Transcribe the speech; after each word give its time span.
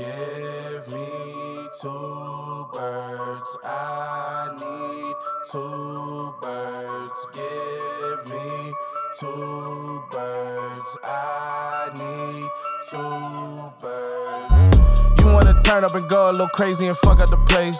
Give 0.00 0.88
me 0.88 1.06
two 1.78 2.66
birds. 2.72 3.58
I 3.62 4.48
need 4.58 5.14
two 5.52 6.34
birds. 6.40 7.20
Give 7.34 8.32
me 8.32 8.72
two 9.18 10.02
birds. 10.10 10.98
I 11.04 11.90
need 11.92 12.48
two 12.88 13.72
birds. 13.82 15.20
You 15.20 15.26
wanna 15.34 15.60
turn 15.60 15.84
up 15.84 15.94
and 15.94 16.08
go 16.08 16.30
a 16.30 16.32
little 16.32 16.48
crazy 16.48 16.86
and 16.86 16.96
fuck 16.96 17.20
up 17.20 17.28
the 17.28 17.36
place. 17.46 17.78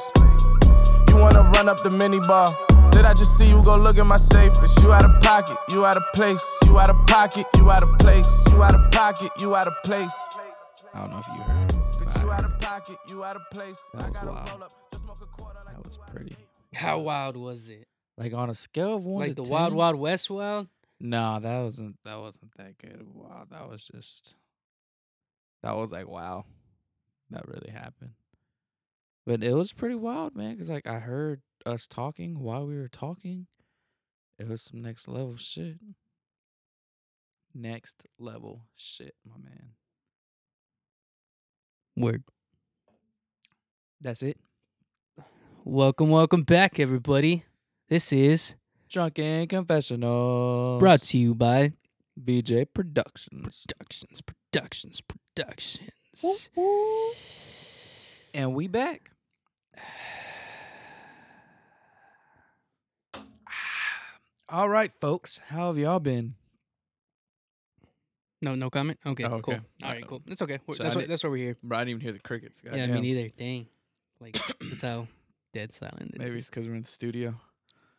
You 1.09 1.17
wanna 1.17 1.41
run 1.55 1.71
up 1.71 1.83
the 1.83 1.91
mini 1.91 2.21
bar. 2.21 2.51
Did 2.91 3.07
I 3.07 3.15
just 3.15 3.39
see 3.39 3.49
you 3.49 3.63
go 3.63 3.79
look 3.79 3.97
at 3.97 4.05
my 4.05 4.19
safe? 4.19 4.53
But 4.61 4.71
you 4.83 4.93
out 4.93 5.07
of 5.07 5.23
pocket, 5.23 5.57
you 5.71 5.87
out 5.87 5.97
of 5.97 6.03
place. 6.13 6.45
You 6.67 6.79
out 6.79 6.91
of 6.91 7.07
pocket, 7.07 7.47
you 7.57 7.71
out 7.71 7.83
of 7.83 7.97
place. 7.99 8.45
You 8.51 8.63
out 8.63 8.75
of 8.75 8.91
pocket, 8.91 9.31
you 9.41 9.57
out 9.57 9.69
of 9.69 9.73
place. 9.85 10.13
I 10.93 11.01
don't 11.01 11.13
know 11.13 11.19
if 11.21 11.27
you 11.29 11.41
heard. 11.41 11.60
Bitch, 12.21 12.25
you 12.25 12.33
out 12.33 12.45
of 12.45 12.59
pocket, 12.59 12.99
you 13.09 13.25
out 13.25 13.37
of 13.37 13.43
place. 13.51 13.81
That 13.95 14.03
I 14.03 14.09
was 14.09 14.15
gotta 14.15 14.33
wild. 14.33 14.51
roll 14.51 14.63
up, 14.65 14.73
just 14.93 15.05
smoke 15.05 15.19
a 15.23 15.27
quarter 15.27 15.61
like 15.65 15.75
That 15.75 15.85
was 15.85 15.97
two 15.97 16.03
out 16.03 16.09
of 16.09 16.15
pretty. 16.15 16.37
How 16.75 16.99
wild 16.99 17.37
was 17.37 17.69
it? 17.69 17.89
Like 18.19 18.35
on 18.35 18.51
a 18.51 18.55
scale 18.55 18.97
of 18.97 19.07
one 19.07 19.29
Like 19.29 19.37
to 19.37 19.43
the 19.43 19.51
Wild 19.51 19.73
Wild 19.73 19.97
West 19.97 20.29
wild? 20.29 20.69
No, 21.01 21.41
that 21.41 21.63
wasn't. 21.63 21.97
That 22.05 22.21
wasn't 22.21 22.53
that 22.59 22.77
good. 22.79 23.07
Wow, 23.15 23.47
that 23.51 23.69
was 23.69 23.89
just. 23.93 24.35
That 25.63 25.77
was 25.77 25.91
like 25.91 26.09
wow, 26.09 26.45
that 27.31 27.49
really 27.49 27.71
happened. 27.71 28.13
But 29.27 29.43
it 29.43 29.55
was 29.55 29.73
pretty 29.73 29.95
wild, 29.95 30.37
man. 30.37 30.57
Cause 30.59 30.69
like 30.69 30.87
I 30.87 30.99
heard 30.99 31.41
us 31.65 31.87
talking 31.87 32.41
while 32.41 32.67
we 32.67 32.77
were 32.77 32.89
talking. 32.89 33.47
It 34.39 34.49
was 34.49 34.63
some 34.63 34.83
next 34.83 35.09
level 35.09 35.37
shit. 35.37 35.79
Next 37.55 38.03
level 38.19 38.63
shit, 38.77 39.15
my 39.27 39.37
man. 39.43 39.71
Word. 42.01 42.25
That's 44.01 44.23
it. 44.23 44.39
Welcome, 45.65 46.11
welcome 46.11 46.43
back, 46.43 46.81
everybody. 46.81 47.45
This 47.89 48.13
is 48.13 48.55
Drunken 48.89 49.47
Confessionals. 49.47 50.81
brought 50.81 51.03
to 51.03 51.19
you 51.19 51.35
by 51.35 51.73
BJ 52.23 52.67
Productions. 52.73 53.67
Productions, 53.69 54.23
Productions, 54.23 55.03
Productions. 55.03 56.51
And 58.33 58.55
we 58.55 58.69
back. 58.69 59.11
All 64.49 64.69
right, 64.69 64.93
folks. 65.01 65.41
How 65.49 65.69
have 65.69 65.79
y'all 65.79 66.01
been? 66.01 66.35
No, 68.43 68.55
no 68.55 68.71
comment. 68.71 68.99
Okay, 69.05 69.25
Oh, 69.25 69.41
cool. 69.41 69.55
All 69.83 69.91
right, 69.91 70.07
cool. 70.07 70.23
That's 70.27 70.41
okay. 70.43 70.59
We're- 70.67 70.77
so 70.77 70.85
I 70.85 70.87
that's 70.87 70.95
what, 70.97 71.01
did- 71.03 71.11
that's 71.11 71.23
why 71.25 71.31
we're 71.31 71.37
here. 71.37 71.57
Bro, 71.63 71.79
I 71.79 71.81
didn't 71.83 71.91
even 71.91 72.01
hear 72.01 72.13
the 72.13 72.19
crickets. 72.21 72.61
yeah, 72.65 72.87
me 72.87 73.01
neither. 73.01 73.29
Dang. 73.37 73.67
Like 74.21 74.39
that's 74.61 74.83
how 74.83 75.09
dead 75.53 75.73
silent. 75.75 76.13
it 76.15 76.19
Maybe 76.19 76.35
is. 76.37 76.41
it's 76.43 76.51
because 76.51 76.67
we're 76.67 76.75
in 76.77 76.83
the 76.83 76.89
studio. 76.89 77.35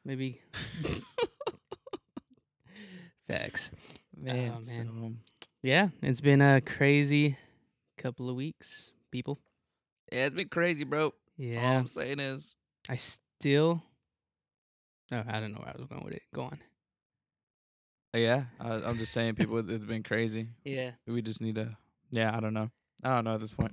maybe 0.04 0.42
facts. 3.28 3.72
Man, 4.18 4.50
Oh, 4.52 4.54
man. 4.56 4.64
so, 4.64 4.82
um, 4.82 5.20
Yeah, 5.62 5.90
it's 6.02 6.22
been 6.22 6.42
a 6.42 6.62
crazy 6.62 7.38
couple 7.98 8.30
of 8.30 8.36
weeks, 8.36 8.92
people. 9.12 9.40
yeah, 10.12 10.26
it's 10.26 10.36
been 10.36 10.50
crazy, 10.50 10.84
bro. 10.84 11.06
All 11.06 11.14
Yeah, 11.38 11.80
I'm 11.80 11.88
saying 11.88 12.20
is, 12.20 12.56
I 12.90 12.96
still. 12.98 13.84
Oh, 15.12 15.24
I 15.28 15.40
don't 15.40 15.52
know 15.52 15.60
where 15.60 15.70
I 15.70 15.78
was 15.78 15.88
going 15.88 16.04
with 16.04 16.14
it. 16.14 16.22
Go 16.34 16.44
on. 16.44 16.60
Yeah, 18.14 18.46
I, 18.60 18.74
I'm 18.74 18.98
just 18.98 19.14
saying, 19.14 19.36
people, 19.36 19.58
it- 19.60 19.70
it's 19.70 19.86
been 19.86 20.04
crazy. 20.04 20.48
Yeah, 20.64 20.92
We 21.08 21.22
just 21.22 21.42
need 21.42 21.56
to, 21.56 21.78
yeah, 22.10 22.36
I 22.36 22.40
don't 22.40 22.54
know. 22.54 22.70
I 23.04 23.16
don't 23.16 23.24
know 23.26 23.34
at 23.36 23.40
this 23.40 23.52
point. 23.52 23.72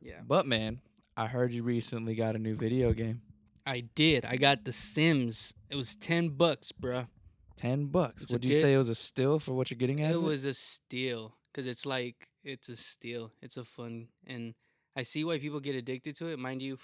yeah. 0.00 0.20
But 0.26 0.46
man, 0.46 0.80
I 1.16 1.26
heard 1.26 1.52
you 1.52 1.62
recently 1.62 2.14
got 2.14 2.36
a 2.36 2.38
new 2.38 2.54
video 2.54 2.92
game. 2.92 3.22
I 3.66 3.80
did. 3.94 4.24
I 4.24 4.36
got 4.36 4.64
The 4.64 4.72
Sims. 4.72 5.52
It 5.68 5.76
was 5.76 5.96
ten 5.96 6.30
bucks, 6.30 6.72
bruh. 6.72 7.08
Ten 7.56 7.86
bucks. 7.86 8.22
It's 8.22 8.30
a 8.30 8.34
Would 8.34 8.44
you 8.44 8.52
good- 8.52 8.60
say 8.60 8.74
it 8.74 8.78
was 8.78 8.88
a 8.88 8.94
steal 8.94 9.38
for 9.40 9.52
what 9.52 9.70
you're 9.70 9.78
getting 9.78 10.02
out 10.02 10.12
It 10.12 10.14
it? 10.14 10.22
was 10.22 10.44
a 10.44 10.54
steal 10.54 11.34
because 11.52 11.66
it's 11.66 11.84
like 11.84 12.28
it's 12.44 12.68
a 12.68 12.76
steal. 12.76 13.32
It's 13.42 13.56
a 13.56 13.64
fun, 13.64 14.08
and 14.26 14.54
I 14.96 15.02
see 15.02 15.24
why 15.24 15.38
people 15.38 15.60
get 15.60 15.74
addicted 15.74 16.16
to 16.16 16.26
it. 16.28 16.38
Mind 16.38 16.62
you, 16.62 16.78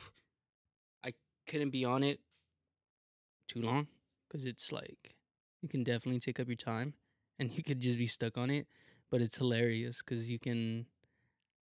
I 1.05 1.12
couldn't 1.47 1.71
be 1.71 1.84
on 1.84 2.03
it 2.03 2.19
too 3.49 3.62
long 3.62 3.87
because 4.28 4.45
it's 4.47 4.73
like 4.73 5.15
you 5.62 5.69
can 5.69 5.84
definitely 5.84 6.21
take 6.21 6.41
up 6.41 6.49
your 6.49 6.57
time, 6.57 6.93
and 7.39 7.50
you 7.53 7.62
could 7.62 7.81
just 7.81 7.99
be 7.99 8.06
stuck 8.06 8.37
on 8.39 8.50
it. 8.50 8.67
But 9.11 9.21
it's 9.21 9.39
hilarious 9.39 10.03
because 10.03 10.28
you 10.31 10.39
can 10.39 10.87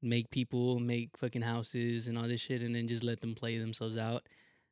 make 0.01 0.29
people 0.29 0.79
make 0.79 1.09
fucking 1.17 1.41
houses 1.41 2.07
and 2.07 2.17
all 2.17 2.27
this 2.27 2.41
shit, 2.41 2.61
and 2.61 2.75
then 2.75 2.87
just 2.87 3.03
let 3.03 3.21
them 3.21 3.35
play 3.35 3.57
themselves 3.57 3.97
out. 3.97 4.23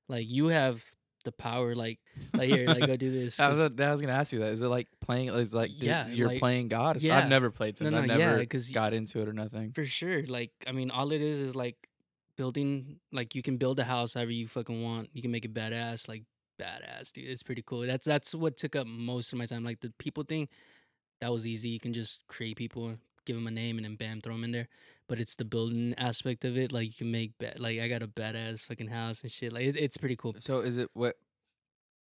Like 0.07 0.25
you 0.27 0.47
have 0.47 0.83
the 1.23 1.31
power, 1.31 1.75
like 1.75 1.99
like 2.33 2.49
here, 2.49 2.67
like 2.67 2.85
go 2.87 2.95
do 2.97 3.11
this. 3.11 3.39
I 3.39 3.49
was, 3.49 3.59
I 3.59 3.67
was 3.91 4.01
gonna 4.01 4.13
ask 4.13 4.33
you 4.33 4.39
that. 4.39 4.53
Is 4.53 4.61
it 4.61 4.67
like 4.67 4.87
playing? 5.01 5.29
Is 5.29 5.53
like 5.53 5.71
Yeah, 5.77 6.07
you're 6.07 6.27
like- 6.27 6.39
playing 6.39 6.67
God? 6.67 6.95
It's- 6.97 7.03
yeah. 7.03 7.17
I've 7.17 7.29
never 7.29 7.51
played 7.51 7.79
No, 7.79 7.85
Sims. 7.87 7.97
I've 7.97 8.07
no, 8.07 8.17
yeah, 8.17 8.31
never 8.31 8.45
'cause 8.45 8.67
y- 8.69 8.73
got 8.73 8.93
into 8.93 9.21
it 9.21 9.27
or 9.27 9.33
nothing. 9.33 9.71
For 9.73 9.85
sure. 9.85 10.23
Like, 10.23 10.51
I 10.67 10.71
mean, 10.71 10.91
all 10.91 11.11
it 11.11 11.21
is 11.21 11.39
is 11.39 11.55
like 11.55 11.75
building, 12.37 12.99
like, 13.11 13.35
you 13.35 13.41
can 13.43 13.57
build 13.57 13.79
a 13.79 13.83
house 13.83 14.13
however 14.15 14.31
you 14.31 14.47
fucking 14.47 14.81
want. 14.83 15.09
You 15.13 15.21
can 15.21 15.31
make 15.31 15.45
it 15.45 15.53
badass, 15.53 16.07
like, 16.07 16.23
badass, 16.59 17.11
dude. 17.13 17.27
It's 17.29 17.43
pretty 17.43 17.61
cool. 17.65 17.81
That's 17.81 18.05
that's 18.05 18.33
what 18.33 18.57
took 18.57 18.75
up 18.75 18.87
most 18.87 19.31
of 19.33 19.37
my 19.39 19.45
time. 19.45 19.63
Like, 19.63 19.79
the 19.81 19.91
people 19.99 20.23
thing, 20.23 20.47
that 21.21 21.31
was 21.31 21.47
easy. 21.47 21.69
You 21.69 21.79
can 21.79 21.93
just 21.93 22.19
create 22.27 22.57
people, 22.57 22.95
give 23.25 23.35
them 23.35 23.47
a 23.47 23.51
name, 23.51 23.77
and 23.77 23.85
then 23.85 23.95
bam, 23.95 24.21
throw 24.21 24.33
them 24.33 24.43
in 24.43 24.51
there. 24.51 24.67
But 25.07 25.19
it's 25.19 25.35
the 25.35 25.45
building 25.45 25.93
aspect 25.97 26.43
of 26.45 26.57
it. 26.57 26.71
Like, 26.71 26.87
you 26.87 26.93
can 26.93 27.11
make, 27.11 27.37
ba- 27.37 27.53
like, 27.57 27.79
I 27.79 27.87
got 27.87 28.01
a 28.01 28.07
badass 28.07 28.65
fucking 28.65 28.87
house 28.87 29.21
and 29.21 29.31
shit. 29.31 29.53
Like, 29.53 29.65
it, 29.65 29.77
it's 29.77 29.97
pretty 29.97 30.15
cool. 30.15 30.35
So 30.39 30.59
is 30.59 30.77
it 30.77 30.89
what? 30.93 31.15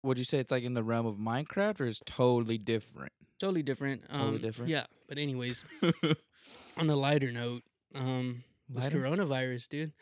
Would 0.03 0.17
you 0.19 0.25
say 0.25 0.39
it's 0.39 0.51
like 0.51 0.65
in 0.65 0.73
the 0.75 0.83
realm 0.83 1.07
of 1.07 1.17
Minecraft 1.17 1.81
or 1.81 1.87
is 1.87 2.01
totally 2.07 2.57
different? 2.57 3.13
Totally 3.39 3.63
different. 3.63 4.03
Um, 4.09 4.21
Totally 4.21 4.39
different? 4.39 4.71
Yeah. 4.71 4.87
But, 5.09 5.19
anyways, 5.19 5.65
on 6.77 6.89
a 6.89 6.97
lighter 6.97 7.31
note, 7.33 7.63
um, 7.95 8.43
this 8.69 8.85
Lighter? 8.85 8.99
coronavirus, 9.01 9.69
dude. 9.69 9.93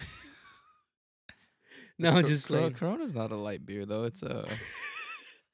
no, 1.98 2.22
just 2.22 2.46
playing. 2.46 2.74
Corona's 2.74 3.14
not 3.14 3.32
a 3.32 3.36
light 3.36 3.66
beer 3.66 3.84
though. 3.86 4.04
It's 4.04 4.22
a, 4.22 4.46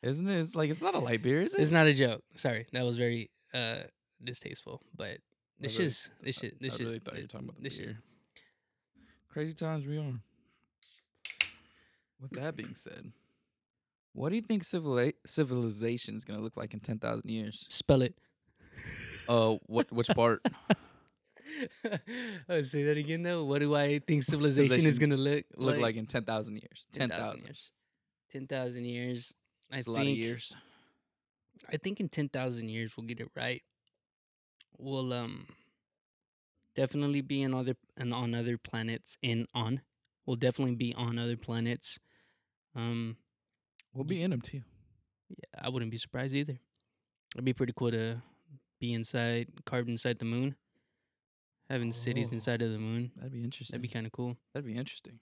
isn't 0.02 0.28
it? 0.28 0.40
It's 0.40 0.54
like 0.54 0.70
it's 0.70 0.80
not 0.82 0.94
a 0.94 0.98
light 0.98 1.22
beer, 1.22 1.42
is 1.42 1.54
it? 1.54 1.60
It's 1.60 1.70
not 1.70 1.86
a 1.86 1.92
joke. 1.94 2.22
Sorry, 2.34 2.66
that 2.72 2.82
was 2.84 2.96
very 2.96 3.30
uh 3.54 3.82
distasteful. 4.22 4.82
But 4.96 5.18
this 5.60 5.78
really- 5.78 5.90
shit, 5.90 6.10
this 6.22 6.36
shit, 6.38 6.60
this 6.60 6.74
I 6.74 6.76
shit. 6.78 6.86
really 6.86 6.98
thought 6.98 7.16
you 7.16 7.22
were 7.22 7.28
talking 7.28 7.48
about 7.48 7.62
this 7.62 7.76
shit. 7.76 7.86
beer. 7.86 7.98
Crazy 9.28 9.54
times 9.54 9.86
we 9.86 9.98
are. 9.98 10.12
With 12.20 12.32
that 12.32 12.54
being 12.56 12.74
said, 12.76 13.12
what 14.12 14.28
do 14.28 14.36
you 14.36 14.42
think 14.42 14.62
civili- 14.64 15.14
civilization 15.26 16.16
is 16.16 16.24
gonna 16.24 16.40
look 16.42 16.56
like 16.56 16.72
in 16.74 16.80
ten 16.80 16.98
thousand 16.98 17.28
years? 17.30 17.66
Spell 17.69 18.02
it. 18.02 18.14
Uh, 19.28 19.56
what 19.66 19.90
which 19.92 20.08
part? 20.08 20.44
oh, 22.48 22.62
say 22.62 22.84
that 22.84 22.96
again 22.96 23.22
though. 23.22 23.44
What 23.44 23.60
do 23.60 23.74
I 23.74 23.98
think 24.00 24.22
civilization 24.22 24.86
is 24.86 24.98
gonna 24.98 25.16
look 25.16 25.44
look 25.56 25.78
like 25.78 25.96
in 25.96 26.06
ten 26.06 26.24
thousand 26.24 26.56
years? 26.56 26.86
10,000 26.92 27.22
thousand. 27.24 27.44
years. 27.44 27.70
Ten 28.30 28.46
thousand 28.46 28.84
years. 28.84 29.34
I 29.72 29.78
a 29.87 29.91
lot 29.91 30.03
of 30.03 30.09
years. 30.09 30.55
I 31.72 31.77
think 31.77 31.99
in 32.00 32.09
ten 32.09 32.28
thousand 32.28 32.69
years 32.69 32.97
we'll 32.97 33.06
get 33.06 33.21
it 33.21 33.28
right. 33.34 33.62
We'll 34.78 35.12
um 35.12 35.47
definitely 36.75 37.21
be 37.21 37.43
in 37.43 37.55
other 37.55 37.77
and 37.97 38.12
on 38.15 38.34
other 38.34 38.59
planets. 38.59 39.16
In 39.22 39.47
on, 39.55 39.81
we'll 40.27 40.37
definitely 40.37 40.75
be 40.77 40.94
on 40.94 41.19
other 41.19 41.37
planets. 41.37 41.99
Um, 42.75 43.16
We'll 43.94 44.05
be 44.05 44.22
in 44.22 44.31
them 44.31 44.41
too. 44.41 44.62
yeah, 45.28 45.61
I 45.62 45.69
wouldn't 45.69 45.91
be 45.91 45.99
surprised 45.99 46.34
either. 46.34 46.59
It'd 47.34 47.44
be 47.44 47.53
pretty 47.53 47.75
cool 47.77 47.91
to 47.91 48.22
be 48.81 48.94
inside, 48.94 49.49
carved 49.66 49.91
inside 49.91 50.19
the 50.19 50.25
moon, 50.25 50.56
having 51.69 51.93
cities 51.93 52.31
Oh. 52.31 52.35
inside 52.35 52.62
of 52.62 52.73
the 52.73 52.79
moon. 52.79 53.12
That'd 53.17 53.32
be 53.32 53.44
interesting. 53.44 53.75
That'd 53.75 53.82
be 53.82 53.88
kind 53.93 54.06
of 54.06 54.12
cool. 54.12 54.38
That'd 54.55 54.67
be 54.67 54.75
interesting. 54.79 55.20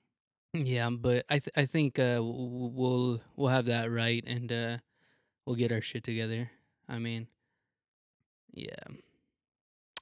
Yeah, 0.52 0.91
but 0.91 1.25
I 1.29 1.38
th- 1.38 1.52
I 1.56 1.67
think 1.67 1.99
uh, 1.99 2.17
w- 2.17 2.70
we'll 2.75 3.20
we'll 3.37 3.49
have 3.49 3.67
that 3.67 3.91
right, 3.91 4.25
and 4.26 4.50
uh, 4.50 4.79
we'll 5.47 5.56
get 5.56 5.70
our 5.73 5.81
shit 5.81 6.02
together. 6.02 6.50
I 6.88 6.99
mean, 6.99 7.29
yeah, 8.52 8.75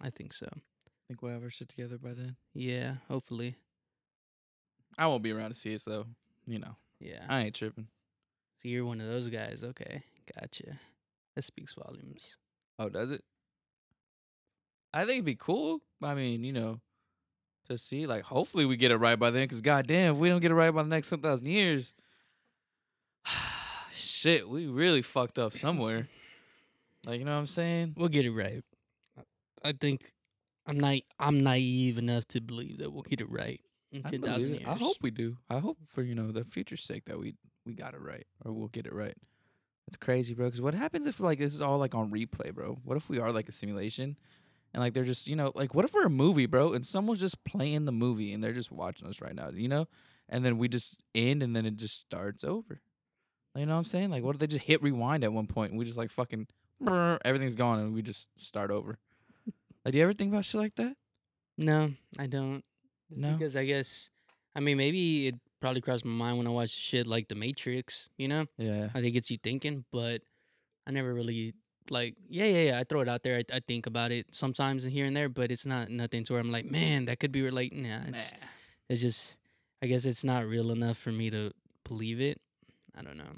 I 0.00 0.08
think 0.10 0.32
so. 0.32 0.46
I 0.50 1.00
think 1.06 1.20
we'll 1.22 1.32
have 1.32 1.42
our 1.42 1.50
shit 1.50 1.68
together 1.68 1.98
by 1.98 2.14
then. 2.14 2.36
Yeah, 2.54 2.94
hopefully. 3.08 3.56
I 4.96 5.06
won't 5.06 5.22
be 5.22 5.32
around 5.32 5.50
to 5.50 5.56
see 5.56 5.74
us 5.74 5.82
though. 5.84 6.06
You 6.46 6.58
know, 6.60 6.76
Yeah. 6.98 7.24
I 7.28 7.42
ain't 7.42 7.54
tripping. 7.54 7.88
so 8.62 8.68
you're 8.68 8.86
one 8.86 9.00
of 9.02 9.06
those 9.06 9.28
guys. 9.28 9.62
Okay, 9.62 10.02
gotcha. 10.34 10.78
That 11.36 11.42
speaks 11.42 11.74
volumes. 11.74 12.36
Oh, 12.78 12.88
does 12.88 13.10
it? 13.10 13.22
I 14.94 15.00
think 15.00 15.10
it'd 15.18 15.24
be 15.26 15.34
cool. 15.36 15.82
I 16.02 16.14
mean, 16.14 16.42
you 16.42 16.52
know, 16.54 16.80
to 17.68 17.78
see 17.78 18.06
like 18.06 18.24
hopefully 18.24 18.64
we 18.64 18.76
get 18.76 18.90
it 18.90 18.96
right 18.96 19.18
by 19.18 19.30
then. 19.30 19.46
Cause 19.48 19.60
goddamn, 19.60 20.14
if 20.14 20.18
we 20.18 20.28
don't 20.28 20.40
get 20.40 20.50
it 20.50 20.54
right 20.54 20.70
by 20.70 20.82
the 20.82 20.88
next 20.88 21.10
ten 21.10 21.20
thousand 21.20 21.46
years, 21.46 21.92
shit, 23.94 24.48
we 24.48 24.66
really 24.66 25.02
fucked 25.02 25.38
up 25.38 25.52
somewhere. 25.52 26.08
Like 27.06 27.18
you 27.18 27.24
know 27.24 27.32
what 27.32 27.38
I'm 27.38 27.46
saying? 27.46 27.94
We'll 27.96 28.08
get 28.08 28.26
it 28.26 28.32
right. 28.32 28.62
I 29.62 29.72
think 29.72 30.12
I'm 30.66 30.78
not. 30.78 30.98
I'm 31.18 31.42
naive 31.42 31.98
enough 31.98 32.26
to 32.28 32.40
believe 32.40 32.78
that 32.78 32.92
we'll 32.92 33.02
get 33.02 33.20
it 33.20 33.30
right 33.30 33.60
in 33.92 34.02
ten 34.02 34.22
thousand 34.22 34.54
years. 34.54 34.66
I 34.66 34.74
hope 34.74 34.96
we 35.00 35.10
do. 35.10 35.36
I 35.48 35.58
hope 35.58 35.78
for 35.88 36.02
you 36.02 36.14
know 36.14 36.30
the 36.32 36.44
future's 36.44 36.82
sake 36.84 37.04
that 37.06 37.18
we 37.18 37.34
we 37.64 37.74
got 37.74 37.94
it 37.94 38.00
right 38.00 38.26
or 38.44 38.52
we'll 38.52 38.68
get 38.68 38.86
it 38.86 38.92
right. 38.92 39.16
It's 39.86 39.96
crazy, 39.96 40.34
bro. 40.34 40.46
Because 40.46 40.60
what 40.60 40.74
happens 40.74 41.06
if 41.06 41.18
like 41.18 41.38
this 41.38 41.54
is 41.54 41.62
all 41.62 41.78
like 41.78 41.94
on 41.94 42.10
replay, 42.10 42.54
bro? 42.54 42.78
What 42.84 42.96
if 42.96 43.08
we 43.08 43.18
are 43.18 43.32
like 43.32 43.48
a 43.48 43.52
simulation, 43.52 44.16
and 44.74 44.82
like 44.82 44.94
they're 44.94 45.04
just 45.04 45.26
you 45.26 45.36
know 45.36 45.52
like 45.54 45.74
what 45.74 45.84
if 45.84 45.92
we're 45.94 46.06
a 46.06 46.10
movie, 46.10 46.46
bro, 46.46 46.72
and 46.72 46.84
someone's 46.84 47.20
just 47.20 47.42
playing 47.44 47.84
the 47.84 47.92
movie 47.92 48.32
and 48.32 48.42
they're 48.42 48.52
just 48.52 48.70
watching 48.72 49.08
us 49.08 49.20
right 49.20 49.34
now, 49.34 49.50
you 49.50 49.68
know, 49.68 49.86
and 50.28 50.44
then 50.44 50.58
we 50.58 50.68
just 50.68 50.98
end 51.14 51.42
and 51.42 51.54
then 51.56 51.66
it 51.66 51.76
just 51.76 51.98
starts 51.98 52.44
over. 52.44 52.80
You 53.54 53.66
know 53.66 53.72
what 53.72 53.78
I'm 53.78 53.84
saying? 53.86 54.10
Like 54.10 54.22
what 54.22 54.36
if 54.36 54.40
they 54.40 54.46
just 54.46 54.62
hit 54.64 54.82
rewind 54.82 55.24
at 55.24 55.32
one 55.32 55.46
point 55.46 55.70
and 55.72 55.78
we 55.78 55.84
just 55.84 55.96
like 55.98 56.10
fucking 56.10 56.46
everything's 57.24 57.56
gone 57.56 57.80
and 57.80 57.94
we 57.94 58.02
just 58.02 58.28
start 58.38 58.70
over? 58.70 58.98
Like, 59.84 59.92
do 59.92 59.98
you 59.98 60.04
ever 60.04 60.12
think 60.12 60.32
about 60.32 60.44
shit 60.44 60.60
like 60.60 60.74
that? 60.74 60.96
No, 61.56 61.92
I 62.18 62.26
don't. 62.26 62.62
Just 63.08 63.20
No? 63.20 63.32
because 63.32 63.56
I 63.56 63.64
guess. 63.64 64.10
I 64.54 64.60
mean, 64.60 64.76
maybe 64.76 65.28
it 65.28 65.36
probably 65.60 65.80
crossed 65.80 66.04
my 66.04 66.10
mind 66.12 66.36
when 66.36 66.46
I 66.46 66.50
watched 66.50 66.76
shit 66.76 67.06
like 67.06 67.28
The 67.28 67.34
Matrix. 67.36 68.10
You 68.18 68.28
know, 68.28 68.46
Yeah. 68.58 68.86
I 68.92 69.00
think 69.00 69.06
it 69.06 69.10
gets 69.12 69.30
you 69.30 69.38
thinking, 69.42 69.84
but 69.92 70.20
I 70.86 70.90
never 70.90 71.14
really 71.14 71.54
like. 71.90 72.14
Yeah, 72.28 72.44
yeah, 72.44 72.62
yeah. 72.72 72.78
I 72.80 72.84
throw 72.84 73.00
it 73.00 73.08
out 73.08 73.22
there. 73.22 73.38
I, 73.38 73.56
I 73.56 73.60
think 73.60 73.86
about 73.86 74.10
it 74.12 74.26
sometimes 74.32 74.84
and 74.84 74.92
here 74.92 75.06
and 75.06 75.16
there, 75.16 75.28
but 75.28 75.50
it's 75.50 75.66
not 75.66 75.90
nothing 75.90 76.24
to 76.24 76.32
where 76.34 76.40
I'm 76.40 76.52
like, 76.52 76.64
man, 76.64 77.04
that 77.06 77.18
could 77.20 77.32
be 77.32 77.42
relate. 77.42 77.74
Nah, 77.74 78.00
it's 78.08 78.32
it's 78.88 79.00
just. 79.00 79.36
I 79.80 79.86
guess 79.86 80.04
it's 80.06 80.24
not 80.24 80.44
real 80.46 80.72
enough 80.72 80.98
for 80.98 81.12
me 81.12 81.30
to 81.30 81.52
believe 81.84 82.20
it. 82.20 82.40
I 82.96 83.02
don't 83.02 83.16
know. 83.16 83.36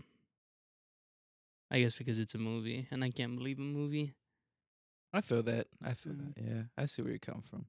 I 1.70 1.80
guess 1.80 1.96
because 1.96 2.18
it's 2.18 2.34
a 2.34 2.38
movie 2.38 2.88
and 2.90 3.04
I 3.04 3.10
can't 3.10 3.36
believe 3.36 3.58
a 3.58 3.62
movie 3.62 4.14
I 5.12 5.20
feel 5.20 5.42
that. 5.42 5.66
I 5.82 5.94
feel 5.94 6.12
Mhm. 6.14 6.34
that. 6.34 6.42
Yeah, 6.42 6.62
I 6.78 6.86
see 6.86 7.02
where 7.02 7.12
you 7.12 7.18
come 7.18 7.42
from. 7.42 7.66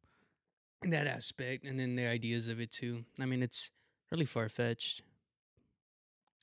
in 0.83 0.89
that 0.91 1.05
aspect, 1.05 1.63
and 1.65 1.79
then 1.79 1.95
the 1.95 2.05
ideas 2.07 2.47
of 2.47 2.59
it 2.59 2.71
too. 2.71 3.05
I 3.19 3.25
mean, 3.27 3.43
it's 3.43 3.69
really 4.11 4.25
far 4.25 4.47
fetched. 4.49 5.03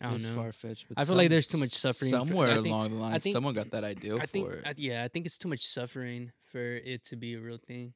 I 0.00 0.10
don't 0.10 0.22
know. 0.22 0.34
far 0.34 0.52
fetched. 0.52 0.86
I 0.96 1.04
feel 1.04 1.16
like 1.16 1.28
there's 1.28 1.48
too 1.48 1.58
much 1.58 1.70
suffering 1.70 2.10
somewhere 2.10 2.50
I 2.50 2.54
think- 2.54 2.66
along 2.68 2.90
the 2.92 2.96
line. 2.96 3.20
think- 3.20 3.32
someone 3.34 3.54
got 3.54 3.70
that 3.72 3.84
idea 3.84 4.16
I 4.16 4.26
think, 4.26 4.46
for 4.48 4.54
it. 4.54 4.62
I, 4.66 4.74
yeah, 4.76 5.02
I 5.04 5.08
think 5.08 5.26
it's 5.26 5.38
too 5.38 5.48
much 5.48 5.66
suffering 5.66 6.32
for 6.44 6.60
it 6.76 7.04
to 7.06 7.16
be 7.16 7.34
a 7.34 7.40
real 7.40 7.58
thing, 7.58 7.94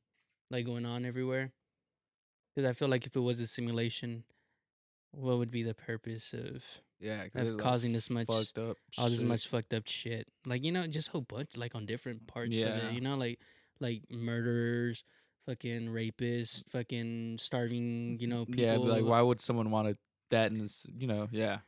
like 0.51 0.67
going 0.67 0.85
on 0.85 1.05
everywhere. 1.05 1.53
Because 2.55 2.69
I 2.69 2.73
feel 2.73 2.89
like 2.89 3.07
if 3.07 3.15
it 3.17 3.21
was 3.21 3.41
a 3.41 3.47
simulation, 3.47 4.25
what 5.13 5.39
would 5.39 5.51
be 5.51 5.63
the 5.63 5.75
purpose 5.75 6.33
of 6.33 6.63
yeah, 7.01 7.23
of 7.25 7.33
there's, 7.33 7.49
like, 7.51 7.59
causing 7.59 7.93
this 7.93 8.11
much- 8.11 8.27
fucked 8.27 8.59
up. 8.59 8.77
all 8.99 9.09
this 9.09 9.21
shit. 9.21 9.29
much 9.29 9.47
fucked 9.47 9.73
up 9.73 9.87
shit? 9.87 10.27
Like 10.45 10.65
you 10.65 10.73
know, 10.73 10.87
just 10.87 11.09
a 11.09 11.13
whole 11.13 11.21
bunch, 11.23 11.57
like 11.57 11.75
on 11.75 11.87
different 11.87 12.27
parts 12.27 12.51
of 12.51 12.57
Yeah. 12.57 12.89
it. 12.89 12.95
You 12.95 13.01
know, 13.01 13.17
like 13.17 13.39
like 13.81 14.03
murderers, 14.11 15.05
fucking 15.47 15.89
rapists, 15.89 16.65
fucking 16.69 17.39
starving. 17.39 18.19
You 18.21 18.27
mm, 18.27 18.31
know, 18.31 18.45
people. 18.45 18.63
Yeah, 18.63 18.77
but 18.77 18.87
like, 18.89 19.05
why 19.05 19.21
would 19.23 19.41
someone 19.41 19.71
want 19.71 19.89
to 19.89 19.97
that? 20.31 20.51
And 20.51 20.61
this, 20.61 20.85
you 20.97 21.07
know, 21.07 21.29
yeah. 21.31 21.59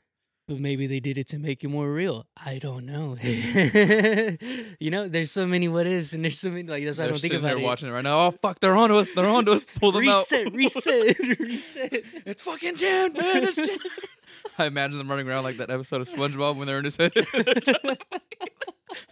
But 0.46 0.60
maybe 0.60 0.86
they 0.86 1.00
did 1.00 1.16
it 1.16 1.28
to 1.28 1.38
make 1.38 1.64
it 1.64 1.68
more 1.68 1.90
real. 1.90 2.26
I 2.36 2.58
don't 2.58 2.84
know. 2.84 3.16
you 4.78 4.90
know, 4.90 5.08
there's 5.08 5.30
so 5.30 5.46
many 5.46 5.68
what 5.68 5.86
ifs, 5.86 6.12
and 6.12 6.22
there's 6.22 6.38
so 6.38 6.50
many 6.50 6.64
like 6.64 6.84
that's 6.84 6.98
why 6.98 7.06
I 7.06 7.08
don't 7.08 7.18
think 7.18 7.32
about 7.32 7.48
there 7.48 7.56
it. 7.56 7.62
watching 7.62 7.88
it 7.88 7.92
right 7.92 8.04
now. 8.04 8.18
Oh 8.18 8.30
fuck, 8.42 8.60
they're 8.60 8.76
on 8.76 8.90
to 8.90 8.96
us. 8.96 9.10
They're 9.14 9.26
on 9.26 9.46
to 9.46 9.52
us. 9.52 9.64
Pull 9.80 9.92
them 9.92 10.02
reset, 10.02 10.46
out. 10.46 10.52
Reset, 10.52 11.18
reset, 11.18 11.38
reset. 11.40 12.04
It's 12.26 12.42
fucking 12.42 12.76
June, 12.76 13.14
man. 13.14 13.44
It's 13.44 13.56
June. 13.56 13.78
I 14.58 14.66
imagine 14.66 14.98
them 14.98 15.08
running 15.08 15.26
around 15.28 15.44
like 15.44 15.56
that 15.56 15.70
episode 15.70 16.02
of 16.02 16.08
SpongeBob 16.08 16.56
when 16.56 16.66
they're 16.66 16.78
in 16.78 16.84
his 16.84 16.96
head. 16.96 17.12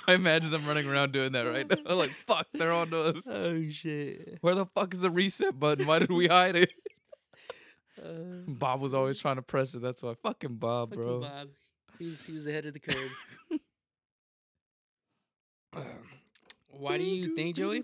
I 0.06 0.12
imagine 0.12 0.50
them 0.50 0.66
running 0.66 0.86
around 0.88 1.12
doing 1.12 1.32
that 1.32 1.42
right 1.42 1.66
now. 1.68 1.94
Like, 1.94 2.10
fuck, 2.10 2.46
they're 2.52 2.72
on 2.72 2.90
to 2.90 3.16
us. 3.16 3.26
oh 3.26 3.68
shit. 3.70 4.38
Where 4.42 4.54
the 4.54 4.66
fuck 4.66 4.92
is 4.92 5.00
the 5.00 5.10
reset 5.10 5.58
button? 5.58 5.86
Why 5.86 5.98
did 5.98 6.10
we 6.10 6.28
hide 6.28 6.56
it? 6.56 6.70
Uh, 8.02 8.08
Bob 8.48 8.80
was 8.80 8.94
always 8.94 9.18
trying 9.18 9.36
to 9.36 9.42
press 9.42 9.74
it. 9.74 9.82
That's 9.82 10.02
why. 10.02 10.14
Fucking 10.22 10.56
Bob, 10.56 10.90
fucking 10.90 11.04
bro. 11.04 11.20
Bob. 11.20 11.48
He 11.98 12.06
was, 12.06 12.24
he 12.24 12.32
was 12.32 12.46
ahead 12.46 12.66
of 12.66 12.72
the 12.72 12.80
curve. 12.80 13.10
Um, 15.74 15.84
Why 16.70 16.98
do 16.98 17.04
you 17.04 17.36
think, 17.36 17.56
Joey? 17.56 17.82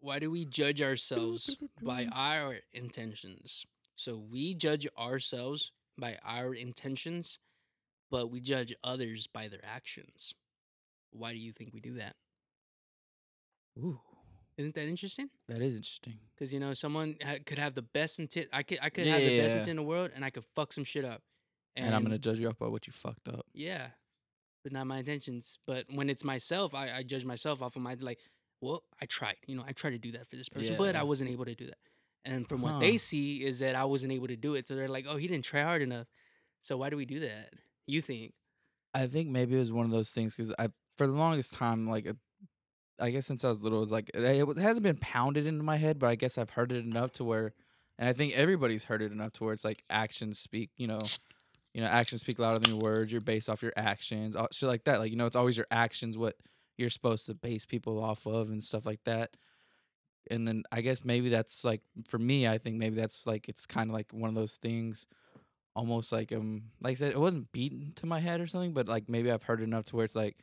Why 0.00 0.18
do 0.18 0.30
we 0.30 0.44
judge 0.44 0.80
ourselves 0.80 1.56
by 1.82 2.06
our 2.12 2.58
intentions? 2.72 3.66
So 3.96 4.22
we 4.30 4.54
judge 4.54 4.86
ourselves 4.96 5.72
by 5.98 6.18
our 6.24 6.54
intentions, 6.54 7.38
but 8.10 8.30
we 8.30 8.40
judge 8.40 8.74
others 8.84 9.26
by 9.26 9.48
their 9.48 9.64
actions. 9.64 10.34
Why 11.10 11.32
do 11.32 11.38
you 11.38 11.52
think 11.52 11.72
we 11.74 11.80
do 11.80 11.94
that? 11.94 12.14
Ooh, 13.78 14.00
Isn't 14.58 14.74
that 14.74 14.86
interesting? 14.86 15.30
that 15.48 15.62
is 15.62 15.76
interesting. 15.76 16.18
Because 16.34 16.52
you 16.52 16.58
know, 16.58 16.74
someone 16.74 17.16
ha- 17.24 17.36
could 17.46 17.58
have 17.58 17.74
the 17.74 17.82
best 17.82 18.18
intent. 18.18 18.48
I 18.52 18.64
could, 18.64 18.78
I 18.82 18.90
could 18.90 19.06
have 19.06 19.20
the 19.20 19.38
best 19.38 19.54
yeah. 19.54 19.60
intent 19.60 19.68
in 19.68 19.76
the 19.76 19.82
world, 19.84 20.10
and 20.14 20.24
I 20.24 20.30
could 20.30 20.44
fuck 20.54 20.72
some 20.72 20.84
shit 20.84 21.04
up. 21.04 21.22
And, 21.76 21.94
I'm 21.94 22.02
gonna 22.02 22.18
judge 22.18 22.40
you 22.40 22.48
off 22.48 22.58
by 22.58 22.66
what 22.66 22.86
you 22.88 22.92
fucked 22.92 23.28
up. 23.28 23.46
Yeah, 23.54 23.86
but 24.64 24.72
not 24.72 24.88
my 24.88 24.98
intentions. 24.98 25.58
But 25.64 25.86
when 25.94 26.10
it's 26.10 26.24
myself, 26.24 26.74
I, 26.74 26.90
I 26.90 27.02
judge 27.04 27.24
myself 27.24 27.62
off 27.62 27.76
of 27.76 27.82
my 27.82 27.96
like. 28.00 28.18
Well, 28.60 28.82
I 29.00 29.06
tried. 29.06 29.36
You 29.46 29.54
know, 29.54 29.62
I 29.64 29.70
tried 29.70 29.90
to 29.90 29.98
do 29.98 30.10
that 30.12 30.28
for 30.28 30.34
this 30.34 30.48
person, 30.48 30.74
but 30.76 30.96
Yeah. 30.96 31.00
I 31.00 31.04
wasn't 31.04 31.30
able 31.30 31.44
to 31.44 31.54
do 31.54 31.66
that. 31.66 31.78
And 32.24 32.48
from 32.48 32.60
what 32.60 32.72
Huh. 32.72 32.78
they 32.80 32.96
see 32.96 33.44
is 33.44 33.60
that 33.60 33.76
I 33.76 33.84
wasn't 33.84 34.12
able 34.12 34.26
to 34.26 34.36
do 34.36 34.56
it, 34.56 34.66
so 34.66 34.74
they're 34.74 34.88
like, 34.88 35.06
"Oh, 35.08 35.16
he 35.16 35.28
didn't 35.28 35.44
try 35.44 35.62
hard 35.62 35.82
enough." 35.82 36.08
So 36.60 36.76
why 36.76 36.90
do 36.90 36.96
we 36.96 37.04
do 37.06 37.20
that? 37.20 37.52
You 37.86 38.00
think? 38.00 38.34
I 38.92 39.06
think 39.06 39.28
maybe 39.28 39.54
it 39.54 39.58
was 39.60 39.70
one 39.70 39.86
of 39.86 39.92
those 39.92 40.10
things 40.10 40.34
because 40.34 40.52
I, 40.58 40.70
for 40.96 41.06
the 41.06 41.12
longest 41.12 41.52
time, 41.52 41.86
like, 41.88 42.08
uh, 42.08 42.14
I 43.00 43.10
guess 43.10 43.26
since 43.26 43.44
I 43.44 43.48
was 43.48 43.62
little, 43.62 43.82
it's 43.82 43.92
like 43.92 44.10
it, 44.14 44.22
it 44.22 44.58
hasn't 44.58 44.82
been 44.82 44.96
pounded 44.96 45.46
into 45.46 45.62
my 45.62 45.76
head, 45.76 45.98
but 45.98 46.08
I 46.08 46.14
guess 46.14 46.38
I've 46.38 46.50
heard 46.50 46.72
it 46.72 46.84
enough 46.84 47.12
to 47.12 47.24
where, 47.24 47.54
and 47.98 48.08
I 48.08 48.12
think 48.12 48.34
everybody's 48.34 48.84
heard 48.84 49.02
it 49.02 49.12
enough 49.12 49.32
to 49.34 49.44
where 49.44 49.52
it's 49.52 49.64
like 49.64 49.82
actions 49.88 50.38
speak, 50.38 50.70
you 50.76 50.86
know, 50.86 50.98
you 51.74 51.80
know, 51.80 51.86
actions 51.88 52.22
speak 52.22 52.38
louder 52.38 52.58
than 52.58 52.70
your 52.72 52.80
words. 52.80 53.12
You're 53.12 53.20
based 53.20 53.48
off 53.48 53.62
your 53.62 53.72
actions, 53.76 54.36
shit 54.52 54.68
like 54.68 54.84
that. 54.84 54.98
Like, 54.98 55.10
you 55.10 55.16
know, 55.16 55.26
it's 55.26 55.36
always 55.36 55.56
your 55.56 55.66
actions 55.70 56.18
what 56.18 56.36
you're 56.76 56.90
supposed 56.90 57.26
to 57.26 57.34
base 57.34 57.64
people 57.64 58.02
off 58.02 58.26
of 58.26 58.50
and 58.50 58.62
stuff 58.62 58.86
like 58.86 59.02
that. 59.04 59.36
And 60.30 60.46
then 60.46 60.64
I 60.70 60.80
guess 60.80 61.04
maybe 61.04 61.28
that's 61.28 61.64
like 61.64 61.82
for 62.06 62.18
me, 62.18 62.46
I 62.46 62.58
think 62.58 62.76
maybe 62.76 62.96
that's 62.96 63.20
like 63.26 63.48
it's 63.48 63.66
kind 63.66 63.90
of 63.90 63.94
like 63.94 64.12
one 64.12 64.28
of 64.28 64.34
those 64.34 64.56
things 64.56 65.06
almost 65.74 66.10
like 66.10 66.32
um 66.32 66.64
like 66.80 66.92
I 66.92 66.94
said, 66.94 67.12
it 67.12 67.20
wasn't 67.20 67.52
beaten 67.52 67.92
to 67.96 68.06
my 68.06 68.20
head 68.20 68.40
or 68.40 68.46
something, 68.46 68.72
but 68.72 68.88
like 68.88 69.08
maybe 69.08 69.30
I've 69.30 69.44
heard 69.44 69.60
enough 69.60 69.84
to 69.86 69.96
where 69.96 70.04
it's 70.04 70.16
like, 70.16 70.36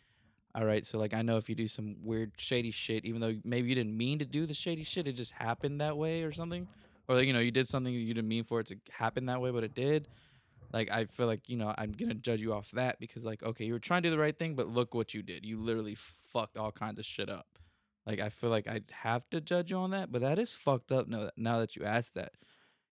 all 0.55 0.65
right, 0.65 0.85
so 0.85 0.97
like 0.97 1.13
I 1.13 1.21
know 1.21 1.35
if 1.35 1.49
you 1.49 1.55
do 1.55 1.67
some 1.67 1.97
weird 2.01 2.31
shady 2.37 2.71
shit, 2.71 3.03
even 3.03 3.19
though 3.19 3.35
maybe 3.43 3.67
you 3.67 3.75
didn't 3.75 3.95
mean 3.97 4.19
to 4.19 4.25
do 4.25 4.45
the 4.45 4.53
shady 4.53 4.85
shit, 4.85 5.05
it 5.05 5.13
just 5.13 5.33
happened 5.33 5.81
that 5.81 5.97
way 5.97 6.23
or 6.23 6.31
something, 6.31 6.65
or 7.07 7.15
like 7.15 7.27
you 7.27 7.33
know 7.33 7.39
you 7.39 7.51
did 7.51 7.67
something 7.67 7.93
you 7.93 8.13
didn't 8.13 8.29
mean 8.29 8.45
for 8.45 8.61
it 8.61 8.67
to 8.67 8.77
happen 8.89 9.25
that 9.25 9.41
way, 9.41 9.51
but 9.51 9.65
it 9.65 9.75
did. 9.75 10.07
Like 10.71 10.89
I 10.89 11.05
feel 11.05 11.27
like 11.27 11.49
you 11.49 11.57
know 11.57 11.73
I'm 11.77 11.91
gonna 11.91 12.13
judge 12.13 12.39
you 12.39 12.53
off 12.53 12.71
that 12.71 12.99
because 13.01 13.25
like 13.25 13.43
okay 13.43 13.65
you 13.65 13.73
were 13.73 13.79
trying 13.79 14.03
to 14.03 14.09
do 14.09 14.15
the 14.15 14.21
right 14.21 14.37
thing, 14.37 14.55
but 14.55 14.67
look 14.67 14.93
what 14.93 15.13
you 15.13 15.21
did. 15.23 15.45
You 15.45 15.59
literally 15.59 15.95
fucked 15.95 16.57
all 16.57 16.71
kinds 16.71 16.99
of 16.99 17.05
shit 17.05 17.29
up. 17.29 17.47
Like 18.05 18.21
I 18.21 18.29
feel 18.29 18.49
like 18.49 18.67
I'd 18.67 18.91
have 18.91 19.29
to 19.31 19.41
judge 19.41 19.71
you 19.71 19.77
on 19.77 19.91
that, 19.91 20.09
but 20.11 20.21
that 20.21 20.39
is 20.39 20.53
fucked 20.53 20.91
up. 20.93 21.09
Now 21.09 21.25
that 21.25 21.33
now 21.37 21.59
that 21.59 21.75
you 21.75 21.83
asked 21.83 22.15
that, 22.15 22.31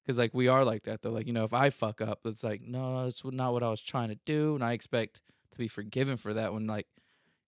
because 0.03 0.17
like 0.17 0.33
we 0.33 0.49
are 0.49 0.65
like 0.65 0.83
that 0.83 1.01
though. 1.01 1.11
Like 1.11 1.27
you 1.27 1.33
know, 1.33 1.45
if 1.45 1.53
I 1.53 1.69
fuck 1.69 2.01
up, 2.01 2.19
it's 2.25 2.43
like 2.43 2.61
no, 2.61 3.05
that's 3.05 3.23
not 3.23 3.53
what 3.53 3.63
I 3.63 3.69
was 3.69 3.81
trying 3.81 4.09
to 4.09 4.19
do, 4.25 4.55
and 4.55 4.63
I 4.63 4.73
expect 4.73 5.21
to 5.51 5.57
be 5.57 5.69
forgiven 5.69 6.17
for 6.17 6.33
that. 6.33 6.53
When 6.53 6.67
like 6.67 6.87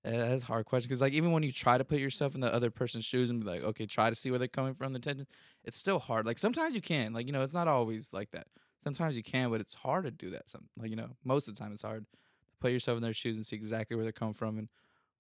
Uh, 0.05 0.11
that's 0.11 0.43
a 0.43 0.45
hard 0.45 0.65
question 0.67 0.87
because 0.87 1.01
like 1.01 1.13
even 1.13 1.31
when 1.31 1.41
you 1.41 1.51
try 1.51 1.77
to 1.77 1.83
put 1.83 1.97
yourself 1.99 2.35
in 2.35 2.41
the 2.41 2.53
other 2.53 2.69
person's 2.69 3.05
shoes 3.05 3.31
and 3.31 3.39
be 3.39 3.47
like, 3.47 3.63
okay, 3.63 3.87
try 3.87 4.09
to 4.09 4.15
see 4.15 4.29
where 4.29 4.37
they're 4.37 4.47
coming 4.47 4.75
from, 4.75 4.93
the 4.93 4.99
tension, 4.99 5.25
it's 5.63 5.77
still 5.77 5.97
hard. 5.97 6.27
Like 6.27 6.37
sometimes 6.37 6.75
you 6.75 6.81
can, 6.81 7.11
like 7.11 7.25
you 7.25 7.33
know, 7.33 7.41
it's 7.41 7.55
not 7.55 7.67
always 7.67 8.13
like 8.13 8.29
that. 8.31 8.47
Sometimes 8.83 9.17
you 9.17 9.23
can, 9.23 9.49
but 9.49 9.61
it's 9.61 9.73
hard 9.73 10.05
to 10.05 10.11
do 10.11 10.29
that. 10.29 10.47
Some 10.47 10.65
like 10.77 10.91
you 10.91 10.95
know, 10.95 11.09
most 11.23 11.47
of 11.47 11.55
the 11.55 11.59
time 11.59 11.73
it's 11.73 11.81
hard 11.81 12.03
to 12.05 12.17
put 12.59 12.71
yourself 12.71 12.97
in 12.97 13.01
their 13.03 13.13
shoes 13.13 13.35
and 13.35 13.45
see 13.45 13.55
exactly 13.55 13.95
where 13.95 14.03
they're 14.03 14.11
coming 14.11 14.35
from 14.35 14.59
and 14.59 14.69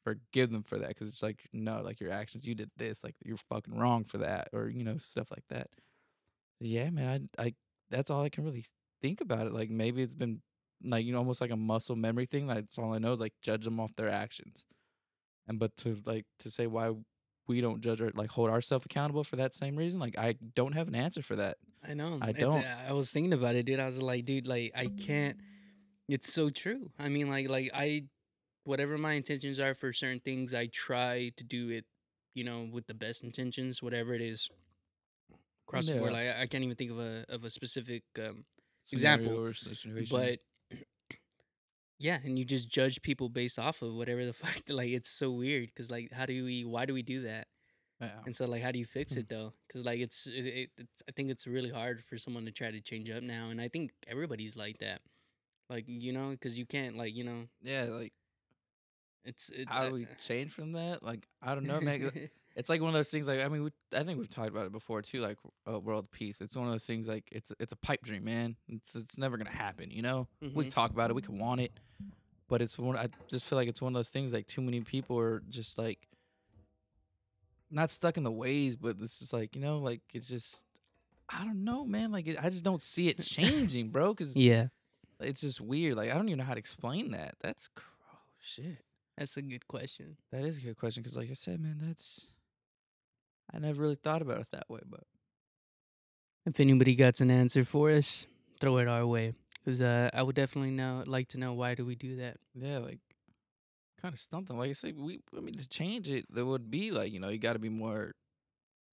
forgive 0.03 0.51
them 0.51 0.61
for 0.63 0.77
that 0.77 0.89
because 0.89 1.07
it's 1.07 1.23
like 1.23 1.47
no, 1.51 1.81
like 1.81 1.99
your 1.99 2.11
actions, 2.11 2.45
you 2.45 2.53
did 2.53 2.69
this, 2.77 3.03
like 3.03 3.15
you're 3.23 3.37
fucking 3.37 3.75
wrong 3.75 4.03
for 4.03 4.19
that, 4.19 4.49
or 4.53 4.69
you 4.69 4.83
know, 4.83 4.97
stuff 4.97 5.31
like 5.31 5.45
that. 5.49 5.69
Yeah, 6.59 6.89
man, 6.89 7.29
I, 7.37 7.43
I, 7.43 7.53
that's 7.89 8.09
all 8.09 8.23
I 8.23 8.29
can 8.29 8.43
really 8.45 8.65
think 9.01 9.21
about 9.21 9.47
it. 9.47 9.53
Like 9.53 9.69
maybe 9.69 10.01
it's 10.01 10.13
been 10.13 10.41
like 10.83 11.05
you 11.05 11.11
know, 11.11 11.19
almost 11.19 11.41
like 11.41 11.51
a 11.51 11.55
muscle 11.57 11.95
memory 11.95 12.25
thing. 12.25 12.47
That's 12.47 12.77
all 12.77 12.93
I 12.93 12.99
know. 12.99 13.13
is, 13.13 13.19
Like 13.19 13.33
judge 13.41 13.65
them 13.65 13.79
off 13.79 13.95
their 13.95 14.09
actions, 14.09 14.65
and 15.47 15.59
but 15.59 15.75
to 15.77 15.97
like 16.05 16.25
to 16.39 16.51
say 16.51 16.67
why 16.67 16.91
we 17.47 17.61
don't 17.61 17.81
judge 17.81 18.01
or 18.01 18.11
like 18.15 18.31
hold 18.31 18.49
ourselves 18.49 18.85
accountable 18.85 19.23
for 19.23 19.35
that 19.35 19.53
same 19.53 19.75
reason, 19.75 19.99
like 19.99 20.17
I 20.17 20.35
don't 20.55 20.73
have 20.73 20.87
an 20.87 20.95
answer 20.95 21.21
for 21.21 21.35
that. 21.35 21.57
I 21.87 21.93
know. 21.93 22.17
I 22.21 22.31
don't. 22.31 22.55
uh, 22.55 22.77
I 22.87 22.93
was 22.93 23.11
thinking 23.11 23.33
about 23.33 23.55
it, 23.55 23.63
dude. 23.63 23.79
I 23.79 23.85
was 23.85 24.01
like, 24.01 24.25
dude, 24.25 24.47
like 24.47 24.71
I 24.75 24.87
can't. 24.87 25.37
It's 26.07 26.31
so 26.31 26.49
true. 26.49 26.91
I 26.99 27.09
mean, 27.09 27.29
like, 27.29 27.49
like 27.49 27.71
I, 27.73 28.05
whatever 28.63 28.97
my 28.97 29.13
intentions 29.13 29.59
are 29.59 29.73
for 29.73 29.93
certain 29.93 30.19
things, 30.19 30.53
I 30.53 30.67
try 30.67 31.31
to 31.37 31.43
do 31.43 31.69
it, 31.69 31.85
you 32.33 32.43
know, 32.43 32.67
with 32.71 32.85
the 32.87 32.93
best 32.93 33.23
intentions, 33.23 33.81
whatever 33.81 34.13
it 34.13 34.21
is. 34.21 34.49
Across 35.67 35.87
the 35.87 35.95
board, 35.95 36.13
like 36.13 36.27
I 36.27 36.43
I 36.43 36.47
can't 36.47 36.63
even 36.63 36.75
think 36.75 36.91
of 36.91 36.99
a 36.99 37.25
of 37.29 37.43
a 37.43 37.49
specific 37.49 38.03
um, 38.19 38.45
Example, 38.91 39.29
Scenario 39.29 39.51
situation. 39.53 40.07
but 40.11 40.39
yeah, 42.05 42.19
and 42.23 42.37
you 42.39 42.45
just 42.45 42.69
judge 42.69 43.01
people 43.01 43.27
based 43.29 43.57
off 43.59 43.81
of 43.81 43.93
whatever 43.93 44.23
the 44.25 44.33
fuck. 44.43 44.61
Like 44.69 44.89
it's 44.89 45.09
so 45.09 45.31
weird 45.31 45.67
because 45.67 45.89
like, 45.89 46.11
how 46.11 46.25
do 46.25 46.43
we? 46.45 46.63
Why 46.65 46.85
do 46.85 46.93
we 46.93 47.01
do 47.03 47.21
that? 47.23 47.47
Yeah. 48.01 48.19
And 48.25 48.35
so, 48.35 48.45
like, 48.45 48.61
how 48.61 48.71
do 48.71 48.79
you 48.79 48.85
fix 48.85 49.13
Hmm. 49.13 49.19
it 49.21 49.29
though? 49.29 49.53
Because 49.67 49.85
like, 49.85 49.99
it's, 49.99 50.27
it, 50.27 50.45
it, 50.45 50.69
it's 50.77 51.03
I 51.09 51.11
think 51.15 51.29
it's 51.31 51.47
really 51.47 51.69
hard 51.71 52.03
for 52.03 52.17
someone 52.17 52.45
to 52.45 52.51
try 52.51 52.69
to 52.71 52.81
change 52.81 53.09
up 53.09 53.23
now, 53.23 53.49
and 53.51 53.59
I 53.61 53.67
think 53.69 53.91
everybody's 54.07 54.55
like 54.55 54.77
that. 54.79 55.01
Like, 55.69 55.85
you 55.87 56.11
know, 56.13 56.29
because 56.31 56.57
you 56.59 56.65
can't, 56.65 56.95
like, 56.97 57.15
you 57.15 57.23
know, 57.23 57.41
Yeah, 57.63 57.85
like 57.89 58.13
it's 59.23 59.49
it's 59.49 59.71
how 59.73 59.87
do 59.87 59.93
we 59.93 60.07
change 60.23 60.51
from 60.51 60.73
that? 60.73 61.01
Like 61.03 61.27
I 61.41 61.55
don't 61.55 61.65
know, 61.65 61.81
man. 61.81 62.11
It's 62.57 62.69
like 62.69 62.79
one 62.79 62.87
of 62.87 62.93
those 62.93 63.09
things. 63.09 63.27
Like 63.27 63.41
I 63.41 63.49
mean, 63.49 63.63
we, 63.65 63.71
I 63.93 64.03
think 64.03 64.17
we've 64.17 64.29
talked 64.29 64.47
about 64.47 64.65
it 64.65 64.71
before 64.71 65.01
too. 65.01 65.19
Like 65.19 65.37
uh, 65.69 65.77
world 65.77 66.09
peace. 66.09 66.39
It's 66.39 66.55
one 66.55 66.67
of 66.67 66.71
those 66.71 66.85
things. 66.85 67.05
Like 67.05 67.25
it's 67.29 67.51
it's 67.59 67.73
a 67.73 67.75
pipe 67.75 68.01
dream, 68.01 68.23
man. 68.23 68.55
It's 68.69 68.95
it's 68.95 69.17
never 69.17 69.35
gonna 69.35 69.49
happen. 69.49 69.91
You 69.91 70.01
know, 70.01 70.27
we 70.53 70.63
Mhm. 70.63 70.69
talk 70.69 70.91
about 70.91 71.09
it. 71.09 71.15
We 71.17 71.21
can 71.21 71.37
want 71.37 71.59
it, 71.59 71.73
but 72.47 72.61
it's 72.61 72.77
one. 72.77 72.97
I 72.97 73.07
just 73.27 73.45
feel 73.45 73.57
like 73.57 73.67
it's 73.67 73.81
one 73.81 73.93
of 73.93 73.97
those 73.97 74.09
things. 74.09 74.33
Like 74.33 74.47
too 74.47 74.61
many 74.61 74.81
people 74.81 75.17
are 75.19 75.41
just 75.49 75.77
like 75.77 76.07
not 77.71 77.91
stuck 77.91 78.17
in 78.17 78.23
the 78.23 78.31
ways, 78.31 78.75
but 78.75 78.97
it's 79.01 79.19
just 79.19 79.33
like 79.33 79.55
you 79.55 79.61
know, 79.61 79.79
like 79.79 80.01
it's 80.13 80.27
just. 80.27 80.63
I 81.27 81.43
don't 81.43 81.63
know, 81.63 81.83
man. 81.85 82.11
Like 82.11 82.27
it, 82.27 82.37
I 82.39 82.49
just 82.51 82.63
don't 82.63 82.83
see 82.83 83.07
it 83.07 83.19
changing, 83.21 83.89
bro. 83.89 84.13
Because 84.13 84.35
yeah, 84.35 84.67
it's 85.19 85.41
just 85.41 85.59
weird. 85.59 85.97
Like 85.97 86.11
I 86.11 86.13
don't 86.13 86.29
even 86.29 86.37
know 86.37 86.45
how 86.45 86.53
to 86.53 86.59
explain 86.59 87.11
that. 87.11 87.33
That's 87.41 87.67
cr- 87.67 87.83
oh, 88.13 88.17
shit. 88.39 88.77
that's 89.17 89.35
a 89.35 89.41
good 89.41 89.67
question. 89.67 90.17
That 90.31 90.43
is 90.43 90.59
a 90.59 90.61
good 90.61 90.77
question 90.77 91.01
because, 91.01 91.17
like 91.17 91.31
I 91.31 91.33
said, 91.33 91.59
man, 91.59 91.81
that's 91.81 92.27
I 93.51 93.57
never 93.57 93.81
really 93.81 93.95
thought 93.95 94.21
about 94.21 94.39
it 94.41 94.47
that 94.51 94.69
way. 94.69 94.81
But 94.87 95.03
If 96.45 96.59
anybody 96.59 96.95
got 96.95 97.19
an 97.21 97.31
answer 97.31 97.65
for 97.65 97.89
us, 97.89 98.27
throw 98.59 98.77
it 98.77 98.87
our 98.87 99.07
way. 99.07 99.33
Because 99.65 99.81
uh, 99.81 100.11
I 100.13 100.21
would 100.21 100.35
definitely 100.35 100.69
know, 100.69 101.03
like 101.07 101.29
to 101.29 101.39
know 101.39 101.53
why 101.53 101.73
do 101.73 101.85
we 101.85 101.95
do 101.95 102.17
that. 102.17 102.37
yeah, 102.53 102.77
like 102.77 102.99
kind 103.99 104.13
of 104.13 104.19
something. 104.19 104.55
Like 104.55 104.69
I 104.69 104.73
said, 104.73 104.95
we 104.97 105.21
I 105.35 105.41
mean 105.41 105.57
to 105.57 105.67
change 105.67 106.09
it, 106.09 106.25
there 106.29 106.45
would 106.45 106.69
be 106.69 106.91
like 106.91 107.11
you 107.11 107.19
know 107.19 107.29
you 107.29 107.39
got 107.39 107.53
to 107.53 107.59
be 107.59 107.69
more, 107.69 108.13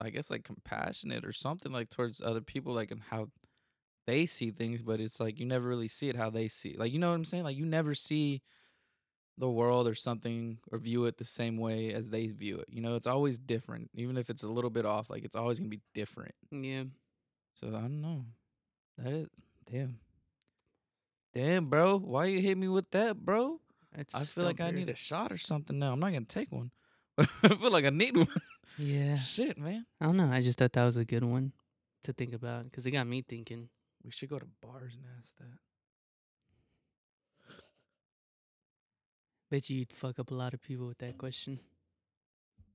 I 0.01 0.09
guess 0.09 0.31
like 0.31 0.43
compassionate 0.43 1.25
or 1.25 1.31
something 1.31 1.71
like 1.71 1.91
towards 1.91 2.21
other 2.21 2.41
people, 2.41 2.73
like 2.73 2.89
and 2.89 3.01
how 3.11 3.29
they 4.07 4.25
see 4.25 4.49
things. 4.49 4.81
But 4.81 4.99
it's 4.99 5.19
like 5.19 5.39
you 5.39 5.45
never 5.45 5.67
really 5.67 5.87
see 5.87 6.09
it 6.09 6.15
how 6.15 6.31
they 6.31 6.47
see. 6.47 6.69
It. 6.69 6.79
Like 6.79 6.91
you 6.91 6.97
know 6.97 7.09
what 7.09 7.15
I'm 7.15 7.25
saying? 7.25 7.43
Like 7.43 7.57
you 7.57 7.65
never 7.65 7.93
see 7.93 8.41
the 9.37 9.49
world 9.49 9.87
or 9.87 9.95
something 9.95 10.59
or 10.71 10.77
view 10.79 11.05
it 11.05 11.17
the 11.17 11.25
same 11.25 11.57
way 11.57 11.93
as 11.93 12.09
they 12.09 12.27
view 12.27 12.57
it. 12.57 12.67
You 12.69 12.81
know, 12.81 12.95
it's 12.95 13.07
always 13.07 13.37
different, 13.37 13.91
even 13.93 14.17
if 14.17 14.29
it's 14.31 14.43
a 14.43 14.47
little 14.47 14.71
bit 14.71 14.85
off. 14.85 15.09
Like 15.11 15.23
it's 15.23 15.35
always 15.35 15.59
gonna 15.59 15.69
be 15.69 15.81
different. 15.93 16.33
Yeah. 16.51 16.85
So 17.53 17.67
I 17.67 17.81
don't 17.81 18.01
know. 18.01 18.25
That 18.97 19.13
is 19.13 19.27
damn. 19.71 19.99
Damn, 21.33 21.65
bro. 21.65 21.97
Why 21.97 22.25
you 22.25 22.39
hit 22.39 22.57
me 22.57 22.67
with 22.67 22.89
that, 22.91 23.17
bro? 23.17 23.59
That's 23.95 24.13
I 24.13 24.23
feel 24.23 24.43
like 24.43 24.61
I 24.61 24.71
need 24.71 24.89
a 24.89 24.95
shot 24.95 25.31
or 25.31 25.37
something 25.37 25.77
now. 25.79 25.93
I'm 25.93 25.99
not 25.99 26.13
gonna 26.13 26.25
take 26.25 26.51
one. 26.51 26.71
I 27.17 27.25
feel 27.25 27.71
like 27.71 27.85
I 27.85 27.89
need 27.89 28.17
one. 28.17 28.27
Yeah. 28.75 29.17
Shit, 29.17 29.59
man. 29.59 29.85
I 30.01 30.05
don't 30.05 30.17
know. 30.17 30.31
I 30.31 30.41
just 30.41 30.57
thought 30.57 30.73
that 30.73 30.83
was 30.83 30.97
a 30.97 31.05
good 31.05 31.23
one 31.23 31.51
to 32.05 32.11
think 32.11 32.33
about 32.33 32.63
because 32.63 32.87
it 32.87 32.91
got 32.91 33.05
me 33.05 33.21
thinking. 33.21 33.69
We 34.03 34.09
should 34.09 34.29
go 34.29 34.39
to 34.39 34.47
bars 34.63 34.93
and 34.95 35.05
ask 35.19 35.35
that. 35.37 35.59
Bet 39.51 39.69
you 39.69 39.77
you'd 39.77 39.93
fuck 39.93 40.17
up 40.17 40.31
a 40.31 40.33
lot 40.33 40.55
of 40.55 40.61
people 40.63 40.87
with 40.87 40.97
that 40.97 41.19
question. 41.19 41.59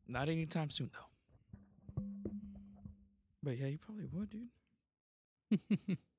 Not 0.07 0.29
anytime 0.29 0.71
soon 0.71 0.91
though. 0.93 2.03
But 3.43 3.59
yeah, 3.59 3.67
you 3.67 3.79
probably 3.79 4.07
would, 4.12 4.31
dude. 4.31 5.99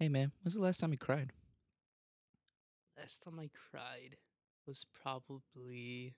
Hey 0.00 0.08
man, 0.08 0.32
when's 0.42 0.54
the 0.54 0.62
last 0.62 0.80
time 0.80 0.92
you 0.92 0.96
cried? 0.96 1.30
Last 2.96 3.22
time 3.22 3.38
I 3.38 3.50
cried 3.70 4.16
was 4.66 4.86
probably. 5.02 6.14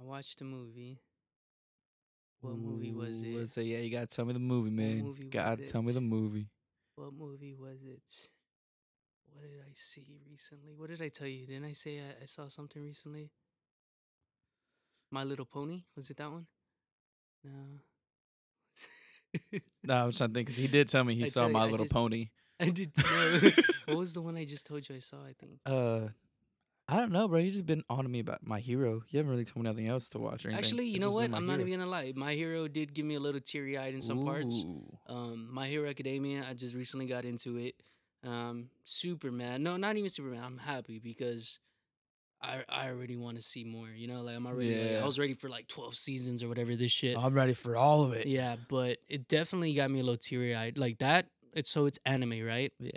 I 0.00 0.02
watched 0.02 0.40
a 0.40 0.44
movie. 0.44 0.98
What 2.40 2.56
movie 2.56 2.90
was 2.90 3.22
Ooh, 3.22 3.36
it? 3.36 3.40
let's 3.40 3.52
say, 3.52 3.64
yeah, 3.64 3.80
you 3.80 3.90
gotta 3.90 4.06
tell 4.06 4.24
me 4.24 4.32
the 4.32 4.38
movie, 4.38 4.70
man. 4.70 5.02
movie 5.02 5.24
was 5.24 5.30
gotta 5.30 5.62
tell 5.70 5.82
me 5.82 5.90
it? 5.90 5.92
the 5.92 6.00
movie. 6.00 6.46
What 6.96 7.12
movie 7.12 7.52
was 7.52 7.82
it? 7.84 8.28
What 9.34 9.42
did 9.42 9.60
I 9.60 9.72
see 9.74 10.06
recently? 10.30 10.72
What 10.74 10.88
did 10.88 11.02
I 11.02 11.10
tell 11.10 11.28
you? 11.28 11.46
Didn't 11.46 11.66
I 11.66 11.72
say 11.74 11.98
I, 11.98 12.22
I 12.22 12.24
saw 12.24 12.48
something 12.48 12.82
recently? 12.82 13.30
My 15.10 15.22
Little 15.22 15.44
Pony? 15.44 15.82
Was 15.98 16.08
it 16.08 16.16
that 16.16 16.30
one? 16.30 16.46
No. 17.44 17.50
No, 19.84 19.94
I 19.94 20.04
was 20.04 20.16
trying 20.16 20.30
to 20.30 20.34
think 20.34 20.46
because 20.46 20.56
he 20.56 20.68
did 20.68 20.88
tell 20.88 21.02
me 21.04 21.14
he 21.14 21.24
I 21.24 21.28
saw 21.28 21.40
tell 21.40 21.48
you, 21.48 21.54
My 21.54 21.60
I 21.62 21.64
Little 21.64 21.78
just- 21.86 21.92
Pony. 21.92 22.28
I 22.60 22.70
did 22.70 22.92
know. 22.96 23.50
what 23.86 23.96
was 23.96 24.12
the 24.12 24.22
one 24.22 24.36
I 24.36 24.44
just 24.44 24.64
told 24.66 24.88
you 24.88 24.94
I 24.94 25.00
saw? 25.00 25.16
I 25.24 25.32
think. 25.40 25.58
Uh, 25.66 26.08
I 26.88 27.00
don't 27.00 27.10
know, 27.12 27.26
bro. 27.26 27.38
You 27.40 27.50
just 27.50 27.66
been 27.66 27.82
on 27.90 28.04
to 28.04 28.08
me 28.08 28.20
about 28.20 28.46
My 28.46 28.60
Hero. 28.60 29.02
You 29.08 29.16
haven't 29.18 29.30
really 29.30 29.44
told 29.44 29.64
me 29.64 29.70
nothing 29.70 29.88
else 29.88 30.08
to 30.10 30.18
watch 30.18 30.44
or 30.44 30.48
anything. 30.48 30.64
Actually, 30.64 30.84
you 30.86 30.94
It's 30.96 31.00
know 31.00 31.06
just 31.08 31.14
what? 31.14 31.30
My 31.30 31.36
I'm 31.38 31.46
not 31.46 31.54
Hero. 31.58 31.66
even 31.68 31.80
gonna 31.80 31.90
lie. 31.90 32.12
My 32.14 32.34
Hero 32.34 32.68
did 32.68 32.94
give 32.94 33.04
me 33.06 33.14
a 33.16 33.20
little 33.20 33.40
teary 33.40 33.76
eyed 33.78 33.94
in 33.94 34.00
some 34.02 34.24
parts. 34.24 34.54
Ooh. 34.62 34.96
Um, 35.08 35.48
My 35.52 35.66
Hero 35.68 35.88
Academia, 35.88 36.44
I 36.48 36.54
just 36.54 36.74
recently 36.76 37.06
got 37.06 37.24
into 37.24 37.56
it. 37.56 37.74
Um, 38.24 38.68
Superman. 38.84 39.62
No, 39.64 39.76
not 39.76 39.96
even 39.96 40.10
Superman. 40.10 40.42
I'm 40.44 40.58
happy 40.58 41.00
because 41.00 41.58
I 42.42 42.64
I 42.68 42.88
already 42.88 43.16
want 43.16 43.36
to 43.36 43.42
see 43.42 43.64
more. 43.64 43.88
You 43.94 44.08
know, 44.08 44.22
like 44.22 44.36
I'm 44.36 44.46
already 44.46 44.74
like, 44.74 45.02
I 45.02 45.06
was 45.06 45.18
ready 45.18 45.34
for 45.34 45.48
like 45.48 45.68
12 45.68 45.94
seasons 45.94 46.42
or 46.42 46.48
whatever 46.48 46.74
this 46.76 46.92
shit. 46.92 47.16
I'm 47.16 47.34
ready 47.34 47.54
for 47.54 47.76
all 47.76 48.02
of 48.04 48.12
it. 48.12 48.26
Yeah, 48.26 48.56
but 48.68 48.98
it 49.08 49.28
definitely 49.28 49.74
got 49.74 49.90
me 49.90 50.00
a 50.00 50.02
little 50.02 50.18
teary 50.18 50.54
eyed. 50.54 50.78
Like 50.78 50.98
that. 50.98 51.26
It's 51.54 51.70
so 51.70 51.86
it's 51.86 51.98
anime, 52.06 52.42
right? 52.44 52.72
Yeah. 52.78 52.92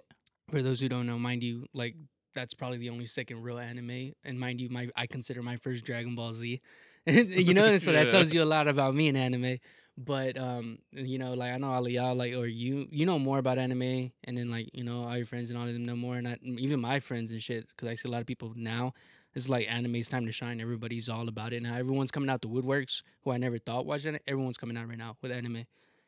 For 0.50 0.62
those 0.62 0.80
who 0.80 0.88
don't 0.88 1.08
know, 1.08 1.20
mind 1.20 1.44
you, 1.44 1.66
like 1.74 1.96
that's 2.34 2.54
probably 2.54 2.78
the 2.78 2.90
only 2.90 3.06
second 3.06 3.42
real 3.42 3.58
anime, 3.58 4.14
and 4.24 4.40
mind 4.40 4.62
you, 4.62 4.70
my 4.70 4.90
I 4.96 5.08
consider 5.08 5.42
my 5.42 5.58
first 5.58 5.86
Dragon 5.86 6.16
Ball 6.16 6.34
Z. 6.34 6.62
you 7.06 7.54
know, 7.54 7.78
so 7.78 7.92
that 7.92 8.10
tells 8.12 8.34
you 8.34 8.42
a 8.42 8.46
lot 8.46 8.68
about 8.68 8.96
me 8.96 9.08
in 9.08 9.16
anime. 9.16 9.60
But 9.98 10.38
um, 10.38 10.80
you 10.92 11.18
know, 11.18 11.34
like 11.34 11.54
I 11.54 11.58
know 11.58 11.72
all 11.72 11.86
of 11.86 11.92
y'all, 11.92 12.16
like 12.16 12.34
or 12.34 12.46
you, 12.46 12.88
you 12.92 13.06
know 13.06 13.18
more 13.18 13.38
about 13.38 13.58
anime, 13.58 14.12
and 14.26 14.38
then 14.38 14.52
like 14.52 14.70
you 14.74 14.84
know 14.84 15.06
all 15.06 15.16
your 15.16 15.26
friends 15.26 15.50
and 15.50 15.58
all 15.58 15.68
of 15.68 15.74
them 15.74 15.86
know 15.86 15.96
more, 15.96 16.16
and 16.16 16.28
I, 16.28 16.38
even 16.44 16.82
my 16.82 17.00
friends 17.00 17.32
and 17.32 17.42
shit, 17.42 17.68
because 17.70 17.88
I 17.88 17.94
see 17.94 18.10
a 18.10 18.12
lot 18.12 18.22
of 18.22 18.28
people 18.28 18.54
now. 18.56 18.94
It's 19.36 19.50
like 19.50 19.68
anime's 19.70 20.08
time 20.08 20.26
to 20.28 20.32
shine. 20.32 20.62
Everybody's 20.62 21.10
all 21.10 21.28
about 21.28 21.52
it 21.54 21.62
now. 21.62 21.76
Everyone's 21.76 22.12
coming 22.12 22.30
out 22.30 22.42
the 22.42 22.48
woodworks 22.48 23.02
who 23.24 23.32
I 23.32 23.38
never 23.38 23.58
thought 23.58 23.86
watched 23.86 24.06
it. 24.06 24.22
Everyone's 24.28 24.58
coming 24.58 24.78
out 24.78 24.88
right 24.88 24.98
now 24.98 25.18
with 25.22 25.32
anime. 25.32 25.66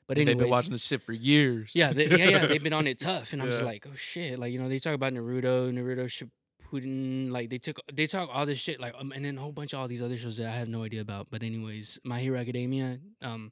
But 0.08 0.18
anyways, 0.18 0.36
They've 0.36 0.44
been 0.44 0.50
watching 0.50 0.72
this 0.72 0.86
shit 0.86 1.02
for 1.02 1.12
years. 1.12 1.72
yeah, 1.76 1.92
they, 1.92 2.06
yeah, 2.08 2.30
yeah. 2.30 2.46
They've 2.46 2.64
been 2.64 2.72
on 2.72 2.88
it 2.88 2.98
tough, 3.02 3.34
and 3.34 3.42
I'm 3.42 3.50
just 3.50 3.64
like, 3.64 3.86
oh 3.86 3.96
shit. 3.96 4.40
Like 4.40 4.54
you 4.54 4.60
know, 4.60 4.70
they 4.70 4.80
talk 4.80 4.94
about 4.94 5.12
Naruto, 5.12 5.70
Naruto 5.74 6.30
Shippuden. 6.72 7.30
Like 7.32 7.50
they 7.50 7.58
took, 7.58 7.80
they 7.94 8.06
talk 8.08 8.30
all 8.32 8.46
this 8.46 8.60
shit, 8.60 8.80
like, 8.80 8.94
um, 8.98 9.12
and 9.12 9.26
then 9.26 9.38
a 9.38 9.42
whole 9.42 9.52
bunch 9.52 9.74
of 9.74 9.80
all 9.80 9.88
these 9.90 10.02
other 10.02 10.16
shows 10.16 10.38
that 10.38 10.48
I 10.48 10.58
have 10.58 10.70
no 10.70 10.84
idea 10.84 11.02
about. 11.02 11.28
But 11.30 11.44
anyways, 11.44 12.00
My 12.06 12.22
Hero 12.22 12.40
Academia, 12.40 13.00
um, 13.22 13.52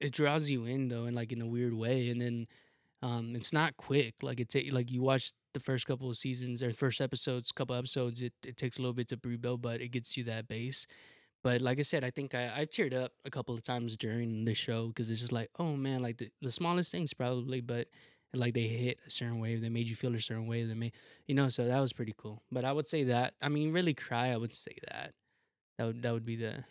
it 0.00 0.12
draws 0.12 0.48
you 0.48 0.64
in 0.66 0.86
though, 0.86 1.04
and 1.04 1.16
like 1.16 1.32
in 1.32 1.42
a 1.42 1.46
weird 1.46 1.74
way, 1.74 2.10
and 2.10 2.20
then, 2.20 2.46
um, 3.06 3.36
it's 3.36 3.52
not 3.52 3.76
quick. 3.76 4.14
Like 4.22 4.40
it's 4.40 4.56
like 4.72 4.90
you 4.90 5.00
watch 5.00 5.32
the 5.54 5.60
first 5.60 5.86
couple 5.86 6.10
of 6.10 6.16
seasons 6.16 6.62
or 6.62 6.72
first 6.72 7.00
episodes, 7.00 7.52
couple 7.52 7.76
episodes. 7.76 8.20
It 8.20 8.32
it 8.44 8.56
takes 8.56 8.78
a 8.78 8.82
little 8.82 8.94
bit 8.94 9.08
to 9.08 9.18
rebuild, 9.24 9.62
but 9.62 9.80
it 9.80 9.90
gets 9.92 10.16
you 10.16 10.24
that 10.24 10.48
base. 10.48 10.86
But 11.44 11.62
like 11.62 11.78
I 11.78 11.82
said, 11.82 12.04
I 12.04 12.10
think 12.10 12.34
I, 12.34 12.52
I 12.56 12.66
teared 12.66 12.94
up 12.94 13.12
a 13.24 13.30
couple 13.30 13.54
of 13.54 13.62
times 13.62 13.96
during 13.96 14.44
the 14.44 14.54
show 14.54 14.88
because 14.88 15.10
it's 15.10 15.20
just 15.20 15.32
like, 15.32 15.50
oh 15.58 15.76
man, 15.76 16.02
like 16.02 16.18
the, 16.18 16.30
the 16.42 16.50
smallest 16.50 16.90
things 16.90 17.14
probably, 17.14 17.60
but 17.60 17.88
like 18.34 18.54
they 18.54 18.66
hit 18.68 18.98
a 19.06 19.10
certain 19.10 19.38
wave, 19.40 19.60
they 19.62 19.68
made 19.68 19.88
you 19.88 19.94
feel 19.96 20.14
a 20.14 20.20
certain 20.20 20.48
way, 20.48 20.64
they 20.64 20.74
made 20.74 20.92
you 21.26 21.34
know, 21.34 21.48
so 21.48 21.66
that 21.66 21.80
was 21.80 21.92
pretty 21.92 22.14
cool. 22.18 22.42
But 22.50 22.64
I 22.64 22.72
would 22.72 22.86
say 22.86 23.04
that 23.04 23.34
I 23.40 23.48
mean, 23.48 23.72
really 23.72 23.94
cry, 23.94 24.28
I 24.32 24.36
would 24.36 24.54
say 24.54 24.76
that 24.90 25.14
that 25.78 25.86
would 25.86 26.02
that 26.02 26.12
would 26.12 26.26
be 26.26 26.36
the 26.36 26.64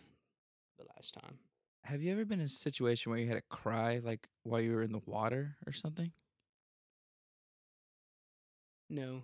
the 0.80 0.86
last 0.96 1.13
time. 1.13 1.39
Have 1.86 2.01
you 2.01 2.12
ever 2.12 2.25
been 2.25 2.39
in 2.39 2.48
a 2.48 2.50
situation 2.50 3.12
where 3.12 3.20
you 3.20 3.27
had 3.27 3.36
to 3.36 3.44
cry 3.50 4.00
like 4.04 4.27
while 4.44 4.62
you 4.62 4.74
were 4.74 4.84
in 4.84 4.92
the 4.92 5.01
water 5.06 5.56
or 5.68 5.74
something? 5.74 6.12
No, 8.89 9.24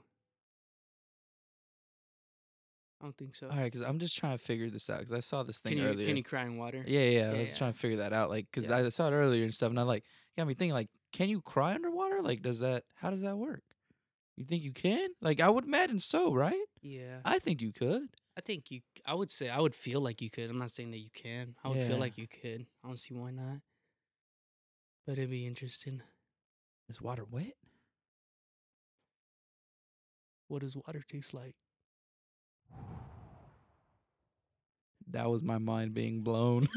I 3.02 3.06
don't 3.06 3.18
think 3.18 3.36
so. 3.36 3.50
All 3.50 3.58
right, 3.58 3.72
because 3.72 3.82
I'm 3.82 3.98
just 4.00 4.16
trying 4.16 4.38
to 4.38 4.44
figure 4.44 4.70
this 4.70 4.90
out 4.90 5.00
because 5.00 5.14
I 5.14 5.22
saw 5.22 5.44
this 5.44 5.60
thing 5.60 5.74
can 5.74 5.80
you 5.80 5.90
earlier. 5.90 6.06
can 6.06 6.18
you 6.18 6.24
cry 6.24 6.44
in 6.46 6.58
water? 6.58 6.84
Yeah, 6.88 7.02
yeah, 7.02 7.30
I 7.30 7.34
Yeah, 7.34 7.40
was 7.42 7.50
yeah. 7.52 7.58
trying 7.58 7.74
to 7.74 7.80
figure 7.80 7.98
that 7.98 8.14
out, 8.14 8.30
like, 8.30 8.52
cause 8.52 8.70
Yeah. 8.70 8.78
I 8.78 8.90
saw 8.90 9.08
it 9.08 9.12
earlier 9.14 9.44
and 9.44 9.54
stuff, 9.54 9.70
and 9.72 9.80
I 9.80 9.84
like 9.84 10.04
got 10.38 10.48
me 10.48 10.54
thinking, 10.54 10.74
like, 10.74 10.90
can 11.12 11.28
you 11.30 11.42
cry 11.42 11.74
underwater? 11.74 12.22
Like, 12.22 12.42
does 12.42 12.60
that? 12.60 12.84
How 12.96 13.10
does 13.10 13.22
that 13.22 13.38
work? 13.38 13.64
You 14.38 14.46
think 14.46 14.64
you 14.64 14.72
can? 14.72 15.10
Like, 15.22 15.40
I 15.40 15.50
would 15.50 15.66
imagine 15.66 16.00
so, 16.00 16.34
right? 16.34 16.66
Yeah, 16.82 17.20
I 17.26 17.40
think 17.40 17.62
you 17.62 17.72
could. 17.72 18.10
I 18.38 18.42
think 18.42 18.72
you. 18.72 18.82
I 19.06 19.14
would 19.14 19.32
say 19.32 19.50
I 19.50 19.60
would 19.60 19.76
feel 19.76 20.00
like 20.02 20.22
you 20.22 20.30
could. 20.30 20.50
I'm 20.50 20.60
not 20.60 20.72
saying 20.72 20.92
that 20.92 21.00
you 21.00 21.10
can. 21.14 21.56
I 21.64 21.70
would 21.70 21.80
feel 21.82 21.98
like 21.98 22.18
you 22.18 22.28
could. 22.28 22.66
I 22.84 22.88
don't 22.88 22.98
see 22.98 23.14
why 23.14 23.32
not. 23.32 23.62
But 25.06 25.14
it'd 25.20 25.30
be 25.30 25.46
interesting. 25.46 26.02
Is 26.90 27.02
water 27.02 27.26
wet? 27.26 27.56
What 30.52 30.62
does 30.64 30.76
water 30.76 31.02
taste 31.08 31.34
like? 31.34 31.56
That 35.12 35.30
was 35.30 35.42
my 35.42 35.60
mind 35.60 35.94
being 35.94 36.24
blown. 36.24 36.68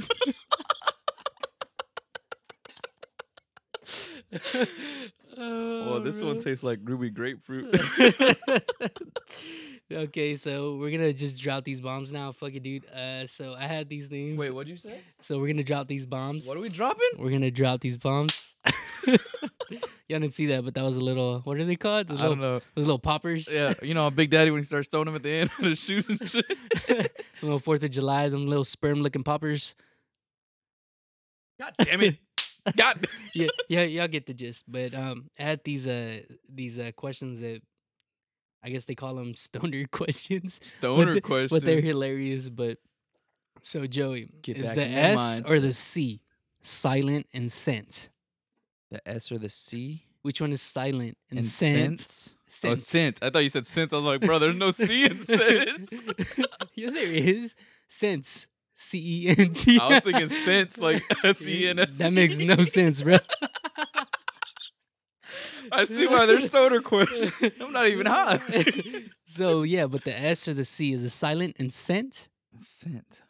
oh, 5.37 5.99
this 6.05 6.23
one 6.23 6.39
tastes 6.39 6.63
like 6.63 6.79
ruby 6.85 7.11
grapefruit. 7.11 7.75
okay, 9.93 10.37
so 10.37 10.77
we're 10.77 10.93
gonna 10.93 11.13
just 11.13 11.43
drop 11.43 11.65
these 11.65 11.81
bombs 11.81 12.13
now. 12.13 12.31
Fuck 12.31 12.55
it, 12.55 12.63
dude. 12.63 12.89
Uh, 12.91 13.27
so 13.27 13.55
I 13.59 13.67
had 13.67 13.89
these 13.89 14.07
things. 14.07 14.39
Wait, 14.39 14.55
what'd 14.55 14.71
you 14.71 14.77
say? 14.77 15.01
So 15.21 15.41
we're 15.41 15.49
gonna 15.49 15.65
drop 15.65 15.89
these 15.89 16.07
bombs. 16.07 16.47
What 16.47 16.57
are 16.57 16.61
we 16.61 16.69
dropping? 16.69 17.11
We're 17.19 17.33
gonna 17.33 17.51
drop 17.51 17.81
these 17.81 17.97
bombs. 17.97 18.55
Y'all 20.09 20.21
didn't 20.21 20.33
see 20.35 20.47
that, 20.47 20.65
but 20.65 20.75
that 20.75 20.83
was 20.83 20.97
a 20.97 21.01
little. 21.01 21.41
What 21.41 21.59
are 21.59 21.65
they 21.65 21.77
called? 21.77 22.09
Those 22.09 22.19
I 22.21 22.23
little, 22.23 22.37
don't 22.37 22.43
know. 22.43 22.61
those 22.75 22.87
little 22.87 22.99
poppers. 22.99 23.53
Yeah, 23.53 23.75
you 23.83 23.95
know, 23.95 24.11
Big 24.11 24.31
Daddy 24.31 24.51
when 24.51 24.61
he 24.61 24.67
starts 24.67 24.89
throwing 24.89 25.07
them 25.07 25.15
at 25.15 25.23
the 25.23 25.31
end 25.31 25.51
of 25.59 25.65
his 25.65 25.81
shoes 25.81 26.07
and 26.09 26.29
shit. 26.29 26.45
little 27.43 27.59
Fourth 27.59 27.83
of 27.83 27.91
July, 27.91 28.29
them 28.29 28.47
little 28.47 28.65
sperm-looking 28.65 29.25
poppers. 29.25 29.75
God 31.61 31.73
damn 31.79 32.01
it! 32.03 32.19
God. 32.77 33.07
yeah, 33.35 33.49
yeah, 33.69 33.83
y'all 33.83 34.09
get 34.09 34.27
the 34.27 34.35
gist. 34.35 34.65
But 34.67 34.95
um, 34.95 35.31
I 35.39 35.43
had 35.43 35.65
these 35.65 35.87
uh 35.87 36.21
these 36.53 36.79
uh 36.79 36.93
questions 36.97 37.41
that 37.41 37.63
I 38.63 38.71
guess 38.71 38.85
they 38.85 38.95
call 38.95 39.15
them 39.15 39.35
stoner 39.35 39.85
questions. 39.91 40.61
Stoner 40.79 41.15
the- 41.15 41.21
questions. 41.21 41.51
but 41.51 41.65
they're 41.65 41.81
hilarious. 41.81 42.49
But 42.49 42.79
so 43.63 43.87
Joey, 43.87 44.29
Get 44.43 44.59
is 44.59 44.75
the 44.75 44.85
S 44.85 45.41
or 45.49 45.59
the. 45.61 45.73
C 45.73 46.21
silent 46.65 47.27
and 47.33 47.51
sense? 47.53 48.11
The 48.91 49.07
S 49.09 49.33
or 49.33 49.39
the 49.39 49.49
C? 49.51 50.03
Which 50.23 50.41
one 50.41 50.53
is 50.53 50.63
silent 50.63 51.17
and, 51.31 51.39
And 51.41 51.47
sense? 51.47 52.35
sense? 52.49 52.73
Oh, 52.73 52.77
sense. 52.77 53.19
I 53.21 53.31
thought 53.31 53.43
you 53.43 53.49
said 53.49 53.67
sense. 53.67 53.93
I 53.93 53.97
was 53.97 54.05
like, 54.07 54.21
bro, 54.23 54.39
there's 54.39 54.55
no 54.55 54.71
C 54.71 55.05
in 55.05 55.25
sense. 55.25 55.93
yeah, 56.75 56.91
there 56.91 57.13
is 57.13 57.55
sense. 57.89 58.47
C 58.77 59.27
E 59.27 59.29
N 59.29 59.53
T. 59.53 59.79
I 59.81 59.89
was 59.89 60.01
thinking 60.01 60.29
sense, 60.29 60.79
like 60.81 61.03
S 61.25 61.47
E 61.47 61.69
N 61.69 61.79
S. 61.79 61.99
That 61.99 62.13
makes 62.13 62.39
no 62.39 62.57
sense, 62.65 63.03
bro. 63.03 63.17
I 65.73 65.85
see 65.85 66.07
why 66.07 66.27
they're 66.27 66.41
stoner 66.41 66.81
questions. 66.81 67.33
I'm 67.61 67.73
not 67.73 67.87
even 67.89 68.07
high. 68.07 68.41
so 69.25 69.63
yeah, 69.63 69.87
but 69.87 70.05
the 70.05 70.19
S 70.19 70.47
or 70.49 70.55
the 70.55 70.65
C 70.65 70.93
is 70.93 71.03
the 71.03 71.11
silent 71.11 71.57
and 71.59 71.73
scent. 71.73 72.29
Scent. 72.61 73.05
Scent. 73.05 73.23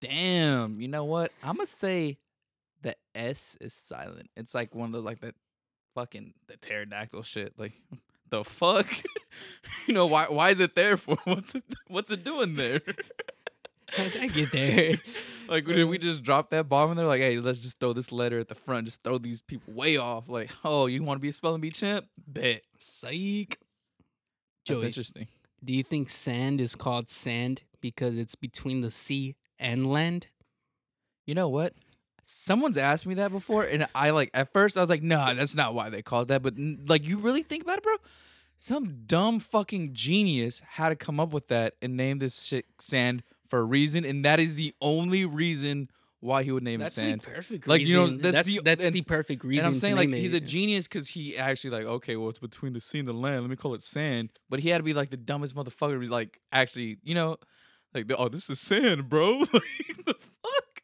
Damn. 0.00 0.80
You 0.80 0.88
know 0.88 1.04
what? 1.04 1.32
I'm 1.42 1.56
gonna 1.56 1.66
say 1.66 2.18
the 2.82 2.96
S 3.14 3.56
is 3.60 3.74
silent. 3.74 4.30
It's 4.36 4.54
like 4.54 4.74
one 4.74 4.86
of 4.86 4.92
the 4.92 5.00
like 5.00 5.20
that 5.20 5.34
fucking 5.94 6.34
the 6.48 6.56
pterodactyl 6.56 7.22
shit. 7.22 7.54
Like 7.58 7.74
the 8.30 8.44
fuck? 8.44 8.86
you 9.86 9.94
know 9.94 10.06
why? 10.06 10.26
Why 10.28 10.50
is 10.50 10.60
it 10.60 10.74
there 10.74 10.96
for? 10.96 11.16
What's 11.24 11.54
it? 11.54 11.64
What's 11.88 12.10
it 12.10 12.24
doing 12.24 12.54
there? 12.54 12.80
I, 13.98 14.12
I 14.20 14.26
get 14.28 14.52
there. 14.52 15.00
Like, 15.48 15.66
did 15.66 15.84
we 15.84 15.98
just 15.98 16.22
drop 16.22 16.50
that 16.50 16.68
bomb 16.68 16.92
in 16.92 16.96
there? 16.96 17.06
Like, 17.06 17.20
hey, 17.20 17.38
let's 17.40 17.58
just 17.58 17.80
throw 17.80 17.92
this 17.92 18.12
letter 18.12 18.38
at 18.38 18.46
the 18.46 18.54
front. 18.54 18.84
Just 18.86 19.02
throw 19.02 19.18
these 19.18 19.42
people 19.42 19.72
way 19.74 19.96
off. 19.96 20.28
Like, 20.28 20.52
oh, 20.64 20.86
you 20.86 21.02
want 21.02 21.18
to 21.18 21.20
be 21.20 21.30
a 21.30 21.32
spelling 21.32 21.60
bee 21.60 21.72
champ? 21.72 22.06
Bet. 22.16 22.62
Psych. 22.78 23.58
That's 24.64 24.80
Joey, 24.80 24.86
interesting. 24.86 25.26
do 25.64 25.72
you 25.72 25.82
think 25.82 26.08
sand 26.10 26.60
is 26.60 26.76
called 26.76 27.10
sand 27.10 27.64
because 27.80 28.16
it's 28.16 28.36
between 28.36 28.82
the 28.82 28.90
sea 28.92 29.34
and 29.60 29.86
land? 29.90 30.26
You 31.26 31.34
know 31.36 31.48
what? 31.48 31.74
Someone's 32.24 32.76
asked 32.78 33.06
me 33.06 33.14
that 33.14 33.30
before, 33.32 33.64
and 33.64 33.86
I 33.94 34.10
like 34.10 34.30
at 34.34 34.52
first 34.52 34.76
I 34.76 34.80
was 34.80 34.88
like, 34.90 35.02
nah, 35.02 35.34
that's 35.34 35.54
not 35.54 35.74
why 35.74 35.90
they 35.90 36.02
called 36.02 36.28
that. 36.28 36.42
But 36.42 36.54
like, 36.58 37.04
you 37.06 37.18
really 37.18 37.42
think 37.42 37.62
about 37.64 37.78
it, 37.78 37.84
bro? 37.84 37.94
Some 38.58 39.04
dumb 39.06 39.40
fucking 39.40 39.94
genius 39.94 40.60
had 40.68 40.90
to 40.90 40.96
come 40.96 41.18
up 41.18 41.32
with 41.32 41.48
that 41.48 41.74
and 41.80 41.96
name 41.96 42.18
this 42.18 42.42
shit 42.42 42.66
sand 42.78 43.22
for 43.48 43.58
a 43.60 43.64
reason, 43.64 44.04
and 44.04 44.24
that 44.24 44.38
is 44.38 44.54
the 44.54 44.74
only 44.80 45.24
reason 45.24 45.90
why 46.20 46.42
he 46.42 46.52
would 46.52 46.62
name 46.62 46.80
That's 46.80 46.98
it 46.98 47.00
sand. 47.00 47.20
the 47.22 47.26
perfect 47.30 47.66
Like, 47.66 47.86
you 47.86 47.96
know, 47.96 48.06
that's 48.08 48.32
that's 48.32 48.54
the- 48.54 48.60
that's 48.62 48.84
and- 48.84 48.94
the 48.94 49.00
perfect 49.02 49.42
reason. 49.42 49.64
and 49.64 49.74
I'm 49.74 49.80
saying 49.80 49.96
like 49.96 50.10
he's 50.10 50.34
it. 50.34 50.42
a 50.42 50.46
genius 50.46 50.86
because 50.86 51.08
he 51.08 51.36
actually 51.36 51.70
like 51.70 51.86
okay, 51.86 52.14
well 52.16 52.28
it's 52.28 52.38
between 52.38 52.74
the 52.74 52.80
sea 52.82 52.98
and 52.98 53.08
the 53.08 53.14
land. 53.14 53.40
Let 53.40 53.48
me 53.50 53.56
call 53.56 53.72
it 53.74 53.80
sand. 53.82 54.28
But 54.50 54.60
he 54.60 54.68
had 54.68 54.76
to 54.78 54.84
be 54.84 54.92
like 54.92 55.08
the 55.10 55.16
dumbest 55.16 55.56
motherfucker 55.56 55.94
to 55.94 55.98
be 55.98 56.08
like 56.08 56.38
actually, 56.52 56.98
you 57.02 57.14
know, 57.14 57.38
like 57.94 58.10
oh 58.16 58.28
this 58.28 58.50
is 58.50 58.60
sand, 58.60 59.08
bro. 59.08 59.38
like 59.52 60.04
the 60.04 60.14
fuck. 60.14 60.82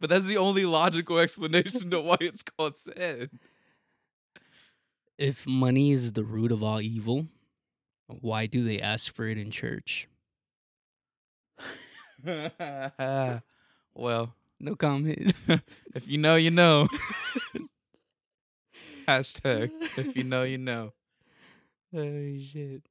But 0.00 0.10
that's 0.10 0.26
the 0.26 0.36
only 0.36 0.64
logical 0.64 1.18
explanation 1.18 1.90
to 1.90 2.00
why 2.00 2.16
it's 2.20 2.42
called 2.42 2.76
sand. 2.76 3.30
If 5.18 5.46
money 5.46 5.92
is 5.92 6.12
the 6.14 6.24
root 6.24 6.50
of 6.50 6.62
all 6.62 6.80
evil, 6.80 7.28
why 8.06 8.46
do 8.46 8.62
they 8.62 8.80
ask 8.80 9.14
for 9.14 9.26
it 9.26 9.38
in 9.38 9.50
church? 9.50 10.08
well, 13.94 14.34
No 14.60 14.76
comment. 14.76 15.32
if 15.94 16.06
you 16.06 16.18
know, 16.18 16.36
you 16.36 16.50
know. 16.50 16.88
Hashtag 19.08 19.70
if 19.98 20.16
you 20.16 20.22
know, 20.22 20.44
you 20.44 20.58
know. 20.58 20.92
oh 21.94 22.38
shit. 22.38 22.82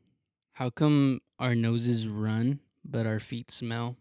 How 0.56 0.70
come 0.70 1.20
our 1.38 1.54
noses 1.54 2.08
run 2.08 2.62
but 2.86 3.06
our 3.06 3.20
feet 3.20 3.52
smell? 3.52 3.98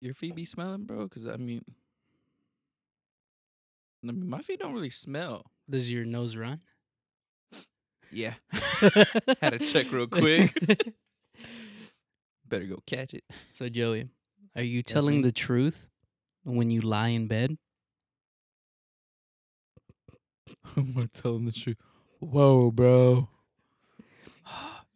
Your 0.00 0.12
feet 0.12 0.34
be 0.34 0.44
smelling, 0.44 0.82
bro? 0.82 1.04
Because 1.04 1.28
I 1.28 1.36
mean, 1.36 1.64
I 4.02 4.10
mean, 4.10 4.28
my 4.28 4.42
feet 4.42 4.58
don't 4.58 4.74
really 4.74 4.90
smell. 4.90 5.46
Does 5.70 5.92
your 5.92 6.04
nose 6.04 6.34
run? 6.34 6.60
Yeah. 8.10 8.34
Had 9.40 9.50
to 9.50 9.58
check 9.60 9.92
real 9.92 10.06
quick. 10.08 10.52
Better 12.48 12.64
go 12.64 12.82
catch 12.84 13.14
it. 13.14 13.22
so 13.52 13.68
Joey, 13.68 14.08
are 14.56 14.62
you 14.62 14.82
telling 14.82 15.18
me. 15.18 15.22
the 15.22 15.30
truth 15.30 15.86
when 16.42 16.68
you 16.68 16.80
lie 16.80 17.10
in 17.10 17.28
bed? 17.28 17.56
I'm 20.76 20.94
gonna 20.94 21.08
the 21.44 21.52
truth. 21.52 21.76
Whoa, 22.22 22.70
bro. 22.70 23.28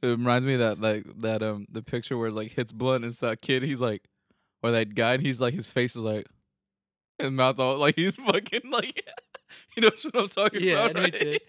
It 0.02 0.06
reminds 0.08 0.46
me 0.46 0.54
of 0.54 0.60
that 0.60 0.80
like 0.80 1.04
that 1.22 1.42
um 1.42 1.66
the 1.70 1.82
picture 1.82 2.16
where 2.16 2.28
it's 2.28 2.36
like 2.36 2.52
hits 2.52 2.72
blunt 2.72 3.02
and 3.04 3.10
it's 3.10 3.18
that 3.20 3.40
kid, 3.42 3.62
he's 3.64 3.80
like 3.80 4.04
or 4.62 4.70
that 4.70 4.94
guy 4.94 5.14
and 5.14 5.22
he's 5.26 5.40
like 5.40 5.54
his 5.54 5.68
face 5.68 5.96
is 5.96 6.02
like 6.02 6.26
his 7.18 7.30
mouth 7.32 7.58
all 7.58 7.76
like 7.78 7.96
he's 7.96 8.14
fucking 8.30 8.70
like 8.70 9.02
you 9.76 9.82
know 9.82 9.90
what 10.12 10.14
I'm 10.22 10.28
talking 10.28 10.62
Yeah, 10.62 10.74
I 10.74 10.84
about, 10.84 10.94
know 10.94 11.00
right? 11.02 11.12
which. 11.20 11.40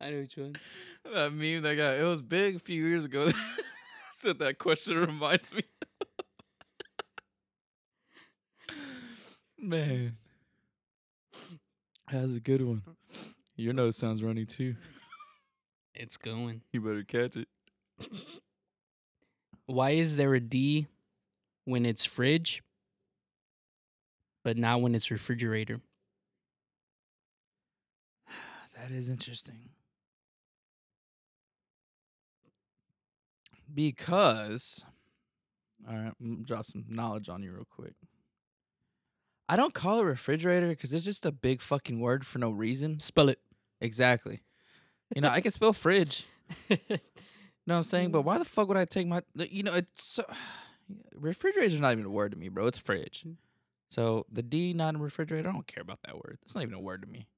I 0.00 0.10
know 0.10 0.20
which 0.20 0.36
one. 0.36 0.56
that 1.12 1.32
meme 1.34 1.62
that 1.62 1.74
guy 1.76 1.94
it 1.96 2.04
was 2.04 2.22
big 2.22 2.56
a 2.56 2.60
few 2.60 2.82
years 2.86 3.04
ago. 3.04 3.30
Said 4.20 4.38
that 4.38 4.58
question 4.58 4.96
reminds 4.96 5.52
me. 5.52 5.62
Man. 9.58 10.16
That's 12.10 12.36
a 12.36 12.40
good 12.40 12.62
one. 12.62 12.82
Your 13.56 13.72
nose 13.74 13.96
sounds 13.96 14.22
runny 14.22 14.44
too. 14.46 14.76
It's 15.94 16.16
going. 16.16 16.62
You 16.72 16.80
better 16.80 17.04
catch 17.04 17.36
it. 17.36 17.48
Why 19.66 19.92
is 19.92 20.16
there 20.16 20.34
a 20.34 20.40
D 20.40 20.88
when 21.64 21.86
it's 21.86 22.04
fridge, 22.04 22.62
but 24.42 24.58
not 24.58 24.82
when 24.82 24.94
it's 24.94 25.10
refrigerator? 25.10 25.80
That 28.76 28.90
is 28.90 29.08
interesting. 29.08 29.70
Because, 33.72 34.84
all 35.88 35.94
right, 35.94 36.12
I'm 36.20 36.34
gonna 36.34 36.44
drop 36.44 36.66
some 36.66 36.84
knowledge 36.88 37.28
on 37.28 37.42
you 37.42 37.52
real 37.52 37.66
quick. 37.70 37.94
I 39.48 39.56
don't 39.56 39.74
call 39.74 40.00
it 40.00 40.04
refrigerator 40.04 40.68
because 40.68 40.92
it's 40.92 41.04
just 41.04 41.24
a 41.24 41.32
big 41.32 41.62
fucking 41.62 42.00
word 42.00 42.26
for 42.26 42.38
no 42.38 42.50
reason. 42.50 42.98
Spell 42.98 43.28
it. 43.28 43.38
Exactly. 43.80 44.40
You 45.14 45.20
know, 45.20 45.28
I 45.28 45.40
can 45.40 45.52
spell 45.52 45.72
fridge. 45.72 46.26
You 46.68 46.76
know 46.90 46.98
what 47.66 47.74
I'm 47.76 47.84
saying? 47.84 48.10
But 48.10 48.22
why 48.22 48.38
the 48.38 48.44
fuck 48.44 48.68
would 48.68 48.76
I 48.76 48.84
take 48.84 49.06
my? 49.06 49.22
You 49.36 49.62
know, 49.62 49.74
it's 49.74 50.04
so, 50.04 50.24
refrigerator's 51.14 51.80
not 51.80 51.92
even 51.92 52.04
a 52.04 52.10
word 52.10 52.32
to 52.32 52.38
me, 52.38 52.48
bro. 52.48 52.66
It's 52.66 52.78
fridge. 52.78 53.24
Mm. 53.26 53.36
So 53.90 54.26
the 54.30 54.42
D 54.42 54.74
not 54.74 54.94
in 54.94 55.00
refrigerator. 55.00 55.48
I 55.48 55.52
don't 55.52 55.66
care 55.66 55.82
about 55.82 56.00
that 56.04 56.16
word. 56.16 56.38
It's 56.42 56.54
not 56.54 56.62
even 56.62 56.74
a 56.74 56.80
word 56.80 57.02
to 57.02 57.08
me. 57.08 57.28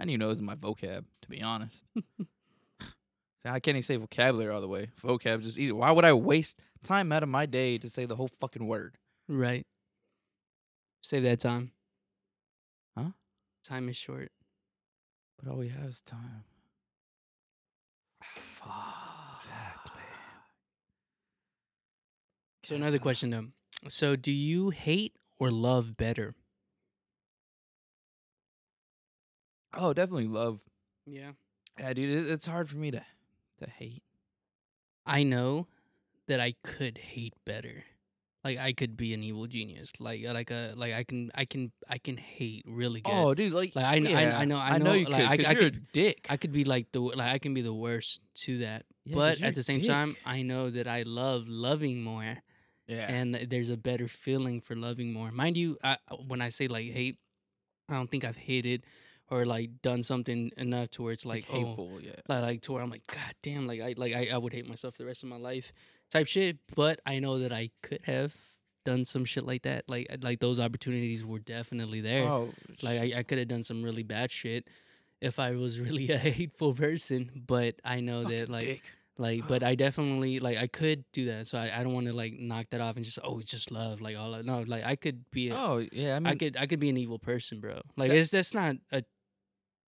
I 0.00 0.04
didn't 0.04 0.10
even 0.10 0.20
know 0.20 0.26
it 0.26 0.30
was 0.30 0.40
in 0.40 0.44
my 0.44 0.56
vocab, 0.56 1.04
to 1.22 1.28
be 1.28 1.40
honest. 1.42 1.84
I 3.44 3.60
can't 3.60 3.76
even 3.76 3.82
say 3.82 3.96
vocabulary 3.96 4.52
all 4.52 4.60
the 4.60 4.68
way. 4.68 4.88
Vocab 5.02 5.42
just 5.42 5.58
easy. 5.58 5.72
Why 5.72 5.92
would 5.92 6.04
I 6.04 6.12
waste 6.12 6.60
time 6.82 7.12
out 7.12 7.22
of 7.22 7.28
my 7.28 7.46
day 7.46 7.78
to 7.78 7.88
say 7.88 8.04
the 8.04 8.16
whole 8.16 8.30
fucking 8.40 8.66
word? 8.66 8.98
right. 9.28 9.64
Save 11.04 11.24
that 11.24 11.40
time. 11.40 11.72
Huh? 12.96 13.10
Time 13.64 13.88
is 13.88 13.96
short. 13.96 14.30
But 15.36 15.50
all 15.50 15.58
we 15.58 15.68
have 15.68 15.90
is 15.90 16.00
time. 16.00 16.44
Fuck. 18.64 19.36
Exactly. 19.36 20.02
So 22.64 22.74
another 22.76 22.98
question 22.98 23.30
though. 23.30 23.46
So 23.88 24.16
do 24.16 24.30
you 24.30 24.70
hate 24.70 25.16
or 25.38 25.50
love 25.50 25.96
better? 25.96 26.34
Oh, 29.74 29.92
definitely 29.92 30.28
love. 30.28 30.60
Yeah. 31.06 31.32
Yeah, 31.78 31.92
dude, 31.94 32.30
it's 32.30 32.46
hard 32.46 32.68
for 32.68 32.76
me 32.76 32.90
to 32.90 33.02
to 33.60 33.70
hate. 33.70 34.02
I 35.06 35.22
know 35.22 35.66
that 36.26 36.40
I 36.40 36.54
could 36.62 36.98
hate 36.98 37.34
better. 37.44 37.84
Like 38.44 38.58
I 38.58 38.72
could 38.72 38.96
be 38.96 39.14
an 39.14 39.22
evil 39.22 39.46
genius. 39.46 39.92
Like 40.00 40.24
uh, 40.26 40.32
like 40.32 40.50
a 40.50 40.74
like 40.76 40.92
I 40.94 41.04
can 41.04 41.30
I 41.34 41.44
can 41.44 41.72
I 41.88 41.98
can 41.98 42.16
hate 42.16 42.64
really 42.66 43.00
good. 43.00 43.12
Oh, 43.14 43.34
dude, 43.34 43.52
like, 43.52 43.74
Like, 43.76 43.84
I 43.84 44.00
kn- 44.00 44.16
I- 44.16 44.22
yeah, 44.22 44.38
I 44.38 44.44
know- 44.44 44.56
I 44.58 44.70
I 44.70 44.78
know 44.78 44.84
know, 44.86 44.92
you 44.94 45.06
like, 45.06 45.38
could. 45.38 45.46
I- 45.46 45.50
I 45.50 45.54
could- 45.54 45.76
a 45.76 45.80
dick. 45.92 46.26
I 46.28 46.36
could 46.36 46.52
be 46.52 46.64
like 46.64 46.90
the 46.92 47.00
like 47.00 47.32
I 47.32 47.38
can 47.38 47.54
be 47.54 47.62
the 47.62 47.74
worst 47.74 48.20
to 48.46 48.58
that. 48.58 48.84
Yeah, 49.04 49.14
but 49.16 49.40
at 49.42 49.54
the 49.54 49.62
same 49.62 49.80
time. 49.82 50.16
I 50.24 50.42
know 50.42 50.70
that 50.70 50.86
I 50.86 51.02
love 51.02 51.44
loving 51.48 52.02
more. 52.02 52.42
yeah, 52.88 53.06
and 53.10 53.34
there's 53.48 53.70
a 53.70 53.76
better 53.76 54.08
feeling 54.08 54.60
for 54.60 54.74
loving 54.76 55.12
more. 55.12 55.30
Mind 55.30 55.56
you, 55.56 55.78
I, 55.82 55.96
when 56.26 56.40
I 56.42 56.48
say 56.50 56.66
like 56.68 56.90
hate, 56.90 57.18
I 57.88 57.94
don't 57.94 58.10
think 58.10 58.24
I've 58.24 58.36
hated 58.36 58.84
or 59.30 59.46
like 59.46 59.80
done 59.82 60.02
something 60.02 60.50
enough 60.56 60.90
to 60.90 61.02
where 61.02 61.12
it's 61.12 61.24
like, 61.24 61.46
oh, 61.48 61.52
hateful. 61.64 62.00
Yeah, 62.02 62.12
like, 62.28 62.42
like 62.42 62.62
to 62.62 62.72
where 62.72 62.82
I'm 62.82 62.90
like, 62.90 63.06
God 63.06 63.34
damn, 63.42 63.66
like 63.66 63.80
I 63.80 63.94
like 63.96 64.14
I, 64.14 64.28
I 64.34 64.36
would 64.36 64.52
hate 64.52 64.68
myself 64.68 64.96
the 64.98 65.06
rest 65.06 65.22
of 65.22 65.28
my 65.30 65.36
life 65.38 65.72
type 66.12 66.26
shit. 66.28 66.58
But 66.76 67.00
I 67.06 67.18
know 67.18 67.38
that 67.40 67.52
I 67.52 67.70
could 67.82 68.02
have 68.04 68.34
done 68.84 69.04
some 69.04 69.24
shit 69.24 69.44
like 69.44 69.62
that. 69.62 69.84
Like 69.88 70.06
uh, 70.10 70.16
like 70.20 70.38
those 70.40 70.60
opportunities 70.60 71.24
were 71.24 71.38
definitely 71.40 72.00
there. 72.00 72.28
Oh, 72.28 72.50
Like 72.82 73.00
I, 73.00 73.18
I 73.18 73.22
could 73.24 73.38
have 73.38 73.48
done 73.48 73.62
some 73.64 73.82
really 73.82 74.02
bad 74.04 74.30
shit 74.30 74.68
if 75.20 75.38
I 75.38 75.52
was 75.52 75.80
really 75.86 76.10
a 76.10 76.18
hateful 76.18 76.74
person. 76.74 77.30
But 77.46 77.76
I 77.84 78.00
know 78.00 78.24
that 78.24 78.48
like 78.48 78.64
dick. 78.64 78.82
like 79.18 79.46
but 79.52 79.62
i 79.62 79.74
definitely 79.74 80.40
like 80.40 80.56
i 80.56 80.66
could 80.66 81.04
do 81.12 81.26
that 81.26 81.46
so 81.46 81.58
i, 81.58 81.70
I 81.78 81.82
don't 81.84 81.92
want 81.92 82.06
to 82.06 82.14
like 82.14 82.32
knock 82.38 82.66
that 82.70 82.80
off 82.80 82.96
and 82.96 83.04
just 83.04 83.18
oh 83.22 83.40
it's 83.40 83.50
just 83.50 83.70
love 83.70 84.00
like 84.00 84.16
all 84.16 84.32
that. 84.32 84.46
no 84.46 84.64
like 84.66 84.84
i 84.84 84.96
could 84.96 85.28
be 85.30 85.50
a, 85.50 85.54
Oh, 85.54 85.84
yeah. 85.92 86.18
I 86.24 86.30
I 86.30 86.34
could 86.34 86.56
i 86.56 86.64
could 86.66 86.80
be 86.80 86.88
an 86.88 86.96
evil 86.96 87.18
person 87.18 87.60
bro 87.60 87.80
like 87.96 88.08
That- 88.08 88.16
it's 88.16 88.30
that's 88.30 88.54
not 88.54 88.76
a 88.90 89.04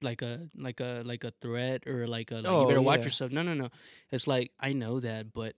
like 0.02 0.20
a 0.20 0.50
like 0.54 0.78
a 0.80 1.02
like 1.06 1.24
a 1.24 1.32
threat 1.40 1.86
or 1.86 2.06
like 2.06 2.30
a 2.32 2.36
like 2.36 2.46
Oh, 2.46 2.62
you 2.62 2.68
better 2.68 2.82
watch 2.82 3.00
yeah. 3.00 3.04
yourself 3.06 3.32
no 3.32 3.40
no 3.42 3.54
no 3.54 3.70
it's 4.12 4.26
like 4.26 4.52
i 4.60 4.74
know 4.74 5.00
that 5.00 5.32
but 5.32 5.54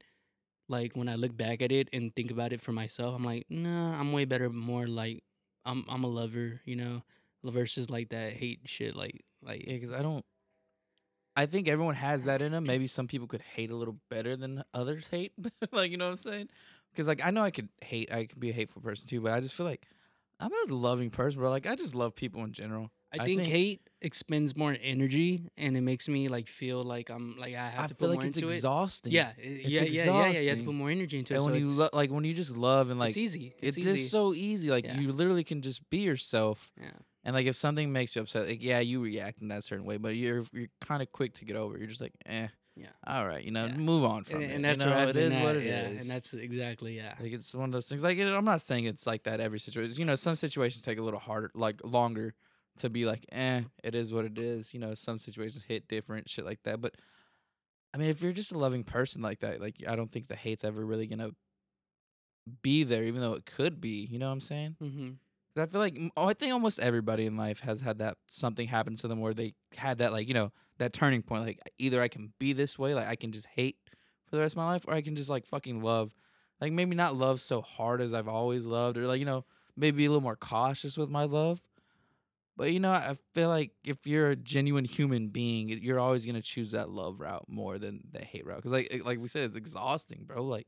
like 0.69 0.95
when 0.95 1.09
i 1.09 1.15
look 1.15 1.37
back 1.37 1.63
at 1.63 1.73
it 1.73 1.89
and 1.93 2.15
think 2.15 2.31
about 2.31 2.53
it 2.53 2.61
for 2.61 2.73
myself 2.73 3.15
i'm 3.15 3.25
like 3.25 3.47
nah 3.49 3.99
i'm 3.99 4.13
way 4.13 4.25
better 4.25 4.51
more 4.51 4.87
like 4.87 5.23
i'm 5.65 5.85
i'm 5.89 6.05
a 6.05 6.09
lover 6.09 6.61
you 6.65 6.77
know 6.77 7.03
versus 7.45 7.91
like 7.91 8.09
that 8.09 8.33
hate 8.33 8.61
shit 8.65 8.97
like 8.97 9.25
like 9.43 9.65
Yeah, 9.67 9.75
because 9.75 9.93
I 9.93 10.03
don't. 10.03 10.25
I 11.39 11.47
think 11.47 11.69
everyone 11.69 11.95
has 11.95 12.25
that 12.25 12.41
in 12.41 12.53
them. 12.53 12.65
Maybe 12.65 12.87
some 12.87 13.07
people 13.07 13.27
could 13.29 13.43
hate 13.43 13.71
a 13.71 13.77
little 13.77 13.99
better 14.11 14.37
than 14.37 14.65
others 14.73 15.07
hate. 15.11 15.33
like 15.73 15.91
you 15.91 15.97
know 15.97 16.07
what 16.07 16.13
I'm 16.13 16.17
saying? 16.17 16.49
Because 16.93 17.07
like 17.07 17.25
I 17.25 17.31
know 17.31 17.43
I 17.43 17.51
could 17.51 17.69
hate. 17.83 18.11
I 18.13 18.25
could 18.25 18.41
be 18.41 18.51
a 18.51 18.55
hateful 18.55 18.83
person 18.83 19.09
too, 19.09 19.21
but 19.21 19.33
I 19.33 19.41
just 19.41 19.55
feel 19.55 19.67
like 19.67 19.87
I'm 20.41 20.51
a 20.53 20.75
loving 20.75 21.11
person, 21.11 21.41
bro. 21.41 21.51
Like 21.51 21.67
I 21.67 21.77
just 21.77 21.95
love 21.95 22.15
people 22.15 22.43
in 22.45 22.53
general. 22.53 22.91
I 23.21 23.23
I 23.23 23.27
think, 23.27 23.41
think- 23.41 23.53
hate 23.53 23.81
expends 24.03 24.55
more 24.55 24.77
energy, 24.83 25.49
and 25.57 25.77
it 25.77 25.81
makes 25.81 26.09
me 26.09 26.29
like 26.29 26.47
feel 26.49 26.85
like 26.85 27.11
I'm 27.11 27.37
like 27.39 27.55
I 27.55 27.69
have 27.71 27.85
I 27.85 27.87
to 27.89 27.95
put 27.95 27.99
feel 28.01 28.09
like 28.11 28.19
more 28.21 28.27
it's 28.29 28.37
into 28.39 28.53
exhausting. 28.55 29.13
it. 29.13 29.17
Yeah, 29.17 29.33
i- 29.39 29.43
yeah, 29.43 29.83
yeah, 29.83 30.05
yeah, 30.05 30.27
yeah. 30.33 30.41
You 30.41 30.49
have 30.51 30.59
to 30.59 30.65
put 30.65 30.75
more 30.75 30.91
energy 30.91 31.19
into 31.19 31.35
it. 31.35 31.39
And 31.39 31.47
when 31.47 31.55
so 31.55 31.59
you 31.59 31.69
lo- 31.69 31.89
like 31.93 32.11
when 32.11 32.25
you 32.25 32.35
just 32.35 32.57
love 32.57 32.91
and 32.91 32.99
like 33.01 33.11
it's 33.11 33.17
easy. 33.19 33.55
it's, 33.59 33.77
It's, 33.77 33.79
easy. 33.79 33.93
just 33.97 34.11
so 34.11 34.35
easy. 34.35 34.71
Like 34.71 34.85
Yeah. 34.85 35.01
you 35.01 35.13
literally 35.13 35.45
can 35.45 35.63
just 35.63 35.89
be 35.91 35.99
yourself. 35.99 36.73
yeah. 36.81 36.91
And 37.25 37.35
like 37.35 37.47
if 37.47 37.57
something 37.57 37.93
makes 37.93 38.15
you 38.15 38.23
upset, 38.23 38.47
like 38.47 38.63
yeah, 38.63 38.79
you 38.81 39.01
react 39.03 39.41
in 39.43 39.49
that 39.49 39.65
certain 39.65 39.85
way, 39.85 39.97
but 39.97 40.15
you're 40.15 40.45
you're 40.53 40.69
kind 40.81 41.03
of 41.03 41.11
quick 41.11 41.35
to 41.35 41.45
get 41.45 41.57
over. 41.57 41.75
it. 41.75 41.79
You're 41.81 41.89
just 41.89 42.01
like, 42.01 42.13
eh, 42.27 42.47
Yeah. 42.77 42.87
all 43.07 43.27
right, 43.27 43.43
you 43.43 43.51
know, 43.51 43.67
Yeah. 43.67 43.77
move 43.77 44.05
on 44.05 44.23
from 44.25 44.43
And, 44.43 44.51
it. 44.53 44.55
and 44.55 44.65
that's 44.65 44.81
you 44.83 44.87
know, 44.91 45.09
it 45.09 45.17
is 45.17 45.35
at, 45.35 45.63
yeah, 45.65 45.87
And 46.01 46.09
that's 46.09 46.35
exactly 46.35 46.97
yeah. 46.97 47.15
Like 47.19 47.33
it's 47.33 47.53
one 47.53 47.65
of 47.71 47.73
those 47.73 47.87
things. 47.87 48.03
Like 48.03 48.19
it, 48.19 48.29
I'm 48.29 48.45
not 48.45 48.61
saying 48.63 48.85
it's 48.85 49.07
like 49.09 49.25
that 49.25 49.41
every 49.41 49.59
situation. 49.59 49.95
You 49.99 50.05
know, 50.05 50.15
some 50.15 50.37
situations 50.37 50.83
take 50.85 50.99
a 50.99 51.03
little 51.03 51.19
harder, 51.19 51.51
like 51.55 51.83
longer, 51.83 52.35
to 52.79 52.91
be 52.91 53.05
like, 53.05 53.27
eh, 53.33 53.63
it 53.83 53.95
is 53.95 54.13
what 54.13 54.25
it 54.25 54.39
is. 54.39 54.75
You 54.75 54.81
know, 54.81 54.95
some 54.95 55.19
situations 55.19 55.65
hit 55.67 55.89
different, 55.89 56.29
shit 56.29 56.45
like 56.45 56.63
that. 56.65 56.81
But 56.81 56.95
I 57.95 57.99
mean, 57.99 58.11
if 58.11 58.21
you're 58.21 58.33
just 58.33 58.53
a 58.53 58.59
loving 58.59 58.85
person 58.85 59.23
like 59.23 59.41
that, 59.41 59.61
like 59.61 59.77
I 59.89 59.97
don't 59.97 60.11
think 60.11 60.29
the 60.29 60.37
hate's 60.37 60.65
ever 60.65 60.85
really 60.85 61.07
gonna 61.07 61.31
be 62.63 62.85
there, 62.85 63.05
even 63.05 63.21
though 63.21 63.35
it 63.35 63.47
could 63.47 63.81
be. 63.81 64.07
You 64.11 64.19
know 64.19 64.27
what 64.27 64.33
I'm 64.33 64.41
saying? 64.41 64.77
Mm-hmm. 64.83 65.11
I 65.59 65.67
feel 65.67 65.81
like 65.81 65.99
oh, 66.17 66.27
I 66.27 66.35
think 66.35 66.53
almost 66.53 66.79
everybody 66.79 67.25
in 67.27 67.37
life 67.37 67.61
has 67.61 67.81
had 67.81 67.99
that 67.99 68.19
something 68.29 68.69
happen 68.69 68.97
to 68.97 69.09
them 69.09 69.21
where 69.21 69.33
they 69.33 69.55
had 69.77 69.99
that 69.99 70.13
like 70.13 70.29
you 70.29 70.35
know 70.35 70.53
that 70.79 70.93
turning 70.93 71.23
point. 71.23 71.45
Like 71.45 71.61
either 71.79 72.03
I 72.03 72.09
can 72.09 72.33
be 72.39 72.53
this 72.53 72.79
way, 72.79 72.95
like 72.95 73.09
I 73.09 73.17
can 73.17 73.33
just 73.33 73.47
hate 73.47 73.77
for 74.27 74.37
the 74.37 74.43
rest 74.43 74.55
of 74.55 74.59
my 74.59 74.73
life, 74.73 74.85
or 74.87 74.95
I 74.95 75.03
can 75.03 75.15
just 75.15 75.31
like 75.31 75.47
fucking 75.47 75.83
love, 75.83 76.15
like 76.61 76.73
maybe 76.73 76.95
not 76.95 77.17
love 77.17 77.41
so 77.41 77.63
hard 77.63 78.01
as 78.01 78.13
I've 78.13 78.29
always 78.29 78.67
loved, 78.67 78.99
or 78.99 79.07
like 79.07 79.19
you 79.19 79.25
know 79.25 79.45
maybe 79.77 79.99
be 79.99 80.05
a 80.07 80.11
little 80.11 80.23
more 80.23 80.37
cautious 80.37 80.97
with 80.97 81.09
my 81.09 81.25
love. 81.25 81.61
But 82.57 82.73
you 82.73 82.81
know, 82.81 82.91
I 82.91 83.17
feel 83.35 83.49
like 83.49 83.73
if 83.85 84.07
you're 84.07 84.31
a 84.31 84.37
genuine 84.37 84.85
human 84.85 85.29
being, 85.29 85.69
you're 85.69 86.01
always 86.01 86.25
gonna 86.25 86.43
choose 86.43 86.71
that 86.71 86.89
love 86.89 87.21
route 87.21 87.45
more 87.49 87.79
than 87.79 88.01
the 88.11 88.21
hate 88.21 88.47
route. 88.47 88.63
Cause 88.63 88.73
like 88.73 89.03
like 89.05 89.19
we 89.19 89.29
said, 89.29 89.45
it's 89.45 89.57
exhausting, 89.57 90.25
bro. 90.25 90.43
Like 90.43 90.67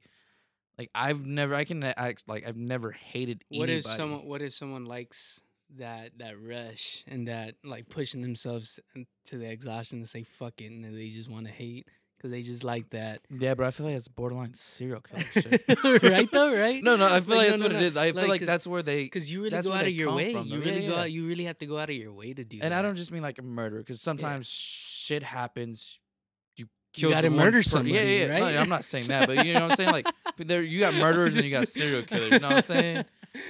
like 0.78 0.90
I've 0.94 1.24
never, 1.24 1.54
I 1.54 1.64
can 1.64 1.82
act 1.82 2.24
like 2.26 2.46
I've 2.46 2.56
never 2.56 2.92
hated. 2.92 3.42
What 3.48 3.70
if 3.70 3.84
someone 3.84 4.26
What 4.26 4.42
if 4.42 4.54
someone 4.54 4.84
likes 4.84 5.40
that 5.76 6.12
that 6.18 6.40
rush 6.40 7.04
and 7.06 7.28
that 7.28 7.54
like 7.64 7.88
pushing 7.88 8.22
themselves 8.22 8.80
to 9.26 9.38
the 9.38 9.50
exhaustion 9.50 10.00
to 10.00 10.06
say 10.06 10.22
fuck 10.22 10.60
it 10.60 10.70
and 10.70 10.84
they 10.84 11.08
just 11.08 11.30
want 11.30 11.46
to 11.46 11.52
hate 11.52 11.88
because 12.18 12.30
they 12.32 12.42
just 12.42 12.64
like 12.64 12.90
that. 12.90 13.20
Yeah, 13.30 13.54
but 13.54 13.64
I 13.66 13.70
feel 13.70 13.86
like 13.86 13.94
it's 13.94 14.08
borderline 14.08 14.52
serial 14.54 15.00
killer 15.00 15.22
shit. 15.24 15.62
right 16.02 16.28
though, 16.32 16.54
right? 16.54 16.82
No, 16.82 16.96
no, 16.96 17.06
I 17.06 17.20
feel 17.20 17.36
like, 17.36 17.38
Like, 17.38 17.46
that's 17.48 17.58
no, 17.60 17.64
what 17.66 17.72
no, 17.72 17.78
it 17.78 17.82
is. 17.84 17.96
I 17.96 18.06
feel 18.06 18.14
like, 18.16 18.28
like 18.28 18.40
'cause- 18.40 18.46
that's 18.46 18.66
where 18.66 18.82
they. 18.82 19.04
Because 19.04 19.30
you 19.32 19.42
really 19.44 19.62
go 19.62 19.72
out 19.72 19.82
of 19.86 19.92
your 19.92 20.12
way. 20.14 20.32
from, 20.32 20.46
You 20.46 20.58
though. 20.58 20.64
Yeah, 20.66 20.70
really 20.72 20.86
go 20.86 20.94
yeah. 20.94 21.00
out. 21.00 21.12
You 21.12 21.26
really 21.26 21.44
have 21.44 21.58
to 21.58 21.66
go 21.66 21.78
out 21.78 21.88
of 21.90 21.96
your 21.96 22.12
way 22.12 22.34
to 22.34 22.44
do 22.44 22.58
that. 22.58 22.64
and 22.64 22.72
that. 22.72 22.78
I 22.78 22.82
don't 22.82 22.96
just 22.96 23.10
mean 23.12 23.22
like 23.22 23.38
a 23.38 23.42
murder, 23.42 23.78
because 23.78 24.00
sometimes 24.00 24.48
shit 24.48 25.22
happens. 25.22 25.98
You 26.56 26.66
You 26.96 27.10
gotta 27.10 27.30
murder 27.30 27.58
per- 27.58 27.62
somebody, 27.62 27.94
Yeah, 27.94 28.02
yeah. 28.02 28.18
yeah. 28.26 28.38
No, 28.38 28.44
right? 28.46 28.56
I'm 28.58 28.68
not 28.68 28.84
saying 28.84 29.08
that, 29.08 29.26
but 29.28 29.46
you 29.46 29.52
know 29.54 29.60
what 29.62 29.70
I'm 29.72 29.76
saying. 29.76 29.92
Like, 29.92 30.06
there 30.38 30.62
you 30.62 30.80
got 30.80 30.94
murderers 30.94 31.34
and 31.34 31.44
you 31.44 31.50
got 31.52 31.68
serial 31.68 32.02
killers. 32.02 32.32
You 32.32 32.38
know 32.40 32.48
what 32.48 32.56
I'm 32.56 32.62
saying? 32.62 33.04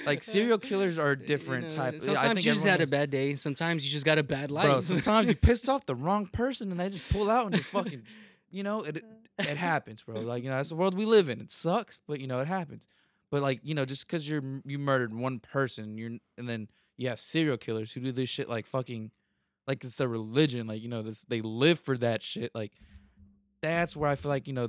Like 0.04 0.22
serial 0.24 0.58
killers 0.58 0.98
are 0.98 1.12
a 1.12 1.18
You 1.18 1.24
different 1.24 1.70
know, 1.70 1.76
type. 1.76 1.94
I 1.94 1.98
Sometimes 2.00 2.34
think 2.34 2.46
you 2.46 2.52
just 2.52 2.66
had 2.66 2.80
a 2.80 2.86
bad 2.86 3.10
day. 3.10 3.36
Sometimes 3.36 3.86
you 3.86 3.92
just 3.92 4.04
got 4.04 4.18
a 4.18 4.22
bad 4.24 4.50
life. 4.50 4.66
Bro, 4.66 4.80
sometimes 4.82 5.28
you 5.28 5.36
pissed 5.36 5.68
off 5.68 5.86
the 5.86 5.94
wrong 5.94 6.26
person 6.26 6.72
and 6.72 6.80
they 6.80 6.90
just 6.90 7.08
pull 7.10 7.30
out 7.30 7.46
and 7.46 7.54
just 7.54 7.70
fucking, 7.70 8.02
you 8.50 8.62
know, 8.62 8.82
it 8.82 8.96
mm-hmm. 8.96 9.48
it 9.48 9.56
happens, 9.56 10.02
bro. 10.02 10.20
Like 10.20 10.42
you 10.42 10.50
know, 10.50 10.56
that's 10.56 10.70
the 10.70 10.76
world 10.76 10.94
we 10.94 11.04
live 11.04 11.28
in. 11.28 11.40
It 11.40 11.50
sucks, 11.50 11.98
but 12.06 12.20
you 12.20 12.26
know, 12.26 12.40
it 12.40 12.48
happens. 12.48 12.88
But 13.30 13.42
like 13.42 13.60
you 13.62 13.74
know, 13.74 13.84
just 13.84 14.06
because 14.06 14.28
you're 14.28 14.42
you 14.64 14.78
murdered 14.78 15.14
one 15.14 15.38
person, 15.38 15.98
you're 15.98 16.18
and 16.36 16.48
then 16.48 16.68
you 16.96 17.08
have 17.08 17.20
serial 17.20 17.56
killers 17.56 17.92
who 17.92 18.00
do 18.00 18.12
this 18.12 18.28
shit 18.28 18.48
like 18.48 18.66
fucking, 18.66 19.10
like 19.66 19.84
it's 19.84 20.00
a 20.00 20.08
religion. 20.08 20.66
Like 20.66 20.82
you 20.82 20.88
know, 20.88 21.02
this 21.02 21.24
they 21.28 21.40
live 21.40 21.80
for 21.80 21.96
that 21.98 22.22
shit. 22.22 22.54
Like 22.54 22.72
that's 23.60 23.96
where 23.96 24.10
I 24.10 24.16
feel 24.16 24.30
like 24.30 24.46
you 24.46 24.54
know. 24.54 24.68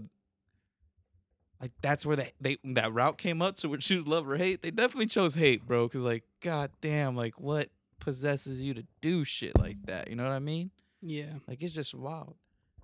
Like 1.62 1.72
that's 1.82 2.06
where 2.06 2.16
they, 2.16 2.32
they 2.40 2.58
that 2.64 2.94
route 2.94 3.18
came 3.18 3.42
up 3.42 3.58
to 3.58 3.68
would 3.68 3.82
choose 3.82 4.08
love 4.08 4.30
or 4.30 4.38
hate. 4.38 4.62
They 4.62 4.72
definitely 4.72 5.08
chose 5.08 5.36
hate, 5.36 5.68
bro. 5.68 5.90
Cause 5.90 6.02
like, 6.02 6.24
god 6.40 6.72
damn, 6.80 7.18
like 7.18 7.38
what 7.38 7.70
possesses 8.00 8.62
you 8.62 8.74
to 8.74 8.86
do 9.02 9.26
shit 9.26 9.60
like 9.60 9.76
that? 9.88 10.10
You 10.10 10.16
know 10.16 10.24
what 10.24 10.32
I 10.32 10.40
mean? 10.40 10.72
yeah. 11.02 11.34
Like 11.48 11.62
it's 11.62 11.74
just 11.74 11.94
wild. 11.94 12.36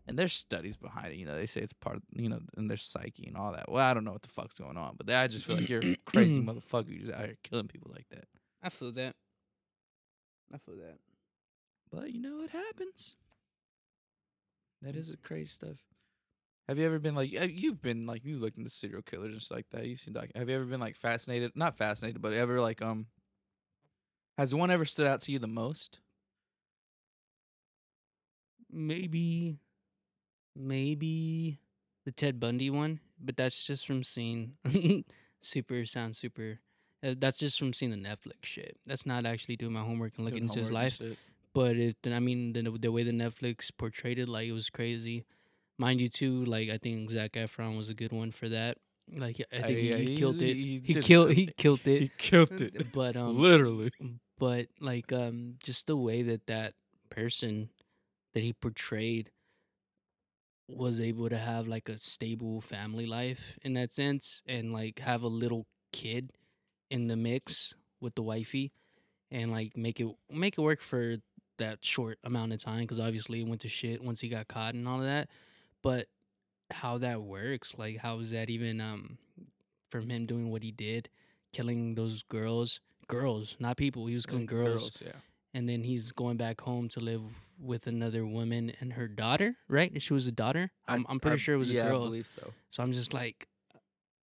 And 0.08 0.20
there's 0.20 0.34
studies 0.34 0.76
behind 0.76 1.14
it. 1.14 1.16
You 1.16 1.26
know, 1.26 1.36
they 1.36 1.48
say 1.48 1.62
it's 1.62 1.74
part 1.74 1.96
of 1.96 2.04
you 2.14 2.30
know, 2.30 2.40
and 2.56 2.70
their 2.70 2.78
psyche 2.78 3.26
and 3.28 3.36
all 3.36 3.52
that. 3.54 3.72
Well, 3.72 3.84
I 3.84 3.94
don't 3.94 4.04
know 4.04 4.12
what 4.12 4.22
the 4.22 4.30
fuck's 4.30 4.60
going 4.60 4.78
on, 4.78 4.96
but 4.98 5.10
I 5.10 5.28
just 5.28 5.46
feel 5.46 5.56
like 5.56 5.70
you're 5.70 5.82
a 5.82 5.96
crazy 6.06 6.42
motherfucker. 6.42 6.90
You're 6.90 7.08
just 7.08 7.14
out 7.14 7.26
here 7.26 7.38
killing 7.44 7.68
people 7.68 7.92
like 7.94 8.08
that. 8.10 8.26
I 8.62 8.70
feel 8.70 8.92
that. 8.94 9.16
I 10.54 10.58
feel 10.60 10.76
that. 10.76 11.00
But 11.92 12.14
you 12.14 12.22
know, 12.22 12.42
it 12.44 12.52
happens. 12.52 13.16
That 14.82 14.96
is 14.96 15.10
a 15.10 15.18
crazy 15.18 15.48
stuff. 15.48 15.78
Have 16.68 16.80
you 16.80 16.86
ever 16.86 17.00
been 17.00 17.16
like 17.16 17.32
you've 17.32 17.82
been 17.82 18.06
like 18.06 18.26
you 18.26 18.38
looked 18.38 18.58
into 18.58 18.70
serial 18.70 19.02
killers 19.02 19.34
and 19.34 19.42
stuff 19.42 19.58
like 19.58 19.70
that? 19.72 19.88
You've 19.88 20.00
seen 20.00 20.14
doc- 20.14 20.32
have 20.36 20.50
you 20.50 20.56
ever 20.56 20.66
been 20.66 20.80
like 20.80 20.98
fascinated? 20.98 21.52
Not 21.56 21.78
fascinated, 21.78 22.22
but 22.22 22.34
ever 22.34 22.60
like 22.60 22.82
um 22.82 23.08
has 24.38 24.54
one 24.54 24.70
ever 24.72 24.86
stood 24.86 25.08
out 25.08 25.22
to 25.22 25.32
you 25.32 25.40
the 25.40 25.48
most? 25.48 26.00
Maybe, 28.72 29.58
maybe 30.56 31.60
the 32.06 32.12
Ted 32.12 32.40
Bundy 32.40 32.70
one, 32.70 33.00
but 33.20 33.36
that's 33.38 33.66
just 33.66 33.86
from 33.86 34.04
seeing 34.04 34.54
super 35.42 35.86
sounds 35.86 36.18
super. 36.18 36.60
uh, 37.04 37.16
That's 37.18 37.38
just 37.38 37.60
from 37.60 37.74
seeing 37.74 37.92
the 37.92 37.98
Netflix 37.98 38.44
shit. 38.44 38.78
That's 38.86 39.06
not 39.06 39.26
actually 39.26 39.56
doing 39.58 39.74
my 39.74 39.82
homework 39.82 40.14
and 40.18 40.26
looking 40.26 40.44
into 40.44 40.60
his 40.60 40.72
life. 40.72 41.00
But 41.54 41.76
it, 41.78 41.98
I 42.06 42.20
mean, 42.20 42.54
the 42.54 42.64
the 42.80 42.92
way 42.92 43.04
the 43.04 43.12
Netflix 43.12 43.72
portrayed 43.76 44.20
it, 44.20 44.28
like 44.28 44.48
it 44.48 44.52
was 44.54 44.70
crazy. 44.70 45.26
Mind 45.78 46.00
you, 46.02 46.10
too, 46.10 46.46
like 46.46 46.70
I 46.70 46.78
think 46.78 47.10
Zac 47.12 47.34
Efron 47.34 47.78
was 47.78 47.90
a 47.90 47.94
good 47.94 48.12
one 48.12 48.32
for 48.32 48.48
that. 48.50 48.78
Like 49.14 49.42
I 49.54 49.62
think 49.64 49.80
he, 49.80 49.90
yeah, 49.90 49.98
he 49.98 50.16
killed 50.16 50.42
it. 50.42 50.56
he 50.56 50.82
He 50.84 50.96
killed. 51.02 51.32
it. 51.32 51.36
He 51.38 51.48
killed 51.58 51.88
it. 51.88 52.02
He 52.02 52.12
killed 52.18 52.52
it. 52.62 52.92
But 52.92 53.16
um, 53.16 53.38
Literally. 53.38 53.92
but 54.38 54.68
like 54.80 55.12
um 55.14 55.56
just 55.64 55.88
the 55.88 55.96
way 55.98 56.24
that 56.24 56.46
that 56.48 56.74
person 57.10 57.70
that 58.34 58.42
he 58.44 58.54
portrayed 58.54 59.30
was 60.68 61.00
able 61.00 61.30
to 61.30 61.38
have 61.38 61.68
like 61.68 61.90
a 61.90 61.98
stable 61.98 62.62
family 62.62 63.06
life 63.06 63.58
in 63.64 63.74
that 63.74 63.94
sense 63.94 64.42
and 64.48 64.74
like 64.74 65.00
have 65.00 65.24
a 65.24 65.28
little 65.28 65.66
kid 65.92 66.32
in 66.90 67.08
the 67.08 67.16
mix 67.16 67.76
with 68.02 68.16
the 68.16 68.24
wifey 68.24 68.72
and 69.32 69.52
like 69.52 69.78
make 69.78 70.00
it 70.00 70.08
make 70.30 70.58
it 70.58 70.62
work 70.62 70.82
for 70.82 71.18
that 71.58 71.78
short 71.86 72.18
amount 72.24 72.52
of 72.52 72.62
time 72.62 72.82
because 72.82 73.00
obviously 73.00 73.42
it 73.42 73.48
went 73.48 73.62
to 73.62 73.68
shit 73.68 74.04
once 74.04 74.20
he 74.20 74.28
got 74.28 74.48
caught 74.48 74.74
and 74.74 74.88
all 74.88 75.00
of 75.00 75.06
that 75.06 75.30
but 75.82 76.08
how 76.72 76.98
that 76.98 77.22
works 77.22 77.78
like 77.78 77.98
how 77.98 78.20
is 78.20 78.32
that 78.32 78.50
even 78.50 78.82
um 78.82 79.18
from 79.90 80.10
him 80.10 80.26
doing 80.26 80.52
what 80.52 80.64
he 80.64 80.72
did, 80.72 81.10
killing 81.54 81.96
those 81.96 82.24
girls, 82.24 82.80
girls, 83.08 83.56
not 83.60 83.78
people. 83.78 84.06
He 84.08 84.16
was 84.16 84.26
killing 84.26 84.46
girls, 84.46 85.02
yeah. 85.04 85.14
And 85.56 85.70
then 85.70 85.84
he's 85.84 86.12
going 86.12 86.36
back 86.36 86.60
home 86.60 86.90
to 86.90 87.00
live 87.00 87.22
with 87.58 87.88
another 87.88 88.26
woman 88.26 88.74
and 88.82 88.92
her 88.94 89.08
daughter. 89.08 89.56
Right? 89.70 89.90
And 89.90 90.04
she 90.04 90.14
was 90.14 90.28
a 90.28 90.32
daughter. 90.32 90.70
I'm, 90.86 91.06
I, 91.08 91.14
am 91.14 91.20
pretty 91.22 91.36
I- 91.36 91.38
sure 91.38 91.56
it 91.56 91.58
was 91.58 91.72
yeah, 91.72 91.84
a 91.84 91.86
I 91.86 91.90
girl. 91.92 92.04
believe 92.04 92.28
so. 92.28 92.52
So 92.72 92.84
I'm 92.84 92.92
just 92.92 93.14
like, 93.14 93.48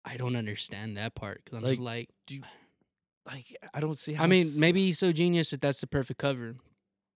I 0.05 0.17
don't 0.17 0.35
understand 0.35 0.97
that 0.97 1.15
part 1.15 1.41
because 1.43 1.57
I'm 1.57 1.63
Like, 1.63 1.71
just 1.73 1.81
like, 1.81 2.09
do, 2.27 2.41
Like 3.25 3.57
I 3.73 3.79
don't 3.79 3.97
see 3.97 4.13
how. 4.13 4.23
I 4.23 4.27
mean, 4.27 4.51
maybe 4.55 4.85
he's 4.85 4.99
so 4.99 5.11
genius 5.11 5.49
that 5.49 5.61
that's 5.61 5.81
the 5.81 5.87
perfect 5.87 6.19
cover. 6.19 6.55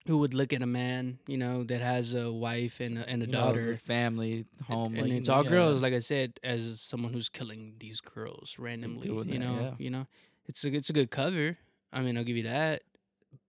Who 0.08 0.18
would 0.18 0.34
look 0.34 0.54
at 0.54 0.64
a 0.64 0.66
man, 0.66 1.20
you 1.28 1.38
know, 1.38 1.64
that 1.66 1.82
has 1.82 2.16
a 2.16 2.32
wife 2.32 2.80
and 2.80 2.98
a, 2.98 3.08
and 3.08 3.22
a 3.22 3.26
you 3.28 3.32
know, 3.32 3.38
daughter, 3.38 3.66
the 3.74 3.78
family, 3.78 4.46
home, 4.64 4.96
and 4.96 5.10
like, 5.10 5.20
it's 5.20 5.30
all 5.30 5.44
yeah. 5.44 5.52
girls, 5.52 5.82
like 5.84 5.94
I 5.94 6.00
said, 6.00 6.40
as 6.44 6.82
someone 6.82 7.14
who's 7.14 7.30
killing 7.30 7.76
these 7.80 8.02
girls 8.02 8.56
randomly, 8.58 9.08
you 9.08 9.24
that, 9.24 9.38
know, 9.38 9.60
yeah. 9.60 9.74
you 9.78 9.92
know, 9.92 10.08
it's 10.48 10.64
a 10.64 10.74
it's 10.74 10.90
a 10.90 10.94
good 10.94 11.12
cover. 11.12 11.58
I 11.94 12.02
mean, 12.02 12.18
I'll 12.18 12.24
give 12.24 12.38
you 12.38 12.44
that, 12.44 12.82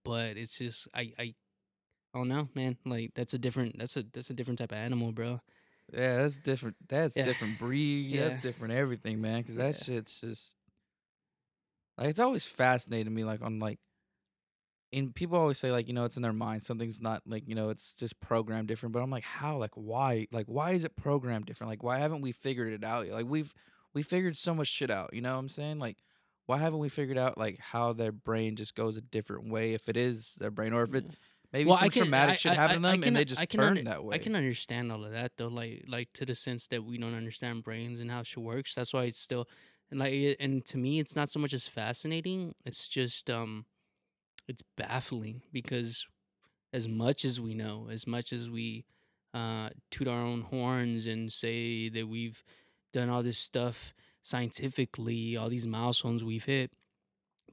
but 0.03 0.37
it's 0.37 0.57
just 0.57 0.87
I 0.93 1.11
I, 1.17 1.23
I 1.23 1.33
don't 2.15 2.27
know, 2.27 2.49
man. 2.55 2.77
Like 2.85 3.11
that's 3.15 3.33
a 3.33 3.37
different 3.39 3.77
that's 3.79 3.97
a 3.97 4.03
that's 4.13 4.29
a 4.29 4.33
different 4.33 4.59
type 4.59 4.71
of 4.71 4.77
animal, 4.77 5.11
bro. 5.11 5.39
Yeah, 5.93 6.17
that's 6.17 6.37
different. 6.37 6.77
That's 6.87 7.15
Yeah. 7.15 7.25
different 7.25 7.57
breed. 7.57 8.07
Yeah. 8.07 8.29
That's 8.29 8.41
different 8.41 8.73
everything, 8.73 9.21
man. 9.21 9.41
Because 9.41 9.55
that 9.55 9.75
Yeah. 9.75 9.83
shit's 9.83 10.19
just 10.21 10.55
like 11.97 12.09
it's 12.09 12.19
always 12.19 12.45
fascinating 12.45 13.13
me. 13.13 13.23
Like 13.23 13.41
on 13.41 13.59
like, 13.59 13.79
and 14.93 15.13
people 15.15 15.37
always 15.37 15.57
say 15.57 15.71
like 15.71 15.87
you 15.87 15.93
know 15.93 16.05
it's 16.05 16.17
in 16.17 16.21
their 16.21 16.33
mind. 16.33 16.63
Something's 16.63 17.01
not 17.01 17.21
like 17.25 17.47
you 17.47 17.55
know 17.55 17.69
it's 17.69 17.93
just 17.93 18.19
programmed 18.19 18.67
different. 18.67 18.93
But 18.93 19.01
I'm 19.03 19.09
like, 19.09 19.23
how? 19.23 19.57
Like 19.57 19.71
why? 19.75 20.27
Like 20.31 20.47
why 20.47 20.71
is 20.71 20.83
it 20.83 20.95
programmed 20.95 21.45
different? 21.45 21.69
Like 21.69 21.83
why 21.83 21.97
haven't 21.97 22.21
we 22.21 22.31
figured 22.31 22.73
it 22.73 22.83
out 22.83 23.05
yet? 23.05 23.15
Like 23.15 23.25
we've 23.27 23.53
we 23.93 24.01
figured 24.01 24.35
so 24.37 24.53
much 24.53 24.67
shit 24.67 24.91
out. 24.91 25.13
You 25.13 25.21
know 25.21 25.33
what 25.33 25.39
I'm 25.39 25.49
saying? 25.49 25.79
Like 25.79 25.97
why 26.51 26.57
haven't 26.57 26.79
we 26.79 26.89
figured 26.89 27.17
out 27.17 27.37
like 27.37 27.57
how 27.59 27.93
their 27.93 28.11
brain 28.11 28.55
just 28.57 28.75
goes 28.75 28.97
a 28.97 29.01
different 29.01 29.49
way 29.49 29.73
if 29.73 29.87
it 29.87 29.95
is 29.95 30.33
their 30.37 30.51
brain 30.51 30.73
or 30.73 30.83
if 30.83 30.93
it 30.93 31.05
maybe 31.53 31.69
Well, 31.69 31.77
some 31.77 31.89
can- 31.89 32.01
traumatic 32.03 32.33
I- 32.33 32.37
shit 32.37 32.51
I- 32.51 32.55
happened 32.55 32.83
to 32.83 32.87
I- 32.89 32.91
them 32.91 33.01
can- 33.01 33.07
and 33.09 33.15
they 33.17 33.25
just 33.25 33.49
turn 33.49 33.61
under- 33.77 33.83
that 33.83 34.03
way. 34.03 34.15
I 34.15 34.17
can 34.19 34.35
understand 34.35 34.91
all 34.91 35.03
of 35.05 35.11
that 35.11 35.31
though, 35.37 35.47
like 35.47 35.85
like 35.87 36.11
to 36.13 36.25
the 36.25 36.35
sense 36.35 36.67
that 36.67 36.83
we 36.83 36.97
don't 36.97 37.13
understand 37.15 37.63
brains 37.63 37.99
and 38.01 38.11
how 38.11 38.23
shit 38.23 38.43
works. 38.43 38.75
That's 38.75 38.91
why 38.93 39.05
it's 39.05 39.19
still 39.19 39.47
and 39.91 39.99
like 39.99 40.37
and 40.39 40.63
to 40.65 40.77
me, 40.77 40.99
it's 40.99 41.15
not 41.15 41.29
so 41.29 41.39
much 41.39 41.53
as 41.53 41.67
fascinating. 41.67 42.53
It's 42.65 42.87
just 42.87 43.29
um, 43.29 43.65
it's 44.47 44.61
baffling 44.77 45.41
because 45.53 46.05
as 46.73 46.87
much 46.87 47.25
as 47.25 47.39
we 47.39 47.53
know, 47.53 47.87
as 47.89 48.05
much 48.05 48.33
as 48.33 48.49
we 48.49 48.85
uh 49.33 49.69
toot 49.91 50.07
our 50.09 50.21
own 50.21 50.41
horns 50.41 51.05
and 51.05 51.31
say 51.31 51.87
that 51.89 52.05
we've 52.07 52.43
done 52.91 53.07
all 53.09 53.23
this 53.23 53.37
stuff 53.37 53.93
scientifically, 54.21 55.37
all 55.37 55.49
these 55.49 55.67
milestones 55.67 56.23
we've 56.23 56.45
hit, 56.45 56.71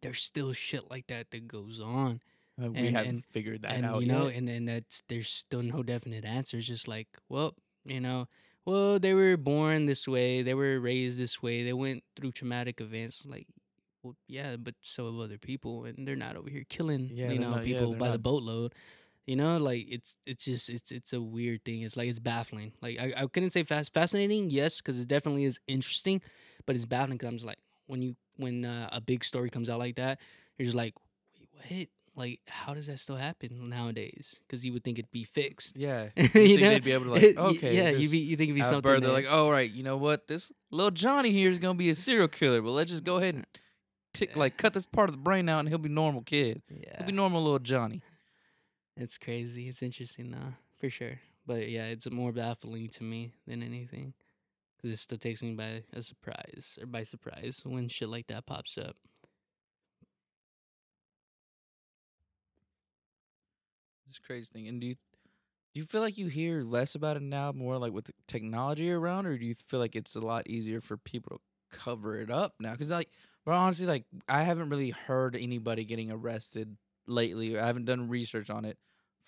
there's 0.03 0.23
still 0.23 0.53
shit 0.53 0.91
like 0.91 1.07
that 1.09 1.31
that 1.31 1.49
goes 1.49 1.81
on 1.81 2.21
Like, 2.57 2.71
we 2.73 2.79
and- 2.89 2.97
haven't 2.97 3.11
and- 3.17 3.25
figured 3.27 3.63
that 3.63 3.73
and 3.73 3.85
out 3.87 4.01
you 4.03 4.07
know 4.09 4.27
yet. 4.29 4.37
and 4.37 4.49
then 4.49 4.65
that's 4.67 5.03
there's 5.09 5.31
still 5.31 5.63
no 5.63 5.83
definite 5.83 6.25
answers. 6.25 6.67
just 6.69 6.87
like 6.87 7.09
well 7.29 7.55
you 7.85 8.01
know 8.01 8.29
well 8.65 8.99
they 9.01 9.13
were 9.15 9.37
born 9.37 9.87
this 9.87 10.07
way 10.07 10.43
they 10.43 10.55
were 10.55 10.79
raised 10.79 11.19
this 11.19 11.43
way 11.43 11.65
they 11.65 11.73
went 11.73 12.05
through 12.15 12.31
traumatic 12.31 12.81
events 12.81 13.27
like 13.27 13.47
well 14.05 14.15
yeah 14.29 14.57
but 14.57 14.75
so 14.83 15.07
have 15.07 15.19
other 15.21 15.39
people 15.39 15.85
and 15.85 16.07
they're 16.07 16.15
not 16.17 16.37
over 16.37 16.49
here 16.51 16.65
killing 16.69 17.11
Yeah, 17.13 17.31
you 17.33 17.39
know 17.41 17.51
not- 17.57 17.65
people 17.65 17.91
they're 17.91 17.99
by 17.99 18.11
the 18.11 18.19
boatload 18.19 18.75
you 19.29 19.37
know 19.37 19.59
like 19.59 19.87
it's 19.89 20.17
it's 20.27 20.45
just 20.45 20.71
it's 20.71 20.91
it's 20.91 21.13
a 21.13 21.21
weird 21.21 21.63
thing 21.65 21.83
it's 21.83 21.97
like 21.97 22.09
it's 22.09 22.19
baffling 22.19 22.73
like 22.81 22.99
i, 22.99 23.13
I 23.17 23.27
couldn't 23.27 23.51
say 23.51 23.63
fast 23.63 23.93
fascinating 23.93 24.51
yes 24.51 24.81
because 24.81 24.99
it 24.99 25.07
definitely 25.07 25.45
is 25.45 25.61
interesting 25.69 26.23
but 26.67 26.75
it's 26.75 26.87
baffling 26.87 27.19
because 27.19 27.29
i'm 27.29 27.35
just 27.37 27.47
like 27.47 27.59
when 27.87 28.01
you 28.03 28.17
when 28.37 28.65
uh, 28.65 28.89
a 28.91 29.01
big 29.01 29.23
story 29.23 29.51
comes 29.51 29.69
out 29.69 29.79
like 29.79 29.97
that 29.97 30.19
you're 30.57 30.65
just 30.65 30.77
like 30.77 30.95
wait 31.71 31.91
what 32.15 32.25
like 32.25 32.41
how 32.49 32.75
does 32.75 32.87
that 32.89 32.99
still 32.99 33.17
happen 33.17 33.69
nowadays 33.69 34.41
because 34.47 34.65
you 34.65 34.73
would 34.73 34.83
think 34.83 34.99
it'd 34.99 35.11
be 35.13 35.25
fixed 35.25 35.77
Yeah, 35.77 36.09
you 36.17 36.23
you 36.25 36.31
think 36.33 36.61
know? 36.61 36.71
they'd 36.71 36.85
be 36.85 36.93
able 36.93 37.05
to 37.05 37.11
like 37.13 37.37
okay, 37.37 37.77
yeah 37.77 37.91
you 37.91 38.09
be 38.09 38.19
you 38.19 38.37
think 38.37 38.49
it'd 38.49 38.57
be 38.57 38.63
something 38.63 38.81
bird. 38.81 39.03
They're 39.05 39.13
like, 39.13 39.27
oh 39.29 39.49
right, 39.51 39.71
you 39.71 39.85
know 39.85 39.97
what? 39.97 40.27
This 40.27 40.51
little 40.73 40.91
Johnny 40.91 41.31
here 41.31 41.49
is 41.51 41.59
gonna 41.61 41.75
be 41.79 41.91
a 41.91 41.95
serial 41.95 42.27
killer, 42.27 42.61
but 42.61 42.71
let's 42.71 42.91
just 42.91 43.05
go 43.05 43.19
ahead 43.19 43.37
and 43.37 43.47
tick, 44.15 44.35
like 44.35 44.57
cut 44.57 44.75
this 44.75 44.85
part 44.87 45.09
of 45.09 45.15
the 45.15 45.21
brain 45.23 45.49
out, 45.49 45.61
and 45.61 45.69
he'll 45.69 45.79
be 45.79 45.89
normal 45.89 46.23
kid. 46.23 46.63
yeah 46.69 46.97
He'll 46.99 47.07
be 47.07 47.13
normal 47.13 47.41
little 47.43 47.61
Johnny. 47.61 48.03
It's 48.99 49.17
crazy. 49.19 49.69
It's 49.69 49.83
interesting, 49.83 50.31
though, 50.31 50.55
for 50.79 50.91
sure. 50.91 51.21
But 51.47 51.71
yeah, 51.71 51.87
it's 51.87 52.11
more 52.11 52.33
baffling 52.33 52.89
to 52.91 53.05
me 53.05 53.33
than 53.47 53.63
anything, 53.63 54.13
because 54.77 54.93
it 54.93 55.01
still 55.01 55.19
takes 55.19 55.43
me 55.43 55.55
by 55.55 55.85
a 55.95 56.03
surprise 56.03 56.79
or 56.81 56.87
by 56.87 57.05
surprise 57.05 57.63
when 57.65 57.89
shit 57.89 58.11
like 58.11 58.29
that 58.29 58.47
pops 58.47 58.79
up. 58.79 58.97
It's 64.09 64.19
crazy 64.19 64.49
thing. 64.53 64.69
And 64.69 64.81
do 64.81 64.87
you 64.89 64.95
do 65.75 65.81
you 65.81 65.85
feel 65.87 66.03
like 66.03 66.19
you 66.19 66.29
hear 66.29 66.63
less 66.65 66.95
about 66.95 67.17
it 67.17 67.23
now, 67.23 67.53
more 67.53 67.79
like 67.79 67.93
with 67.93 68.11
technology 68.29 68.91
around, 68.93 69.27
or 69.27 69.39
do 69.39 69.47
you 69.47 69.55
feel 69.69 69.81
like 69.81 69.97
it's 69.97 70.17
a 70.17 70.21
lot 70.21 70.49
easier 70.49 70.81
for 70.81 70.97
people 70.99 71.39
to 71.73 71.79
cover 71.79 72.21
it 72.21 72.31
up 72.31 72.55
now? 72.61 72.73
Because 72.73 72.91
like, 72.91 73.11
but 73.47 73.53
honestly, 73.55 73.87
like 73.87 74.07
I 74.29 74.45
haven't 74.45 74.71
really 74.71 74.91
heard 74.91 75.37
anybody 75.37 75.85
getting 75.85 76.11
arrested 76.11 76.77
lately. 77.07 77.59
I 77.59 77.67
haven't 77.67 77.87
done 77.87 78.09
research 78.09 78.51
on 78.51 78.65
it 78.65 78.79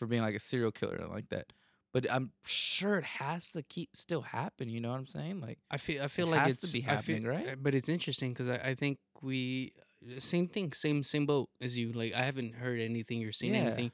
for 0.00 0.06
being 0.06 0.22
like 0.22 0.34
a 0.34 0.40
serial 0.40 0.72
killer 0.72 0.98
or 1.00 1.06
like 1.06 1.28
that. 1.28 1.52
But 1.92 2.10
I'm 2.10 2.32
sure 2.44 2.96
it 2.98 3.04
has 3.04 3.52
to 3.52 3.62
keep 3.62 3.90
still 3.94 4.22
happen. 4.22 4.68
You 4.68 4.80
know 4.80 4.90
what 4.90 4.98
I'm 4.98 5.06
saying? 5.06 5.40
Like, 5.40 5.58
I 5.70 5.76
feel 5.76 6.02
I 6.02 6.08
feel 6.08 6.26
It 6.28 6.30
like 6.30 6.40
has 6.42 6.52
it's 6.54 6.60
to 6.62 6.72
be 6.72 6.80
I 6.82 6.96
feel- 6.96 7.16
happening, 7.16 7.24
right? 7.24 7.48
uh, 7.52 7.56
But 7.60 7.74
it's 7.74 7.88
interesting 7.88 8.32
because 8.32 8.48
I, 8.48 8.70
I 8.70 8.74
think 8.74 8.98
we 9.22 9.72
same 10.18 10.48
thing, 10.48 10.72
same 10.72 11.02
same 11.02 11.26
boat 11.26 11.50
as 11.60 11.76
you. 11.76 11.92
Like 11.92 12.14
I 12.14 12.22
haven't 12.24 12.54
heard 12.54 12.80
anything 12.80 13.22
or 13.24 13.32
seen 13.32 13.54
Yeah. 13.54 13.60
anything, 13.62 13.92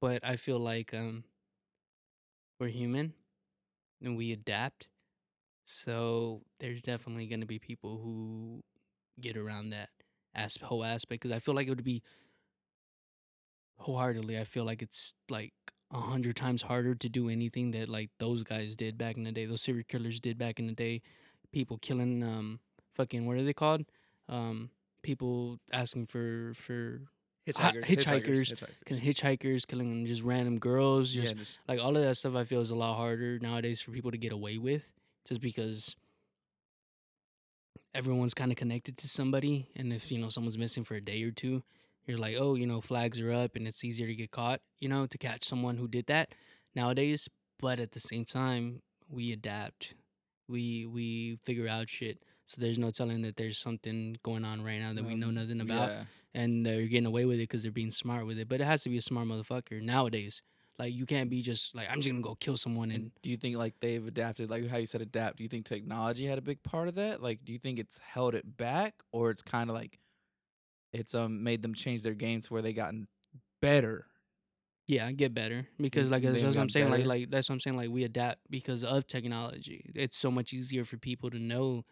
but 0.00 0.24
I 0.24 0.36
feel 0.36 0.58
like 0.58 0.92
um 0.92 1.24
we're 2.58 2.68
human 2.68 3.12
and 4.02 4.16
we 4.16 4.32
adapt. 4.32 4.88
So 5.66 6.42
there's 6.60 6.82
definitely 6.82 7.26
going 7.26 7.40
to 7.40 7.46
be 7.46 7.58
people 7.58 7.98
who 8.02 8.62
get 9.20 9.36
around 9.36 9.70
that 9.70 9.90
as 10.34 10.56
whole 10.56 10.84
aspect 10.84 11.22
because 11.22 11.34
I 11.34 11.38
feel 11.38 11.54
like 11.54 11.66
it 11.66 11.70
would 11.70 11.84
be 11.84 12.02
wholeheartedly. 13.76 14.38
I 14.38 14.44
feel 14.44 14.64
like 14.64 14.82
it's 14.82 15.14
like 15.28 15.52
a 15.92 16.00
hundred 16.00 16.36
times 16.36 16.62
harder 16.62 16.94
to 16.94 17.08
do 17.08 17.28
anything 17.28 17.70
that 17.72 17.88
like 17.88 18.10
those 18.18 18.42
guys 18.42 18.76
did 18.76 18.98
back 18.98 19.16
in 19.16 19.24
the 19.24 19.32
day. 19.32 19.46
Those 19.46 19.62
serial 19.62 19.84
killers 19.86 20.20
did 20.20 20.38
back 20.38 20.58
in 20.58 20.66
the 20.66 20.72
day. 20.72 21.02
People 21.52 21.78
killing 21.78 22.22
um 22.22 22.60
fucking 22.94 23.26
what 23.26 23.36
are 23.36 23.42
they 23.42 23.52
called? 23.52 23.84
Um 24.28 24.70
people 25.02 25.60
asking 25.72 26.06
for 26.06 26.52
for 26.56 27.00
hitchhikers, 27.46 27.84
hitchhikers, 27.84 28.62
killing 28.86 29.02
hitchhikers, 29.02 29.66
killing 29.66 30.06
just 30.06 30.22
random 30.22 30.58
girls, 30.58 31.12
just 31.12 31.34
yeah, 31.34 31.38
just 31.38 31.60
like 31.68 31.78
all 31.78 31.96
of 31.96 32.02
that 32.02 32.16
stuff 32.16 32.34
I 32.34 32.44
feel 32.44 32.60
is 32.60 32.70
a 32.70 32.76
lot 32.76 32.96
harder 32.96 33.38
nowadays 33.38 33.80
for 33.80 33.90
people 33.90 34.10
to 34.10 34.18
get 34.18 34.32
away 34.32 34.58
with 34.58 34.82
just 35.28 35.40
because 35.40 35.94
everyone's 37.94 38.34
kind 38.34 38.50
of 38.50 38.56
connected 38.56 38.96
to 38.98 39.08
somebody 39.08 39.68
and 39.76 39.92
if 39.92 40.10
you 40.10 40.18
know 40.18 40.28
someone's 40.28 40.58
missing 40.58 40.82
for 40.82 40.96
a 40.96 41.00
day 41.00 41.22
or 41.22 41.30
two 41.30 41.62
you're 42.06 42.18
like 42.18 42.36
oh 42.38 42.54
you 42.54 42.66
know 42.66 42.80
flags 42.80 43.20
are 43.20 43.32
up 43.32 43.56
and 43.56 43.66
it's 43.66 43.84
easier 43.84 44.06
to 44.06 44.14
get 44.14 44.30
caught 44.30 44.60
you 44.78 44.88
know 44.88 45.06
to 45.06 45.18
catch 45.18 45.44
someone 45.44 45.76
who 45.76 45.88
did 45.88 46.06
that 46.06 46.34
nowadays 46.74 47.28
but 47.60 47.78
at 47.78 47.92
the 47.92 48.00
same 48.00 48.24
time 48.24 48.82
we 49.08 49.32
adapt 49.32 49.94
we 50.48 50.86
we 50.86 51.38
figure 51.44 51.68
out 51.68 51.88
shit 51.88 52.18
so 52.46 52.60
there's 52.60 52.78
no 52.78 52.90
telling 52.90 53.22
that 53.22 53.36
there's 53.36 53.58
something 53.58 54.18
going 54.22 54.44
on 54.44 54.62
right 54.62 54.80
now 54.80 54.92
that 54.92 55.04
we 55.04 55.14
know 55.14 55.28
um, 55.28 55.34
nothing 55.34 55.60
about 55.60 55.90
yeah. 55.90 56.04
and 56.34 56.64
they're 56.64 56.86
getting 56.86 57.06
away 57.06 57.24
with 57.24 57.36
it 57.36 57.48
because 57.48 57.62
they're 57.62 57.72
being 57.72 57.90
smart 57.90 58.26
with 58.26 58.38
it. 58.38 58.48
But 58.48 58.60
it 58.60 58.64
has 58.64 58.82
to 58.82 58.90
be 58.90 58.98
a 58.98 59.02
smart 59.02 59.26
motherfucker 59.26 59.80
nowadays. 59.80 60.42
Like 60.78 60.92
you 60.92 61.06
can't 61.06 61.30
be 61.30 61.40
just 61.40 61.74
like 61.74 61.88
I'm 61.88 61.96
just 61.96 62.08
gonna 62.08 62.20
go 62.20 62.34
kill 62.34 62.56
someone 62.56 62.90
and 62.90 63.04
And 63.04 63.10
do 63.22 63.30
you 63.30 63.36
think 63.36 63.56
like 63.56 63.74
they've 63.80 64.04
adapted, 64.06 64.50
like 64.50 64.68
how 64.68 64.76
you 64.76 64.86
said 64.86 65.00
adapt? 65.00 65.38
Do 65.38 65.42
you 65.42 65.48
think 65.48 65.64
technology 65.64 66.26
had 66.26 66.36
a 66.36 66.42
big 66.42 66.62
part 66.62 66.88
of 66.88 66.96
that? 66.96 67.22
Like, 67.22 67.44
do 67.44 67.52
you 67.52 67.58
think 67.58 67.78
it's 67.78 67.98
held 67.98 68.34
it 68.34 68.56
back, 68.56 68.94
or 69.12 69.30
it's 69.30 69.42
kind 69.42 69.70
of 69.70 69.76
like 69.76 69.98
it's 70.94 71.14
um 71.14 71.42
made 71.42 71.62
them 71.62 71.74
change 71.74 72.02
their 72.02 72.14
games 72.14 72.50
where 72.50 72.62
they 72.62 72.72
gotten 72.72 73.08
better? 73.60 74.06
yeah, 74.86 75.10
get 75.12 75.34
better 75.34 75.66
because 75.78 76.10
like 76.10 76.22
that's, 76.22 76.42
that's 76.42 76.56
what 76.56 76.62
I'm 76.62 76.68
saying. 76.68 76.90
Like 76.90 77.06
like 77.06 77.30
that's 77.30 77.48
what 77.48 77.54
I'm 77.54 77.60
saying. 77.60 77.76
Like 77.76 77.90
we 77.90 78.04
adapt 78.04 78.40
because 78.50 78.84
of 78.84 79.06
technology. 79.06 79.90
It's 79.94 80.16
so 80.16 80.30
much 80.30 80.52
easier 80.52 80.84
for 80.84 80.98
people 80.98 81.30
to 81.30 81.38
know 81.38 81.84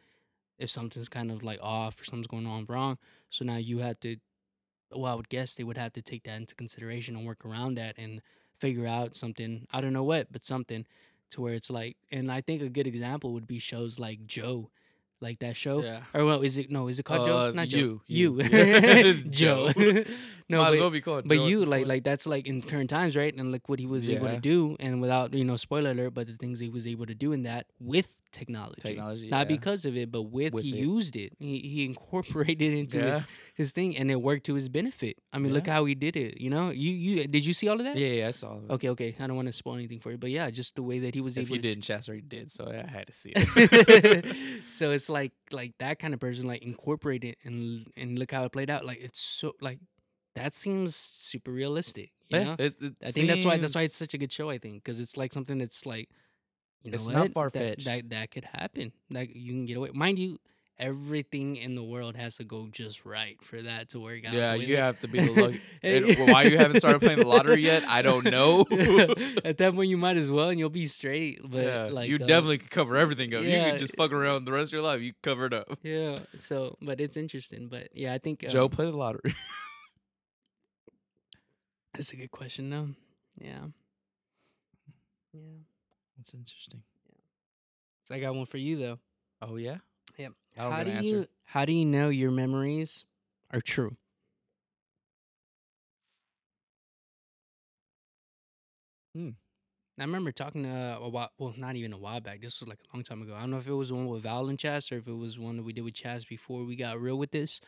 if 0.58 0.68
something's 0.68 1.08
kind 1.08 1.30
of 1.30 1.42
like 1.42 1.58
off 1.62 2.00
or 2.00 2.04
something's 2.04 2.26
going 2.26 2.46
on 2.46 2.66
wrong. 2.68 2.98
So 3.30 3.44
now 3.44 3.56
you 3.56 3.78
have 3.78 3.98
to. 4.00 4.16
Well, 4.94 5.10
I 5.10 5.14
would 5.14 5.30
guess 5.30 5.54
they 5.54 5.64
would 5.64 5.78
have 5.78 5.94
to 5.94 6.02
take 6.02 6.24
that 6.24 6.36
into 6.36 6.54
consideration 6.54 7.16
and 7.16 7.26
work 7.26 7.46
around 7.46 7.78
that 7.78 7.96
and 7.96 8.20
figure 8.58 8.86
out 8.86 9.16
something. 9.16 9.66
I 9.72 9.80
don't 9.80 9.94
know 9.94 10.04
what, 10.04 10.30
but 10.30 10.44
something 10.44 10.84
to 11.30 11.40
where 11.40 11.54
it's 11.54 11.70
like. 11.70 11.96
And 12.10 12.30
I 12.30 12.42
think 12.42 12.60
a 12.60 12.68
good 12.68 12.86
example 12.86 13.32
would 13.32 13.46
be 13.46 13.58
shows 13.58 13.98
like 13.98 14.26
Joe. 14.26 14.70
Like 15.22 15.38
that 15.40 15.56
show. 15.56 15.82
Yeah. 15.82 16.00
Or 16.14 16.24
well, 16.24 16.42
is 16.42 16.58
it 16.58 16.70
no? 16.70 16.88
Is 16.88 16.98
it 16.98 17.04
called 17.04 17.26
Joe? 17.26 17.46
Uh, 17.48 17.52
Not 17.52 17.70
you, 17.72 17.78
Joe. 17.78 18.00
You, 18.06 18.42
you. 18.42 19.14
Joe. 19.30 19.72
Joe. 19.72 20.04
no, 20.48 20.58
Might 20.58 20.70
but, 20.72 20.78
well 20.80 20.90
be 20.90 21.00
called. 21.00 21.26
but 21.28 21.36
Joe 21.38 21.46
you 21.46 21.64
like 21.64 21.86
like 21.86 22.04
that's 22.04 22.26
like 22.26 22.46
in 22.46 22.60
current 22.62 22.90
times, 22.90 23.16
right? 23.16 23.34
And 23.34 23.52
like 23.52 23.68
what 23.68 23.78
he 23.78 23.86
was 23.86 24.08
able 24.08 24.28
to 24.28 24.38
do, 24.40 24.76
and 24.80 25.00
without 25.00 25.32
you 25.34 25.44
know 25.44 25.56
spoiler 25.56 25.92
alert, 25.92 26.14
but 26.14 26.26
the 26.26 26.34
things 26.34 26.58
he 26.60 26.68
was 26.68 26.86
able 26.86 27.06
to 27.06 27.14
do 27.14 27.32
in 27.32 27.44
that 27.44 27.66
with 27.80 28.18
technology, 28.32 28.80
technology. 28.80 29.28
not 29.28 29.40
yeah. 29.50 29.56
because 29.56 29.84
of 29.84 29.94
it, 29.94 30.10
but 30.10 30.22
with, 30.22 30.54
With 30.54 30.64
he 30.64 30.70
it. 30.72 30.76
used 30.80 31.16
it. 31.16 31.32
He 31.38 31.58
he 31.60 31.84
incorporated 31.84 32.62
it 32.62 32.78
into 32.78 32.98
his 32.98 33.20
Yeah. 33.20 33.22
his 33.54 33.72
thing, 33.72 33.96
and 33.96 34.10
it 34.10 34.16
worked 34.20 34.44
to 34.46 34.54
his 34.54 34.68
benefit. 34.68 35.16
I 35.32 35.38
mean, 35.38 35.52
look 35.52 35.66
how 35.66 35.84
he 35.84 35.94
did 35.94 36.16
it. 36.16 36.40
You 36.40 36.50
know, 36.50 36.70
you 36.70 36.90
you 36.92 37.26
did 37.28 37.44
you 37.46 37.52
see 37.54 37.68
all 37.68 37.78
of 37.78 37.84
that? 37.84 37.96
Yeah, 37.96 38.08
yeah, 38.08 38.28
I 38.28 38.30
saw 38.32 38.56
it. 38.56 38.70
Okay, 38.70 38.88
okay. 38.90 39.14
I 39.20 39.26
don't 39.26 39.36
want 39.36 39.48
to 39.48 39.52
spoil 39.52 39.76
anything 39.76 40.00
for 40.00 40.10
you, 40.10 40.18
but 40.18 40.30
yeah, 40.30 40.50
just 40.50 40.76
the 40.76 40.82
way 40.82 40.98
that 41.00 41.14
he 41.14 41.20
was 41.20 41.36
If 41.36 41.46
able. 41.46 41.56
you 41.56 41.62
to 41.62 41.68
didn't, 41.74 41.90
already 42.08 42.22
did, 42.22 42.50
so 42.50 42.68
I 42.68 42.88
had 42.90 43.06
to 43.06 43.12
see 43.12 43.32
it. 43.36 44.26
so 44.66 44.90
it's 44.90 45.08
like 45.12 45.32
like 45.52 45.74
that 45.78 45.98
kind 45.98 46.14
of 46.14 46.20
person 46.20 46.46
like 46.46 46.62
incorporate 46.62 47.24
it 47.24 47.38
and 47.44 47.86
and 47.96 48.18
look 48.18 48.32
how 48.32 48.44
it 48.44 48.52
played 48.52 48.70
out 48.70 48.84
like 48.84 48.98
it's 49.00 49.20
so 49.20 49.52
like 49.60 49.78
that 50.34 50.54
seems 50.54 50.96
super 50.96 51.52
realistic 51.52 52.10
you 52.28 52.38
Yeah, 52.38 52.44
know 52.44 52.56
it- 52.58 52.76
it 52.80 52.94
i 53.04 53.10
think 53.12 53.28
that's 53.28 53.44
why 53.44 53.56
that's 53.58 53.74
why 53.74 53.82
it's 53.82 53.96
such 53.96 54.14
a 54.14 54.18
good 54.18 54.32
show 54.32 54.50
i 54.50 54.58
think 54.58 54.82
because 54.84 54.98
it's 55.00 55.16
like 55.16 55.32
something 55.32 55.58
that's 55.58 55.84
like 55.86 56.08
you 56.82 56.90
know 56.90 56.96
It's 56.96 57.06
what? 57.06 57.14
not 57.14 57.32
far-fetched. 57.32 57.84
that, 57.84 58.10
that 58.10 58.30
could 58.30 58.44
happen 58.44 58.92
like 59.10 59.30
you 59.34 59.52
can 59.52 59.66
get 59.66 59.76
away 59.76 59.90
mind 59.94 60.18
you 60.18 60.38
everything 60.78 61.56
in 61.56 61.74
the 61.74 61.82
world 61.82 62.16
has 62.16 62.36
to 62.36 62.44
go 62.44 62.66
just 62.70 63.04
right 63.04 63.36
for 63.42 63.62
that 63.62 63.90
to 63.90 64.00
work 64.00 64.24
out 64.24 64.32
Yeah, 64.32 64.54
you 64.54 64.74
it. 64.74 64.78
have 64.80 64.98
to 65.00 65.08
be 65.08 65.20
the 65.26 65.30
luck. 65.42 65.54
and 65.82 66.06
why 66.30 66.42
you 66.44 66.58
haven't 66.58 66.78
started 66.78 67.00
playing 67.00 67.18
the 67.20 67.26
lottery 67.26 67.62
yet? 67.62 67.84
I 67.86 68.02
don't 68.08 68.24
know. 68.24 68.60
at 69.44 69.58
that 69.58 69.74
point 69.74 69.88
you 69.88 69.96
might 69.96 70.16
as 70.16 70.30
well 70.30 70.48
and 70.48 70.58
you'll 70.58 70.70
be 70.70 70.86
straight 70.86 71.40
but 71.48 71.64
yeah, 71.64 71.84
like 71.90 72.08
you 72.08 72.16
uh, 72.16 72.26
definitely 72.26 72.58
could 72.58 72.70
cover 72.70 72.96
everything 72.96 73.34
up. 73.34 73.42
You 73.42 73.50
yeah, 73.50 73.70
could 73.70 73.78
just 73.80 73.96
fuck 73.96 74.12
around 74.12 74.44
the 74.44 74.52
rest 74.52 74.68
of 74.70 74.72
your 74.72 74.82
life. 74.82 75.00
You 75.00 75.12
cover 75.22 75.46
it 75.46 75.52
up. 75.52 75.78
yeah 75.82 76.20
so 76.38 76.76
but 76.82 77.00
it's 77.00 77.16
interesting 77.16 77.68
but 77.68 77.88
yeah 77.94 78.12
i 78.14 78.18
think 78.18 78.40
Joe, 78.48 78.64
um, 78.64 78.70
play 78.70 78.86
the 78.86 78.92
lottery. 78.96 79.34
That's 81.94 82.12
a 82.12 82.16
good 82.16 82.30
question, 82.30 82.70
though. 82.70 82.88
Yeah. 83.38 83.66
Yeah. 85.34 85.40
That's 86.16 86.32
interesting. 86.34 86.82
So 88.04 88.14
I 88.14 88.18
got 88.20 88.34
one 88.34 88.46
for 88.46 88.56
you, 88.58 88.76
though. 88.76 88.98
Oh 89.42 89.56
yeah. 89.56 89.76
Yep. 90.18 90.32
How 90.56 90.82
do 90.84 90.90
answer. 90.90 91.02
you 91.10 91.26
how 91.44 91.64
do 91.64 91.72
you 91.72 91.84
know 91.84 92.08
your 92.08 92.30
memories 92.30 93.04
are 93.50 93.60
true? 93.60 93.96
Hmm. 99.14 99.30
I 99.98 100.04
remember 100.04 100.32
talking 100.32 100.64
to 100.64 100.68
uh, 100.70 100.98
a 101.02 101.08
while, 101.08 101.30
well, 101.38 101.54
not 101.56 101.76
even 101.76 101.92
a 101.92 101.98
while 101.98 102.20
back. 102.20 102.40
This 102.40 102.60
was 102.60 102.68
like 102.68 102.78
a 102.92 102.96
long 102.96 103.04
time 103.04 103.22
ago. 103.22 103.34
I 103.36 103.40
don't 103.40 103.50
know 103.50 103.58
if 103.58 103.68
it 103.68 103.72
was 103.74 103.92
one 103.92 104.06
with 104.08 104.22
Val 104.22 104.48
and 104.48 104.58
Chaz 104.58 104.90
or 104.90 104.96
if 104.96 105.06
it 105.08 105.12
was 105.14 105.38
one 105.38 105.56
that 105.58 105.62
we 105.64 105.72
did 105.72 105.82
with 105.82 105.94
Chaz 105.94 106.26
before 106.26 106.64
we 106.64 106.76
got 106.76 107.00
real 107.00 107.18
with 107.18 107.30
this. 107.30 107.60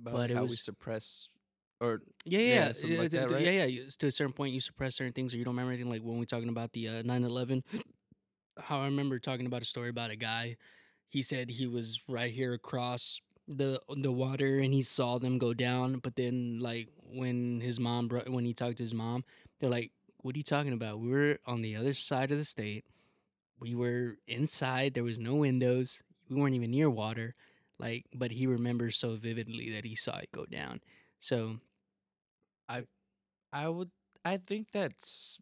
About 0.00 0.14
but 0.14 0.30
it 0.30 0.34
how 0.34 0.42
we 0.42 0.48
was- 0.50 0.60
suppress 0.62 1.28
or 1.80 2.02
Yeah, 2.24 2.40
Yeah, 2.40 2.46
yeah, 2.48 2.72
something 2.72 2.92
yeah, 2.92 2.98
like 3.02 3.10
that, 3.12 3.30
right? 3.30 3.42
yeah, 3.44 3.50
yeah. 3.50 3.64
you- 3.66 3.90
To 3.90 4.06
a 4.06 4.10
certain 4.10 4.32
point, 4.32 4.54
you 4.54 4.60
suppress 4.60 4.96
certain 4.96 5.12
things, 5.12 5.34
or 5.34 5.36
you 5.36 5.44
don't 5.44 5.54
remember 5.54 5.72
anything. 5.72 5.90
Like 5.90 6.02
when 6.02 6.18
we 6.18 6.26
talking 6.26 6.48
about 6.48 6.72
the 6.72 6.88
uh, 6.88 7.02
9/11, 7.02 7.62
how 8.58 8.80
I 8.80 8.86
remember 8.86 9.18
talking 9.18 9.46
about 9.46 9.62
a 9.62 9.66
story 9.66 9.90
about 9.90 10.10
a 10.10 10.16
guy. 10.16 10.56
He 11.08 11.22
said 11.22 11.50
he 11.50 11.66
was 11.66 12.00
right 12.08 12.32
here 12.32 12.52
across 12.52 13.20
the 13.48 13.80
the 13.96 14.12
water, 14.12 14.58
and 14.58 14.72
he 14.74 14.82
saw 14.82 15.18
them 15.18 15.38
go 15.38 15.54
down. 15.54 15.98
But 15.98 16.16
then, 16.16 16.58
like 16.60 16.88
when 17.12 17.60
his 17.60 17.78
mom, 17.78 18.08
brought, 18.08 18.28
when 18.28 18.44
he 18.44 18.54
talked 18.54 18.78
to 18.78 18.82
his 18.82 18.94
mom, 18.94 19.24
they're 19.60 19.70
like, 19.70 19.92
"What 20.22 20.34
are 20.34 20.38
you 20.38 20.44
talking 20.44 20.72
about? 20.72 21.00
We 21.00 21.08
were 21.08 21.38
on 21.46 21.62
the 21.62 21.76
other 21.76 21.94
side 21.94 22.30
of 22.30 22.38
the 22.38 22.44
state. 22.44 22.84
We 23.58 23.74
were 23.74 24.18
inside. 24.26 24.94
There 24.94 25.04
was 25.04 25.18
no 25.18 25.34
windows. 25.34 26.02
We 26.28 26.36
weren't 26.36 26.54
even 26.54 26.70
near 26.70 26.90
water." 26.90 27.34
Like, 27.78 28.06
but 28.14 28.30
he 28.30 28.46
remembers 28.46 28.96
so 28.96 29.16
vividly 29.16 29.70
that 29.72 29.84
he 29.84 29.94
saw 29.94 30.16
it 30.18 30.30
go 30.32 30.46
down. 30.46 30.80
So 31.20 31.58
I 32.68 32.84
i 33.52 33.68
would. 33.68 33.90
I 34.24 34.38
think 34.38 34.68
that's. 34.72 35.38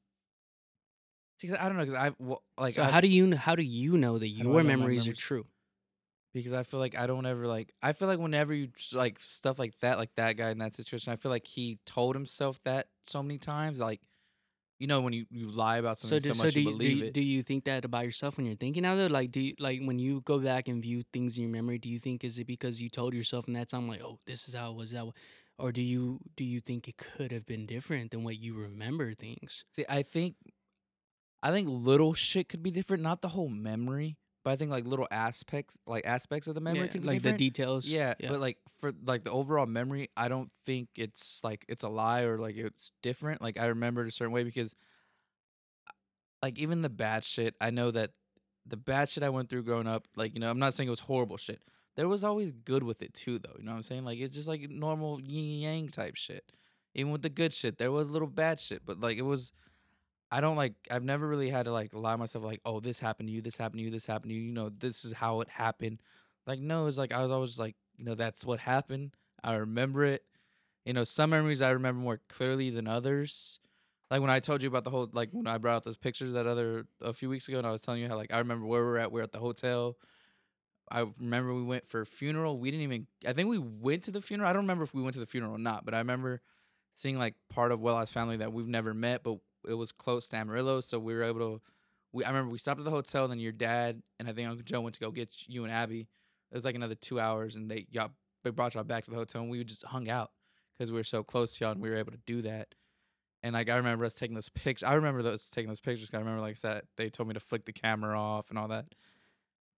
I 1.43 1.69
don't 1.69 1.77
know 1.77 1.85
because 1.85 1.95
I 1.95 2.13
well, 2.19 2.43
like 2.59 2.75
so 2.75 2.83
I 2.83 2.91
how 2.91 3.01
do 3.01 3.09
you 3.09 3.37
how 3.37 3.55
do 3.55 3.63
you 3.63 3.99
know 3.99 4.19
that 4.19 4.29
your 4.29 4.55
my 4.55 4.63
memories 4.63 5.07
are 5.07 5.13
true? 5.13 5.47
Because 6.35 6.53
I 6.53 6.65
feel 6.65 6.81
like 6.81 6.99
I 6.99 7.07
don't 7.07 7.25
ever 7.25 7.47
like 7.47 7.73
I 7.83 7.93
feel 7.93 8.09
like 8.09 8.19
whenever 8.19 8.53
you 8.53 8.69
like 8.93 9.21
stuff 9.21 9.59
like 9.59 9.79
that 9.81 9.97
like 9.97 10.15
that 10.17 10.37
guy 10.37 10.51
in 10.51 10.59
that 10.59 10.75
situation 10.75 11.13
I 11.13 11.17
feel 11.17 11.31
like 11.31 11.47
he 11.47 11.79
told 11.87 12.15
himself 12.15 12.61
that 12.65 12.89
so 13.05 13.23
many 13.23 13.39
times 13.39 13.79
like 13.79 14.01
you 14.79 14.89
know 14.89 15.01
when 15.01 15.13
you, 15.13 15.25
you 15.31 15.51
lie 15.51 15.79
about 15.79 15.99
So, 15.99 16.09
something 16.09 16.31
do, 16.31 16.35
so, 16.35 16.41
so 16.41 16.45
much 16.45 16.55
do 16.55 16.61
you 16.61 16.67
you, 16.67 16.73
do, 16.73 16.79
believe 16.79 16.97
you, 16.99 17.05
it 17.05 17.13
do 17.15 17.21
you 17.23 17.43
think 17.43 17.65
that 17.65 17.85
about 17.85 18.05
yourself 18.05 18.37
when 18.37 18.45
you're 18.45 18.57
thinking 18.57 18.85
out 18.85 18.97
there? 18.97 19.09
Like, 19.09 19.31
do 19.31 19.41
you 19.41 19.55
like 19.59 19.81
when 19.83 19.99
you 19.99 20.21
go 20.23 20.39
back 20.39 20.69
and 20.69 20.83
view 20.83 21.05
things 21.13 21.37
in 21.37 21.45
your 21.45 21.53
memory? 21.53 21.79
Do 21.79 21.89
you 21.89 21.99
think 21.99 22.25
is 22.25 22.39
it 22.39 22.47
because 22.47 22.81
you 22.81 22.91
told 22.91 23.15
yourself 23.15 23.47
in 23.47 23.55
that 23.55 23.69
time 23.69 23.89
like, 23.89 24.03
oh, 24.03 24.19
this 24.27 24.49
is 24.49 24.55
how 24.55 24.73
it 24.73 24.77
was 24.77 24.91
that, 24.91 25.07
way? 25.07 25.13
or 25.59 25.71
do 25.71 25.81
you 25.81 26.19
do 26.37 26.45
you 26.45 26.61
think 26.61 26.89
it 26.89 26.97
could 26.97 27.31
have 27.31 27.47
been 27.47 27.65
different 27.65 28.11
than 28.11 28.25
what 28.25 28.37
you 28.37 28.55
remember 28.55 29.15
things? 29.15 29.65
see 29.75 29.85
I 29.89 30.03
think 30.03 30.35
I 31.43 31.53
think 31.53 31.69
little 31.71 32.15
shit 32.15 32.49
could 32.49 32.63
be 32.63 32.73
different 32.73 33.03
not 33.03 33.23
the 33.23 33.29
whole 33.29 33.49
memory 33.49 34.17
but 34.45 34.51
I 34.51 34.57
think 34.57 34.71
like 34.71 34.87
little 34.87 35.09
aspects 35.11 35.77
like 35.87 36.05
aspects 36.07 36.47
of 36.47 36.55
the 36.55 36.61
memory 36.61 36.83
Yeah, 36.83 36.93
could 36.93 37.03
be 37.03 37.09
like 37.09 37.17
different 37.19 37.39
the 37.39 37.49
details. 37.51 37.87
yeah, 37.87 38.15
but 38.21 38.39
like 38.39 38.59
for 38.79 38.93
like 39.05 39.25
the 39.25 39.31
overall 39.31 39.67
memory, 39.67 40.11
I 40.17 40.29
don't 40.29 40.51
think 40.65 40.89
it's 40.97 41.41
like 41.43 41.65
it's 41.69 41.83
a 41.83 41.89
lie 41.89 42.23
or 42.23 42.39
like 42.39 42.57
it's 42.57 42.93
different. 43.03 43.43
Like 43.43 43.59
I 43.59 43.67
remember 43.67 44.03
it 44.03 44.09
a 44.09 44.13
certain 44.13 44.33
way 44.33 44.45
because 44.45 44.75
like 46.43 46.59
even 46.59 46.83
the 46.83 46.91
bad 46.91 47.25
shit, 47.25 47.55
I 47.61 47.71
know 47.71 47.91
that 47.91 48.11
the 48.67 48.77
bad 48.77 49.09
shit 49.09 49.23
I 49.23 49.31
went 49.31 49.49
through 49.49 49.63
growing 49.65 49.87
up, 49.87 50.07
like, 50.17 50.35
you 50.35 50.41
know, 50.41 50.51
I'm 50.51 50.59
not 50.59 50.75
saying 50.75 50.87
it 50.89 50.91
was 50.91 51.01
horrible 51.01 51.37
shit. 51.37 51.61
There 51.97 52.09
was 52.09 52.25
always 52.25 52.51
good 52.51 52.83
with 52.83 53.03
it 53.03 53.15
too 53.15 53.39
though. 53.39 53.55
You 53.59 53.65
know 53.65 53.73
what 53.73 53.79
I'm 53.79 53.83
saying? 53.85 54.05
Like 54.05 54.19
it's 54.19 54.35
just 54.35 54.49
like 54.49 54.69
normal 54.69 55.21
yin 55.21 55.61
yang 55.61 55.89
type 55.89 56.17
shit. 56.17 56.45
Even 56.95 57.13
with 57.13 57.23
the 57.23 57.29
good 57.31 57.53
shit, 57.53 57.79
there 57.79 57.91
was 57.91 58.11
little 58.11 58.29
bad 58.29 58.61
shit. 58.61 58.83
But 58.85 59.01
like 59.01 59.17
it 59.17 59.23
was 59.23 59.53
I 60.31 60.41
don't 60.41 60.57
like 60.57 60.75
I've 60.91 61.05
never 61.05 61.27
really 61.27 61.51
had 61.51 61.67
to 61.67 61.73
like 61.73 61.95
lie 61.95 62.17
myself 62.17 62.45
like, 62.45 62.61
oh, 62.65 62.81
this 62.81 62.99
happened 62.99 63.29
to 63.29 63.33
you, 63.33 63.41
this 63.43 63.57
happened 63.57 63.79
to 63.81 63.85
you, 63.85 63.91
this 63.91 64.07
happened 64.07 64.31
to 64.31 64.35
you, 64.35 64.43
you 64.43 64.53
know, 64.53 64.71
this 64.71 65.05
is 65.05 65.13
how 65.13 65.41
it 65.41 65.49
happened. 65.49 66.01
Like 66.47 66.61
no, 66.61 66.87
it's 66.87 66.99
like 66.99 67.13
I 67.13 67.23
was 67.23 67.31
always 67.31 67.59
like, 67.59 67.77
you 67.97 68.05
know, 68.05 68.15
that's 68.15 68.45
what 68.45 68.61
happened. 68.61 69.13
I 69.43 69.55
remember 69.55 70.05
it. 70.05 70.25
You 70.85 70.93
know, 70.93 71.05
some 71.05 71.31
memories 71.31 71.63
I 71.63 71.71
remember 71.71 72.01
more 72.01 72.21
clearly 72.29 72.71
than 72.71 72.87
others. 72.87 73.59
Like 74.11 74.21
when 74.21 74.31
I 74.31 74.41
told 74.41 74.63
you 74.63 74.69
about 74.69 74.85
the 74.85 74.91
whole 74.91 75.09
like 75.13 75.31
when 75.33 75.47
I 75.47 75.59
brought 75.59 75.77
out 75.77 75.85
those 75.85 75.97
pictures 75.97 76.33
that 76.33 76.47
other 76.47 76.87
a 77.01 77.13
few 77.13 77.29
weeks 77.29 77.49
ago 77.49 77.59
and 77.59 77.67
I 77.67 77.73
was 77.73 77.83
telling 77.83 78.03
you 78.03 78.09
how 78.09 78.17
like 78.17 78.33
I 78.33 78.39
remember 78.39 78.67
where 78.67 78.85
we're 78.85 78.99
at, 78.99 79.13
we 79.13 79.21
are 79.21 79.25
at 79.25 79.33
the 79.33 79.39
hotel. 79.39 79.97
I 80.91 81.07
remember 81.19 81.55
we 81.55 81.63
went 81.63 81.89
for 81.89 82.03
a 82.03 82.07
funeral. 82.07 82.59
We 82.59 82.71
didn't 82.71 82.85
even 82.85 83.07
I 83.27 83.33
think 83.33 83.49
we 83.49 83.59
went 83.59 84.05
to 84.05 84.11
the 84.11 84.21
funeral. 84.21 84.49
I 84.49 84.53
don't 84.53 84.63
remember 84.63 84.85
if 84.85 84.95
we 84.95 85.03
went 85.03 85.15
to 85.15 85.21
the 85.21 85.27
funeral 85.27 85.55
or 85.55 85.59
not, 85.59 85.85
but 85.85 85.95
I 85.95 85.99
remember 85.99 86.43
seeing 86.95 87.19
like 87.19 87.35
part 87.49 87.73
of 87.73 87.81
Well 87.81 88.05
family 88.07 88.37
that 88.39 88.53
we've 88.53 88.69
never 88.69 88.95
met, 88.95 89.23
but 89.23 89.39
it 89.69 89.75
was 89.75 89.93
close 89.93 90.29
to 90.29 90.37
Amarillo, 90.37 90.81
so 90.81 90.99
we 90.99 91.15
were 91.15 91.23
able 91.23 91.41
to 91.41 91.61
we 92.13 92.25
I 92.25 92.29
remember 92.29 92.51
we 92.51 92.59
stopped 92.59 92.79
at 92.79 92.85
the 92.85 92.91
hotel, 92.91 93.29
then 93.29 93.39
your 93.39 93.53
dad 93.53 94.03
and 94.19 94.29
I 94.29 94.33
think 94.33 94.49
Uncle 94.49 94.65
Joe 94.65 94.81
went 94.81 94.95
to 94.95 95.01
go 95.01 95.11
get 95.11 95.49
you 95.49 95.65
and 95.65 95.73
Abby. 95.73 96.09
It 96.51 96.55
was 96.55 96.65
like 96.65 96.77
another 96.77 96.95
two 96.95 97.19
hours, 97.19 97.57
and 97.57 97.71
they 97.71 97.87
got 97.93 98.13
they 98.45 98.51
brought 98.51 98.75
y'all 98.75 98.85
back 98.85 99.05
to 99.05 99.11
the 99.11 99.17
hotel, 99.17 99.43
and 99.43 99.51
we 99.51 99.63
just 99.65 99.85
hung 99.85 100.09
out 100.09 100.31
because 100.79 100.91
we 100.91 100.99
were 100.99 101.05
so 101.05 101.23
close 101.23 101.57
to 101.57 101.65
y'all, 101.65 101.73
and 101.73 101.83
we 101.83 101.91
were 101.91 101.97
able 101.97 102.13
to 102.13 102.21
do 102.27 102.43
that. 102.43 102.75
And 103.43 103.53
like 103.53 103.69
I 103.69 103.77
remember 103.77 104.05
us 104.05 104.15
taking 104.15 104.35
those 104.35 104.49
pictures. 104.49 104.87
I 104.87 104.95
remember 104.95 105.23
those 105.23 105.49
taking 105.51 105.69
those 105.69 105.81
pictures. 105.81 106.11
I 106.15 106.19
remember 106.19 106.41
like 106.41 106.53
I 106.53 106.55
said, 106.55 106.83
they 106.97 107.11
told 107.11 107.29
me 107.29 107.35
to 107.35 107.41
flick 107.41 107.65
the 107.65 107.73
camera 107.73 108.19
off 108.19 108.51
and 108.51 108.59
all 108.59 108.69
that. 108.69 108.87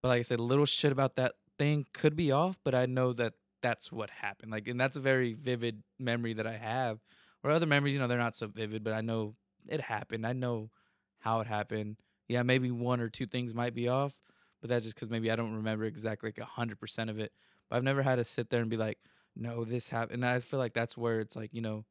But 0.02 0.08
like 0.08 0.20
I 0.20 0.22
said, 0.22 0.38
little 0.38 0.66
shit 0.66 0.92
about 0.92 1.16
that 1.16 1.32
thing 1.58 1.86
could 1.92 2.14
be 2.14 2.30
off, 2.30 2.58
but 2.62 2.74
I 2.74 2.86
know 2.86 3.12
that 3.14 3.32
that's 3.62 3.90
what 3.90 4.10
happened. 4.10 4.52
Like, 4.52 4.68
and 4.68 4.80
that's 4.80 4.96
a 4.96 5.00
very 5.00 5.32
vivid 5.32 5.82
memory 5.98 6.34
that 6.34 6.46
I 6.46 6.56
have. 6.56 7.00
Or 7.42 7.50
other 7.50 7.66
memories, 7.66 7.94
you 7.94 8.00
know, 8.00 8.06
they're 8.06 8.18
not 8.18 8.36
so 8.36 8.46
vivid, 8.46 8.84
but 8.84 8.92
I 8.92 9.00
know 9.00 9.34
it 9.68 9.80
happened. 9.80 10.26
I 10.26 10.32
know 10.32 10.70
how 11.18 11.40
it 11.40 11.46
happened. 11.46 11.96
Yeah, 12.28 12.42
maybe 12.42 12.70
one 12.70 13.00
or 13.00 13.08
two 13.08 13.26
things 13.26 13.54
might 13.54 13.74
be 13.74 13.88
off, 13.88 14.16
but 14.60 14.70
that's 14.70 14.84
just 14.84 14.96
because 14.96 15.10
maybe 15.10 15.30
I 15.30 15.36
don't 15.36 15.54
remember 15.54 15.84
exactly 15.84 16.32
like 16.36 16.46
hundred 16.46 16.80
percent 16.80 17.10
of 17.10 17.18
it. 17.18 17.32
But 17.68 17.76
I've 17.76 17.84
never 17.84 18.02
had 18.02 18.16
to 18.16 18.24
sit 18.24 18.50
there 18.50 18.60
and 18.60 18.70
be 18.70 18.76
like, 18.76 18.98
no, 19.34 19.64
this 19.64 19.88
happened. 19.88 20.24
And 20.24 20.26
I 20.26 20.40
feel 20.40 20.58
like 20.58 20.74
that's 20.74 20.96
where 20.96 21.20
it's 21.20 21.36
like, 21.36 21.50
you 21.52 21.60
know, 21.60 21.84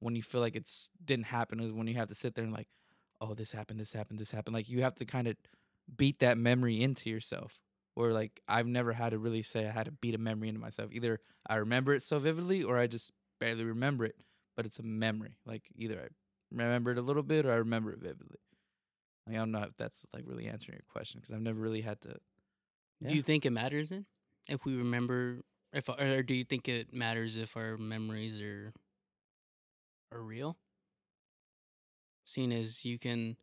when 0.00 0.14
you 0.16 0.22
feel 0.22 0.40
like 0.40 0.56
it's 0.56 0.90
didn't 1.04 1.26
happen 1.26 1.60
is 1.60 1.72
when 1.72 1.86
you 1.86 1.94
have 1.94 2.08
to 2.08 2.14
sit 2.14 2.34
there 2.34 2.44
and 2.44 2.52
like, 2.52 2.68
oh, 3.20 3.34
this 3.34 3.52
happened, 3.52 3.80
this 3.80 3.92
happened, 3.92 4.18
this 4.18 4.30
happened. 4.30 4.54
Like 4.54 4.68
you 4.68 4.82
have 4.82 4.96
to 4.96 5.04
kind 5.04 5.28
of 5.28 5.36
beat 5.96 6.18
that 6.20 6.38
memory 6.38 6.82
into 6.82 7.08
yourself. 7.08 7.60
Or 7.94 8.12
like 8.12 8.40
I've 8.48 8.66
never 8.66 8.92
had 8.92 9.10
to 9.10 9.18
really 9.18 9.42
say 9.42 9.66
I 9.66 9.70
had 9.70 9.86
to 9.86 9.92
beat 9.92 10.14
a 10.14 10.18
memory 10.18 10.48
into 10.48 10.60
myself. 10.60 10.90
Either 10.92 11.20
I 11.48 11.56
remember 11.56 11.92
it 11.92 12.02
so 12.02 12.18
vividly 12.18 12.62
or 12.62 12.78
I 12.78 12.86
just 12.86 13.12
barely 13.38 13.64
remember 13.64 14.04
it, 14.04 14.16
but 14.56 14.66
it's 14.66 14.78
a 14.78 14.82
memory. 14.82 15.36
Like 15.46 15.62
either 15.76 16.00
I 16.00 16.08
remember 16.52 16.92
it 16.92 16.98
a 16.98 17.02
little 17.02 17.22
bit 17.22 17.46
or 17.46 17.52
I 17.52 17.56
remember 17.56 17.92
it 17.92 18.00
vividly. 18.00 18.38
Like 19.26 19.36
I 19.36 19.38
don't 19.38 19.52
know 19.52 19.62
if 19.62 19.76
that's 19.76 20.06
like 20.14 20.24
really 20.26 20.46
answering 20.46 20.76
your 20.76 20.84
question 20.90 21.20
because 21.20 21.34
I've 21.34 21.42
never 21.42 21.58
really 21.58 21.80
had 21.80 22.00
to. 22.02 22.16
Do 23.06 23.14
you 23.14 23.22
think 23.22 23.44
it 23.46 23.50
matters 23.50 23.90
then 23.90 24.06
if 24.48 24.64
we 24.64 24.74
remember 24.74 25.40
if 25.72 25.88
or 25.88 26.22
do 26.22 26.34
you 26.34 26.44
think 26.44 26.68
it 26.68 26.92
matters 26.92 27.36
if 27.36 27.56
our 27.56 27.76
memories 27.76 28.40
are 28.40 28.72
are 30.12 30.22
real? 30.22 30.56
Seeing 32.24 32.52
as 32.52 32.84
you 32.84 32.98
can 32.98 33.36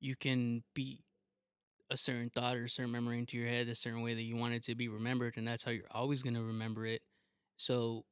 you 0.00 0.16
can 0.16 0.62
be 0.74 1.04
a 1.90 1.96
certain 1.96 2.30
thought 2.30 2.56
or 2.56 2.64
a 2.64 2.68
certain 2.68 2.92
memory 2.92 3.18
into 3.18 3.36
your 3.36 3.48
head 3.48 3.68
a 3.68 3.74
certain 3.74 4.02
way 4.02 4.14
that 4.14 4.22
you 4.22 4.36
want 4.36 4.54
it 4.54 4.62
to 4.64 4.74
be 4.74 4.88
remembered, 4.88 5.36
and 5.36 5.46
that's 5.46 5.64
how 5.64 5.70
you're 5.70 5.84
always 5.90 6.22
gonna 6.22 6.42
remember 6.42 6.86
it. 6.86 7.02
So, 7.56 8.04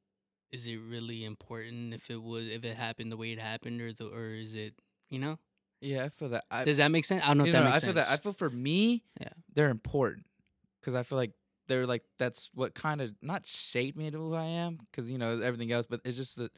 is 0.51 0.65
it 0.65 0.77
really 0.77 1.25
important 1.25 1.93
if 1.93 2.09
it 2.09 2.21
was 2.21 2.47
if 2.47 2.63
it 2.63 2.77
happened 2.77 3.11
the 3.11 3.17
way 3.17 3.31
it 3.31 3.39
happened, 3.39 3.81
or 3.81 3.91
the 3.93 4.07
or 4.07 4.29
is 4.29 4.53
it 4.55 4.73
you 5.09 5.19
know? 5.19 5.37
Yeah, 5.81 6.05
I 6.05 6.09
feel 6.09 6.29
that. 6.29 6.45
I, 6.49 6.63
Does 6.65 6.77
that 6.77 6.89
make 6.89 7.05
sense? 7.05 7.21
I 7.23 7.27
don't 7.27 7.37
know 7.37 7.43
if 7.45 7.51
that 7.51 7.59
know, 7.59 7.65
makes 7.65 7.77
I 7.77 7.79
feel 7.85 7.93
sense. 7.93 8.07
that. 8.07 8.13
I 8.13 8.17
feel 8.21 8.33
for 8.33 8.49
me, 8.49 9.03
Yeah. 9.21 9.29
they're 9.53 9.69
important 9.69 10.25
because 10.81 10.95
I 10.95 11.03
feel 11.03 11.17
like 11.19 11.33
they're 11.67 11.85
like 11.85 12.03
that's 12.17 12.49
what 12.53 12.73
kind 12.73 12.99
of 13.01 13.11
not 13.21 13.45
shaped 13.45 13.97
me 13.97 14.09
to 14.09 14.17
who 14.17 14.33
I 14.33 14.45
am 14.45 14.79
because 14.89 15.09
you 15.11 15.17
know 15.17 15.39
everything 15.39 15.71
else, 15.71 15.85
but 15.87 16.01
it's 16.03 16.17
just 16.17 16.37
that 16.37 16.51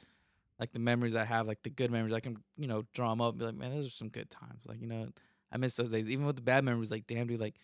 like 0.60 0.72
the 0.72 0.80
memories 0.80 1.16
I 1.16 1.26
have, 1.26 1.48
like 1.48 1.64
the 1.64 1.70
good 1.70 1.92
memories, 1.92 2.14
I 2.14 2.20
can 2.22 2.38
you 2.58 2.68
know 2.68 2.84
draw 2.94 3.10
them 3.10 3.22
up 3.22 3.32
and 3.32 3.40
be 3.40 3.46
like, 3.46 3.56
man, 3.56 3.72
those 3.76 3.88
are 3.88 3.92
some 3.92 4.10
good 4.10 4.30
times. 4.30 4.64
Like 4.66 4.80
you 4.82 4.88
know, 4.88 5.10
I 5.52 5.58
miss 5.58 5.76
those 5.76 5.90
days. 5.90 6.08
Even 6.08 6.26
with 6.26 6.36
the 6.38 6.42
bad 6.42 6.64
memories, 6.64 6.92
like 6.92 7.08
damn, 7.08 7.28
dude, 7.28 7.40
like 7.42 7.56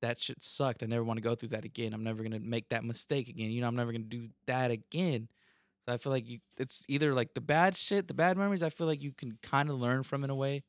that 0.00 0.20
shit 0.22 0.42
sucked. 0.42 0.82
I 0.82 0.86
never 0.86 1.04
want 1.04 1.18
to 1.18 1.22
go 1.22 1.34
through 1.34 1.50
that 1.50 1.64
again. 1.64 1.92
I'm 1.92 2.04
never 2.04 2.22
gonna 2.22 2.40
make 2.40 2.68
that 2.70 2.84
mistake 2.84 3.28
again. 3.28 3.50
You 3.50 3.60
know, 3.60 3.68
I'm 3.68 3.76
never 3.76 3.92
gonna 3.92 4.04
do 4.04 4.28
that 4.46 4.70
again. 4.70 5.28
So 5.86 5.94
I 5.94 5.96
feel 5.96 6.12
like 6.12 6.28
you, 6.28 6.38
it's 6.58 6.84
either 6.88 7.14
like 7.14 7.34
the 7.34 7.40
bad 7.40 7.76
shit, 7.76 8.08
the 8.08 8.14
bad 8.14 8.36
memories. 8.36 8.62
I 8.62 8.70
feel 8.70 8.86
like 8.86 9.02
you 9.02 9.12
can 9.12 9.38
kind 9.42 9.70
of 9.70 9.76
learn 9.76 10.02
from 10.02 10.24
in 10.24 10.30
a 10.30 10.34
way. 10.34 10.62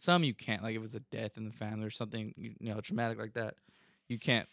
Some 0.00 0.24
you 0.24 0.34
can't, 0.34 0.62
like 0.62 0.76
if 0.76 0.84
it's 0.84 0.94
a 0.94 1.00
death 1.00 1.36
in 1.36 1.44
the 1.44 1.52
family 1.52 1.86
or 1.86 1.90
something, 1.90 2.34
you 2.36 2.54
know, 2.60 2.80
traumatic 2.80 3.18
like 3.18 3.34
that. 3.34 3.54
You 4.08 4.18
can't. 4.18 4.48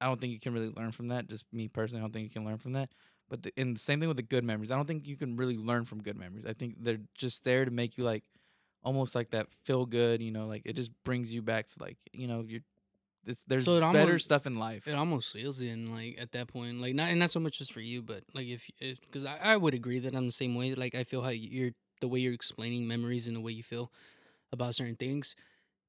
I 0.00 0.06
don't 0.06 0.20
think 0.20 0.32
you 0.32 0.40
can 0.40 0.52
really 0.52 0.70
learn 0.70 0.92
from 0.92 1.08
that. 1.08 1.28
Just 1.28 1.44
me 1.52 1.68
personally, 1.68 2.00
I 2.00 2.04
don't 2.04 2.12
think 2.12 2.24
you 2.24 2.30
can 2.30 2.44
learn 2.44 2.58
from 2.58 2.72
that. 2.74 2.90
But 3.28 3.42
the, 3.42 3.52
and 3.56 3.74
the 3.74 3.80
same 3.80 3.98
thing 3.98 4.08
with 4.08 4.18
the 4.18 4.22
good 4.22 4.44
memories. 4.44 4.70
I 4.70 4.76
don't 4.76 4.86
think 4.86 5.06
you 5.06 5.16
can 5.16 5.36
really 5.36 5.56
learn 5.56 5.84
from 5.84 6.02
good 6.02 6.16
memories. 6.16 6.46
I 6.46 6.52
think 6.52 6.76
they're 6.80 7.00
just 7.14 7.44
there 7.44 7.64
to 7.64 7.70
make 7.70 7.98
you 7.98 8.04
like 8.04 8.24
almost 8.84 9.14
like 9.14 9.30
that 9.30 9.48
feel 9.64 9.84
good. 9.86 10.22
You 10.22 10.30
know, 10.30 10.46
like 10.46 10.62
it 10.64 10.74
just 10.74 10.92
brings 11.04 11.32
you 11.32 11.42
back 11.42 11.66
to 11.66 11.82
like 11.82 11.96
you 12.12 12.28
know 12.28 12.44
you're. 12.46 12.60
It's, 13.26 13.44
there's 13.44 13.64
So 13.64 13.76
it 13.78 13.92
better 13.92 14.18
stuff 14.18 14.46
in 14.46 14.54
life. 14.54 14.86
It 14.86 14.94
almost 14.94 15.32
seals 15.32 15.60
in 15.60 15.92
like 15.92 16.16
at 16.18 16.32
that 16.32 16.48
point, 16.48 16.80
like 16.80 16.94
not 16.94 17.10
and 17.10 17.18
not 17.18 17.30
so 17.30 17.40
much 17.40 17.58
just 17.58 17.72
for 17.72 17.80
you, 17.80 18.02
but 18.02 18.22
like 18.34 18.46
if 18.46 18.70
because 18.80 19.24
I, 19.24 19.36
I 19.38 19.56
would 19.56 19.74
agree 19.74 19.98
that 20.00 20.14
I'm 20.14 20.26
the 20.26 20.32
same 20.32 20.54
way. 20.54 20.74
Like 20.74 20.94
I 20.94 21.04
feel 21.04 21.22
how 21.22 21.30
you're 21.30 21.72
the 22.00 22.08
way 22.08 22.20
you're 22.20 22.34
explaining 22.34 22.86
memories 22.86 23.26
and 23.26 23.34
the 23.36 23.40
way 23.40 23.52
you 23.52 23.62
feel 23.62 23.90
about 24.52 24.74
certain 24.74 24.96
things, 24.96 25.34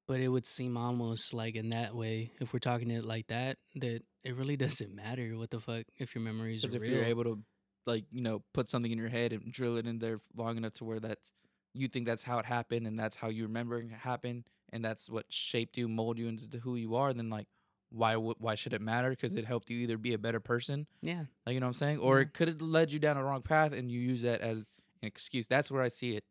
but 0.06 0.20
it 0.20 0.28
would 0.28 0.46
seem 0.46 0.76
almost 0.76 1.32
like 1.34 1.54
in 1.54 1.70
that 1.70 1.94
way, 1.94 2.32
if 2.40 2.52
we're 2.52 2.58
talking 2.58 2.90
it 2.90 3.04
like 3.04 3.26
that, 3.28 3.58
that 3.76 4.02
it 4.24 4.36
really 4.36 4.56
doesn't 4.64 4.94
matter 4.94 5.36
what 5.36 5.50
the 5.50 5.60
fuck 5.60 5.84
if 5.98 6.14
your 6.14 6.24
memories 6.24 6.64
are 6.64 6.68
Because 6.68 6.74
if 6.74 6.82
real. 6.82 6.94
you're 6.94 7.04
able 7.04 7.24
to, 7.24 7.38
like, 7.86 8.04
you 8.10 8.20
know, 8.22 8.42
put 8.54 8.68
something 8.68 8.90
in 8.90 8.98
your 8.98 9.08
head 9.08 9.32
and 9.32 9.52
drill 9.52 9.76
it 9.76 9.86
in 9.86 9.98
there 9.98 10.20
long 10.36 10.56
enough 10.56 10.74
to 10.74 10.84
where 10.84 11.00
that's 11.00 11.32
you 11.74 11.88
think 11.88 12.06
that's 12.06 12.22
how 12.22 12.38
it 12.38 12.44
happened 12.46 12.86
and 12.86 12.98
that's 12.98 13.16
how 13.16 13.28
you 13.28 13.44
remember 13.44 13.78
it 13.78 13.90
happened 13.92 14.44
and 14.72 14.84
that's 14.84 15.08
what 15.10 15.26
shaped 15.30 15.76
you, 15.78 15.88
mold 15.88 16.18
you 16.18 16.28
into 16.28 16.58
who 16.58 16.76
you 16.76 16.94
are, 16.96 17.12
then 17.12 17.30
like, 17.30 17.46
why 17.90 18.16
would 18.16 18.36
why 18.38 18.54
should 18.54 18.72
it 18.74 18.80
matter? 18.82 19.10
Because 19.10 19.34
it 19.34 19.44
helped 19.46 19.70
you 19.70 19.78
either 19.78 19.96
be 19.96 20.12
a 20.14 20.18
better 20.18 20.40
person, 20.40 20.86
yeah, 21.00 21.24
like 21.46 21.54
you 21.54 21.60
know 21.60 21.66
what 21.66 21.70
I'm 21.70 21.74
saying, 21.74 21.98
or 21.98 22.16
Yeah. 22.18 22.22
it 22.22 22.34
could 22.34 22.48
have 22.48 22.60
led 22.60 22.92
you 22.92 22.98
down 22.98 23.16
a 23.16 23.24
wrong 23.24 23.40
path 23.42 23.72
and 23.72 23.90
you 23.90 23.98
use 24.00 24.22
that 24.22 24.40
as 24.42 24.58
an 25.02 25.06
excuse. 25.08 25.46
That's 25.48 25.70
where 25.70 25.82
I 25.82 25.88
see 25.88 26.14
it 26.16 26.24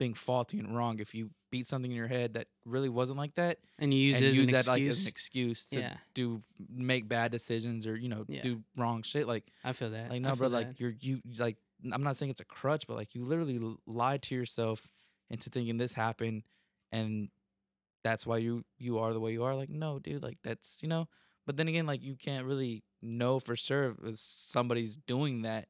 being 0.00 0.14
faulty 0.14 0.58
and 0.58 0.74
wrong. 0.76 0.98
If 0.98 1.14
you 1.14 1.30
beat 1.52 1.66
something 1.66 1.90
in 1.90 1.96
your 1.96 2.08
head 2.08 2.34
that 2.34 2.46
really 2.64 2.88
wasn't 2.88 3.18
like 3.18 3.34
that, 3.36 3.58
and 3.78 3.92
you 3.94 4.00
use 4.00 4.16
and 4.16 4.24
it 4.24 4.28
as 4.30 4.36
use 4.36 4.48
an 4.48 4.52
that 4.52 4.58
excuse. 4.60 4.68
like 4.68 4.82
as 4.90 5.02
an 5.02 5.08
excuse 5.08 5.66
to 5.68 5.80
Yeah. 5.80 5.96
do 6.14 6.40
make 6.68 7.08
bad 7.08 7.30
decisions 7.30 7.86
or 7.86 7.96
you 7.96 8.08
know 8.08 8.24
Yeah. 8.28 8.42
do 8.42 8.64
wrong 8.76 9.02
shit, 9.02 9.28
like. 9.28 9.44
I 9.62 9.72
feel 9.72 9.90
that. 9.90 10.10
Like 10.10 10.22
no, 10.22 10.34
bro. 10.34 10.48
that. 10.48 10.56
Like 10.68 10.80
you're 10.80 10.94
you 11.00 11.20
like. 11.38 11.56
I'm 11.92 12.02
not 12.02 12.16
saying 12.16 12.30
it's 12.30 12.40
a 12.40 12.44
crutch, 12.44 12.86
but 12.88 12.96
like 12.96 13.14
you 13.14 13.24
literally 13.24 13.60
lied 13.86 14.22
to 14.22 14.34
yourself 14.34 14.86
into 15.30 15.50
thinking 15.50 15.76
this 15.76 15.92
happened, 15.92 16.42
and 16.90 17.28
that's 18.02 18.26
why 18.26 18.38
you 18.38 18.64
you 18.78 18.98
are 18.98 19.12
the 19.12 19.20
way 19.20 19.32
you 19.32 19.44
are. 19.44 19.54
Like 19.54 19.70
no, 19.70 19.98
dude. 19.98 20.22
Like 20.22 20.38
that's 20.42 20.78
you 20.80 20.88
know. 20.88 21.08
But 21.46 21.56
then 21.56 21.68
again, 21.68 21.86
like 21.86 22.02
you 22.02 22.16
can't 22.16 22.46
really 22.46 22.84
know 23.02 23.40
for 23.40 23.56
sure 23.56 23.96
if 24.04 24.18
somebody's 24.18 24.96
doing 24.96 25.42
that 25.42 25.66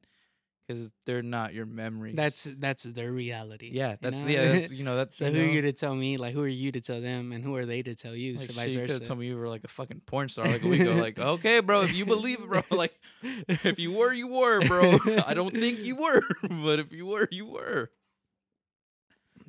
because 0.67 0.89
they're 1.05 1.23
not 1.23 1.53
your 1.53 1.65
memories. 1.65 2.15
that's 2.15 2.43
that's 2.43 2.83
their 2.83 3.11
reality. 3.11 3.71
yeah. 3.73 3.91
you 3.91 3.97
That's 4.01 4.21
know? 4.21 4.29
yeah. 4.29 4.51
That's 4.51 4.71
you 4.71 4.83
know 4.83 4.95
that's 4.95 5.17
so 5.17 5.27
you 5.27 5.31
who 5.31 5.41
are 5.41 5.51
you 5.51 5.61
to 5.63 5.73
tell 5.73 5.95
me? 5.95 6.17
Like 6.17 6.33
who 6.33 6.41
are 6.41 6.47
you 6.47 6.71
to 6.71 6.81
tell 6.81 7.01
them, 7.01 7.31
and 7.31 7.43
who 7.43 7.55
are 7.55 7.65
they 7.65 7.81
to 7.81 7.95
tell 7.95 8.15
you? 8.15 8.37
Like, 8.37 8.51
so 8.51 8.61
shit, 8.61 8.71
you 8.71 8.85
could 8.85 9.03
told 9.03 9.19
me 9.19 9.27
you 9.27 9.37
were 9.37 9.49
like 9.49 9.63
a 9.63 9.67
fucking 9.67 10.01
porn 10.05 10.29
star 10.29 10.47
like 10.47 10.63
a 10.63 10.67
week 10.67 10.81
ago. 10.81 10.95
Like, 10.95 11.19
okay, 11.19 11.59
bro, 11.59 11.83
if 11.83 11.93
you 11.93 12.05
believe 12.05 12.39
it, 12.41 12.47
bro, 12.47 12.61
like, 12.71 12.93
if 13.23 13.79
you 13.79 13.91
were, 13.91 14.13
you 14.13 14.27
were, 14.27 14.61
bro. 14.61 14.99
I 15.25 15.33
don't 15.33 15.55
think 15.55 15.79
you 15.79 15.95
were, 15.95 16.21
but 16.41 16.79
if 16.79 16.91
you 16.91 17.05
were, 17.05 17.27
you 17.31 17.45
were. 17.45 17.89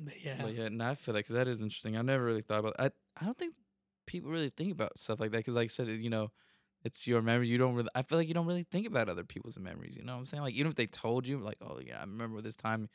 But 0.03 0.23
yeah, 0.23 0.41
But 0.41 0.55
yeah, 0.55 0.69
no, 0.69 0.89
I 0.89 0.95
feel 0.95 1.13
like 1.13 1.27
that 1.27 1.47
is 1.47 1.59
interesting. 1.59 1.95
I 1.95 2.01
never 2.01 2.23
really 2.23 2.41
thought 2.41 2.59
about. 2.59 2.75
I 2.79 2.91
I 3.19 3.25
don't 3.25 3.37
think 3.37 3.53
people 4.05 4.31
really 4.31 4.49
think 4.49 4.71
about 4.71 4.99
stuff 4.99 5.19
like 5.19 5.31
that 5.31 5.37
because, 5.37 5.55
like 5.55 5.65
I 5.65 5.67
said, 5.67 5.87
you 5.87 6.09
know, 6.09 6.31
it's 6.83 7.07
your 7.07 7.21
memory. 7.21 7.47
You 7.47 7.57
don't 7.57 7.75
really. 7.75 7.89
I 7.95 8.01
feel 8.01 8.17
like 8.17 8.27
you 8.27 8.33
don't 8.33 8.47
really 8.47 8.67
think 8.69 8.87
about 8.87 9.09
other 9.09 9.23
people's 9.23 9.57
memories. 9.57 9.97
You 9.97 10.03
know 10.03 10.13
what 10.13 10.19
I'm 10.19 10.25
saying? 10.25 10.43
Like 10.43 10.55
even 10.55 10.69
if 10.69 10.75
they 10.75 10.87
told 10.87 11.25
you, 11.25 11.39
like, 11.39 11.57
oh 11.61 11.79
yeah, 11.85 11.97
I 11.97 12.01
remember 12.01 12.41
this 12.41 12.55
time. 12.55 12.89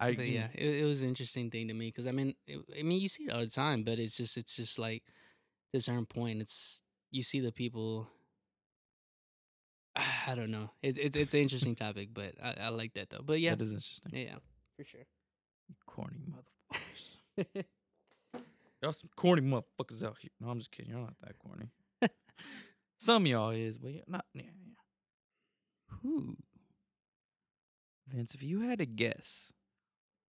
I 0.00 0.14
but 0.14 0.26
yeah, 0.26 0.48
it, 0.54 0.82
it 0.82 0.84
was 0.84 1.02
an 1.02 1.08
interesting 1.08 1.50
thing 1.50 1.68
to 1.68 1.74
me 1.74 1.88
because 1.88 2.06
I 2.06 2.12
mean, 2.12 2.34
it, 2.46 2.58
I 2.78 2.82
mean, 2.82 3.00
you 3.00 3.08
see 3.08 3.24
it 3.24 3.30
all 3.32 3.40
the 3.40 3.46
time, 3.46 3.84
but 3.84 3.98
it's 3.98 4.16
just, 4.16 4.36
it's 4.36 4.56
just 4.56 4.78
like 4.78 5.04
to 5.72 5.78
a 5.78 5.80
certain 5.80 6.06
point, 6.06 6.40
it's 6.40 6.82
you 7.10 7.22
see 7.22 7.40
the 7.40 7.52
people. 7.52 8.08
I 10.26 10.34
don't 10.34 10.50
know. 10.50 10.70
It's 10.82 10.98
it's 10.98 11.16
it's 11.16 11.34
an 11.34 11.40
interesting 11.40 11.74
topic, 11.74 12.10
but 12.12 12.34
I, 12.42 12.54
I 12.62 12.68
like 12.70 12.94
that 12.94 13.10
though. 13.10 13.22
But 13.24 13.40
yeah, 13.40 13.54
that 13.54 13.62
is 13.62 13.72
interesting. 13.72 14.12
yeah, 14.12 14.36
for 14.76 14.84
sure. 14.84 15.06
You 15.68 15.74
corny 15.86 16.18
motherfuckers. 16.28 17.16
Y'all 18.82 18.92
some 18.92 19.10
corny 19.16 19.42
motherfuckers 19.42 20.02
out 20.02 20.16
here. 20.20 20.30
No, 20.40 20.48
I'm 20.48 20.58
just 20.58 20.72
kidding. 20.72 20.90
You're 20.90 21.00
not 21.00 21.14
that 21.22 21.38
corny. 21.38 21.70
some 22.98 23.22
of 23.22 23.28
y'all 23.28 23.50
is, 23.50 23.78
but 23.78 23.92
yeah, 23.92 24.02
not 24.08 24.24
yeah, 24.34 24.42
yeah. 24.42 25.98
Who? 26.02 26.36
Vince, 28.08 28.34
if 28.34 28.42
you 28.42 28.62
had 28.62 28.80
to 28.80 28.86
guess, 28.86 29.52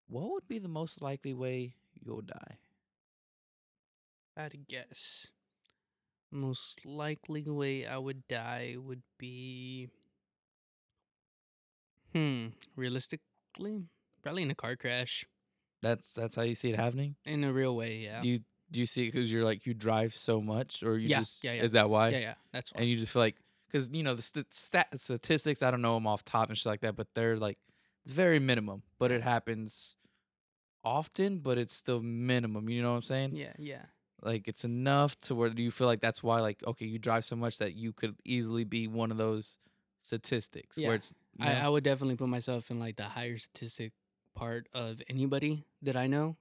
what 0.06 0.30
would 0.30 0.48
be 0.48 0.58
the 0.58 0.68
most 0.68 1.02
likely 1.02 1.34
way 1.34 1.74
you'll 1.94 2.22
die? 2.22 2.58
I 4.36 4.42
had 4.42 4.52
to 4.52 4.58
guess. 4.58 5.28
Most 6.30 6.84
likely 6.84 7.42
way 7.42 7.86
I 7.86 7.98
would 7.98 8.26
die 8.28 8.76
would 8.78 9.02
be. 9.18 9.88
Hmm. 12.12 12.48
Realistically, 12.76 13.82
probably 14.24 14.42
in 14.42 14.50
a 14.50 14.54
car 14.54 14.74
crash. 14.76 15.24
That's 15.82 16.12
that's 16.14 16.34
how 16.34 16.42
you 16.42 16.54
see 16.56 16.70
it 16.70 16.76
happening. 16.80 17.14
In 17.24 17.44
a 17.44 17.52
real 17.52 17.76
way, 17.76 17.98
yeah. 17.98 18.20
Do 18.22 18.28
you 18.28 18.40
do 18.72 18.80
you 18.80 18.86
see 18.86 19.04
it 19.04 19.12
because 19.12 19.30
you're 19.32 19.44
like 19.44 19.66
you 19.66 19.74
drive 19.74 20.14
so 20.14 20.40
much, 20.40 20.82
or 20.82 20.98
you 20.98 21.08
Yeah, 21.08 21.20
just 21.20 21.44
yeah, 21.44 21.52
yeah. 21.52 21.62
is 21.62 21.72
that 21.72 21.88
why? 21.90 22.08
yeah, 22.08 22.18
yeah. 22.18 22.34
That's 22.52 22.72
why. 22.72 22.80
And 22.80 22.90
you 22.90 22.96
just 22.96 23.12
feel 23.12 23.22
like 23.22 23.36
because 23.70 23.88
you 23.92 24.02
know 24.02 24.14
the 24.14 24.22
st- 24.22 24.52
stat 24.52 24.88
statistics, 24.98 25.62
I 25.62 25.70
don't 25.70 25.82
know 25.82 25.94
them 25.94 26.06
off 26.06 26.24
top 26.24 26.48
and 26.48 26.56
shit 26.58 26.66
like 26.66 26.80
that, 26.80 26.96
but 26.96 27.08
they're 27.14 27.36
like 27.36 27.58
it's 28.04 28.12
very 28.14 28.38
minimum, 28.38 28.82
but 28.98 29.12
it 29.12 29.22
happens 29.22 29.96
often, 30.82 31.38
but 31.38 31.58
it's 31.58 31.74
still 31.74 32.00
minimum. 32.02 32.68
You 32.68 32.82
know 32.82 32.90
what 32.90 32.96
I'm 32.96 33.02
saying? 33.02 33.30
yeah, 33.34 33.52
yeah. 33.58 33.82
Like 34.22 34.48
it's 34.48 34.64
enough 34.64 35.18
to 35.20 35.34
where 35.34 35.50
do 35.50 35.62
you 35.62 35.70
feel 35.70 35.86
like 35.86 36.00
that's 36.00 36.22
why 36.22 36.40
like 36.40 36.62
okay, 36.66 36.86
you 36.86 36.98
drive 36.98 37.24
so 37.26 37.36
much 37.36 37.58
that 37.58 37.74
you 37.74 37.92
could 37.92 38.14
easily 38.24 38.64
be 38.64 38.88
one 38.88 39.10
of 39.10 39.18
those 39.18 39.58
statistics 40.02 40.78
Yeah. 40.78 40.88
where 40.88 40.96
it's 40.96 41.12
you 41.38 41.46
I. 41.46 41.54
I 41.54 41.68
would 41.68 41.84
definitely 41.84 42.16
put 42.16 42.28
myself 42.28 42.70
in 42.70 42.78
like 42.78 42.96
the 42.96 43.04
higher 43.04 43.36
statistic 43.38 43.92
part 44.34 44.68
of 44.72 45.00
anybody 45.08 45.64
that 45.82 45.96
I 45.96 46.06
know 46.06 46.36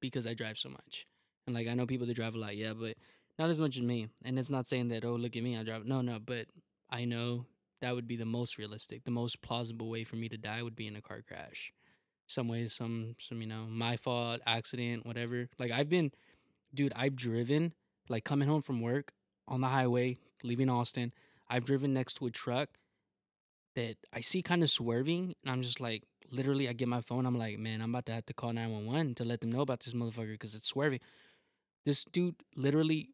because 0.00 0.26
I 0.26 0.34
drive 0.34 0.58
so 0.58 0.68
much. 0.68 1.06
And 1.46 1.54
like 1.54 1.68
I 1.68 1.74
know 1.74 1.86
people 1.86 2.06
that 2.06 2.16
drive 2.16 2.34
a 2.34 2.38
lot, 2.38 2.56
yeah, 2.56 2.72
but 2.72 2.96
not 3.38 3.50
as 3.50 3.60
much 3.60 3.76
as 3.76 3.82
me. 3.82 4.08
And 4.24 4.38
it's 4.38 4.50
not 4.50 4.66
saying 4.66 4.88
that, 4.88 5.04
oh, 5.04 5.14
look 5.14 5.36
at 5.36 5.42
me, 5.42 5.56
I 5.56 5.64
drive. 5.64 5.84
No, 5.86 6.00
no, 6.00 6.18
but 6.24 6.46
I 6.90 7.04
know 7.04 7.46
that 7.80 7.94
would 7.94 8.06
be 8.06 8.16
the 8.16 8.24
most 8.24 8.58
realistic, 8.58 9.04
the 9.04 9.10
most 9.10 9.42
plausible 9.42 9.90
way 9.90 10.04
for 10.04 10.16
me 10.16 10.28
to 10.28 10.36
die 10.36 10.62
would 10.62 10.76
be 10.76 10.86
in 10.86 10.96
a 10.96 11.02
car 11.02 11.22
crash. 11.26 11.72
Some 12.26 12.48
way, 12.48 12.68
some, 12.68 13.16
some, 13.18 13.40
you 13.40 13.46
know, 13.46 13.66
my 13.68 13.96
fault, 13.96 14.40
accident, 14.46 15.04
whatever. 15.04 15.48
Like 15.58 15.70
I've 15.70 15.90
been, 15.90 16.12
dude, 16.72 16.92
I've 16.96 17.16
driven, 17.16 17.74
like 18.08 18.24
coming 18.24 18.48
home 18.48 18.62
from 18.62 18.80
work 18.80 19.12
on 19.46 19.60
the 19.60 19.68
highway, 19.68 20.16
leaving 20.42 20.70
Austin. 20.70 21.12
I've 21.48 21.64
driven 21.64 21.92
next 21.92 22.14
to 22.14 22.26
a 22.26 22.30
truck 22.30 22.70
that 23.74 23.96
I 24.12 24.20
see 24.20 24.40
kind 24.40 24.62
of 24.62 24.70
swerving, 24.70 25.34
and 25.42 25.52
I'm 25.52 25.62
just 25.62 25.80
like, 25.80 26.04
literally, 26.34 26.68
I 26.68 26.72
get 26.72 26.88
my 26.88 27.00
phone. 27.00 27.26
I'm 27.26 27.38
like, 27.38 27.58
man, 27.58 27.80
I'm 27.80 27.90
about 27.90 28.06
to 28.06 28.12
have 28.12 28.26
to 28.26 28.34
call 28.34 28.52
911 28.52 29.14
to 29.16 29.24
let 29.24 29.40
them 29.40 29.52
know 29.52 29.60
about 29.60 29.80
this 29.80 29.94
motherfucker 29.94 30.32
because 30.32 30.54
it's 30.54 30.68
swerving. 30.68 31.00
This 31.84 32.04
dude 32.04 32.36
literally 32.56 33.10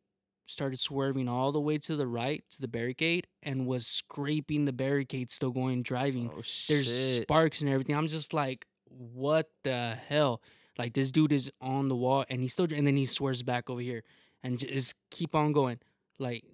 started 0.47 0.81
swerving 0.81 1.29
all 1.29 1.53
the 1.53 1.61
way 1.61 1.79
to 1.79 1.97
the 1.97 2.07
right 2.07 2.43
to 2.51 2.61
the 2.61 2.69
barricade 2.69 3.27
and 3.43 3.67
was 3.67 3.87
scraping 3.87 4.65
the 4.65 4.73
barricade, 4.73 5.31
still 5.31 5.51
going 5.53 5.83
driving. 5.83 6.31
oh 6.33 6.43
There's 6.69 7.23
sparks 7.23 7.61
and 7.61 7.71
everything. 7.71 7.97
I'm 7.97 8.09
just 8.09 8.35
like, 8.35 8.67
what 8.87 9.49
the 9.63 9.97
hell? 10.09 10.43
Like 10.79 10.95
this 10.95 11.11
dude 11.11 11.33
is 11.33 11.51
on 11.61 11.89
the 11.89 11.97
wall 11.97 12.25
and 12.29 12.41
he 12.43 12.49
still, 12.49 12.67
and 12.73 12.87
then 12.87 12.97
he 12.97 13.07
swears 13.07 13.43
back 13.43 13.71
over 13.71 13.81
here 13.81 14.03
and 14.43 14.59
just 14.59 14.95
keep 15.11 15.35
on 15.35 15.53
going. 15.53 15.79
Like, 16.19 16.45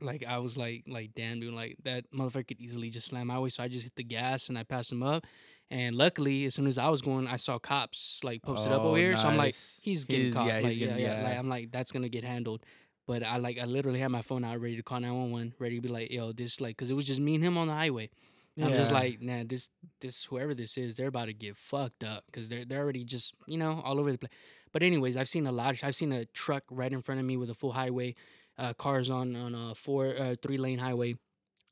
like 0.00 0.24
I 0.26 0.38
was 0.38 0.56
like, 0.56 0.84
like 0.86 1.12
damn, 1.14 1.40
dude, 1.40 1.54
like 1.54 1.76
that 1.84 2.04
motherfucker 2.12 2.48
could 2.48 2.60
easily 2.60 2.90
just 2.90 3.08
slam 3.08 3.28
my 3.28 3.38
way. 3.38 3.48
So 3.48 3.62
I 3.62 3.68
just 3.68 3.84
hit 3.84 3.96
the 3.96 4.04
gas 4.04 4.48
and 4.48 4.58
I 4.58 4.64
passed 4.64 4.92
him 4.92 5.02
up. 5.02 5.24
And 5.70 5.96
luckily, 5.96 6.44
as 6.44 6.54
soon 6.54 6.66
as 6.66 6.78
I 6.78 6.88
was 6.88 7.00
going, 7.00 7.26
I 7.26 7.36
saw 7.36 7.58
cops 7.58 8.20
like 8.22 8.42
posted 8.42 8.70
up 8.70 8.82
Oh, 8.82 8.88
over 8.88 8.96
here. 8.98 9.16
So 9.16 9.28
I'm 9.28 9.36
like, 9.36 9.54
he's 9.82 10.04
getting 10.04 10.26
He's- 10.26 10.34
caught. 10.34 10.46
yeah, 10.46 10.54
like, 10.60 10.66
he's 10.66 10.78
yeah, 10.78 10.86
gonna- 10.88 11.00
yeah, 11.00 11.22
Like. 11.24 11.38
I'm 11.38 11.48
like, 11.48 11.72
that's 11.72 11.90
gonna 11.90 12.08
get 12.08 12.22
handled. 12.24 12.62
But 13.06 13.22
I 13.22 13.36
like 13.38 13.58
I 13.58 13.64
literally 13.64 13.98
had 14.00 14.08
my 14.10 14.22
phone 14.22 14.44
out 14.44 14.60
ready 14.60 14.76
to 14.76 14.82
call 14.82 15.00
911, 15.00 15.54
ready 15.58 15.76
to 15.76 15.80
be 15.82 15.88
like, 15.88 16.10
yo, 16.10 16.32
this 16.32 16.60
like 16.60 16.76
cuz 16.76 16.90
it 16.90 16.94
was 16.94 17.06
just 17.06 17.20
me 17.20 17.34
and 17.34 17.44
him 17.44 17.58
on 17.58 17.66
the 17.68 17.74
highway. 17.74 18.10
And 18.56 18.66
I'm 18.66 18.72
just 18.72 18.92
like, 18.92 19.20
nah, 19.20 19.42
this 19.44 19.68
this 20.00 20.24
whoever 20.26 20.54
this 20.54 20.78
is, 20.78 20.96
they're 20.96 21.08
about 21.08 21.24
to 21.26 21.32
get 21.34 21.56
fucked 21.56 22.04
up 22.04 22.24
cuz 22.32 22.48
they're 22.48 22.64
they're 22.64 22.80
already 22.80 23.04
just, 23.04 23.34
you 23.46 23.58
know, 23.58 23.80
all 23.84 23.98
over 23.98 24.12
the 24.12 24.18
place. 24.18 24.30
But 24.72 24.82
anyways, 24.82 25.16
I've 25.16 25.28
seen 25.28 25.46
a 25.46 25.52
lot. 25.52 25.82
I've 25.82 25.94
seen 25.96 26.12
a 26.12 26.24
truck 26.26 26.64
right 26.70 26.92
in 26.92 27.02
front 27.02 27.20
of 27.20 27.26
me 27.26 27.36
with 27.36 27.50
a 27.50 27.54
full 27.54 27.72
highway, 27.72 28.14
uh, 28.58 28.72
cars 28.74 29.10
on 29.10 29.34
on 29.36 29.54
a 29.54 29.74
four 29.74 30.16
uh, 30.16 30.36
three 30.40 30.56
lane 30.58 30.78
highway, 30.78 31.14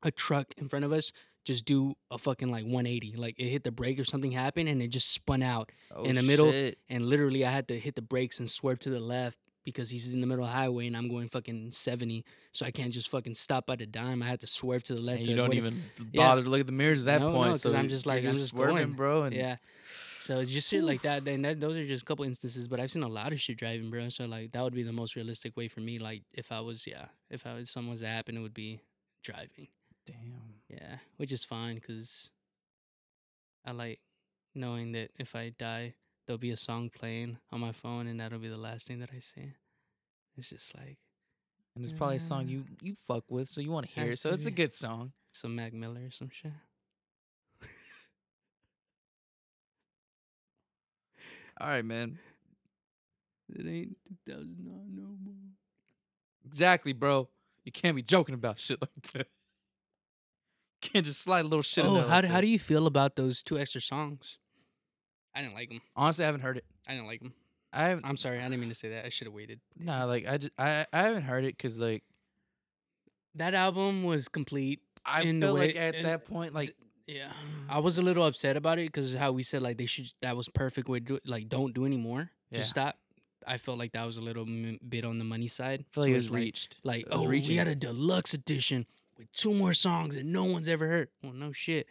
a 0.02 0.10
truck 0.10 0.52
in 0.58 0.68
front 0.68 0.84
of 0.84 0.92
us 0.92 1.12
just 1.44 1.64
do 1.64 1.94
a 2.10 2.18
fucking 2.18 2.50
like 2.50 2.64
180. 2.64 3.14
Like 3.16 3.38
it 3.38 3.48
hit 3.48 3.64
the 3.64 3.72
brake 3.72 3.98
or 3.98 4.04
something 4.04 4.30
happened 4.32 4.68
and 4.68 4.80
it 4.82 4.88
just 4.88 5.10
spun 5.10 5.42
out. 5.42 5.70
Oh, 5.94 6.04
in 6.04 6.14
the 6.16 6.22
middle, 6.22 6.50
shit. 6.50 6.78
And 6.88 7.06
literally 7.06 7.44
I 7.44 7.50
had 7.50 7.68
to 7.68 7.78
hit 7.78 7.94
the 7.96 8.02
brakes 8.02 8.38
and 8.38 8.50
swerve 8.50 8.78
to 8.80 8.90
the 8.90 9.00
left 9.00 9.38
because 9.64 9.90
he's 9.90 10.12
in 10.12 10.20
the 10.20 10.26
middle 10.26 10.44
of 10.44 10.50
the 10.50 10.56
highway 10.56 10.86
and 10.88 10.96
I'm 10.96 11.08
going 11.08 11.28
fucking 11.28 11.70
70. 11.72 12.24
So 12.52 12.66
I 12.66 12.70
can't 12.70 12.92
just 12.92 13.08
fucking 13.08 13.34
stop 13.36 13.70
at 13.70 13.80
a 13.80 13.86
dime. 13.86 14.22
I 14.22 14.26
had 14.28 14.40
to 14.40 14.46
swerve 14.46 14.82
to 14.84 14.94
the 14.94 15.00
left. 15.00 15.18
And 15.20 15.26
you 15.28 15.36
don't 15.36 15.46
avoid 15.46 15.56
it. 15.56 15.58
even 15.58 15.82
Yeah. 16.12 16.26
bother 16.28 16.42
to 16.42 16.48
look 16.48 16.60
at 16.60 16.66
the 16.66 16.72
mirrors 16.72 17.00
at 17.00 17.04
that 17.06 17.20
No, 17.20 17.32
no, 17.32 17.56
so 17.56 17.74
I'm 17.74 17.88
just 17.88 18.04
you're 18.06 18.14
like, 18.14 18.24
I'm 18.24 18.32
just 18.34 18.48
swerving, 18.48 18.76
going. 18.76 18.92
bro. 18.92 19.22
And 19.24 19.34
Yeah. 19.34 19.56
So 20.20 20.38
it's 20.38 20.50
just 20.52 20.68
shit 20.70 20.84
like 20.84 21.02
that. 21.08 21.26
And 21.26 21.44
that, 21.44 21.58
those 21.60 21.76
are 21.76 21.84
just 21.86 22.02
a 22.02 22.06
couple 22.06 22.24
instances, 22.24 22.68
but 22.68 22.78
I've 22.80 22.90
seen 22.92 23.02
a 23.02 23.08
lot 23.08 23.32
of 23.32 23.40
shit 23.40 23.56
driving, 23.56 23.90
bro. 23.90 24.08
So 24.10 24.26
like 24.26 24.52
that 24.52 24.62
would 24.62 24.74
be 24.74 24.82
the 24.84 24.92
most 24.92 25.16
realistic 25.16 25.56
way 25.56 25.66
for 25.68 25.80
me. 25.80 25.98
Like 25.98 26.22
if 26.32 26.52
I 26.52 26.60
was, 26.60 26.86
yeah, 26.86 27.06
if 27.30 27.46
I 27.46 27.54
was 27.54 27.70
something 27.70 27.90
was 27.90 28.00
to 28.00 28.06
happen, 28.08 28.36
it 28.36 28.40
would 28.40 28.54
be 28.54 28.80
driving. 29.24 29.68
damn. 30.06 30.51
Yeah, 30.72 30.96
which 31.18 31.32
is 31.32 31.44
fine 31.44 31.74
because 31.74 32.30
I 33.64 33.72
like 33.72 34.00
knowing 34.54 34.92
that 34.92 35.10
if 35.18 35.36
I 35.36 35.50
die, 35.58 35.94
there'll 36.26 36.38
be 36.38 36.50
a 36.50 36.56
song 36.56 36.90
playing 36.90 37.38
on 37.50 37.60
my 37.60 37.72
phone, 37.72 38.06
and 38.06 38.18
that'll 38.20 38.38
be 38.38 38.48
the 38.48 38.56
last 38.56 38.86
thing 38.86 39.00
that 39.00 39.10
I 39.14 39.18
see. 39.18 39.52
It's 40.36 40.48
just 40.48 40.74
like 40.74 40.96
And 41.74 41.84
it's 41.84 41.92
probably 41.92 42.16
a 42.16 42.20
song 42.20 42.48
you 42.48 42.64
you 42.80 42.94
fuck 42.94 43.24
with, 43.28 43.48
so 43.48 43.60
you 43.60 43.70
want 43.70 43.86
to 43.86 43.92
hear 43.92 44.10
it. 44.10 44.18
So 44.18 44.30
it's 44.30 44.46
a 44.46 44.50
good 44.50 44.72
song. 44.72 45.12
some 45.30 45.54
Mac 45.54 45.72
Miller 45.72 46.06
or 46.06 46.10
some 46.10 46.30
shit. 46.30 46.52
All 51.60 51.68
right, 51.68 51.84
man. 51.84 52.18
It 53.54 53.66
ain't 53.66 53.96
2009 54.26 54.94
no 54.94 55.02
more. 55.24 55.34
Exactly, 56.46 56.92
bro. 56.92 57.28
You 57.64 57.70
can't 57.72 57.94
be 57.94 58.02
joking 58.02 58.34
about 58.34 58.58
shit 58.58 58.80
like 58.80 59.12
that. 59.12 59.28
Can't 60.82 61.06
just 61.06 61.20
slide 61.20 61.44
a 61.44 61.48
little 61.48 61.62
shit. 61.62 61.84
in 61.84 61.90
oh, 61.90 61.94
there 61.94 62.02
how 62.04 62.08
like 62.16 62.22
do, 62.22 62.28
how 62.28 62.40
do 62.40 62.46
you 62.48 62.58
feel 62.58 62.86
about 62.86 63.16
those 63.16 63.42
two 63.42 63.58
extra 63.58 63.80
songs? 63.80 64.38
I 65.34 65.40
didn't 65.40 65.54
like 65.54 65.70
them. 65.70 65.80
Honestly, 65.96 66.24
I 66.24 66.26
haven't 66.26 66.42
heard 66.42 66.58
it. 66.58 66.64
I 66.86 66.92
didn't 66.92 67.06
like 67.06 67.20
them. 67.20 67.32
I 67.72 67.84
haven't. 67.84 68.04
I'm 68.04 68.18
sorry, 68.18 68.38
I 68.38 68.42
didn't 68.42 68.60
mean 68.60 68.68
to 68.68 68.74
say 68.74 68.90
that. 68.90 69.06
I 69.06 69.08
should 69.08 69.26
have 69.26 69.32
waited. 69.32 69.60
Nah, 69.78 70.04
like 70.04 70.28
I 70.28 70.36
just 70.36 70.52
I 70.58 70.84
I 70.92 71.02
haven't 71.04 71.22
heard 71.22 71.44
it 71.44 71.56
because 71.56 71.78
like 71.78 72.02
That 73.36 73.54
album 73.54 74.02
was 74.04 74.28
complete. 74.28 74.80
I 75.06 75.22
In 75.22 75.40
feel 75.40 75.54
like 75.54 75.74
at 75.76 76.02
that 76.02 76.24
point 76.26 76.52
like 76.54 76.74
Yeah, 77.06 77.30
I 77.68 77.78
mm. 77.78 77.82
was 77.82 77.98
a 77.98 78.02
little 78.02 78.24
upset 78.24 78.56
about 78.56 78.78
it 78.78 78.86
because 78.86 79.14
how 79.14 79.32
we 79.32 79.42
said 79.42 79.62
like 79.62 79.78
they 79.78 79.86
should. 79.86 80.12
That 80.20 80.36
was 80.36 80.48
perfect 80.48 80.88
way 80.88 80.98
to 80.98 81.04
do 81.04 81.14
it. 81.14 81.22
Like 81.26 81.48
don't 81.48 81.72
do 81.72 81.86
anymore. 81.86 82.30
Yeah. 82.50 82.58
Just 82.58 82.70
stop. 82.70 82.96
I 83.46 83.56
felt 83.58 83.78
like 83.78 83.92
that 83.92 84.04
was 84.04 84.18
a 84.18 84.20
little 84.20 84.44
m- 84.44 84.78
bit 84.86 85.04
on 85.04 85.18
the 85.18 85.24
money 85.24 85.48
side. 85.48 85.80
I 85.80 85.94
feel 85.94 86.04
like 86.04 86.12
it 86.12 86.16
was 86.16 86.30
like- 86.30 86.40
reached. 86.40 86.76
Like, 86.84 87.06
It 87.06 87.12
was 87.12 87.26
oh, 87.26 87.28
reaching. 87.28 87.50
we 87.52 87.56
had 87.56 87.66
a 87.68 87.74
deluxe 87.74 88.34
edition 88.34 88.86
with 89.18 89.30
two 89.32 89.52
more 89.54 89.72
songs 89.74 90.14
that 90.14 90.24
no 90.24 90.44
one's 90.44 90.68
ever 90.68 90.86
heard. 90.86 91.08
Well, 91.22 91.32
no 91.32 91.52
shit. 91.52 91.86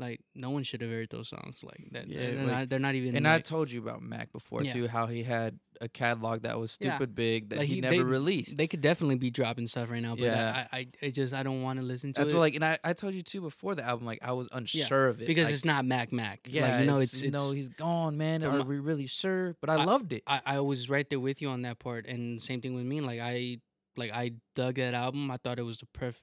Like, 0.00 0.20
no 0.32 0.50
one 0.50 0.62
should 0.62 0.80
have 0.80 0.92
heard 0.92 1.10
those 1.10 1.28
songs. 1.28 1.56
Like 1.64 1.88
that. 1.90 2.06
Yeah, 2.06 2.18
they're, 2.20 2.34
like- 2.36 2.46
not, 2.46 2.68
they're 2.68 2.78
not 2.78 2.94
even. 2.94 3.16
And 3.16 3.26
I 3.26 3.40
told 3.40 3.68
you 3.72 3.80
about 3.82 4.00
Mac 4.00 4.30
before 4.30 4.62
Yeah. 4.62 4.72
too, 4.72 4.86
how 4.86 5.06
he 5.06 5.24
had 5.24 5.58
a 5.80 5.88
catalog 5.88 6.42
that 6.42 6.56
was 6.56 6.78
Yeah. 6.80 6.94
stupid 6.94 7.16
big 7.16 7.48
that 7.48 7.58
Like, 7.58 7.66
he, 7.68 7.74
he- 7.76 7.80
never 7.80 7.96
they- 7.96 8.02
released. 8.04 8.56
they 8.56 8.68
could 8.68 8.80
definitely 8.80 9.16
be 9.16 9.30
dropping 9.32 9.66
stuff 9.66 9.90
right 9.90 10.00
now. 10.00 10.10
But 10.14 10.22
Yeah. 10.26 10.66
Uh, 10.70 10.76
I, 10.76 10.78
I, 10.78 10.86
I 11.06 11.10
just 11.10 11.34
I 11.34 11.42
don't 11.42 11.62
want 11.62 11.80
to 11.80 11.84
listen 11.84 12.12
to 12.12 12.20
it. 12.20 12.22
That's 12.22 12.32
it 12.32 12.36
what 12.36 12.40
like, 12.42 12.54
and 12.54 12.64
I, 12.64 12.78
I 12.84 12.92
told 12.92 13.14
you 13.14 13.22
too 13.22 13.40
before 13.40 13.74
the 13.74 13.82
album, 13.84 14.06
like 14.06 14.20
I 14.22 14.30
was 14.32 14.48
unsure 14.52 15.08
of 15.08 15.20
it 15.20 15.26
because 15.26 15.46
like, 15.46 15.54
it's 15.54 15.64
not 15.64 15.84
Mac 15.84 16.12
Mac. 16.12 16.46
yeah, 16.46 16.70
like, 16.70 16.80
you 16.82 16.86
know, 16.86 16.98
it's, 16.98 17.14
it's, 17.14 17.22
you 17.22 17.30
know 17.32 17.50
he's 17.50 17.68
gone, 17.68 18.16
man. 18.16 18.44
Are 18.44 18.62
we 18.62 18.78
really 18.78 19.06
sure? 19.08 19.56
But 19.60 19.68
I, 19.68 19.78
I- 19.80 19.84
loved 19.84 20.12
it. 20.12 20.22
I, 20.28 20.40
I 20.46 20.60
was 20.60 20.88
right 20.88 21.10
there 21.10 21.18
with 21.18 21.42
you 21.42 21.48
on 21.48 21.62
that 21.62 21.80
part, 21.80 22.06
and 22.06 22.40
same 22.40 22.60
thing 22.60 22.76
with 22.76 22.84
me. 22.86 23.00
Like 23.00 23.18
I 23.18 23.58
like 23.96 24.12
I 24.12 24.34
dug 24.54 24.76
that 24.76 24.94
album. 24.94 25.28
I 25.28 25.38
thought 25.38 25.58
it 25.58 25.62
was 25.64 25.78
the 25.78 25.86
perfect, 25.86 26.22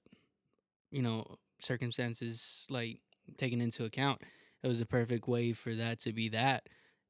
you 0.92 1.02
know, 1.02 1.38
circumstances 1.60 2.66
like 2.70 3.00
taken 3.38 3.62
into 3.62 3.86
account. 3.86 4.22
It 4.64 4.68
was 4.68 4.80
the 4.80 4.86
perfect 4.86 5.28
way 5.28 5.54
for 5.54 5.76
that 5.76 6.00
to 6.02 6.14
be 6.14 6.30
that, 6.30 6.68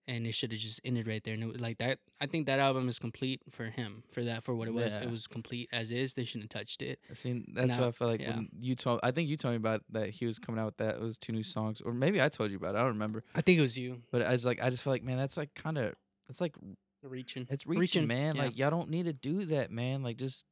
and 0.07 0.27
it 0.27 0.33
should 0.33 0.51
have 0.51 0.59
just 0.59 0.81
ended 0.83 1.07
right 1.07 1.23
there. 1.23 1.33
And 1.33 1.43
it, 1.43 1.45
was 1.47 1.59
like 1.61 1.77
that, 1.77 1.99
I 2.19 2.25
think 2.25 2.47
that 2.47 2.59
album 2.59 2.89
is 2.89 2.99
complete 2.99 3.41
for 3.49 3.65
him. 3.65 4.03
For 4.11 4.23
that, 4.25 4.43
for 4.43 4.53
what 4.53 4.67
it 4.67 4.73
was, 4.73 4.93
Yeah. 4.95 5.03
it 5.03 5.09
was 5.11 5.25
complete 5.27 5.69
as 5.71 5.89
is. 5.91 6.13
They 6.15 6.25
shouldn't 6.25 6.51
have 6.53 6.59
touched 6.61 6.81
it. 6.81 6.99
I 7.09 7.13
seen 7.13 7.45
that's 7.53 7.69
Now- 7.69 7.79
what 7.79 7.87
I 7.87 7.91
felt 7.91 8.11
like 8.11 8.21
yeah. 8.21 8.35
when 8.35 8.49
you 8.59 8.75
told. 8.75 8.99
I 9.03 9.11
think 9.11 9.29
you 9.29 9.37
told 9.37 9.53
me 9.53 9.57
about 9.57 9.83
that 9.91 10.09
he 10.09 10.25
was 10.25 10.37
coming 10.37 10.59
out 10.59 10.65
with 10.65 10.77
that. 10.77 10.95
It 10.95 11.01
was 11.01 11.17
two 11.17 11.31
new 11.31 11.43
songs, 11.43 11.79
or 11.81 11.93
maybe 11.93 12.21
I 12.21 12.27
told 12.27 12.51
you 12.51 12.57
about 12.57 12.75
it. 12.75 12.79
I 12.79 12.81
don't 12.81 12.89
remember. 12.93 13.23
I 13.35 13.41
think 13.41 13.57
it 13.57 13.61
was 13.61 13.77
you 13.77 14.01
But 14.11 14.21
I 14.21 14.31
was 14.31 14.45
like, 14.45 14.61
I 14.61 14.69
just 14.69 14.83
feel 14.83 14.91
like, 14.91 15.03
man, 15.03 15.17
that's 15.17 15.37
like 15.37 15.53
kind 15.55 15.77
of, 15.77 15.95
it's 16.27 16.41
like 16.41 16.55
reaching. 17.03 17.47
it's 17.49 17.65
reaching, 17.65 17.79
Reaching, 17.79 18.07
man. 18.07 18.35
yeah. 18.35 18.41
Like 18.43 18.57
y'all 18.57 18.71
don't 18.71 18.89
need 18.89 19.05
to 19.05 19.13
do 19.13 19.45
that, 19.45 19.71
man. 19.71 20.03
Like 20.03 20.17
just 20.17 20.43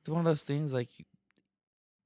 it's 0.00 0.10
one 0.10 0.18
of 0.18 0.24
those 0.26 0.42
things. 0.42 0.74
Like 0.74 0.98
you, 0.98 1.04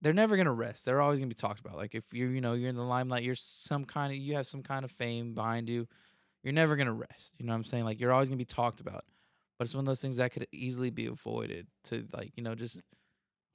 they're 0.03 0.13
never 0.13 0.37
gonna 0.37 0.53
rest. 0.53 0.85
They're 0.85 1.01
always 1.01 1.19
gonna 1.19 1.29
be 1.29 1.35
talked 1.35 1.61
about. 1.61 1.77
Like 1.77 1.95
if 1.95 2.13
you're, 2.13 2.31
you 2.31 2.41
know, 2.41 2.53
you're 2.55 2.69
in 2.69 2.77
the 2.77 2.83
limelight, 2.83 3.23
you're 3.23 3.35
some 3.35 3.85
kind 3.85 4.13
of, 4.13 4.19
you 4.19 4.35
have 4.37 4.47
some 4.47 4.63
kind 4.63 4.85
of 4.85 4.91
fame 4.91 5.35
behind 5.35 5.69
you. 5.69 5.89
You're 6.43 6.53
never 6.53 6.77
gonna 6.77 6.93
rest. 6.93 7.35
You 7.39 7.47
know 7.47 7.53
what 7.53 7.59
I'm 7.59 7.65
saying? 7.65 7.85
Like 7.85 8.01
you're 8.01 8.13
always 8.13 8.29
gonna 8.29 8.37
be 8.39 8.45
talked 8.45 8.81
about. 8.81 9.05
But 9.59 9.65
it's 9.67 9.75
one 9.75 9.83
of 9.85 9.87
those 9.87 10.01
things 10.03 10.17
that 10.17 10.33
could 10.33 10.47
easily 10.53 10.91
be 10.91 11.07
avoided. 11.07 11.67
To 11.85 12.07
like, 12.13 12.33
you 12.37 12.43
know, 12.43 12.55
just 12.55 12.81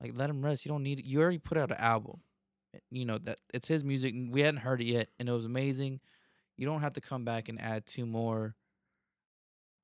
like 0.01 0.13
let 0.15 0.29
him 0.29 0.43
rest. 0.43 0.65
You 0.65 0.71
don't 0.71 0.83
need. 0.83 1.05
You 1.05 1.21
already 1.21 1.37
put 1.37 1.57
out 1.57 1.71
an 1.71 1.77
album. 1.77 2.21
Eh, 2.75 2.79
You 2.91 3.05
know 3.05 3.17
that 3.19 3.39
it's 3.53 3.67
his 3.67 3.83
music. 3.83 4.15
We 4.29 4.41
hadn't 4.41 4.61
heard 4.61 4.81
it 4.81 4.87
yet, 4.87 5.09
and 5.19 5.29
it 5.29 5.31
was 5.31 5.45
amazing. 5.45 5.99
You 6.57 6.65
don't 6.67 6.81
have 6.81 6.93
to 6.93 7.01
come 7.01 7.25
back 7.25 7.49
and 7.49 7.61
add 7.61 7.85
two 7.85 8.05
more 8.05 8.55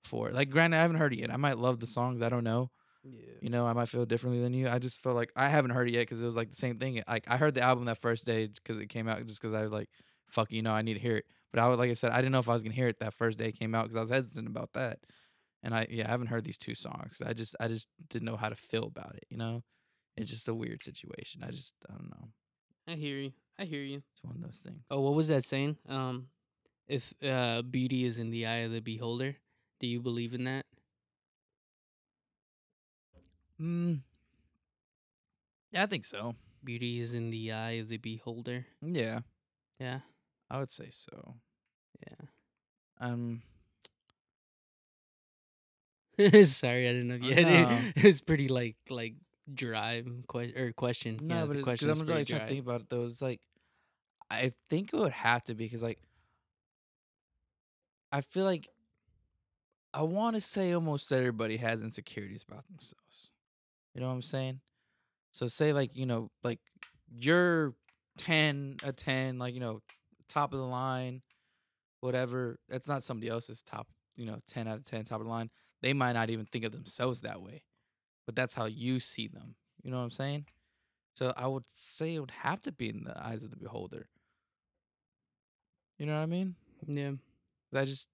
for 0.03 0.29
it. 0.29 0.35
Like, 0.35 0.49
granted, 0.49 0.77
I 0.77 0.81
haven't 0.81 0.97
heard 0.97 1.13
it 1.13 1.19
yet. 1.19 1.33
I 1.33 1.37
might 1.37 1.57
love 1.57 1.79
the 1.79 1.87
songs. 1.87 2.21
I 2.21 2.29
don't 2.29 2.43
know. 2.43 2.71
Yeah. 3.09 3.33
You 3.41 3.49
know, 3.49 3.65
I 3.65 3.73
might 3.73 3.89
feel 3.89 4.05
differently 4.05 4.41
than 4.41 4.53
you. 4.53 4.67
I 4.67 4.79
just 4.79 5.01
feel 5.01 5.13
like 5.13 5.31
I 5.35 5.49
haven't 5.49 5.71
heard 5.71 5.87
it 5.87 5.93
yet 5.93 6.01
because 6.01 6.21
it 6.21 6.25
was 6.25 6.35
like 6.35 6.49
the 6.49 6.55
same 6.55 6.77
thing. 6.77 7.01
Like, 7.07 7.25
I 7.27 7.37
heard 7.37 7.53
the 7.53 7.61
album 7.61 7.85
that 7.85 7.99
first 7.99 8.25
day 8.25 8.47
because 8.47 8.79
it 8.79 8.87
came 8.87 9.07
out, 9.07 9.25
just 9.25 9.41
because 9.41 9.53
I 9.53 9.61
was 9.61 9.71
like, 9.71 9.89
fuck, 10.27 10.51
you 10.51 10.61
know, 10.61 10.73
I 10.73 10.81
need 10.81 10.95
to 10.95 10.99
hear 10.99 11.17
it. 11.17 11.25
But 11.51 11.61
I 11.61 11.67
was, 11.67 11.77
like 11.77 11.89
I 11.89 11.93
said, 11.93 12.11
I 12.11 12.17
didn't 12.17 12.31
know 12.33 12.39
if 12.39 12.49
I 12.49 12.53
was 12.53 12.63
going 12.63 12.73
to 12.73 12.75
hear 12.75 12.87
it 12.87 12.99
that 12.99 13.13
first 13.13 13.37
day 13.37 13.47
it 13.47 13.59
came 13.59 13.73
out 13.73 13.83
because 13.83 13.95
I 13.95 14.01
was 14.01 14.09
hesitant 14.09 14.47
about 14.47 14.73
that. 14.73 14.99
And 15.63 15.73
I, 15.73 15.87
yeah, 15.89 16.07
I 16.07 16.11
haven't 16.11 16.27
heard 16.27 16.43
these 16.43 16.57
two 16.57 16.75
songs. 16.75 17.21
I 17.25 17.33
just, 17.33 17.55
I 17.59 17.67
just 17.67 17.87
didn't 18.09 18.25
know 18.25 18.37
how 18.37 18.49
to 18.49 18.55
feel 18.55 18.83
about 18.83 19.15
it. 19.15 19.25
You 19.29 19.37
know, 19.37 19.63
it's 20.15 20.29
just 20.29 20.47
a 20.47 20.53
weird 20.53 20.83
situation. 20.83 21.43
I 21.43 21.51
just, 21.51 21.73
I 21.89 21.93
don't 21.93 22.09
know. 22.09 22.27
I 22.87 22.95
hear 22.95 23.17
you. 23.17 23.33
I 23.57 23.65
hear 23.65 23.81
you. 23.81 24.03
It's 24.13 24.23
one 24.23 24.35
of 24.35 24.41
those 24.41 24.61
things. 24.63 24.83
Oh, 24.91 25.01
what 25.01 25.15
was 25.15 25.29
that 25.29 25.43
saying? 25.43 25.77
Um, 25.89 26.27
if 26.87 27.13
uh, 27.23 27.63
beauty 27.63 28.05
is 28.05 28.19
in 28.19 28.29
the 28.29 28.45
eye 28.45 28.59
of 28.59 28.71
the 28.71 28.81
beholder, 28.81 29.35
do 29.79 29.87
you 29.87 29.99
believe 29.99 30.33
in 30.33 30.43
that? 30.43 30.65
Mm. 33.61 34.01
Yeah, 35.71 35.83
I 35.83 35.85
think 35.87 36.05
so. 36.05 36.35
Beauty 36.63 36.99
is 36.99 37.13
in 37.13 37.29
the 37.29 37.51
eye 37.51 37.71
of 37.81 37.87
the 37.89 37.97
beholder. 37.97 38.65
Yeah, 38.81 39.19
Yeah, 39.79 39.99
I 40.49 40.59
would 40.59 40.69
say 40.71 40.89
so. 40.91 41.35
yeah. 42.07 42.27
Um, 42.99 43.41
Sorry, 46.43 46.89
I 46.89 46.93
didn't 46.93 47.07
know 47.09 47.15
if 47.15 47.21
you 47.23 47.35
had 47.35 47.45
no. 47.45 47.69
it. 47.95 48.05
It's 48.05 48.21
pretty 48.21 48.47
like 48.47 48.75
like 48.89 49.15
dry 49.53 50.03
que- 50.27 50.53
or 50.55 50.71
question. 50.73 51.19
No, 51.21 51.35
yeah, 51.35 51.45
but 51.45 51.53
the 51.53 51.59
it's 51.59 51.63
question 51.63 51.87
because 51.89 51.97
is 51.97 52.01
I'm 52.01 52.07
really 52.07 52.25
trying 52.25 52.39
to 52.41 52.45
dry. 52.45 52.49
think 52.55 52.65
about 52.65 52.81
it 52.81 52.89
though. 52.89 53.05
It's 53.05 53.21
like 53.21 53.41
I 54.31 54.51
think 54.69 54.93
it 54.93 54.97
would 54.97 55.11
have 55.13 55.43
to 55.45 55.53
be 55.55 55.65
because 55.65 55.83
like 55.83 55.99
I 58.11 58.21
feel 58.21 58.45
like 58.45 58.67
I 59.93 60.01
want 60.03 60.35
to 60.35 60.41
say 60.41 60.71
almost 60.73 61.11
everybody 61.11 61.57
has 61.57 61.81
insecurities 61.81 62.43
about 62.47 62.65
themselves. 62.67 63.31
You 63.97 64.03
know 64.03 64.09
what 64.09 64.15
I'm 64.15 64.21
saying? 64.21 64.59
So 65.31 65.47
say 65.47 65.73
like 65.73 65.95
you 65.95 66.05
know 66.05 66.29
like 66.43 66.59
you're 67.09 67.73
ten 68.15 68.77
a 68.83 68.93
ten 68.93 69.39
like 69.39 69.55
you 69.55 69.59
know 69.59 69.81
top 70.29 70.53
of 70.53 70.59
the 70.59 70.65
line, 70.65 71.23
whatever. 72.01 72.59
That's 72.69 72.87
not 72.87 73.03
somebody 73.03 73.27
else's 73.27 73.63
top. 73.63 73.87
You 74.15 74.27
know, 74.27 74.37
ten 74.47 74.67
out 74.67 74.77
of 74.77 74.85
ten 74.85 75.03
top 75.03 75.19
of 75.19 75.25
the 75.25 75.31
line. 75.31 75.49
They 75.81 75.93
might 75.93 76.13
not 76.13 76.29
even 76.29 76.45
think 76.45 76.63
of 76.63 76.71
themselves 76.71 77.21
that 77.21 77.41
way, 77.41 77.63
but 78.27 78.35
that's 78.35 78.53
how 78.53 78.65
you 78.65 78.99
see 78.99 79.27
them. 79.27 79.55
You 79.81 79.89
know 79.89 79.97
what 79.97 80.03
I'm 80.03 80.11
saying? 80.11 80.45
So 81.15 81.33
I 81.35 81.47
would 81.47 81.65
say 81.67 82.13
it 82.13 82.19
would 82.19 82.29
have 82.29 82.61
to 82.63 82.71
be 82.71 82.89
in 82.89 83.03
the 83.03 83.19
eyes 83.19 83.43
of 83.43 83.49
the 83.49 83.57
beholder. 83.57 84.09
You 85.97 86.05
know 86.05 86.13
what 86.13 86.21
I 86.21 86.27
mean? 86.27 86.53
Yeah. 86.85 87.13
I 87.73 87.85
just 87.85 88.09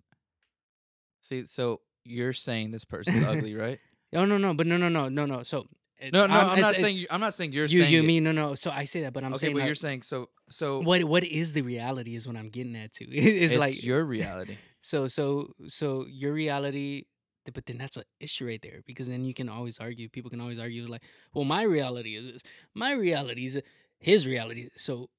see. 1.19 1.45
So 1.45 1.81
you're 2.05 2.31
saying 2.31 2.71
this 2.71 2.85
person's 2.85 3.25
ugly, 3.27 3.53
right? 3.53 3.79
No, 4.13 4.25
no, 4.25 4.37
no. 4.37 4.53
But 4.53 4.67
no, 4.67 4.77
no, 4.77 4.89
no, 4.89 5.09
no, 5.09 5.25
no. 5.25 5.43
So 5.43 5.67
it's, 5.99 6.13
No, 6.13 6.25
no, 6.25 6.33
I'm, 6.33 6.57
it's- 6.57 6.61
not 6.61 6.75
saying. 6.75 6.97
You, 6.97 7.07
I'm 7.09 7.19
not 7.19 7.33
saying 7.33 7.53
you're 7.53 7.65
you. 7.65 7.79
saying. 7.79 7.93
You 7.93 8.03
mean 8.03 8.23
no, 8.23 8.31
no. 8.31 8.55
So 8.55 8.71
I 8.71 8.85
say 8.85 9.01
that, 9.01 9.13
but 9.13 9.23
I'm 9.23 9.31
okay, 9.33 9.39
saying 9.39 9.53
but 9.53 9.59
like, 9.59 9.65
you're 9.67 9.75
saying 9.75 10.03
so. 10.03 10.29
So 10.49 10.81
what 10.81 11.03
what 11.03 11.23
is 11.23 11.53
the 11.53 11.61
reality 11.61 12.15
is 12.15 12.27
what 12.27 12.35
I'm 12.35 12.49
getting 12.49 12.75
at 12.75 12.93
too. 12.93 13.07
it's, 13.11 13.53
it's 13.53 13.59
like 13.59 13.83
your 13.83 14.03
reality. 14.03 14.57
so 14.81 15.07
so 15.07 15.53
so 15.67 16.05
your 16.07 16.33
reality 16.33 17.05
but 17.53 17.65
then 17.65 17.77
that's 17.77 17.97
an 17.97 18.03
issue 18.19 18.47
right 18.47 18.61
there 18.61 18.81
because 18.85 19.07
then 19.07 19.25
you 19.25 19.33
can 19.33 19.49
always 19.49 19.79
argue. 19.79 20.07
People 20.07 20.29
can 20.29 20.39
always 20.39 20.59
argue 20.59 20.85
like, 20.85 21.03
well, 21.33 21.43
my 21.43 21.63
reality 21.63 22.15
is 22.15 22.33
this. 22.33 22.43
My 22.73 22.93
reality 22.93 23.45
is 23.45 23.61
his 23.99 24.25
reality. 24.25 24.69
So, 24.75 25.09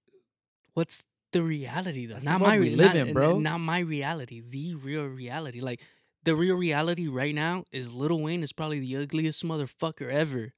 what's 0.72 1.04
the 1.32 1.42
reality 1.42 2.06
though? 2.06 2.14
That's 2.14 2.24
not 2.24 2.40
my 2.40 2.58
we 2.58 2.70
re- 2.70 2.76
live 2.76 2.94
not, 2.94 2.96
in, 2.96 3.12
bro. 3.12 3.38
Not 3.38 3.58
my 3.58 3.80
reality. 3.80 4.40
The 4.40 4.74
real 4.76 5.04
reality. 5.04 5.60
Like 5.60 5.80
the 6.24 6.34
real 6.34 6.56
reality 6.56 7.06
right 7.08 7.34
now 7.34 7.64
is 7.72 7.92
Lil 7.92 8.20
Wayne 8.20 8.42
is 8.42 8.52
probably 8.52 8.80
the 8.80 8.96
ugliest 8.96 9.44
motherfucker 9.44 10.10
ever. 10.10 10.52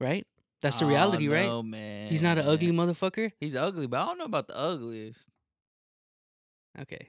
Right. 0.00 0.26
That's 0.60 0.78
the 0.78 0.86
reality, 0.86 1.28
right? 1.28 1.46
No, 1.46 1.62
man. 1.62 2.08
He's 2.08 2.22
not 2.22 2.38
an 2.38 2.46
ugly 2.46 2.70
motherfucker. 2.70 3.32
He's 3.40 3.54
ugly, 3.56 3.86
but 3.88 4.00
I 4.00 4.06
don't 4.06 4.18
know 4.18 4.24
about 4.24 4.46
the 4.48 4.56
ugliest. 4.56 5.26
Okay. 6.80 7.08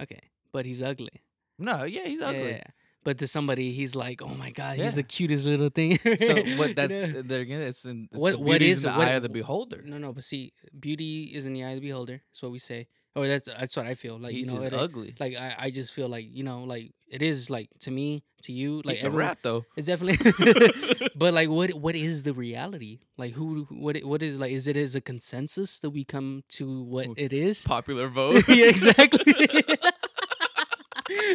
Okay. 0.00 0.20
But 0.52 0.66
he's 0.66 0.82
ugly. 0.82 1.22
No, 1.58 1.84
yeah, 1.84 2.04
he's 2.06 2.22
ugly. 2.22 2.50
Yeah. 2.52 2.62
But 3.04 3.18
to 3.18 3.26
somebody, 3.28 3.72
he's 3.72 3.94
like, 3.94 4.20
oh 4.20 4.34
my 4.34 4.50
god, 4.50 4.78
he's 4.78 4.96
the 4.96 5.02
cutest 5.02 5.46
little 5.46 5.68
thing. 5.68 5.98
So, 5.98 6.42
but 6.58 6.74
that's 6.76 7.22
they're 7.24 7.40
again. 7.40 7.60
It's 7.62 7.84
in 7.84 8.08
it's 8.10 8.20
What- 8.20 8.32
the 8.32 8.38
what 8.38 8.62
in 8.62 8.70
it? 8.72 8.74
the 8.76 8.88
What- 8.88 9.08
eye 9.08 9.12
of 9.12 9.22
the 9.22 9.28
beholder. 9.28 9.82
no, 9.84 9.96
no. 9.98 10.12
But 10.12 10.24
see, 10.24 10.52
beauty 10.78 11.24
is 11.34 11.46
in 11.46 11.52
the 11.52 11.64
eye 11.64 11.70
of 11.70 11.80
the 11.80 11.86
beholder. 11.86 12.22
That's 12.32 12.42
what 12.42 12.50
we 12.52 12.58
say. 12.58 12.88
Or 13.16 13.26
that's 13.26 13.48
that's 13.48 13.74
what 13.76 13.86
I 13.86 13.94
feel. 13.94 14.18
Like 14.18 14.32
He's 14.32 14.46
you 14.46 14.52
know, 14.58 14.62
it- 14.62 14.74
ugly. 14.74 15.14
like 15.18 15.34
I, 15.36 15.54
I 15.58 15.70
just 15.70 15.94
feel 15.94 16.06
like 16.08 16.26
you 16.30 16.44
know, 16.44 16.64
like 16.64 16.92
it 17.08 17.22
is 17.22 17.48
like 17.48 17.70
to 17.80 17.90
me, 17.90 18.22
to 18.42 18.52
you, 18.52 18.76
Like 18.78 18.84
like 18.84 18.94
he 18.96 19.00
can 19.00 19.06
everyone. 19.06 19.26
rap 19.28 19.38
though. 19.42 19.64
It's 19.76 19.86
definitely. 19.86 21.08
but 21.16 21.32
like, 21.32 21.48
what 21.48 21.70
what 21.74 21.96
is 21.96 22.24
the 22.24 22.34
reality? 22.34 23.00
Like, 23.16 23.32
who 23.32 23.66
what 23.70 23.96
what 24.04 24.22
is 24.22 24.38
like? 24.38 24.52
Is 24.52 24.68
it 24.68 24.76
as 24.76 24.94
a 24.94 25.00
consensus 25.00 25.78
that 25.80 25.90
we 25.90 26.04
come 26.04 26.44
to 26.58 26.82
what 26.82 27.08
it 27.16 27.32
is? 27.32 27.64
Popular 27.64 28.08
vote. 28.20 28.46
yeah, 28.48 28.66
exactly. 28.76 29.32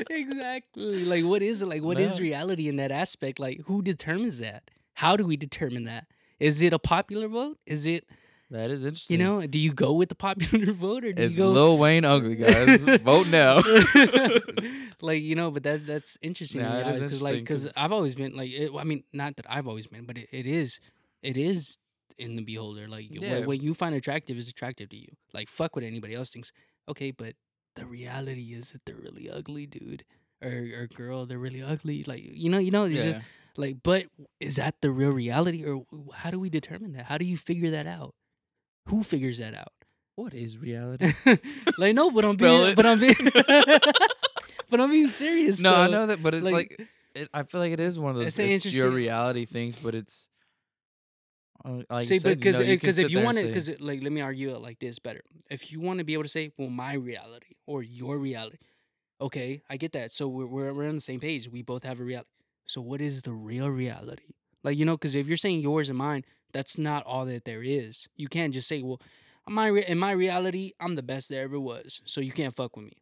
exactly. 0.10 1.06
Like, 1.06 1.26
what 1.26 1.42
is 1.42 1.62
it? 1.62 1.68
Like, 1.68 1.84
what 1.84 2.00
is 2.00 2.18
No. 2.18 2.22
reality 2.24 2.68
in 2.68 2.76
that 2.78 2.92
aspect? 2.92 3.40
Like, 3.40 3.62
who 3.66 3.82
determines 3.82 4.40
that? 4.40 4.70
How 4.96 5.16
do 5.18 5.26
we 5.26 5.38
determine 5.38 5.86
that? 5.86 6.08
Is 6.40 6.62
it 6.62 6.74
a 6.74 6.80
popular 6.80 7.28
vote? 7.28 7.58
Is 7.66 7.86
it 7.86 8.06
that 8.52 8.70
is 8.70 8.84
interesting. 8.84 9.20
you 9.20 9.26
know? 9.26 9.46
Do 9.48 9.58
you 9.60 9.74
go 9.74 9.94
with 9.94 10.10
the 10.10 10.16
popular 10.16 10.72
vote 10.86 11.04
or 11.06 11.14
do 11.14 11.22
it's 11.24 11.32
you 11.34 11.38
go? 11.38 11.50
Lil 11.52 11.78
Wayne 11.78 12.06
ugly 12.06 12.36
guys. 12.36 12.78
vote 13.02 13.30
now. 13.30 13.62
like 15.02 15.22
you 15.22 15.36
know, 15.36 15.52
but 15.52 15.64
that 15.64 15.86
that's 15.88 16.18
interesting. 16.22 16.62
Nah, 16.62 16.78
it 16.80 16.88
is 16.96 17.00
because 17.02 17.22
like 17.22 17.36
because 17.36 17.64
'cause- 17.66 17.74
I've 17.76 17.92
always 17.92 18.16
been 18.16 18.36
like, 18.36 18.52
it, 18.52 18.72
I 18.78 18.84
mean, 18.84 19.04
not 19.14 19.36
that 19.38 19.46
I've 19.50 19.68
always 19.68 19.88
been, 19.88 20.06
but 20.06 20.18
it, 20.18 20.30
it 20.32 20.46
is, 20.48 20.80
it 21.24 21.38
is 21.38 21.78
in 22.18 22.36
the 22.36 22.44
beholder. 22.44 22.88
Like 22.88 23.08
Yeah. 23.10 23.40
what, 23.40 23.48
what 23.48 23.62
you 23.64 23.74
find 23.74 23.96
attractive 23.96 24.38
is 24.38 24.48
attractive 24.48 24.90
to 24.90 24.98
you. 24.98 25.10
Like 25.34 25.50
fuck 25.50 25.76
what 25.76 25.84
anybody 25.86 26.14
else 26.16 26.30
thinks. 26.32 26.52
Okay, 26.90 27.12
but 27.12 27.34
the 27.76 27.86
reality 27.86 28.54
is 28.54 28.72
that 28.72 28.82
they're 28.86 28.96
really 28.96 29.30
ugly, 29.30 29.66
dude. 29.66 30.04
Or 30.44 30.50
or 30.50 30.88
girl, 30.94 31.26
they're 31.26 31.38
really 31.40 31.62
ugly. 31.64 32.04
Like 32.04 32.22
you 32.24 32.50
know, 32.50 32.58
you 32.58 32.72
know, 32.72 32.86
it's 32.86 32.96
just, 32.96 33.08
yeah. 33.08 33.22
like, 33.58 33.78
but 33.84 34.06
is 34.40 34.56
that 34.56 34.76
the 34.82 34.90
real 34.92 35.12
reality, 35.12 35.64
or 35.64 35.86
how 36.16 36.32
do 36.32 36.40
we 36.40 36.50
determine 36.50 36.94
that? 36.94 37.06
How 37.06 37.18
do 37.18 37.26
you 37.26 37.38
figure 37.38 37.70
that 37.72 37.86
out? 37.88 38.14
Who 38.88 39.04
figures 39.04 39.38
that 39.40 39.54
out? 39.56 39.72
What 40.16 40.34
is 40.34 40.58
reality? 40.70 41.12
like 41.78 41.96
no, 41.96 42.12
but 42.12 42.26
I'm 42.26 42.32
Spell 42.32 42.58
being, 42.60 42.72
it. 42.72 42.76
but 42.76 42.86
I'm 42.86 43.00
being, 43.00 43.16
but 44.70 44.80
I'm 44.80 44.90
being 44.90 45.08
serious. 45.10 45.62
no, 45.62 45.74
I 45.76 45.88
know 45.88 46.08
that, 46.08 46.22
but 46.22 46.34
it's 46.36 46.44
like- 46.44 46.54
like, 46.80 46.88
it, 47.14 47.30
I 47.34 47.44
feel 47.44 47.60
like 47.60 47.74
it 47.74 47.80
is 47.82 48.00
one 48.00 48.12
of 48.12 48.18
those. 48.18 48.28
It's 48.28 48.40
It's, 48.40 48.66
an 48.66 48.72
your 48.72 48.90
reality 48.90 49.46
things, 49.46 49.76
but 49.78 49.94
it's 49.96 50.30
uh, 51.66 51.82
like 51.90 52.08
See, 52.08 52.20
said, 52.20 52.40
because 52.40 52.58
you 52.60 52.66
know, 52.66 52.72
because 52.72 52.98
if 52.98 53.12
you 53.12 53.20
want 53.22 53.38
to, 53.38 53.46
because 53.48 53.70
like 53.82 54.02
let 54.02 54.12
me 54.12 54.22
argue 54.22 54.52
it 54.52 54.62
like 54.62 54.80
this 54.80 54.98
better. 54.98 55.22
If 55.50 55.72
you 55.72 55.80
want 55.82 56.00
to 56.00 56.06
be 56.06 56.14
able 56.14 56.24
to 56.24 56.30
say, 56.30 56.52
well, 56.58 56.70
my 56.70 56.94
reality 56.94 57.56
or 57.68 57.84
your 57.84 58.18
reality, 58.18 58.58
okay, 59.20 59.62
I 59.70 59.76
get 59.78 59.92
that. 59.92 60.12
So 60.12 60.28
we're 60.30 60.46
we're 60.48 60.74
we're 60.74 60.88
on 60.88 60.96
the 60.96 61.02
same 61.02 61.20
page. 61.20 61.50
We 61.50 61.62
both 61.64 61.84
have 61.84 62.00
a 62.00 62.04
reality. 62.04 62.30
So 62.66 62.80
what 62.82 63.02
is 63.02 63.22
the 63.24 63.34
real 63.34 63.68
reality? 63.70 64.24
Like 64.64 64.78
you 64.78 64.86
know, 64.86 64.94
because 64.94 65.14
if 65.14 65.28
you're 65.28 65.36
saying 65.38 65.60
yours 65.60 65.90
and 65.90 65.98
mine, 65.98 66.24
that's 66.54 66.78
not 66.78 67.06
all 67.06 67.26
that 67.26 67.46
there 67.46 67.64
is. 67.64 68.08
You 68.16 68.28
can't 68.28 68.54
just 68.54 68.68
say, 68.68 68.82
well, 68.82 69.02
my 69.48 69.68
re- 69.68 69.86
in 69.88 69.98
my 69.98 70.12
reality, 70.12 70.72
I'm 70.80 70.96
the 70.96 71.04
best 71.04 71.30
there 71.30 71.44
ever 71.44 71.60
was. 71.60 72.02
So 72.06 72.22
you 72.22 72.32
can't 72.32 72.56
fuck 72.56 72.76
with 72.78 72.86
me. 72.86 72.98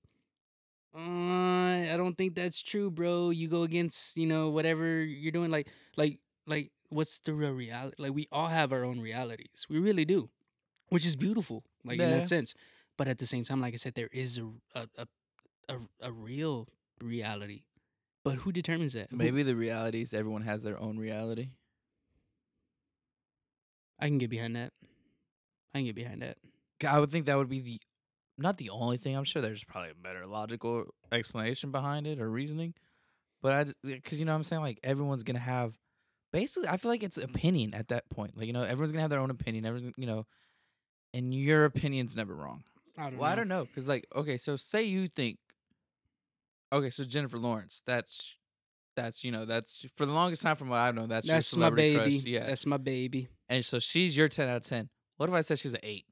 Uh, 0.96 1.94
I 1.94 1.98
don't 1.98 2.18
think 2.18 2.36
that's 2.36 2.62
true, 2.62 2.90
bro. 2.90 3.30
You 3.30 3.48
go 3.48 3.64
against, 3.64 4.18
you 4.18 4.26
know, 4.26 4.50
whatever 4.50 5.04
you're 5.04 5.32
doing. 5.32 5.52
Like, 5.52 5.68
like, 5.98 6.20
like, 6.48 6.72
what's 6.90 7.20
the 7.20 7.34
real 7.34 7.52
reality? 7.52 7.96
Like, 8.00 8.14
we 8.14 8.28
all 8.32 8.48
have 8.48 8.74
our 8.74 8.84
own 8.84 9.00
realities. 9.00 9.66
We 9.70 9.78
really 9.80 10.06
do, 10.06 10.30
which 10.90 11.06
is 11.06 11.16
beautiful, 11.16 11.64
like 11.86 12.00
in 12.00 12.10
that 12.20 12.28
sense. 12.28 12.54
But 12.98 13.08
at 13.08 13.20
the 13.20 13.28
same 13.28 13.44
time, 13.44 13.62
like 13.62 13.74
I 13.74 13.78
said, 13.78 13.94
there 13.94 14.10
is 14.12 14.40
a 14.40 14.48
a 14.80 14.88
a, 14.98 15.08
a, 15.76 15.78
a 16.02 16.12
real 16.12 16.68
reality. 17.02 17.64
But 18.24 18.36
who 18.36 18.52
determines 18.52 18.94
that? 18.94 19.12
Who- 19.12 19.18
maybe 19.18 19.44
the 19.44 19.56
reality 19.56 20.02
is 20.02 20.14
everyone 20.14 20.42
has 20.42 20.64
their 20.64 20.80
own 20.80 20.98
reality. 20.98 21.50
I 24.00 24.08
can 24.08 24.18
get 24.18 24.30
behind 24.30 24.56
that. 24.56 24.72
I 25.74 25.80
can 25.80 25.86
get 25.86 25.96
behind 25.96 26.22
that. 26.22 26.38
I 26.88 27.00
would 27.00 27.12
think 27.12 27.26
that 27.26 27.38
would 27.38 27.50
be 27.50 27.60
the 27.60 27.80
not 28.38 28.58
the 28.58 28.70
only 28.70 28.98
thing. 28.98 29.16
I'm 29.16 29.26
sure 29.26 29.42
there's 29.42 29.64
probably 29.64 29.92
a 29.92 29.96
better 29.96 30.26
logical 30.26 30.86
explanation 31.12 31.72
behind 31.72 32.08
it 32.08 32.20
or 32.20 32.30
reasoning. 32.30 32.74
But 33.42 33.54
I 33.54 33.66
because 33.84 34.20
you 34.20 34.26
know 34.26 34.32
what 34.32 34.38
I'm 34.38 34.44
saying 34.44 34.62
like 34.62 34.80
everyone's 34.84 35.24
gonna 35.24 35.40
have 35.40 35.78
basically 36.32 36.70
I 36.70 36.78
feel 36.78 36.92
like 36.92 37.04
it's 37.04 37.18
opinion 37.18 37.74
at 37.74 37.90
that 37.90 38.10
point. 38.10 38.38
Like 38.38 38.48
you 38.48 38.54
know 38.54 38.64
everyone's 38.64 38.92
gonna 38.92 39.02
have 39.02 39.10
their 39.10 39.20
own 39.20 39.30
opinion. 39.32 39.66
Everyone's 39.66 39.94
you 39.98 40.08
know, 40.08 40.26
and 41.14 41.34
your 41.34 41.66
opinion's 41.66 42.16
never 42.16 42.34
wrong. 42.34 42.64
I 42.98 43.10
don't 43.10 43.20
Well, 43.20 43.30
I 43.32 43.36
don't 43.36 43.48
know 43.48 43.66
because 43.66 43.88
like 43.88 44.08
okay, 44.16 44.38
so 44.38 44.56
say 44.56 44.84
you 44.84 45.08
think 45.08 45.38
okay, 46.72 46.90
so 46.90 47.04
Jennifer 47.04 47.38
Lawrence, 47.38 47.82
that's 47.86 48.36
that's 48.96 49.24
you 49.24 49.32
know 49.32 49.46
that's 49.46 49.86
for 49.96 50.06
the 50.06 50.14
longest 50.14 50.42
time 50.42 50.56
from 50.56 50.70
what 50.70 50.78
I 50.78 50.92
know 50.92 51.08
that's 51.08 51.28
your 51.28 51.36
That's 51.36 51.56
my 51.56 51.70
baby. 51.70 51.96
crush. 51.96 52.24
Yeah, 52.26 52.46
That's 52.46 52.66
my 52.66 52.78
baby. 52.78 53.30
And 53.50 53.66
so 53.66 53.80
she's 53.80 54.16
your 54.16 54.28
10 54.28 54.48
out 54.48 54.58
of 54.58 54.64
10. 54.64 54.90
What 55.18 55.30
if 55.30 55.36
I 55.36 55.42
said 55.42 55.60
she's 55.60 55.74
an 55.74 55.82
8? 55.84 56.06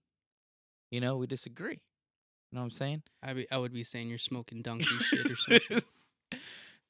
You 0.92 1.02
know, 1.02 1.18
we 1.18 1.28
disagree. 1.28 1.82
You 2.52 2.56
know 2.56 2.62
what 2.62 2.66
I'm 2.66 2.72
saying? 2.72 3.04
I 3.22 3.34
be, 3.34 3.48
I 3.52 3.58
would 3.58 3.74
be 3.74 3.84
saying 3.84 4.10
you're 4.10 4.18
smoking 4.18 4.62
donkey 4.64 4.98
shit 5.02 5.30
or 5.30 5.36
something. 5.36 5.82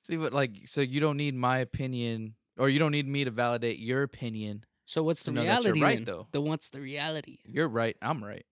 See, 0.03 0.15
but 0.15 0.33
like, 0.33 0.51
so 0.65 0.81
you 0.81 0.99
don't 0.99 1.17
need 1.17 1.35
my 1.35 1.57
opinion, 1.59 2.35
or 2.57 2.69
you 2.69 2.79
don't 2.79 2.91
need 2.91 3.07
me 3.07 3.25
to 3.25 3.31
validate 3.31 3.79
your 3.79 4.03
opinion. 4.03 4.63
So 4.85 5.03
what's 5.03 5.23
the 5.23 5.31
know 5.31 5.43
that 5.43 5.63
you're 5.63 5.73
reality? 5.73 5.81
right, 5.81 6.05
then? 6.05 6.05
though. 6.05 6.27
The 6.31 6.41
what's 6.41 6.69
the 6.69 6.79
reality? 6.79 7.39
You're 7.45 7.67
right. 7.67 7.97
I'm 8.01 8.23
right. 8.23 8.45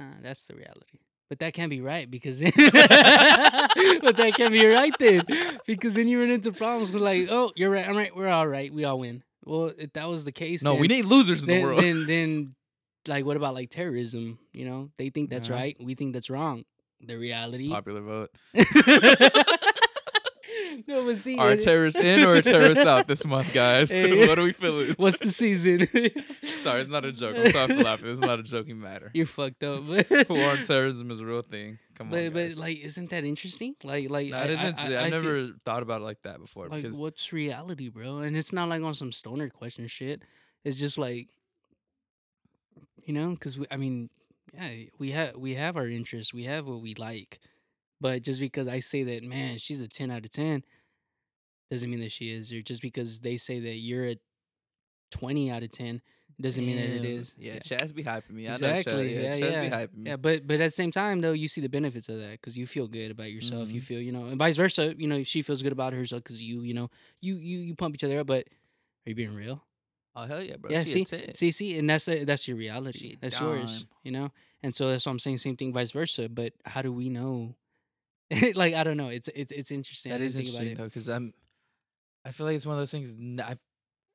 Uh, 0.00 0.14
that's 0.22 0.46
the 0.46 0.56
reality. 0.56 0.98
But 1.28 1.38
that 1.38 1.54
can't 1.54 1.70
be 1.70 1.80
right 1.80 2.10
because 2.10 2.40
but 2.40 2.52
that 2.52 4.32
can't 4.34 4.50
be 4.50 4.66
right 4.66 4.92
then 4.98 5.22
because 5.64 5.94
then 5.94 6.08
you 6.08 6.20
run 6.20 6.30
into 6.30 6.50
problems 6.50 6.92
with 6.92 7.02
like, 7.02 7.28
oh, 7.30 7.52
you're 7.54 7.70
right, 7.70 7.88
I'm 7.88 7.96
right, 7.96 8.14
we're 8.14 8.28
all 8.28 8.48
right, 8.48 8.74
we 8.74 8.84
all 8.84 8.98
win. 8.98 9.22
Well, 9.50 9.72
if 9.76 9.92
that 9.94 10.08
was 10.08 10.24
the 10.24 10.30
case, 10.30 10.62
No, 10.62 10.76
we 10.76 10.86
need 10.86 11.06
losers 11.06 11.42
in 11.42 11.48
then, 11.48 11.58
the 11.60 11.64
world. 11.66 11.82
then 11.82 12.06
then 12.06 12.54
like 13.08 13.24
what 13.24 13.36
about 13.36 13.52
like 13.54 13.68
terrorism? 13.70 14.38
You 14.52 14.64
know, 14.64 14.90
they 14.96 15.10
think 15.10 15.28
that's 15.28 15.50
Uh-huh. 15.50 15.58
right, 15.58 15.76
we 15.80 15.96
think 15.96 16.12
that's 16.12 16.30
wrong. 16.30 16.62
The 17.00 17.16
reality. 17.18 17.68
Popular 17.68 18.00
vote. 18.02 18.30
no, 20.86 21.04
but 21.04 21.16
see, 21.16 21.36
Are 21.36 21.56
terrorists 21.56 21.98
in 21.98 22.24
or 22.24 22.40
terrorists 22.42 22.84
out 22.84 23.08
this 23.08 23.24
month, 23.24 23.52
guys? 23.52 23.90
Hey. 23.90 24.26
what 24.28 24.38
are 24.38 24.44
we 24.44 24.52
feeling? 24.52 24.94
what's 24.98 25.18
the 25.18 25.30
season? 25.32 25.86
Sorry, 26.44 26.82
it's 26.82 26.90
not 26.90 27.04
a 27.04 27.12
joke. 27.12 27.36
I'm 27.38 27.50
sorry 27.50 27.74
for 27.76 27.82
laughing. 27.82 28.10
It's 28.10 28.20
not 28.20 28.38
a 28.38 28.42
joking 28.42 28.80
matter. 28.80 29.10
You're 29.14 29.26
fucked 29.26 29.64
up. 29.64 29.82
War 30.28 30.50
on 30.50 30.64
terrorism 30.64 31.10
is 31.10 31.20
a 31.20 31.24
real 31.24 31.42
thing. 31.42 31.78
Come 32.00 32.06
on, 32.08 32.12
but 32.12 32.32
but 32.32 32.46
guys. 32.48 32.58
like, 32.58 32.78
isn't 32.78 33.10
that 33.10 33.24
interesting? 33.24 33.76
Like 33.84 34.08
like 34.08 34.30
that 34.30 34.48
I, 34.48 34.52
is 34.52 34.58
I- 34.60 34.68
interesting. 34.68 34.96
I- 34.96 35.00
I've 35.00 35.06
I 35.06 35.10
feel- 35.10 35.22
never 35.22 35.48
thought 35.66 35.82
about 35.82 36.00
it 36.00 36.04
like 36.04 36.22
that 36.22 36.40
before. 36.40 36.68
like 36.68 36.82
because 36.82 36.96
what's 36.96 37.30
reality, 37.30 37.90
bro? 37.90 38.18
And 38.18 38.36
it's 38.36 38.52
not 38.54 38.70
like 38.70 38.82
on 38.82 38.94
some 38.94 39.12
stoner 39.12 39.50
question 39.50 39.86
shit. 39.86 40.22
It's 40.64 40.78
just 40.78 40.96
like, 40.96 41.28
you 43.04 43.12
know, 43.12 43.30
because 43.30 43.58
I 43.70 43.76
mean, 43.76 44.08
yeah, 44.54 44.70
we 44.98 45.10
have 45.12 45.36
we 45.36 45.54
have 45.54 45.76
our 45.76 45.86
interests, 45.88 46.32
we 46.32 46.44
have 46.44 46.66
what 46.66 46.80
we 46.80 46.94
like, 46.94 47.38
but 48.00 48.22
just 48.22 48.40
because 48.40 48.66
I 48.66 48.80
say 48.80 49.02
that, 49.04 49.22
man, 49.22 49.58
she's 49.58 49.80
a 49.82 49.88
ten 49.88 50.10
out 50.10 50.24
of 50.24 50.30
ten, 50.30 50.64
doesn't 51.70 51.90
mean 51.90 52.00
that 52.00 52.12
she 52.12 52.32
is. 52.32 52.50
Or 52.50 52.62
just 52.62 52.80
because 52.82 53.20
they 53.20 53.36
say 53.36 53.60
that 53.60 53.76
you're 53.76 54.06
a 54.08 54.16
twenty 55.10 55.50
out 55.50 55.62
of 55.62 55.70
ten, 55.70 56.00
doesn't 56.42 56.64
mean 56.64 56.76
that 56.76 56.88
it 56.88 57.02
Damn. 57.02 57.10
is. 57.12 57.34
Yeah, 57.38 57.58
Chaz 57.58 57.94
be 57.94 58.04
hyping 58.04 58.30
me. 58.30 58.48
I 58.48 58.52
Exactly, 58.52 58.92
know 58.92 59.00
Chaz. 59.00 59.12
Yeah, 59.12 59.20
yeah, 59.20 59.30
Chaz 59.32 59.38
be 59.38 59.44
yeah. 59.44 59.70
hyping 59.70 59.96
me. 59.96 60.10
Yeah, 60.10 60.16
but 60.16 60.46
but 60.46 60.54
at 60.54 60.66
the 60.66 60.70
same 60.70 60.90
time 60.90 61.20
though, 61.20 61.32
you 61.32 61.48
see 61.48 61.60
the 61.60 61.68
benefits 61.68 62.08
of 62.08 62.18
that 62.18 62.32
because 62.32 62.56
you 62.56 62.66
feel 62.66 62.86
good 62.86 63.10
about 63.10 63.30
yourself. 63.30 63.68
You 63.68 63.80
mm-hmm. 63.80 63.86
feel 63.86 64.00
you 64.00 64.12
know, 64.12 64.26
and 64.26 64.38
vice 64.38 64.56
versa. 64.56 64.94
You 64.96 65.08
know, 65.08 65.22
she 65.22 65.42
feels 65.42 65.62
good 65.62 65.72
about 65.72 65.92
herself 65.92 66.22
because 66.22 66.40
you 66.42 66.62
you 66.62 66.74
know 66.74 66.90
you 67.20 67.36
you 67.36 67.58
you 67.58 67.74
pump 67.74 67.94
each 67.94 68.04
other 68.04 68.20
up. 68.20 68.26
But 68.26 68.46
are 69.06 69.10
you 69.10 69.14
being 69.14 69.34
real? 69.34 69.62
Oh 70.16 70.26
hell 70.26 70.42
yeah, 70.42 70.56
bro. 70.56 70.70
yeah, 70.70 70.84
She 70.84 71.04
see, 71.04 71.04
10. 71.04 71.34
see, 71.34 71.50
see, 71.50 71.78
and 71.78 71.88
that's 71.88 72.04
the, 72.04 72.24
that's 72.24 72.48
your 72.48 72.56
reality. 72.56 73.14
a 73.14 73.18
That's 73.20 73.38
yours. 73.38 73.86
You 74.02 74.10
know, 74.10 74.32
and 74.62 74.74
so 74.74 74.90
that's 74.90 75.06
what 75.06 75.12
I'm 75.12 75.18
saying. 75.18 75.38
Same 75.38 75.56
thing, 75.56 75.72
vice 75.72 75.92
versa. 75.92 76.28
But 76.28 76.52
how 76.64 76.82
do 76.82 76.92
we 76.92 77.08
know? 77.08 77.54
like 78.54 78.74
I 78.74 78.82
don't 78.82 78.96
know. 78.96 79.08
It's 79.08 79.28
it's 79.34 79.52
it's 79.52 79.70
interesting. 79.70 80.12
I 80.12 80.18
That 80.18 80.24
is 80.24 80.36
interesting 80.36 80.72
about 80.72 80.78
though, 80.78 80.84
because 80.84 81.08
I'm. 81.08 81.32
I 82.24 82.32
feel 82.32 82.46
like 82.46 82.56
it's 82.56 82.66
one 82.66 82.74
of 82.74 82.80
those 82.80 82.90
things. 82.90 83.16
I 83.40 83.56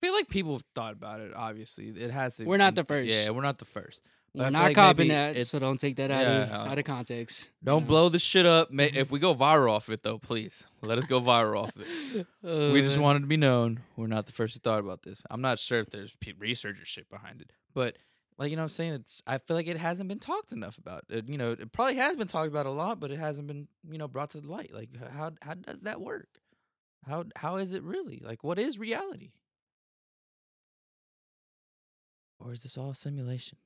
feel 0.05 0.13
like 0.13 0.29
people 0.29 0.53
have 0.53 0.63
thought 0.73 0.93
about 0.93 1.19
it. 1.19 1.33
Obviously, 1.35 1.87
it 1.87 2.11
has 2.11 2.37
to. 2.37 2.45
We're 2.45 2.57
not 2.57 2.75
the 2.75 2.85
Yeah, 3.03 3.31
we're 3.31 3.41
not 3.41 3.57
the 3.57 3.65
first. 3.65 4.03
But 4.33 4.43
We're 4.43 4.49
not 4.49 4.63
like 4.63 4.75
copying 4.75 5.09
that, 5.09 5.47
so 5.47 5.59
don't 5.59 5.79
take 5.79 5.95
that 5.95 6.11
out 6.11 6.21
yeah, 6.23 6.43
of 6.43 6.71
out 6.71 6.77
of 6.77 6.83
context. 6.83 7.47
Don't 7.63 7.87
blow 7.87 8.09
the 8.09 8.19
shit 8.19 8.45
up. 8.45 8.69
Mm-hmm. 8.69 8.97
If 8.97 9.09
we 9.09 9.17
go 9.17 9.33
viral 9.33 9.71
off 9.71 9.89
it, 9.89 10.03
though, 10.03 10.17
please 10.17 10.65
let 10.81 10.97
us 10.97 11.05
go 11.05 11.21
viral 11.21 11.63
off 11.63 11.71
it. 11.77 12.27
we 12.73 12.81
just 12.81 12.97
Uh, 12.97 13.01
wanted 13.01 13.21
to 13.21 13.27
be 13.27 13.37
known. 13.37 13.79
We're 13.95 14.07
not 14.07 14.25
the 14.25 14.33
first 14.33 14.53
who 14.53 14.59
thought 14.59 14.79
about 14.79 15.03
this. 15.03 15.23
I'm 15.31 15.39
not 15.39 15.57
sure 15.57 15.79
if 15.79 15.89
there's 15.89 16.17
research 16.37 16.81
or 16.81 16.85
shit 16.85 17.09
behind 17.09 17.39
it, 17.39 17.53
but 17.73 17.95
like 18.37 18.49
you 18.49 18.57
know, 18.57 18.63
what 18.63 18.65
I'm 18.65 18.69
saying 18.69 18.93
it's. 18.95 19.23
I 19.25 19.37
feel 19.37 19.55
like 19.55 19.67
it 19.67 19.77
hasn't 19.77 20.09
been 20.09 20.19
talked 20.19 20.51
enough 20.51 20.77
about. 20.77 21.05
It, 21.09 21.29
you 21.29 21.37
know, 21.37 21.51
it 21.51 21.71
probably 21.71 21.95
has 21.95 22.17
been 22.17 22.27
talked 22.27 22.49
about 22.49 22.65
a 22.65 22.71
lot, 22.71 22.99
but 22.99 23.11
it 23.11 23.17
hasn't 23.19 23.47
been 23.47 23.69
you 23.89 23.97
know 23.97 24.09
brought 24.09 24.31
to 24.31 24.41
the 24.41 24.51
light. 24.51 24.73
Like 24.73 24.89
how 25.13 25.31
how 25.41 25.53
does 25.53 25.81
that 25.81 26.01
work? 26.01 26.27
How 27.07 27.23
how 27.37 27.55
is 27.55 27.71
it 27.71 27.83
really? 27.83 28.21
Like 28.21 28.43
what 28.43 28.59
is 28.59 28.77
reality? 28.77 29.31
Or 32.45 32.53
is 32.53 32.61
this 32.61 32.77
all 32.77 32.91
a 32.91 32.95
simulation? 32.95 33.57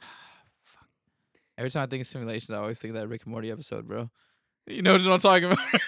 Fuck. 0.64 0.88
Every 1.56 1.70
time 1.70 1.84
I 1.84 1.86
think 1.86 2.00
of 2.00 2.08
simulations, 2.08 2.50
I 2.50 2.58
always 2.58 2.80
think 2.80 2.94
of 2.94 3.00
that 3.00 3.06
Rick 3.06 3.22
and 3.24 3.30
Morty 3.30 3.52
episode, 3.52 3.86
bro. 3.86 4.10
You 4.66 4.82
know 4.82 4.94
what 4.94 5.06
I'm 5.06 5.20
talking 5.20 5.52
about? 5.52 5.58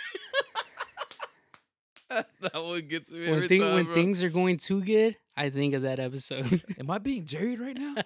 that 2.41 2.55
one 2.55 2.87
gets 2.87 3.11
me 3.11 3.21
when, 3.21 3.35
every 3.35 3.49
thing, 3.49 3.61
time, 3.61 3.75
when 3.75 3.85
bro. 3.87 3.95
things 3.95 4.23
are 4.23 4.29
going 4.29 4.59
too 4.59 4.81
good, 4.81 5.17
I 5.37 5.51
think 5.51 5.75
of 5.75 5.83
that 5.83 5.99
episode. 5.99 6.63
Am 6.79 6.89
I 6.91 6.99
being 6.99 7.27
Jerry 7.27 7.57
right 7.57 7.77
now? 7.77 7.97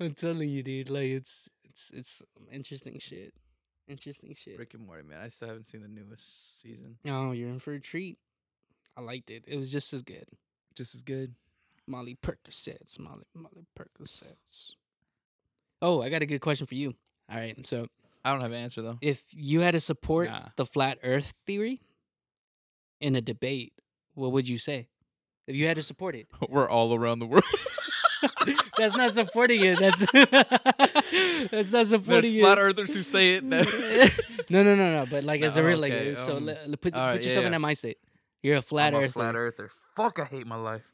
I'm 0.00 0.14
telling 0.14 0.48
you, 0.48 0.64
dude. 0.64 0.90
Like 0.90 1.04
it's 1.04 1.48
it's 1.62 1.92
it's 1.94 2.22
interesting 2.50 2.98
shit. 2.98 3.32
Interesting 3.86 4.34
shit. 4.36 4.58
Rick 4.58 4.74
and 4.74 4.84
Morty, 4.84 5.04
man. 5.04 5.20
I 5.22 5.28
still 5.28 5.48
haven't 5.48 5.68
seen 5.68 5.82
the 5.82 5.88
newest 5.88 6.60
season. 6.60 6.98
Oh, 7.06 7.30
you're 7.30 7.50
in 7.50 7.60
for 7.60 7.74
a 7.74 7.80
treat. 7.80 8.18
I 8.96 9.02
liked 9.02 9.30
it. 9.30 9.44
It 9.46 9.56
was 9.56 9.70
just 9.70 9.92
as 9.92 10.02
good. 10.02 10.26
Just 10.74 10.94
as 10.94 11.02
good. 11.02 11.34
Molly 11.86 12.16
Percocets. 12.22 12.98
Molly 12.98 13.24
Molly 13.34 13.66
Percocets. 13.78 14.72
Oh, 15.82 16.00
I 16.02 16.08
got 16.08 16.22
a 16.22 16.26
good 16.26 16.40
question 16.40 16.66
for 16.66 16.74
you. 16.74 16.94
All 17.30 17.36
right. 17.36 17.54
So 17.66 17.86
I 18.24 18.32
don't 18.32 18.40
have 18.40 18.52
an 18.52 18.58
answer 18.58 18.80
though. 18.82 18.98
if 19.02 19.22
you 19.32 19.60
had 19.60 19.72
to 19.72 19.80
support 19.80 20.28
Nah. 20.30 20.48
the 20.56 20.64
flat 20.66 20.98
Earth 21.02 21.34
theory 21.46 21.80
in 23.00 23.16
a 23.16 23.20
debate, 23.20 23.72
what 24.14 24.32
would 24.32 24.48
you 24.48 24.56
say? 24.58 24.88
If 25.46 25.56
you 25.56 25.66
had 25.66 25.76
to 25.76 25.82
support 25.82 26.14
it, 26.16 26.26
We're 26.48 26.68
all 26.68 26.94
around 26.94 27.18
the 27.18 27.26
world. 27.26 27.44
that's 28.78 28.96
not 28.96 29.12
supporting 29.12 29.60
it. 29.62 29.78
That's 29.78 30.06
that's 30.12 31.72
not 31.72 31.86
supporting 31.86 31.86
There's 31.86 31.88
supporting 31.88 32.40
flat 32.40 32.58
it. 32.58 32.60
earthers 32.62 32.94
who 32.94 33.02
say 33.02 33.34
it. 33.34 33.50
That 33.50 34.20
no, 34.48 34.62
no, 34.62 34.74
no, 34.74 34.90
no. 35.00 35.06
But 35.10 35.24
like 35.24 35.42
as 35.42 35.58
a 35.58 35.62
real, 35.64 35.78
like 35.78 35.92
okay, 35.92 36.14
so, 36.14 36.38
um, 36.38 36.46
le- 36.46 36.56
le- 36.66 36.76
put, 36.78 36.94
all 36.94 37.06
right, 37.06 37.12
put 37.16 37.22
yeah, 37.22 37.26
yourself 37.26 37.42
yeah. 37.42 37.46
in 37.48 37.52
that 37.52 37.60
mind 37.60 37.76
state. 37.78 37.98
You're 38.44 38.58
a 38.58 38.62
flat 38.62 38.94
I'm 38.94 39.04
a 39.04 39.08
flat 39.08 39.36
earther. 39.36 39.70
Fuck, 39.96 40.18
I 40.18 40.26
hate 40.26 40.46
my 40.46 40.56
life. 40.56 40.92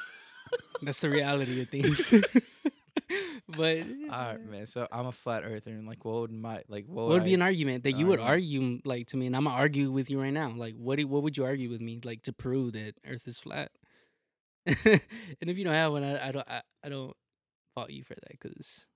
That's 0.82 1.00
the 1.00 1.10
reality 1.10 1.60
of 1.60 1.68
things. 1.68 2.10
but 3.48 3.82
All 3.82 4.08
right, 4.08 4.34
uh, 4.36 4.38
man. 4.50 4.66
So 4.66 4.88
I'm 4.90 5.04
a 5.04 5.12
flat 5.12 5.44
earther, 5.44 5.70
and 5.70 5.86
like, 5.86 6.02
what 6.06 6.22
would 6.22 6.32
my 6.32 6.62
like? 6.68 6.86
What 6.86 6.94
what 6.94 7.08
would, 7.08 7.14
would 7.14 7.24
be 7.24 7.34
an 7.34 7.42
argument 7.42 7.84
that 7.84 7.92
you 7.92 8.06
would 8.06 8.20
argue 8.20 8.80
like 8.86 9.08
to 9.08 9.18
me, 9.18 9.26
and 9.26 9.36
I'm 9.36 9.44
gonna 9.44 9.54
argue 9.54 9.92
with 9.92 10.08
you 10.08 10.18
right 10.18 10.32
now. 10.32 10.50
Like, 10.56 10.74
what 10.74 10.96
do, 10.96 11.06
what 11.06 11.22
would 11.22 11.36
you 11.36 11.44
argue 11.44 11.68
with 11.68 11.82
me 11.82 12.00
like 12.02 12.22
to 12.22 12.32
prove 12.32 12.72
that 12.72 12.94
Earth 13.06 13.28
is 13.28 13.38
flat? 13.38 13.70
and 14.64 15.00
if 15.40 15.58
you 15.58 15.64
don't 15.64 15.74
have 15.74 15.92
one, 15.92 16.04
I, 16.04 16.28
I 16.28 16.32
don't 16.32 16.48
I, 16.48 16.62
I 16.82 16.88
don't 16.88 17.14
fault 17.74 17.90
you 17.90 18.02
for 18.02 18.14
that 18.14 18.40
because 18.40 18.86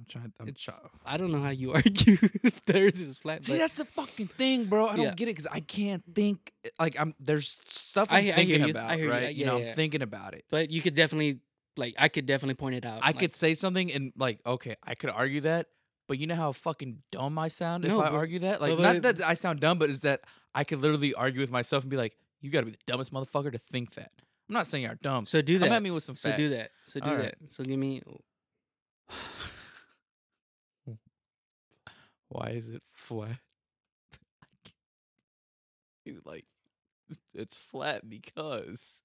I'm 0.00 0.06
trying. 0.08 0.32
I'm 0.40 0.48
it's 0.48 0.62
trying. 0.62 0.78
I 1.04 1.16
don't 1.18 1.30
know 1.32 1.40
how 1.42 1.50
you 1.50 1.72
argue 1.74 2.16
if 2.42 2.64
the 2.64 2.80
Earth 2.80 2.98
is 2.98 3.16
flat. 3.16 3.44
See, 3.44 3.58
that's 3.58 3.76
the 3.76 3.84
fucking 3.84 4.28
thing, 4.28 4.64
bro. 4.64 4.86
I 4.88 4.96
don't 4.96 5.04
Yeah. 5.06 5.14
get 5.14 5.28
it 5.28 5.32
because 5.32 5.46
I 5.46 5.60
can't 5.60 6.02
think. 6.14 6.52
Like, 6.78 6.96
I'm 6.98 7.14
there's 7.20 7.58
stuff 7.66 8.08
I'm 8.10 8.16
I 8.18 8.22
hear 8.22 8.34
thinking. 8.34 8.64
I 8.64 8.68
about, 8.68 8.94
hear 8.96 9.04
you. 9.04 9.10
right? 9.10 9.26
Uh, 9.26 9.28
You 9.28 9.44
know, 9.46 9.56
yeah, 9.58 9.64
yeah. 9.64 9.70
I'm 9.70 9.76
thinking 9.76 10.02
about 10.02 10.34
it. 10.34 10.44
but 10.50 10.70
you 10.70 10.80
could 10.80 10.94
definitely 10.94 11.40
like 11.76 11.94
I 11.98 12.08
could 12.08 12.26
definitely 12.26 12.54
point 12.54 12.76
it 12.76 12.86
out. 12.86 13.00
I 13.02 13.08
like, 13.08 13.18
could 13.18 13.34
say 13.34 13.54
something 13.54 13.92
and 13.92 14.12
like, 14.16 14.40
okay, 14.46 14.76
I 14.82 14.94
could 14.94 15.10
argue 15.10 15.42
that, 15.42 15.66
but 16.08 16.18
you 16.18 16.26
know 16.26 16.34
how 16.34 16.52
fucking 16.52 17.02
dumb 17.12 17.38
I 17.38 17.48
sound 17.48 17.84
if 17.84 17.92
I 17.92 17.96
but- 17.96 18.12
argue 18.12 18.38
that. 18.40 18.60
Like, 18.60 18.76
but- 18.76 18.82
not 18.82 19.02
that 19.02 19.22
I 19.26 19.34
sound 19.34 19.60
dumb, 19.60 19.78
but 19.78 19.90
is 19.90 20.00
that 20.00 20.22
I 20.54 20.64
could 20.64 20.80
literally 20.82 21.12
argue 21.14 21.40
with 21.40 21.50
myself 21.50 21.84
and 21.84 21.90
be 21.90 21.96
like, 21.96 22.16
"You 22.40 22.50
got 22.50 22.60
to 22.60 22.66
be 22.66 22.72
the 22.72 22.78
dumbest 22.86 23.12
motherfucker 23.12 23.52
to 23.52 23.58
think 23.58 23.94
that." 23.94 24.10
I'm 24.48 24.54
not 24.54 24.66
saying 24.66 24.82
you're 24.82 24.96
dumb. 24.96 25.26
so 25.26 25.40
do 25.42 25.54
Come 25.54 25.60
that. 25.60 25.66
Come 25.68 25.76
at 25.76 25.82
me 25.84 25.90
with 25.92 26.02
some 26.02 26.16
facts. 26.16 26.22
so 26.22 26.36
do 26.36 26.48
that. 26.48 26.70
So 26.84 26.98
do 26.98 27.06
Alright. 27.06 27.36
that. 27.40 27.52
So 27.52 27.62
give 27.62 27.78
me 27.78 28.02
Why 32.30 32.50
is 32.50 32.68
it 32.68 32.82
flat? 32.92 33.38
Dude, 36.06 36.24
like, 36.24 36.46
it's 37.34 37.56
flat 37.56 38.08
because. 38.08 39.02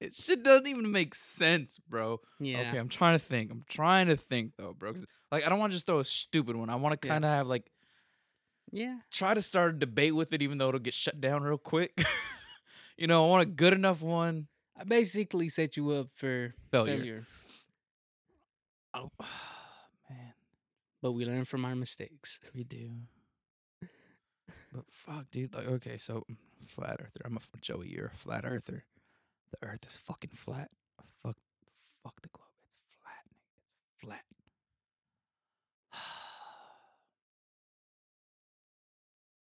It 0.00 0.14
shit 0.14 0.42
doesn't 0.42 0.66
even 0.66 0.90
make 0.92 1.14
sense, 1.14 1.78
bro. 1.88 2.20
yeah. 2.38 2.60
Okay, 2.68 2.78
I'm 2.78 2.88
trying 2.88 3.18
to 3.18 3.24
think. 3.24 3.50
I'm 3.50 3.62
trying 3.68 4.08
to 4.08 4.16
think 4.16 4.52
though, 4.58 4.74
bro. 4.74 4.92
like, 5.32 5.44
I 5.46 5.48
don't 5.48 5.58
want 5.58 5.72
to 5.72 5.76
just 5.76 5.86
throw 5.86 6.00
a 6.00 6.04
stupid 6.04 6.54
one. 6.56 6.68
I 6.68 6.74
want 6.76 7.00
to 7.00 7.08
kind 7.08 7.24
of 7.24 7.30
have 7.30 7.46
like 7.46 7.70
Yeah. 8.70 8.98
try 9.10 9.32
to 9.32 9.40
start 9.40 9.74
a 9.74 9.78
debate 9.78 10.14
with 10.14 10.32
it, 10.34 10.42
even 10.42 10.58
though 10.58 10.68
it'll 10.68 10.80
get 10.80 10.92
shut 10.94 11.20
down 11.20 11.42
real 11.42 11.56
quick. 11.58 11.98
you 12.98 13.06
know, 13.06 13.24
I 13.24 13.28
want 13.28 13.42
a 13.42 13.46
good 13.50 13.72
enough 13.72 14.02
one. 14.02 14.48
I 14.78 14.84
basically 14.84 15.48
set 15.48 15.76
you 15.76 15.90
up 15.92 16.08
for 16.14 16.54
Failure. 16.70 16.96
failure. 16.96 17.26
Oh, 18.94 19.10
man, 20.10 20.34
but 21.02 21.12
we 21.12 21.24
learn 21.24 21.44
from 21.44 21.64
our 21.64 21.74
mistakes. 21.74 22.40
we 22.54 22.64
do. 22.64 22.90
But 24.72 24.84
fuck, 24.90 25.30
dude. 25.30 25.54
Like, 25.54 25.66
okay, 25.68 25.96
so 25.98 26.24
flat 26.66 26.96
earther. 27.00 27.22
I'm 27.24 27.36
a 27.38 27.40
Joey. 27.60 27.88
You're 27.88 28.06
a 28.12 28.16
flat 28.16 28.44
earther. 28.44 28.84
The 29.52 29.66
Earth 29.68 29.86
is 29.86 29.96
fucking 29.96 30.32
flat. 30.34 30.70
Fuck, 31.22 31.36
fuck 32.02 32.20
the 32.20 32.28
globe. 32.28 32.44
It's 32.84 32.94
flat. 33.00 33.24
nigga. 33.30 33.40
It's 33.94 34.00
flat. 34.04 34.22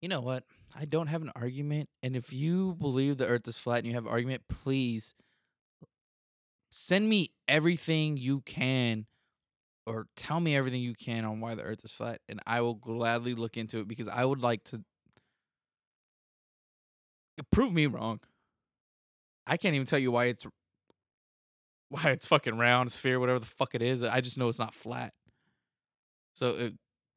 You 0.01 0.09
know 0.09 0.21
what? 0.21 0.45
I 0.77 0.85
don't 0.85 1.07
have 1.09 1.23
an 1.23 1.33
argument, 1.35 1.89
and 2.03 2.15
if 2.15 2.33
you 2.33 2.75
believe 2.75 3.17
the 3.17 3.27
Earth 3.27 3.49
is 3.49 3.57
flat 3.57 3.79
and 3.79 3.87
you 3.87 3.95
have 3.95 4.07
an 4.07 4.13
argument, 4.13 4.43
please 4.49 5.15
send 6.71 7.09
me 7.09 7.33
everything 7.49 8.17
you 8.17 8.41
can, 8.43 9.07
or 9.87 10.07
tell 10.17 10.41
me 10.41 10.55
everything 10.55 10.83
you 10.83 10.95
can 10.95 11.25
on 11.25 11.41
why 11.41 11.55
the 11.55 11.63
Earth 11.63 11.85
is 11.85 11.93
flat, 11.93 12.21
and 12.29 12.41
I 12.47 12.61
will 12.61 12.75
gladly 12.75 13.35
look 13.35 13.57
into 13.57 13.79
it 13.79 13.89
because 13.89 14.09
I 14.09 14.25
would 14.25 14.41
like 14.41 14.65
to 14.65 14.83
prove 17.51 17.73
me 17.73 17.87
wrong. 17.87 18.21
I 19.47 19.57
can't 19.57 19.75
even 19.75 19.87
tell 19.87 19.99
you 19.99 20.13
why 20.13 20.27
it's 20.27 20.47
why 21.89 22.11
it's 22.11 22.27
fucking 22.27 22.59
round, 22.59 22.93
sphere, 22.93 23.19
whatever 23.19 23.39
the 23.39 23.47
fuck 23.47 23.75
it 23.75 23.83
is. 23.83 24.03
I 24.03 24.21
just 24.21 24.37
know 24.37 24.49
it's 24.49 24.59
not 24.59 24.75
flat. 24.75 25.15
So 26.35 26.51
uh, 26.51 26.71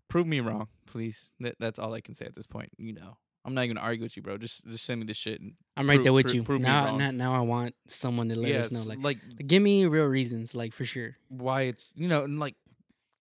prove 0.07 0.25
me 0.27 0.39
wrong, 0.39 0.67
please. 0.87 1.31
That, 1.41 1.55
that's 1.59 1.77
all 1.77 1.93
I 1.93 2.01
can 2.01 2.15
say 2.15 2.25
at 2.25 2.35
this 2.35 2.47
point. 2.47 2.69
You 2.77 2.93
know, 2.93 3.17
I'm 3.43 3.53
not 3.53 3.63
even 3.63 3.75
gonna 3.75 3.85
argue 3.85 4.03
with 4.03 4.15
you, 4.15 4.21
bro. 4.23 4.37
Just 4.37 4.65
just 4.67 4.85
send 4.85 4.99
me 4.99 5.05
the 5.07 5.13
shit 5.13 5.41
and 5.41 5.53
I'm 5.75 5.87
right 5.89 5.95
Prove- 5.95 6.03
there 6.03 6.13
with 6.13 6.33
you. 6.33 6.43
prove 6.43 6.61
now, 6.61 6.95
now, 6.97 7.11
now 7.11 7.33
I 7.33 7.39
want 7.41 7.75
someone 7.87 8.29
to 8.29 8.35
let 8.39 8.51
yeah, 8.51 8.57
us 8.59 8.71
know. 8.71 8.81
Like, 8.83 8.99
like 9.01 9.17
give 9.47 9.61
me 9.63 9.85
real 9.85 10.05
reasons, 10.05 10.53
like 10.53 10.73
for 10.73 10.85
sure. 10.85 11.15
why 11.29 11.61
it's 11.63 11.91
you 11.95 12.07
know 12.07 12.23
and 12.23 12.39
like 12.39 12.55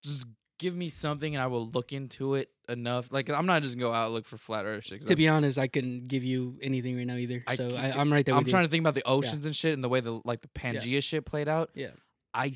just 0.02 0.26
give 0.58 0.76
me 0.76 0.90
something 0.90 1.34
and 1.34 1.42
I 1.42 1.46
will 1.46 1.68
look 1.70 1.92
into 1.94 2.34
it 2.34 2.50
enough. 2.68 3.08
Like 3.10 3.30
I'm 3.30 3.46
not 3.46 3.62
just 3.62 3.76
gonna 3.78 3.88
go 3.88 3.94
out 3.94 4.06
and 4.06 4.14
look 4.14 4.26
for 4.26 4.36
flat 4.36 4.66
Earth 4.66 4.84
shit. 4.84 5.00
'cause 5.00 5.06
To 5.06 5.12
I'm- 5.14 5.16
be 5.18 5.28
honest, 5.28 5.58
I 5.58 5.68
couldn't 5.68 6.06
give 6.08 6.22
you 6.22 6.58
anything 6.60 6.96
right 6.98 7.06
now 7.06 7.16
either. 7.16 7.42
I 7.46 7.56
so 7.56 7.70
I, 7.74 7.92
I'm 7.98 8.12
right 8.12 8.24
there 8.26 8.34
I'm 8.34 8.44
trying 8.44 8.64
you. 8.64 8.68
to 8.68 8.70
think 8.70 8.82
about 8.82 8.94
the 8.94 9.06
oceans 9.08 9.46
and 9.46 9.56
shit 9.56 9.72
and 9.72 9.82
the 9.82 9.88
way 9.88 10.00
the 10.00 10.20
like 10.24 10.42
the 10.42 10.48
Pangea 10.48 11.02
shit 11.02 11.24
played 11.24 11.48
out. 11.48 11.70
Yeah. 11.74 11.90
I 12.34 12.52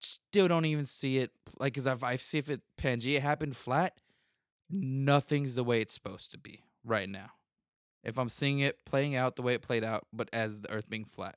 still 0.00 0.48
don't 0.48 0.64
even 0.64 0.86
see 0.86 1.18
it 1.18 1.30
like 1.58 1.74
because 1.74 1.86
if 1.86 2.02
I 2.02 2.16
see 2.16 2.38
if 2.38 2.48
it 2.48 2.62
Pangea 2.80 3.20
happened 3.20 3.54
flat, 3.54 3.98
nothing's 4.70 5.54
the 5.54 5.64
way 5.64 5.80
it's 5.80 5.94
supposed 5.94 6.30
to 6.30 6.38
be 6.38 6.60
right 6.84 7.08
now. 7.08 7.30
If 8.04 8.18
I'm 8.18 8.28
seeing 8.28 8.60
it 8.60 8.84
playing 8.84 9.14
out 9.14 9.36
the 9.36 9.42
way 9.42 9.54
it 9.54 9.62
played 9.62 9.84
out, 9.84 10.06
but 10.12 10.28
as 10.32 10.60
the 10.60 10.70
Earth 10.70 10.88
being 10.88 11.04
flat, 11.04 11.36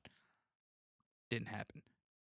didn't 1.29 1.47
happen. 1.47 1.81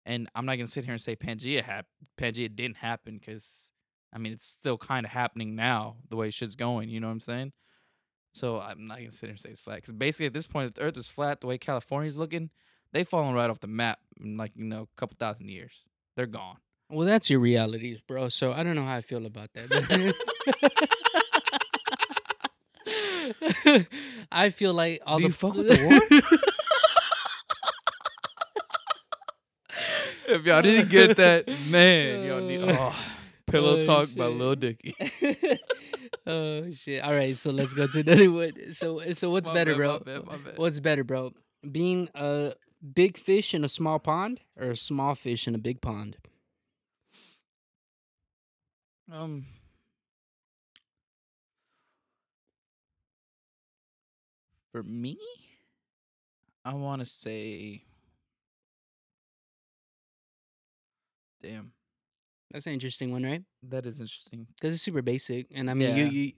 And 0.07 0.29
I'm 0.35 0.47
not 0.47 0.57
gonna 0.57 0.67
sit 0.67 0.85
here 0.85 0.95
and 0.95 1.01
say 1.01 1.15
Pangea 1.15 1.63
hap- 1.63 1.87
Pangea 2.19 2.55
didn't 2.55 2.79
happen 2.79 3.19
because 3.19 3.71
I 4.15 4.19
mean 4.19 4.33
it's 4.33 4.47
still 4.47 4.79
kind 4.79 5.05
of 5.05 5.13
happening 5.13 5.55
now 5.55 5.97
the 6.09 6.17
way 6.17 6.31
shit's 6.31 6.57
going. 6.57 6.89
You 6.89 7.01
know 7.01 7.09
what 7.09 7.15
I'm 7.15 7.21
saying? 7.21 7.53
So 8.33 8.61
I'm 8.61 8.87
not 8.87 8.99
gonna 8.99 9.13
sit 9.13 9.23
here 9.23 9.31
and 9.31 9.41
say 9.41 9.51
it's 9.51 9.61
flat 9.61 9.77
because 9.77 9.93
basically 9.93 10.27
at 10.27 10.33
this 10.33 10.47
point, 10.47 10.69
if 10.69 10.75
the 10.75 10.83
Earth 10.83 10.97
is 10.97 11.09
flat 11.09 11.41
the 11.41 11.47
way 11.47 11.59
California's 11.59 12.17
looking, 12.17 12.51
they've 12.93 13.09
fallen 13.09 13.35
right 13.35 13.51
off 13.51 13.61
the 13.61 13.67
map 13.67 13.99
in 14.21 14.37
like 14.37 14.53
you 14.55 14.65
know 14.65 14.83
a 14.83 15.01
couple 15.01 15.17
thousand 15.19 15.49
years. 15.49 15.73
They're 16.17 16.27
gone. 16.27 16.57
Well, 16.89 17.07
that's 17.07 17.31
your 17.31 17.39
realities, 17.41 18.01
bro. 18.01 18.31
So 18.31 18.53
I 18.53 18.63
don't 18.63 18.75
know 18.75 18.85
how 18.85 18.97
I 18.97 19.01
feel 19.01 19.27
about 19.27 19.51
that. 19.55 20.15
I 24.33 24.51
feel 24.51 24.73
like 24.75 25.01
all 25.07 25.19
Do 25.19 25.23
the 25.25 25.29
you 25.29 25.33
fuck 25.33 25.55
with 25.55 25.69
the 25.69 26.11
war. 26.21 26.21
If 30.29 30.45
y'all 30.45 30.63
didn't 30.63 30.91
get 30.91 31.17
that, 31.17 31.49
man, 31.71 32.25
y'all 32.25 32.41
need 32.41 32.63
Uh, 32.63 32.77
oh, 32.79 32.97
pillow 33.47 33.79
oh, 33.81 33.85
talk 33.85 34.09
by. 34.17 34.27
Lil 34.27 34.55
Dicky. 34.55 34.95
oh 36.27 36.71
shit! 36.71 37.03
All 37.03 37.15
right, 37.15 37.37
so 37.37 37.51
let's 37.51 37.75
go 37.75 37.87
to 37.89 38.01
another 38.01 38.31
one. 38.31 38.73
So, 38.73 39.01
so 39.13 39.31
what's 39.31 39.49
My 39.49 39.55
better, 39.55 39.73
bad, 39.73 39.79
bro? 39.79 39.93
my 39.93 39.99
bad, 39.99 40.27
my 40.27 40.37
bad. 40.37 40.59
What's 40.59 40.79
better, 40.79 41.03
bro? 41.03 41.33
Being 41.69 42.09
a 42.15 42.53
big 42.95 43.19
fish 43.19 43.55
in 43.55 43.65
a 43.65 43.69
small 43.69 43.99
pond, 43.99 44.41
or 44.57 44.71
a 44.71 44.77
small 44.77 45.15
fish 45.17 45.49
in 45.49 45.55
a 45.57 45.59
big 45.59 45.81
pond? 45.81 46.17
Um. 49.11 49.47
For 54.73 54.83
me, 54.83 55.19
I 56.65 56.75
want 56.75 57.01
to 57.01 57.07
say. 57.07 57.85
Damn, 61.43 61.73
That's 62.51 62.67
an 62.67 62.75
interesting 62.75 63.13
one, 63.13 63.23
right? 63.25 63.43
that 63.63 63.87
is 63.87 64.01
interesting. 64.01 64.47
Because 64.55 64.75
it's 64.75 64.83
super 64.83 65.01
basic, 65.03 65.47
and 65.55 65.71
I 65.71 65.75
mean, 65.75 65.97
you 65.97 66.05
Yeah. 66.05 66.11
you 66.11 66.33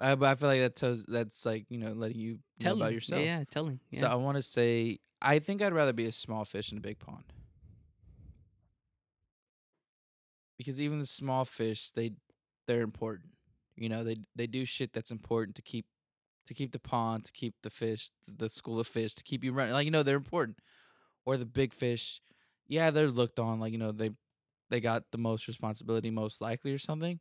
I, 0.00 0.14
but 0.14 0.28
I 0.28 0.34
feel 0.36 0.48
like 0.48 0.60
that 0.60 0.74
tells 0.76 1.04
that's 1.04 1.44
like 1.44 1.66
you 1.68 1.78
know 1.78 1.92
letting 1.92 2.18
you 2.18 2.32
know 2.32 2.38
telling 2.60 2.80
about 2.80 2.92
yourself. 2.94 3.22
Yeah, 3.22 3.38
yeah, 3.38 3.44
telling. 3.50 3.80
Yeah. 3.90 4.00
So 4.00 4.06
I 4.06 4.14
want 4.14 4.36
to 4.36 4.42
say 4.42 4.98
I 5.20 5.38
think 5.38 5.60
I'd 5.60 5.72
rather 5.72 5.92
be 5.92 6.06
a 6.06 6.12
small 6.12 6.44
fish 6.44 6.72
in 6.72 6.78
a 6.78 6.80
big 6.80 6.98
pond. 6.98 7.24
Because 10.56 10.80
even 10.80 10.98
the 10.98 11.06
small 11.06 11.44
fish, 11.44 11.90
they 11.90 12.12
they're 12.66 12.82
important. 12.82 13.30
You 13.76 13.88
know, 13.88 14.02
they 14.02 14.16
they 14.34 14.46
do 14.46 14.64
shit 14.64 14.92
that's 14.92 15.10
important 15.10 15.56
to 15.56 15.62
keep 15.62 15.86
to 16.48 16.54
keep 16.54 16.72
the 16.72 16.78
pond, 16.80 17.24
to 17.26 17.32
keep 17.32 17.54
the 17.62 17.70
fish, 17.70 18.10
the 18.26 18.48
school 18.48 18.80
of 18.80 18.86
fish, 18.86 19.14
to 19.14 19.22
keep 19.22 19.44
you 19.44 19.52
running. 19.52 19.74
Like 19.74 19.84
you 19.84 19.90
know, 19.90 20.02
they're 20.02 20.16
important. 20.16 20.58
Or 21.26 21.36
the 21.36 21.46
big 21.46 21.74
fish, 21.74 22.22
yeah, 22.66 22.90
they're 22.90 23.08
looked 23.08 23.38
on 23.38 23.60
like 23.60 23.72
you 23.72 23.78
know 23.78 23.92
they 23.92 24.10
they 24.70 24.80
got 24.80 25.04
the 25.12 25.18
most 25.18 25.46
responsibility, 25.46 26.10
most 26.10 26.40
likely 26.40 26.72
or 26.72 26.78
something. 26.78 27.20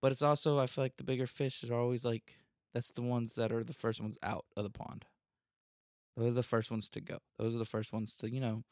But 0.00 0.12
it's 0.12 0.22
also 0.22 0.58
I 0.58 0.66
feel 0.66 0.84
like 0.84 0.96
the 0.96 1.04
bigger 1.04 1.26
fish 1.26 1.64
are 1.68 1.74
always 1.74 2.04
like 2.04 2.36
that's 2.72 2.92
the 2.92 3.02
ones 3.02 3.34
that 3.34 3.52
are 3.52 3.64
the 3.64 3.72
first 3.72 4.00
ones 4.00 4.16
out 4.22 4.46
of 4.56 4.64
the 4.64 4.70
pond. 4.70 5.04
Those 6.16 6.32
are 6.32 6.34
the 6.34 6.42
first 6.42 6.70
ones 6.70 6.88
to 6.90 7.00
go. 7.00 7.18
Those 7.38 7.54
are 7.54 7.58
the 7.58 7.64
first 7.64 7.92
ones 7.92 8.14
to, 8.16 8.30
you 8.30 8.40
know. 8.40 8.64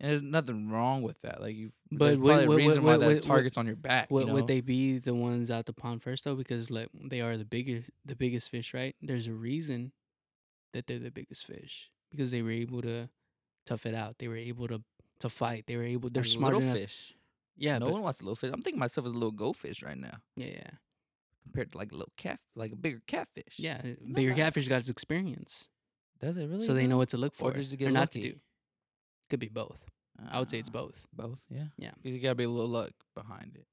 And 0.00 0.10
there's 0.10 0.22
nothing 0.22 0.68
wrong 0.70 1.02
with 1.02 1.20
that. 1.22 1.40
Like 1.40 1.54
you, 1.56 1.70
But 1.90 2.18
would- 2.18 2.26
probably 2.26 2.44
a 2.44 2.48
would- 2.48 2.56
reason 2.56 2.82
would- 2.82 3.00
why 3.00 3.14
that 3.14 3.22
target's 3.22 3.56
on 3.56 3.66
your 3.66 3.76
back. 3.76 4.10
Would, 4.10 4.22
you 4.22 4.26
know? 4.26 4.34
would 4.34 4.46
they 4.48 4.60
be 4.60 4.98
the 4.98 5.14
ones 5.14 5.50
out 5.50 5.66
the 5.66 5.72
pond 5.72 6.02
first 6.02 6.24
though? 6.24 6.34
Because 6.34 6.70
like 6.70 6.88
they 6.94 7.20
are 7.20 7.36
the 7.36 7.44
biggest, 7.44 7.90
the 8.04 8.16
biggest 8.16 8.50
fish, 8.50 8.74
right? 8.74 8.96
There's 9.00 9.28
a 9.28 9.32
reason 9.32 9.92
that 10.72 10.86
they're 10.88 10.98
the 10.98 11.10
biggest 11.12 11.46
fish 11.46 11.90
because 12.10 12.30
they 12.32 12.42
were 12.42 12.50
able 12.50 12.82
to 12.82 13.08
tough 13.66 13.86
it 13.86 13.94
out. 13.94 14.18
They 14.18 14.28
were 14.28 14.36
able 14.36 14.66
to 14.68 14.82
to 15.20 15.28
fight. 15.28 15.66
They 15.68 15.76
were 15.76 15.84
able. 15.84 16.10
They're 16.10 16.24
smart 16.24 16.54
little 16.54 16.68
enough. 16.70 16.76
fish. 16.82 17.14
Yeah, 17.56 17.78
no 17.78 17.86
but, 17.86 17.92
one 17.92 18.02
wants 18.02 18.20
a 18.20 18.24
little 18.24 18.34
fish. 18.34 18.50
I'm 18.52 18.62
thinking 18.62 18.80
myself 18.80 19.06
as 19.06 19.12
a 19.12 19.14
little 19.14 19.30
goldfish 19.30 19.80
right 19.84 19.96
now, 19.96 20.16
yeah, 20.34 20.46
yeah, 20.48 20.70
compared 21.44 21.70
to 21.70 21.78
like 21.78 21.92
a 21.92 21.94
little 21.94 22.12
cat, 22.16 22.40
like 22.56 22.72
a 22.72 22.76
bigger 22.76 23.00
catfish. 23.06 23.54
yeah. 23.58 23.80
Bigger 24.12 24.30
Nah. 24.30 24.36
catfish 24.36 24.66
got 24.66 24.80
its 24.80 24.88
experience, 24.88 25.68
Does 26.18 26.36
it 26.36 26.46
really? 26.48 26.66
so 26.66 26.74
they 26.74 26.88
know 26.88 26.96
what 26.96 27.10
to 27.10 27.16
look 27.16 27.32
for 27.36 27.52
Or 27.52 27.56
it 27.56 27.72
or 27.72 27.76
get 27.76 27.92
not 27.92 28.10
to 28.10 28.20
do. 28.20 28.40
Could 29.30 29.40
be 29.40 29.48
both. 29.48 29.84
I 30.30 30.38
would 30.38 30.48
say 30.50 30.58
it's 30.58 30.68
Ah, 30.68 30.72
both. 30.72 31.06
Both, 31.12 31.40
yeah. 31.50 31.64
Yeah. 31.76 31.90
you 32.02 32.20
gotta 32.20 32.34
be 32.36 32.44
a 32.44 32.48
little 32.48 32.68
luck 32.70 32.92
behind 33.16 33.56
it. 33.56 33.66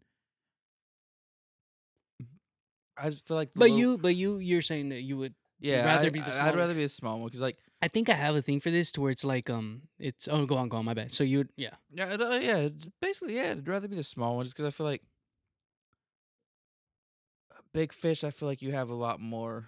I 2.98 3.10
just 3.10 3.28
feel 3.28 3.38
like. 3.38 3.54
the 3.54 3.60
But 3.60 3.66
little- 3.66 3.78
you, 3.80 3.98
but 3.98 4.16
you, 4.16 4.38
you're 4.38 4.62
saying 4.62 4.90
that 4.90 5.02
you 5.02 5.18
would. 5.18 5.34
yeah, 5.60 5.86
rather 5.86 6.08
I, 6.08 6.10
be 6.10 6.20
the 6.20 6.34
I- 6.34 6.48
I'd 6.50 6.56
rather 6.56 6.74
be 6.74 6.84
a 6.84 6.90
small 6.90 7.20
one 7.20 7.28
because 7.28 7.42
like 7.42 7.58
I 7.82 7.88
think 7.88 8.10
I 8.10 8.14
have 8.14 8.36
a 8.36 8.42
thing 8.42 8.60
for 8.60 8.70
this 8.72 8.92
to 8.94 9.02
where 9.02 9.12
it's 9.12 9.24
like 9.24 9.50
um, 9.50 9.84
it's 10.00 10.28
oh 10.28 10.46
go 10.46 10.56
on, 10.58 10.70
go 10.70 10.78
on, 10.78 10.86
my 10.86 10.94
bad. 10.94 11.12
So 11.12 11.24
you, 11.24 11.40
would 11.40 11.50
yeah, 11.58 11.76
Yeah, 11.94 12.06
uh, 12.20 12.40
yeah. 12.42 12.58
It's 12.58 12.88
basically, 13.02 13.36
yeah. 13.36 13.52
I'd 13.52 13.68
rather 13.68 13.88
be 13.88 13.96
the 13.96 14.04
small 14.04 14.36
one 14.36 14.46
just 14.46 14.56
because 14.56 14.68
I 14.72 14.76
feel 14.76 14.86
like 14.88 15.02
big 17.74 17.94
fish. 17.94 18.24
I 18.24 18.32
feel 18.32 18.48
like 18.50 18.62
you 18.62 18.72
have 18.74 18.90
a 18.90 18.96
lot 18.96 19.20
more 19.20 19.68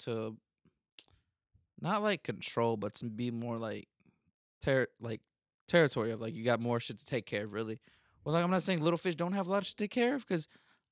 to 0.00 0.36
not 1.80 2.02
like 2.02 2.22
control, 2.22 2.76
but 2.76 2.94
to 2.96 3.04
be 3.06 3.30
more 3.30 3.58
like 3.58 3.88
ter- 4.62 4.88
like 5.00 5.20
territory 5.68 6.12
of 6.12 6.20
like 6.20 6.34
you 6.34 6.44
got 6.44 6.60
more 6.60 6.80
shit 6.80 6.98
to 6.98 7.06
take 7.06 7.26
care 7.26 7.44
of. 7.44 7.52
Really, 7.52 7.80
well, 8.24 8.34
like 8.34 8.44
I'm 8.44 8.50
not 8.50 8.62
saying 8.62 8.82
little 8.82 8.98
fish 8.98 9.16
don't 9.16 9.32
have 9.32 9.46
a 9.46 9.50
lot 9.50 9.62
of 9.62 9.66
shit 9.66 9.76
to 9.78 9.84
take 9.84 9.90
care 9.90 10.14
of 10.14 10.26
because 10.26 10.48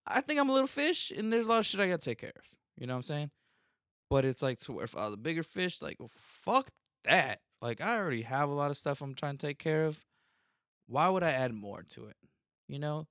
I 0.07 0.21
think 0.21 0.41
I'm 0.41 0.49
a 0.49 0.53
little 0.53 0.67
fish 0.67 1.11
and 1.11 1.33
there's 1.33 1.47
a 1.47 1.49
lot 1.49 1.61
of 1.61 1.67
shit 1.67 1.81
I 1.81 1.89
got 1.89 2.01
to 2.01 2.11
take 2.11 2.19
care 2.19 2.33
of. 2.35 2.45
You 2.79 2.87
know 2.87 2.95
what 2.95 2.99
I'm 2.99 3.05
saying? 3.05 3.31
But 4.09 4.25
it's 4.25 4.43
like 4.43 4.59
to 4.61 4.73
where 4.73 4.85
if 4.85 4.97
I 4.97 5.05
was 5.07 5.15
a 5.15 5.19
bigger 5.19 5.43
fish, 5.43 5.81
like 5.83 5.97
well, 6.01 6.11
fuck 6.15 6.71
that. 7.05 7.41
Like 7.63 7.81
I 7.81 7.97
already 7.97 8.23
have 8.23 8.49
a 8.49 8.55
lot 8.55 8.71
of 8.71 8.77
stuff 8.77 9.03
I'm 9.03 9.15
trying 9.15 9.37
to 9.37 9.47
take 9.47 9.59
care 9.59 9.85
of. 9.85 10.01
Why 10.87 11.09
would 11.09 11.23
I 11.23 11.31
add 11.31 11.55
more 11.55 11.85
to 11.91 12.07
it? 12.07 12.17
You 12.67 12.79
know, 12.79 13.07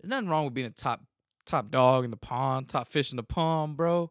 there's 0.00 0.10
nothing 0.10 0.28
wrong 0.28 0.44
with 0.44 0.54
being 0.54 0.66
a 0.66 0.70
top 0.70 1.02
top 1.46 1.70
dog 1.70 2.04
in 2.04 2.10
the 2.10 2.16
pond, 2.16 2.68
top 2.68 2.88
fish 2.88 3.12
in 3.12 3.16
the 3.16 3.22
pond, 3.22 3.76
bro. 3.76 4.10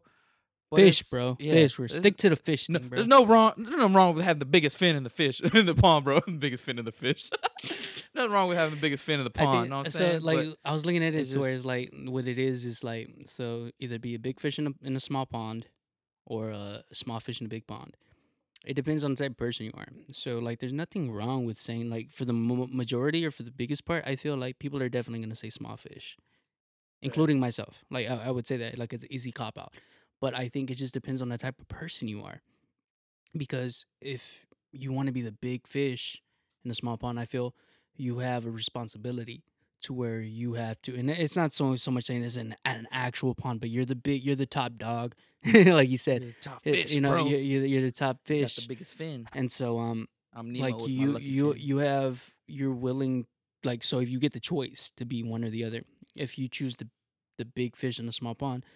Fish, 0.76 1.02
bro, 1.02 1.36
yeah, 1.40 1.52
fish. 1.52 1.78
We're 1.78 1.88
stick 1.88 2.16
to 2.18 2.28
the 2.28 2.36
fish 2.36 2.68
no, 2.68 2.78
thing, 2.78 2.88
bro. 2.88 2.96
there's 2.96 3.08
no 3.08 3.26
wrong. 3.26 3.54
There's 3.56 3.76
nothing 3.76 3.92
wrong 3.92 4.14
with 4.14 4.24
having 4.24 4.38
the 4.38 4.44
biggest 4.44 4.78
fin 4.78 4.94
in 4.94 5.02
the 5.02 5.10
fish 5.10 5.40
in 5.54 5.66
the 5.66 5.74
pond, 5.74 6.04
bro. 6.04 6.20
the 6.26 6.32
biggest 6.32 6.62
fin 6.62 6.78
in 6.78 6.84
the 6.84 6.92
fish. 6.92 7.28
nothing 8.14 8.30
wrong 8.30 8.48
with 8.48 8.56
having 8.56 8.76
the 8.76 8.80
biggest 8.80 9.02
fin 9.02 9.18
in 9.18 9.24
the 9.24 9.30
pond. 9.30 9.50
think, 9.50 9.70
know 9.70 9.78
what 9.78 9.86
I'm 9.86 9.90
so 9.90 9.98
saying? 9.98 10.22
like 10.22 10.36
But 10.36 10.58
I 10.64 10.72
was 10.72 10.86
looking 10.86 11.02
at 11.02 11.14
it 11.14 11.30
to 11.30 11.40
where 11.40 11.52
it's 11.52 11.64
like 11.64 11.92
what 12.04 12.28
it 12.28 12.38
is 12.38 12.64
is 12.64 12.84
like 12.84 13.08
so 13.24 13.70
either 13.80 13.98
be 13.98 14.14
a 14.14 14.18
big 14.18 14.38
fish 14.38 14.58
in 14.60 14.68
a 14.68 14.70
in 14.82 14.94
a 14.94 15.00
small 15.00 15.26
pond 15.26 15.66
or 16.24 16.50
a 16.50 16.84
small 16.92 17.18
fish 17.18 17.40
in 17.40 17.46
a 17.46 17.50
big 17.50 17.66
pond. 17.66 17.96
It 18.64 18.74
depends 18.74 19.02
on 19.04 19.14
the 19.14 19.16
type 19.16 19.32
of 19.32 19.38
person 19.38 19.66
you 19.66 19.72
are. 19.74 19.88
So 20.12 20.38
like 20.38 20.60
there's 20.60 20.72
nothing 20.72 21.10
wrong 21.10 21.46
with 21.46 21.58
saying 21.58 21.90
like 21.90 22.12
for 22.12 22.24
the 22.24 22.32
majority 22.32 23.26
or 23.26 23.32
for 23.32 23.42
the 23.42 23.50
biggest 23.50 23.84
part, 23.84 24.04
I 24.06 24.14
feel 24.14 24.36
like 24.36 24.60
people 24.60 24.80
are 24.82 24.88
definitely 24.88 25.20
gonna 25.20 25.34
say 25.34 25.50
small 25.50 25.76
fish, 25.76 26.16
including 27.02 27.40
myself. 27.40 27.84
Like 27.90 28.08
I, 28.08 28.26
I 28.26 28.30
would 28.30 28.46
say 28.46 28.56
that 28.58 28.78
like 28.78 28.92
it's 28.92 29.02
an 29.02 29.12
easy 29.12 29.32
cop 29.32 29.58
out, 29.58 29.72
but 30.20 30.34
I 30.34 30.48
think 30.48 30.70
it 30.70 30.76
just 30.76 30.94
depends 30.94 31.22
on 31.22 31.28
the 31.28 31.38
type 31.38 31.58
of 31.60 31.68
person 31.68 32.08
you 32.08 32.22
are. 32.22 32.42
Because 33.36 33.86
if 34.00 34.46
you 34.72 34.92
want 34.92 35.06
to 35.06 35.12
be 35.12 35.22
the 35.22 35.32
big 35.32 35.66
fish 35.66 36.22
in 36.64 36.70
a 36.70 36.74
small 36.74 36.96
pond, 36.96 37.18
I 37.18 37.24
feel 37.24 37.54
you 37.96 38.18
have 38.18 38.46
a 38.46 38.50
responsibility 38.50 39.44
to 39.82 39.92
where 39.94 40.20
you 40.20 40.54
have 40.54 40.80
to, 40.82 40.94
and 40.94 41.10
it's 41.10 41.36
not 41.36 41.52
so 41.52 41.74
so 41.76 41.90
much 41.90 42.04
saying 42.04 42.22
it's 42.22 42.36
an 42.36 42.54
an 42.64 42.86
actual 42.92 43.34
pond, 43.34 43.60
but 43.60 43.70
you're 43.70 43.86
the 43.86 43.94
big, 43.94 44.22
you're 44.22 44.36
the 44.36 44.46
top 44.46 44.72
dog, 44.76 45.14
like 45.54 45.88
you 45.88 45.96
said. 45.96 46.22
you're 46.22 46.32
the 46.32 46.40
top 46.40 46.62
fish, 46.62 46.92
you 46.92 47.00
know, 47.00 47.12
bro. 47.12 47.26
you're, 47.26 47.40
you're 47.40 47.64
you're 47.64 47.82
the 47.82 47.90
top 47.90 48.18
fish, 48.24 48.56
the 48.56 48.68
biggest 48.68 48.94
fin. 48.94 49.26
and 49.32 49.50
so 49.50 49.78
um, 49.78 50.06
I'm 50.34 50.52
Nemo 50.52 50.64
like 50.76 50.88
you 50.88 51.18
you 51.18 51.52
fin. 51.54 51.62
you 51.62 51.78
have 51.78 52.34
you're 52.46 52.74
willing 52.74 53.26
like 53.64 53.82
so 53.82 54.00
if 54.00 54.10
you 54.10 54.18
get 54.18 54.32
the 54.34 54.40
choice 54.40 54.92
to 54.96 55.06
be 55.06 55.22
one 55.22 55.44
or 55.44 55.50
the 55.50 55.64
other, 55.64 55.82
if 56.14 56.38
you 56.38 56.48
choose 56.48 56.76
the 56.76 56.88
the 57.38 57.46
big 57.46 57.74
fish 57.74 57.98
in 57.98 58.06
a 58.06 58.12
small 58.12 58.34
pond, 58.34 58.66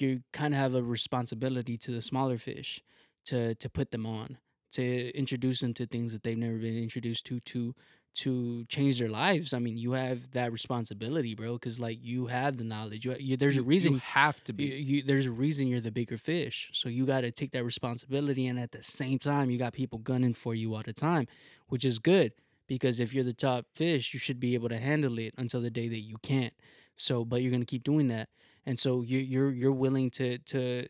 you 0.00 0.22
kind 0.32 0.54
of 0.54 0.60
have 0.60 0.74
a 0.74 0.82
responsibility 0.82 1.76
to 1.78 1.90
the 1.92 2.02
smaller 2.02 2.38
fish 2.38 2.82
to 3.26 3.54
to 3.56 3.68
put 3.70 3.90
them 3.90 4.06
on, 4.06 4.38
to 4.72 5.10
introduce 5.16 5.60
them 5.60 5.74
to 5.74 5.86
things 5.86 6.12
that 6.12 6.22
they've 6.22 6.38
never 6.38 6.58
been 6.58 6.76
introduced 6.76 7.26
to 7.26 7.40
to 7.40 7.74
to 8.14 8.64
change 8.64 8.98
their 8.98 9.08
lives. 9.10 9.52
I 9.52 9.60
mean, 9.60 9.76
you 9.78 9.92
have 9.92 10.32
that 10.32 10.50
responsibility, 10.50 11.34
bro, 11.36 11.52
because 11.52 11.78
like 11.78 11.98
you 12.02 12.26
have 12.26 12.56
the 12.56 12.64
knowledge. 12.64 13.04
You, 13.04 13.14
you 13.18 13.36
there's 13.36 13.56
You- 13.56 13.62
a 13.62 13.64
reason 13.64 13.92
you 13.92 13.98
have 13.98 14.42
to 14.44 14.52
be. 14.52 14.64
you 14.64 15.02
there's 15.02 15.26
a 15.26 15.30
reason 15.30 15.68
you're 15.68 15.80
the 15.80 15.92
bigger 15.92 16.18
fish 16.18 16.70
so 16.72 16.88
you 16.88 17.06
got 17.06 17.20
to 17.20 17.30
take 17.30 17.52
that 17.52 17.64
responsibility 17.64 18.46
and 18.46 18.58
at 18.58 18.72
the 18.72 18.82
same 18.82 19.18
time 19.18 19.50
you 19.50 19.58
got 19.58 19.72
people 19.72 19.98
gunning 19.98 20.34
for 20.34 20.54
you 20.54 20.74
all 20.74 20.82
the 20.84 20.92
time 20.92 21.26
which 21.68 21.84
is 21.84 21.98
good 21.98 22.32
because 22.66 22.98
if 23.00 23.14
you're 23.14 23.24
the 23.24 23.32
top 23.32 23.66
fish 23.76 24.12
you 24.12 24.18
should 24.18 24.40
be 24.40 24.54
able 24.54 24.68
to 24.68 24.78
handle 24.78 25.18
it 25.18 25.32
until 25.38 25.60
the 25.60 25.70
day 25.70 25.86
that 25.88 26.00
you 26.00 26.16
can't 26.22 26.54
so 26.96 27.24
but 27.24 27.40
you're 27.42 27.50
going 27.50 27.62
to 27.62 27.66
keep 27.66 27.84
doing 27.84 28.08
that 28.08 28.28
and 28.68 28.78
so 28.78 28.90
you 29.10 29.18
you're 29.18 29.50
you're 29.60 29.78
willing 29.84 30.10
to 30.18 30.38
to 30.52 30.86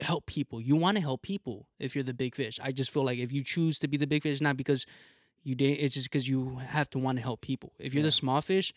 help 0.00 0.26
people. 0.26 0.60
You 0.60 0.76
want 0.84 0.96
to 0.96 1.00
help 1.08 1.22
people 1.22 1.68
if 1.78 1.94
you're 1.94 2.08
the 2.12 2.14
big 2.24 2.34
fish. 2.34 2.58
I 2.62 2.72
just 2.72 2.90
feel 2.90 3.04
like 3.04 3.18
if 3.18 3.30
you 3.36 3.42
choose 3.44 3.78
to 3.80 3.88
be 3.88 3.96
the 3.96 4.06
big 4.06 4.22
fish 4.24 4.40
not 4.40 4.56
because 4.56 4.86
you 5.48 5.54
did 5.54 5.72
it's 5.84 5.94
just 5.94 6.08
because 6.10 6.26
you 6.28 6.56
have 6.76 6.88
to 6.90 6.98
want 6.98 7.18
to 7.18 7.22
help 7.22 7.40
people. 7.42 7.70
If 7.78 7.94
you're 7.94 8.00
Yeah. 8.02 8.08
the 8.08 8.12
small 8.22 8.40
fish 8.40 8.72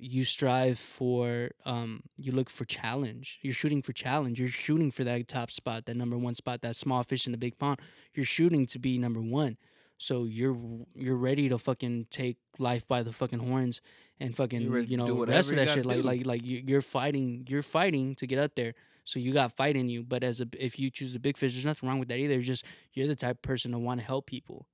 you 0.00 0.22
strive 0.24 0.78
for 0.78 1.50
um 1.64 1.90
you 2.16 2.30
look 2.38 2.48
for 2.50 2.64
challenge. 2.64 3.38
You're 3.42 3.54
shooting 3.62 3.82
for 3.82 3.92
challenge. 3.92 4.38
You're 4.38 4.48
shooting 4.66 4.90
for 4.92 5.02
that 5.04 5.26
top 5.26 5.50
spot 5.50 5.86
that 5.86 5.96
number 5.96 6.16
one 6.16 6.36
spot 6.36 6.60
that 6.62 6.76
small 6.76 7.02
fish 7.02 7.26
in 7.26 7.32
the 7.32 7.38
big 7.46 7.58
pond. 7.58 7.80
You're 8.14 8.24
shooting 8.38 8.64
to 8.66 8.78
be 8.78 8.96
number 8.98 9.20
one 9.20 9.56
so 9.98 10.24
you're 10.24 10.56
you're 10.94 11.16
ready 11.16 11.48
to 11.48 11.58
fucking 11.58 12.06
take 12.10 12.38
life 12.58 12.86
by 12.88 13.02
the 13.02 13.12
fucking 13.12 13.40
horns 13.40 13.80
and 14.20 14.34
fucking 14.34 14.62
you 14.88 14.96
know 14.96 15.06
rest 15.26 15.50
of 15.50 15.56
that 15.56 15.68
shit. 15.74 15.86
Like 15.86 15.96
do. 15.98 16.02
like 16.02 16.26
like 16.26 16.44
you- 16.46 16.62
you're 16.66 16.82
fighting 16.82 17.44
you're 17.48 17.62
fighting 17.62 18.14
to 18.16 18.26
get 18.26 18.38
up 18.38 18.54
there. 18.54 18.74
So 19.04 19.18
you 19.18 19.32
got 19.32 19.52
fight 19.56 19.74
in 19.76 19.88
you 19.88 20.02
but 20.02 20.22
as 20.22 20.40
a 20.40 20.46
if 20.58 20.78
you 20.78 20.90
choose 20.90 21.14
a 21.14 21.18
big 21.20 21.36
fish 21.36 21.54
there's 21.54 21.64
nothing 21.64 21.88
wrong 21.88 21.98
with 21.98 22.08
that 22.08 22.18
either. 22.18 22.34
It's 22.34 22.46
just 22.46 22.64
you're 22.94 23.06
the 23.08 23.16
type 23.16 23.36
of 23.36 23.42
person 23.42 23.72
to 23.72 23.78
want 23.78 24.00
to 24.00 24.06
help 24.06 24.26
people 24.26 24.66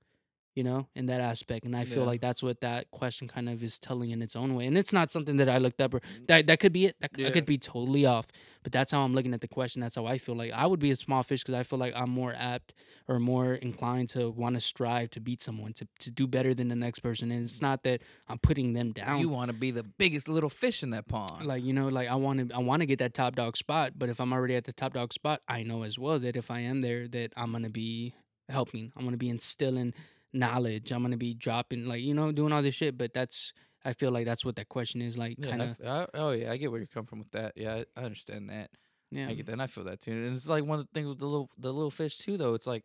you 0.55 0.63
know, 0.63 0.87
in 0.95 1.05
that 1.07 1.21
aspect. 1.21 1.65
And 1.65 1.75
I 1.75 1.85
feel 1.85 1.99
Yeah. 1.99 2.07
like 2.07 2.21
that's 2.21 2.41
what 2.41 2.61
that 2.61 2.89
question 2.91 3.27
kind 3.27 3.49
of 3.49 3.61
is 3.61 3.77
telling 3.77 4.11
in 4.11 4.21
its 4.21 4.35
own 4.35 4.55
way. 4.55 4.65
And 4.65 4.77
it's 4.77 4.93
not 4.93 5.11
something 5.11 5.37
that 5.37 5.49
I 5.49 5.57
looked 5.57 5.81
up 5.81 5.93
or 5.93 5.99
mm-hmm. 5.99 6.25
that 6.27 6.47
that 6.47 6.59
could 6.59 6.73
be 6.73 6.85
it. 6.85 6.95
That, 7.01 7.11
I 7.25 7.31
could 7.31 7.45
be 7.45 7.57
totally 7.57 8.05
off. 8.05 8.27
But 8.63 8.71
that's 8.71 8.91
how 8.91 9.01
I'm 9.01 9.13
looking 9.13 9.33
at 9.33 9.41
the 9.41 9.47
question. 9.47 9.81
That's 9.81 9.95
how 9.95 10.07
I 10.07 10.17
feel 10.17 10.35
like 10.35 10.51
I 10.51 10.65
would 10.65 10.79
be 10.79 10.89
a 10.89 10.95
small 10.95 11.21
fish 11.21 11.43
because 11.43 11.53
I 11.53 11.61
feel 11.61 11.77
like 11.77 11.93
I'm 11.95 12.09
more 12.09 12.33
apt 12.35 12.73
or 13.07 13.19
more 13.19 13.53
inclined 13.53 14.09
to 14.09 14.31
want 14.31 14.55
to 14.55 14.61
strive 14.61 15.11
to 15.11 15.19
beat 15.19 15.43
someone 15.43 15.73
to, 15.73 15.87
to 15.99 16.09
do 16.09 16.25
better 16.25 16.53
than 16.53 16.69
the 16.69 16.75
next 16.75 16.99
person. 16.99 17.29
And 17.31 17.43
it's 17.43 17.55
mm-hmm. 17.55 17.65
not 17.65 17.83
that 17.83 18.01
I'm 18.27 18.39
putting 18.39 18.73
them 18.73 18.91
down. 18.91 19.19
You 19.19 19.29
want 19.29 19.51
to 19.51 19.53
be 19.53 19.71
the 19.71 19.83
biggest 19.83 20.27
little 20.27 20.49
fish 20.49 20.81
in 20.81 20.89
that 20.91 21.07
pond. 21.07 21.45
like 21.45 21.63
you 21.63 21.73
know 21.73 21.87
like 21.87 22.07
i 22.07 22.15
want 22.15 22.49
to 22.49 22.55
i 22.55 22.59
want 22.59 22.79
to 22.81 22.85
get 22.85 22.99
that 22.99 23.13
top 23.13 23.35
dog 23.35 23.57
spot 23.57 23.93
but 23.97 24.09
if 24.09 24.19
i'm 24.19 24.33
already 24.33 24.55
at 24.55 24.63
the 24.63 24.73
top 24.73 24.93
dog 24.93 25.13
spot 25.13 25.41
i 25.47 25.63
know 25.63 25.83
as 25.83 25.97
well 25.99 26.19
that 26.19 26.35
if 26.35 26.49
i 26.49 26.59
am 26.59 26.81
there 26.81 27.07
that 27.07 27.33
i'm 27.37 27.51
gonna 27.51 27.69
be 27.69 28.13
helping 28.49 28.91
i'm 28.95 29.03
gonna 29.03 29.17
be 29.17 29.29
instilling 29.29 29.93
knowledge 30.35 30.91
i'm 30.91 31.01
gonna 31.01 31.17
be 31.17 31.33
dropping 31.33 31.85
like 31.85 32.01
you 32.01 32.13
know 32.13 32.31
doing 32.31 32.51
all 32.51 32.61
this 32.61 32.75
shit 32.75 32.97
but 32.97 33.13
that's 33.13 33.53
i 33.85 33.93
feel 33.93 34.11
like 34.11 34.25
that's 34.25 34.43
what 34.43 34.55
that 34.55 34.69
question 34.69 35.01
is 35.01 35.17
like 35.17 35.35
yeah, 35.39 35.49
kind 35.49 35.61
of 35.61 35.77
oh 36.13 36.31
yeah, 36.31 36.51
I 36.51 36.57
get 36.57 36.71
where 36.71 36.79
you're 36.79 36.87
coming 36.87 37.07
from 37.07 37.19
with 37.19 37.31
that. 37.31 37.53
Yeah, 37.55 37.83
I, 37.95 38.01
I 38.01 38.03
understand 38.03 38.49
that. 38.49 38.69
yeah 39.11 39.27
I 39.27 39.33
get 39.33 39.45
that. 39.45 39.53
And 39.53 39.61
I 39.61 39.67
feel 39.67 39.83
that 39.85 40.01
too. 40.01 40.11
And 40.11 40.35
it's 40.35 40.47
like 40.47 40.65
one 40.65 40.79
of 40.79 40.85
the 40.85 40.91
things 40.93 41.07
with 41.07 41.19
the 41.19 41.25
little 41.25 41.49
the 41.57 41.71
little 41.71 41.91
fish 41.91 42.17
too, 42.17 42.37
though. 42.37 42.53
It's 42.53 42.67
like 42.67 42.83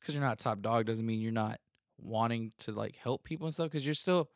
because 0.00 0.14
you're 0.14 0.24
not 0.24 0.38
top 0.38 0.60
dog 0.60 0.86
doesn't 0.86 1.04
mean 1.04 1.20
you're 1.20 1.32
not 1.32 1.60
wanting 1.98 2.52
to 2.58 2.72
like 2.72 2.96
help 2.96 3.24
people 3.24 3.46
and 3.46 3.54
stuff. 3.54 3.70
Because 3.70 3.84
you're 3.84 3.94
still 3.94 4.30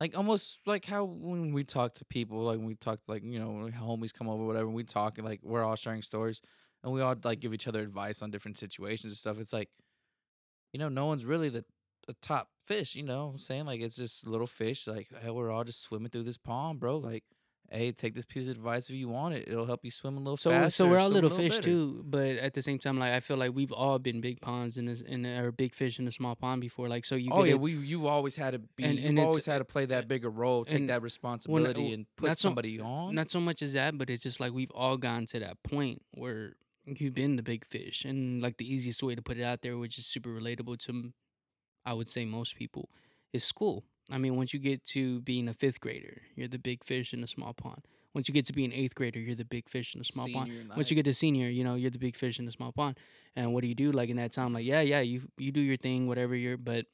like 0.00 0.16
almost 0.16 0.60
like 0.66 0.84
how 0.84 1.04
when 1.04 1.52
we 1.52 1.64
talk 1.64 1.94
to 1.94 2.04
people, 2.04 2.42
like 2.44 2.58
when 2.58 2.66
we 2.66 2.74
talk 2.74 3.04
to 3.04 3.10
like 3.10 3.22
you 3.24 3.38
know 3.38 3.70
homies 3.78 4.12
come 4.12 4.28
over, 4.28 4.44
whatever. 4.44 4.68
We 4.68 4.84
talk 4.84 5.18
and 5.18 5.26
like 5.26 5.40
we're 5.42 5.64
all 5.64 5.76
sharing 5.76 6.02
stories, 6.02 6.40
and 6.82 6.92
we 6.92 7.00
all 7.00 7.14
like 7.22 7.40
give 7.40 7.54
each 7.54 7.68
other 7.68 7.80
advice 7.80 8.22
on 8.22 8.30
different 8.30 8.58
situations 8.58 9.12
and 9.12 9.18
stuff. 9.18 9.38
It's 9.38 9.52
like 9.52 9.68
you 10.72 10.78
know 10.78 10.88
no 10.88 11.06
one's 11.06 11.24
really 11.24 11.48
the 11.48 11.64
the 12.06 12.14
top 12.22 12.48
fish. 12.66 12.94
You 12.94 13.02
know 13.04 13.30
I'm 13.32 13.38
saying 13.38 13.66
like 13.66 13.80
it's 13.80 13.96
just 13.96 14.26
little 14.26 14.46
fish. 14.46 14.86
Like 14.86 15.08
hey, 15.22 15.30
we're 15.30 15.50
all 15.50 15.64
just 15.64 15.82
swimming 15.82 16.10
through 16.10 16.24
this 16.24 16.38
pond, 16.38 16.80
bro. 16.80 16.96
Like 16.98 17.24
hey, 17.70 17.90
take 17.90 18.14
this 18.14 18.26
piece 18.26 18.48
of 18.48 18.56
advice 18.56 18.90
if 18.90 18.96
you 18.96 19.08
want 19.08 19.34
it. 19.34 19.48
It'll 19.48 19.64
help 19.64 19.82
you 19.82 19.90
swim 19.90 20.16
a 20.18 20.20
little 20.20 20.36
so 20.36 20.50
faster. 20.50 20.70
so 20.70 20.88
we're 20.88 20.98
all 20.98 21.06
a 21.06 21.08
little 21.08 21.30
fish 21.30 21.52
better. 21.52 21.62
too 21.62 22.02
but 22.06 22.36
at 22.36 22.52
the 22.52 22.60
same 22.60 22.78
time 22.78 22.98
like 22.98 23.12
i 23.12 23.20
feel 23.20 23.38
like 23.38 23.54
we've 23.54 23.72
all 23.72 23.98
been 23.98 24.20
big 24.20 24.42
ponds 24.42 24.76
in 24.76 24.84
this 24.84 25.00
in 25.00 25.24
or 25.24 25.50
big 25.52 25.74
fish 25.74 25.98
in 25.98 26.06
a 26.06 26.12
small 26.12 26.34
pond 26.36 26.60
before 26.60 26.86
like 26.86 27.06
so 27.06 27.14
you 27.14 27.30
oh 27.32 27.44
yeah, 27.44 27.52
it- 27.52 27.60
we 27.60 27.72
you 27.72 28.08
always 28.08 28.36
had 28.36 28.50
to 28.52 28.58
be. 28.58 28.84
and- 28.84 28.96
you've 28.96 29.04
and 29.06 29.18
it's- 29.18 29.26
always 29.26 29.46
had 29.46 29.58
to 29.58 29.64
play 29.64 29.86
that 29.86 30.06
bigger 30.06 30.28
role, 30.28 30.66
take 30.66 30.86
that 30.88 31.00
responsibility, 31.00 31.90
oh, 31.92 31.94
and 31.94 32.06
put 32.16 32.26
not 32.26 32.36
so- 32.36 32.48
somebody 32.48 32.78
on. 32.78 33.14
not 33.14 33.30
so 33.30 33.40
much 33.40 33.62
as 33.62 33.72
that, 33.72 33.96
but 33.96 34.10
it's 34.10 34.22
just 34.22 34.38
like 34.38 34.52
we've 34.52 34.70
all 34.72 34.98
gotten 34.98 35.24
to 35.28 35.38
that 35.40 35.62
point 35.62 36.02
where 36.12 36.52
you've 36.86 37.14
been 37.14 37.36
the 37.36 37.42
big 37.42 37.64
fish, 37.64 38.04
and 38.04 38.42
like 38.42 38.56
the 38.56 38.72
easiest 38.72 39.02
way 39.02 39.14
to 39.14 39.22
put 39.22 39.38
it 39.38 39.42
out 39.42 39.62
there, 39.62 39.78
which 39.78 39.98
is 39.98 40.06
super 40.06 40.30
relatable 40.30 40.78
to, 40.86 41.12
i 41.84 41.92
would 41.92 42.08
say 42.08 42.24
most 42.24 42.56
people, 42.56 42.88
is 43.32 43.44
school. 43.44 43.84
I 44.10 44.18
mean, 44.18 44.36
once 44.36 44.52
you 44.52 44.58
get 44.58 44.84
to 44.86 45.20
being 45.20 45.48
a 45.48 45.54
fifth 45.54 45.80
grader, 45.80 46.22
you're 46.34 46.48
the 46.48 46.58
big 46.58 46.84
fish 46.84 47.14
in 47.14 47.22
a 47.22 47.28
small 47.28 47.54
pond. 47.54 47.86
Once 48.14 48.28
you 48.28 48.34
get 48.34 48.44
to 48.46 48.52
be 48.52 48.64
an 48.64 48.72
eighth 48.72 48.94
grader, 48.94 49.18
you're 49.18 49.34
the 49.34 49.44
big 49.44 49.68
fish 49.68 49.94
in 49.94 50.00
a 50.00 50.04
small 50.04 50.28
pond. 50.28 50.50
Senior 50.50 50.74
Once 50.76 50.90
you 50.90 50.96
get 50.96 51.04
to 51.04 51.14
senior, 51.14 51.48
you 51.48 51.64
know, 51.64 51.76
you're 51.76 51.90
the 51.90 51.98
big 51.98 52.16
fish 52.16 52.38
in 52.38 52.46
a 52.46 52.52
small 52.52 52.72
pond. 52.72 52.98
And 53.36 53.54
what 53.54 53.62
do 53.62 53.68
you 53.68 53.74
do? 53.74 53.90
Like 53.92 54.10
in 54.10 54.16
that 54.16 54.32
time, 54.32 54.52
like 54.52 54.66
yeah, 54.66 54.80
yeah, 54.80 55.00
you 55.00 55.22
you 55.38 55.52
do 55.52 55.60
your 55.60 55.78
thing, 55.78 56.08
whatever 56.08 56.34
you're, 56.34 56.58
but 56.58 56.86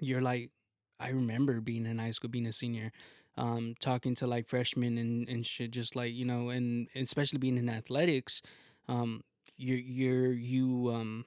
you're 0.00 0.22
like, 0.22 0.50
I 0.98 1.10
remember 1.10 1.60
being 1.60 1.86
in 1.86 1.98
high 1.98 2.10
school, 2.10 2.30
being 2.30 2.46
a 2.46 2.52
senior, 2.52 2.90
um, 3.36 3.74
talking 3.80 4.14
to 4.16 4.26
like 4.26 4.48
freshmen 4.48 4.98
and 4.98 5.28
and 5.28 5.46
shit, 5.46 5.70
just 5.70 5.94
like 5.94 6.14
you 6.14 6.24
know, 6.24 6.48
and, 6.48 6.88
and 6.94 7.04
especially 7.04 7.38
being 7.38 7.58
in 7.58 7.68
athletics, 7.68 8.42
um, 8.88 9.22
you're 9.56 9.78
you're 9.78 10.32
you 10.32 10.90
um. 10.94 11.24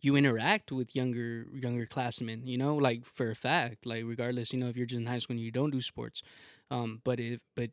You 0.00 0.14
interact 0.14 0.70
with 0.70 0.94
younger 0.94 1.46
younger 1.52 1.84
classmen, 1.84 2.46
you 2.46 2.56
know, 2.56 2.76
like 2.76 3.04
for 3.04 3.30
a 3.30 3.34
fact, 3.34 3.84
like 3.84 4.04
regardless, 4.06 4.52
you 4.52 4.58
know, 4.60 4.68
if 4.68 4.76
you're 4.76 4.86
just 4.86 5.00
in 5.00 5.06
high 5.06 5.18
school 5.18 5.34
and 5.34 5.40
you 5.40 5.50
don't 5.50 5.72
do 5.72 5.80
sports, 5.80 6.22
um, 6.70 7.00
but 7.02 7.18
if 7.18 7.40
but 7.56 7.70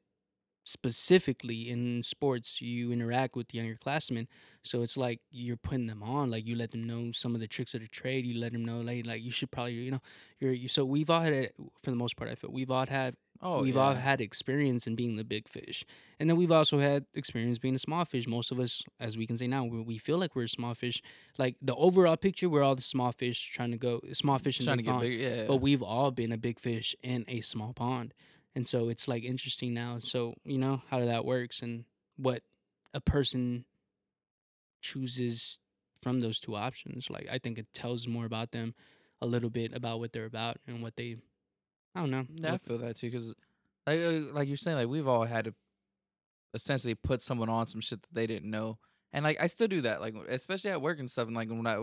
specifically 0.65 1.69
in 1.69 2.01
sports 2.01 2.59
you 2.59 2.91
interact 2.91 3.35
with 3.35 3.53
younger 3.53 3.77
classmen 3.81 4.27
so 4.63 4.81
it's 4.81 4.97
like 4.97 5.19
you're 5.29 5.55
putting 5.55 5.85
them 5.85 6.01
on 6.01 6.31
like 6.31 6.45
you 6.45 6.55
let 6.55 6.71
them 6.71 6.83
know 6.83 7.11
some 7.11 7.35
of 7.35 7.39
the 7.39 7.47
tricks 7.47 7.75
of 7.75 7.81
the 7.81 7.87
trade 7.87 8.25
you 8.25 8.39
let 8.39 8.51
them 8.51 8.65
know 8.65 8.81
like 8.81 9.05
like 9.05 9.21
you 9.21 9.29
should 9.31 9.51
probably 9.51 9.73
you 9.73 9.91
know 9.91 10.01
you're 10.39 10.51
you, 10.51 10.67
so 10.67 10.83
we've 10.83 11.09
all 11.09 11.21
had 11.21 11.33
it 11.33 11.55
for 11.83 11.91
the 11.91 11.95
most 11.95 12.17
part 12.17 12.31
i 12.31 12.35
feel 12.35 12.49
we've 12.51 12.71
all 12.71 12.87
had 12.87 13.15
oh, 13.43 13.61
we've 13.61 13.75
yeah. 13.75 13.81
all 13.81 13.93
had 13.93 14.19
experience 14.19 14.87
in 14.87 14.95
being 14.95 15.17
the 15.17 15.23
big 15.23 15.47
fish 15.47 15.85
and 16.19 16.27
then 16.27 16.35
we've 16.35 16.51
also 16.51 16.79
had 16.79 17.05
experience 17.13 17.59
being 17.59 17.75
a 17.75 17.79
small 17.79 18.03
fish 18.03 18.25
most 18.25 18.51
of 18.51 18.59
us 18.59 18.81
as 18.99 19.15
we 19.15 19.27
can 19.27 19.37
say 19.37 19.45
now 19.45 19.63
we, 19.63 19.79
we 19.81 19.99
feel 19.99 20.17
like 20.17 20.35
we're 20.35 20.45
a 20.45 20.49
small 20.49 20.73
fish 20.73 20.99
like 21.37 21.55
the 21.61 21.75
overall 21.75 22.17
picture 22.17 22.49
we're 22.49 22.63
all 22.63 22.75
the 22.75 22.81
small 22.81 23.11
fish 23.11 23.51
trying 23.51 23.69
to 23.69 23.77
go 23.77 24.01
small 24.13 24.39
fish 24.39 24.59
in 24.59 24.65
trying 24.65 24.77
the 24.77 24.83
to 24.83 24.87
get 24.87 24.91
pond 24.93 25.01
bigger. 25.03 25.23
Yeah, 25.23 25.45
but 25.45 25.57
we've 25.57 25.83
all 25.83 26.09
been 26.09 26.31
a 26.31 26.39
big 26.39 26.59
fish 26.59 26.95
in 27.03 27.23
a 27.27 27.41
small 27.41 27.71
pond 27.71 28.15
and 28.55 28.67
so 28.67 28.89
it's 28.89 29.07
like 29.07 29.23
interesting 29.23 29.73
now 29.73 29.99
so 29.99 30.33
you 30.43 30.57
know 30.57 30.81
how 30.89 30.99
that 31.03 31.25
works 31.25 31.61
and 31.61 31.85
what 32.17 32.41
a 32.93 33.01
person 33.01 33.65
chooses 34.81 35.59
from 36.01 36.19
those 36.19 36.39
two 36.39 36.55
options 36.55 37.09
like 37.09 37.27
i 37.31 37.37
think 37.37 37.57
it 37.57 37.67
tells 37.73 38.07
more 38.07 38.25
about 38.25 38.51
them 38.51 38.73
a 39.21 39.25
little 39.25 39.49
bit 39.49 39.73
about 39.73 39.99
what 39.99 40.13
they're 40.13 40.25
about 40.25 40.57
and 40.67 40.81
what 40.81 40.95
they 40.95 41.17
i 41.95 41.99
don't 41.99 42.11
know 42.11 42.25
Yeah, 42.35 42.53
I 42.53 42.57
feel 42.57 42.77
that 42.79 42.97
too. 42.97 43.09
Because 43.09 43.33
like 43.87 43.99
uh, 44.01 44.33
like 44.33 44.47
you're 44.47 44.57
saying, 44.57 44.77
like 44.77 44.87
we've 44.87 45.07
all 45.07 45.23
had 45.23 45.45
to 45.45 45.53
essentially 46.53 46.95
put 46.95 47.21
someone 47.21 47.49
on 47.49 47.67
some 47.67 47.81
shit 47.81 48.01
that 48.01 48.13
they 48.13 48.27
didn't 48.27 48.49
know, 48.49 48.77
and 49.13 49.23
like 49.23 49.37
I 49.41 49.47
still 49.47 49.67
do 49.67 49.81
that. 49.81 50.01
Like 50.01 50.15
especially 50.29 50.71
at 50.71 50.81
work 50.81 50.99
and 50.99 51.09
stuff, 51.09 51.27
and 51.27 51.35
like 51.35 51.49
when 51.49 51.65
I 51.67 51.77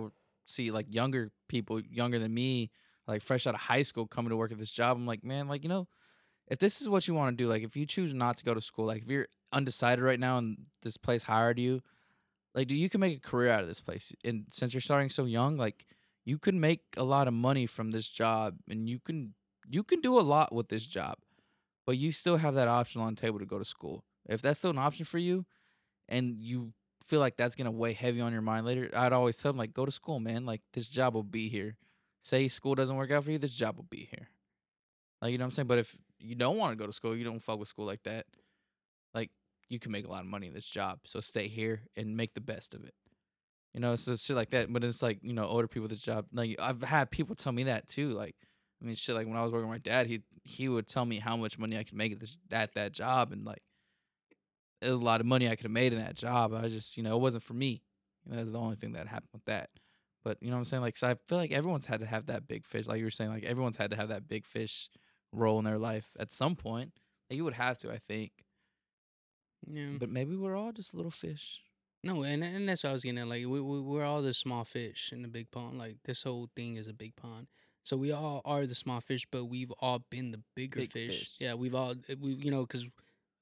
see 0.45 0.71
like 0.71 0.87
younger 0.93 1.31
people, 1.49 1.81
younger 1.81 2.19
than 2.19 2.35
me, 2.35 2.71
like 3.07 3.23
fresh 3.23 3.47
out 3.47 3.55
of 3.55 3.61
high 3.61 3.83
school, 3.83 4.07
coming 4.07 4.31
to 4.31 4.37
work 4.37 4.53
at 4.53 4.59
this 4.59 4.73
job, 4.73 4.97
I'm 4.97 5.07
like, 5.07 5.25
man, 5.25 5.49
like 5.49 5.63
you 5.63 5.69
know, 5.69 5.89
if 6.49 6.59
this 6.59 6.81
is 6.81 6.89
what 6.89 7.09
you 7.09 7.15
want 7.15 7.37
to 7.37 7.43
do, 7.43 7.49
like 7.49 7.63
if 7.63 7.77
you 7.77 7.87
choose 7.87 8.13
not 8.13 8.37
to 8.39 8.45
go 8.45 8.55
to 8.55 8.61
school, 8.61 8.87
like 8.87 9.03
if 9.03 9.09
you're 9.09 9.29
undecided 9.53 10.05
right 10.05 10.21
now 10.21 10.39
and 10.39 10.59
this 10.83 10.97
place 10.97 11.23
hired 11.23 11.59
you, 11.59 11.83
like 12.55 12.69
do 12.69 12.75
you 12.75 12.89
can 12.89 13.01
make 13.01 13.17
a 13.17 13.21
career 13.21 13.51
out 13.51 13.63
of 13.63 13.69
this 13.69 13.81
place, 13.81 14.15
and 14.25 14.45
since 14.51 14.75
you're 14.75 14.81
starting 14.81 15.11
so 15.11 15.25
young, 15.25 15.57
like 15.57 15.87
you 16.25 16.39
can 16.39 16.61
make 16.61 16.81
a 16.97 17.05
lot 17.05 17.29
of 17.29 17.35
money 17.35 17.67
from 17.67 17.91
this 17.91 18.09
job, 18.09 18.57
and 18.69 18.89
you 18.89 18.99
can 18.99 19.35
you 19.69 19.83
can 19.83 20.01
do 20.01 20.19
a 20.19 20.21
lot 20.21 20.53
with 20.53 20.69
this 20.69 20.85
job, 20.85 21.17
but 21.87 21.97
you 21.97 22.13
still 22.13 22.37
have 22.37 22.55
that 22.55 22.69
option 22.69 23.01
on 23.01 23.15
the 23.15 23.21
table 23.21 23.39
to 23.39 23.47
go 23.47 23.59
to 23.59 23.65
school. 23.65 24.05
If 24.29 24.43
that's 24.43 24.59
still 24.59 24.71
an 24.71 24.79
option 24.79 25.05
for 25.05 25.19
you, 25.19 25.47
and 26.09 26.37
you 26.39 26.73
feel 27.03 27.21
like 27.21 27.37
that's 27.37 27.57
gonna 27.57 27.71
weigh 27.71 27.95
heavy 27.95 28.21
on 28.21 28.33
your 28.33 28.43
mind 28.43 28.67
later, 28.67 28.91
I'd 28.95 29.13
always 29.13 29.37
tell 29.37 29.53
them 29.53 29.59
like, 29.59 29.73
go 29.73 29.87
to 29.87 29.93
school, 29.93 30.21
man. 30.21 30.45
Like 30.45 30.61
this 30.75 30.89
job 30.89 31.15
will 31.15 31.23
be 31.23 31.49
here. 31.49 31.77
Say 32.23 32.47
school 32.49 32.75
doesn't 32.75 32.97
work 32.97 33.11
out 33.11 33.25
for 33.25 33.31
you, 33.31 33.39
this 33.39 33.55
job 33.55 33.77
will 33.77 33.87
be 33.89 34.09
here. 34.11 34.29
Like 35.21 35.33
you 35.33 35.39
know 35.39 35.45
what 35.45 35.47
I'm 35.47 35.53
saying. 35.53 35.69
But 35.69 35.79
if 35.79 35.97
you 36.23 36.35
don't 36.35 36.57
want 36.57 36.73
to 36.73 36.77
go 36.77 36.87
to 36.87 36.93
school, 36.93 37.17
you 37.17 37.25
don't 37.25 37.43
fuck 37.43 37.59
with 37.59 37.69
school 37.69 37.87
like 37.87 38.03
that. 38.05 38.27
Like 39.15 39.31
you 39.69 39.79
can 39.79 39.93
make 39.93 40.07
a 40.07 40.11
lot 40.11 40.21
of 40.21 40.27
money 40.27 40.47
in 40.49 40.55
this 40.55 40.67
job, 40.67 41.01
so 41.05 41.21
stay 41.21 41.49
here 41.49 41.83
and 41.97 42.17
make 42.17 42.35
the 42.35 42.41
best 42.41 42.75
of 42.75 42.85
it. 42.85 42.95
You 43.75 43.81
know, 43.81 43.97
so 43.97 44.15
shit 44.17 44.37
like 44.37 44.51
that. 44.51 44.73
But 44.73 44.85
it's 44.85 45.03
like 45.03 45.19
you 45.23 45.33
know, 45.33 45.45
older 45.45 45.69
people 45.69 45.89
with 45.89 46.01
job. 46.01 46.27
Like 46.33 46.57
I've 46.59 46.83
had 46.83 47.11
people 47.11 47.35
tell 47.35 47.53
me 47.53 47.65
that 47.65 47.89
too. 47.89 48.11
Like 48.11 48.37
I 48.83 48.87
mean, 48.87 48.95
shit. 48.95 49.15
Like 49.15 49.27
when 49.27 49.37
I 49.37 49.43
was 49.43 49.53
working 49.53 49.69
with 49.69 49.85
my 49.85 49.91
dad, 49.91 50.07
he 50.07 50.23
he 50.45 50.69
would 50.69 50.87
tell 50.87 51.05
me 51.05 51.19
how 51.19 51.37
much 51.37 51.59
money 51.59 51.79
I 51.79 51.85
could 51.85 51.97
make 51.97 52.17
at 52.53 52.75
that 52.75 52.93
job, 52.93 53.33
and 53.33 53.45
like 53.45 53.63
it 54.83 54.91
was 54.91 55.01
a 55.01 55.05
lot 55.05 55.21
of 55.21 55.27
money 55.27 55.49
I 55.49 55.57
could 55.57 55.65
have 55.65 55.73
made 55.73 55.93
in 55.93 56.01
that 56.01 56.17
job. 56.17 56.53
I 56.53 56.63
was 56.63 56.73
just, 56.73 56.97
you 56.97 57.03
know, 57.03 57.17
it 57.17 57.21
wasn't 57.21 57.45
for 57.45 57.55
me. 57.55 57.83
You 58.25 58.33
know, 58.33 58.39
that's 58.39 58.51
the 58.51 58.59
only 58.59 58.77
thing 58.77 58.93
that 58.93 59.07
happened 59.07 59.31
with 59.33 59.45
that. 59.45 59.71
But 60.25 60.39
you 60.41 60.49
know 60.49 60.57
what 60.57 60.61
I'm 60.61 60.65
saying? 60.67 60.83
Like, 60.83 60.97
so 60.97 61.09
I 61.09 61.15
feel 61.27 61.39
like 61.39 61.53
everyone's 61.53 61.87
had 61.87 62.01
to 62.01 62.07
have 62.07 62.27
that 62.27 62.47
big 62.47 62.67
fish. 62.67 62.87
Like 62.87 62.99
you 62.99 63.05
were 63.05 63.11
saying, 63.11 63.31
like 63.31 63.45
everyone's 63.45 63.77
had 63.77 63.91
to 63.91 63.97
have 63.97 64.09
that 64.09 64.29
big 64.29 64.45
fish 64.45 64.89
role 65.33 65.59
in 65.59 65.65
their 65.65 65.79
life 65.79 66.11
at 66.19 66.31
some 66.31 66.55
point. 66.57 66.93
Like 67.31 67.37
you 67.37 67.45
would 67.45 67.55
have 67.55 67.79
to, 67.81 67.91
I 67.91 67.99
think. 67.99 68.33
yeah 69.71 69.91
But 69.99 70.09
maybe 70.11 70.37
we're 70.37 70.57
all 70.57 70.73
just 70.73 70.95
little 70.95 71.11
fish. 71.11 71.61
no 72.05 72.23
and, 72.23 72.43
and 72.43 72.69
that's 72.69 72.83
what 72.83 72.91
i 72.91 72.93
was 72.93 73.03
getting 73.05 73.19
at 73.19 73.29
like 73.29 73.41
we, 73.47 73.61
we, 73.61 73.81
we're 73.81 74.05
all 74.05 74.23
the 74.23 74.35
small 74.35 74.65
fish 74.65 75.11
in 75.13 75.23
the 75.23 75.29
big 75.29 75.51
pond 75.51 75.79
like 75.79 75.97
this 76.05 76.25
whole 76.25 76.49
thing 76.57 76.77
is 76.77 76.89
a 76.89 76.93
big 76.93 77.15
pond 77.17 77.47
so 77.85 77.97
we 77.97 78.11
all 78.13 78.43
are 78.45 78.67
the 78.67 78.75
small 78.75 79.01
fish 79.01 79.25
but 79.31 79.45
we've 79.45 79.71
all 79.81 80.01
been 80.11 80.33
the 80.33 80.41
bigger 80.57 80.81
Big 80.81 80.93
fish. 80.93 81.19
fish. 81.21 81.31
yeah 81.39 81.55
we've 81.55 81.75
all 81.77 81.95
eh, 82.09 82.15
we 82.21 82.33
you 82.33 82.51
know 82.51 82.63
because 82.63 82.85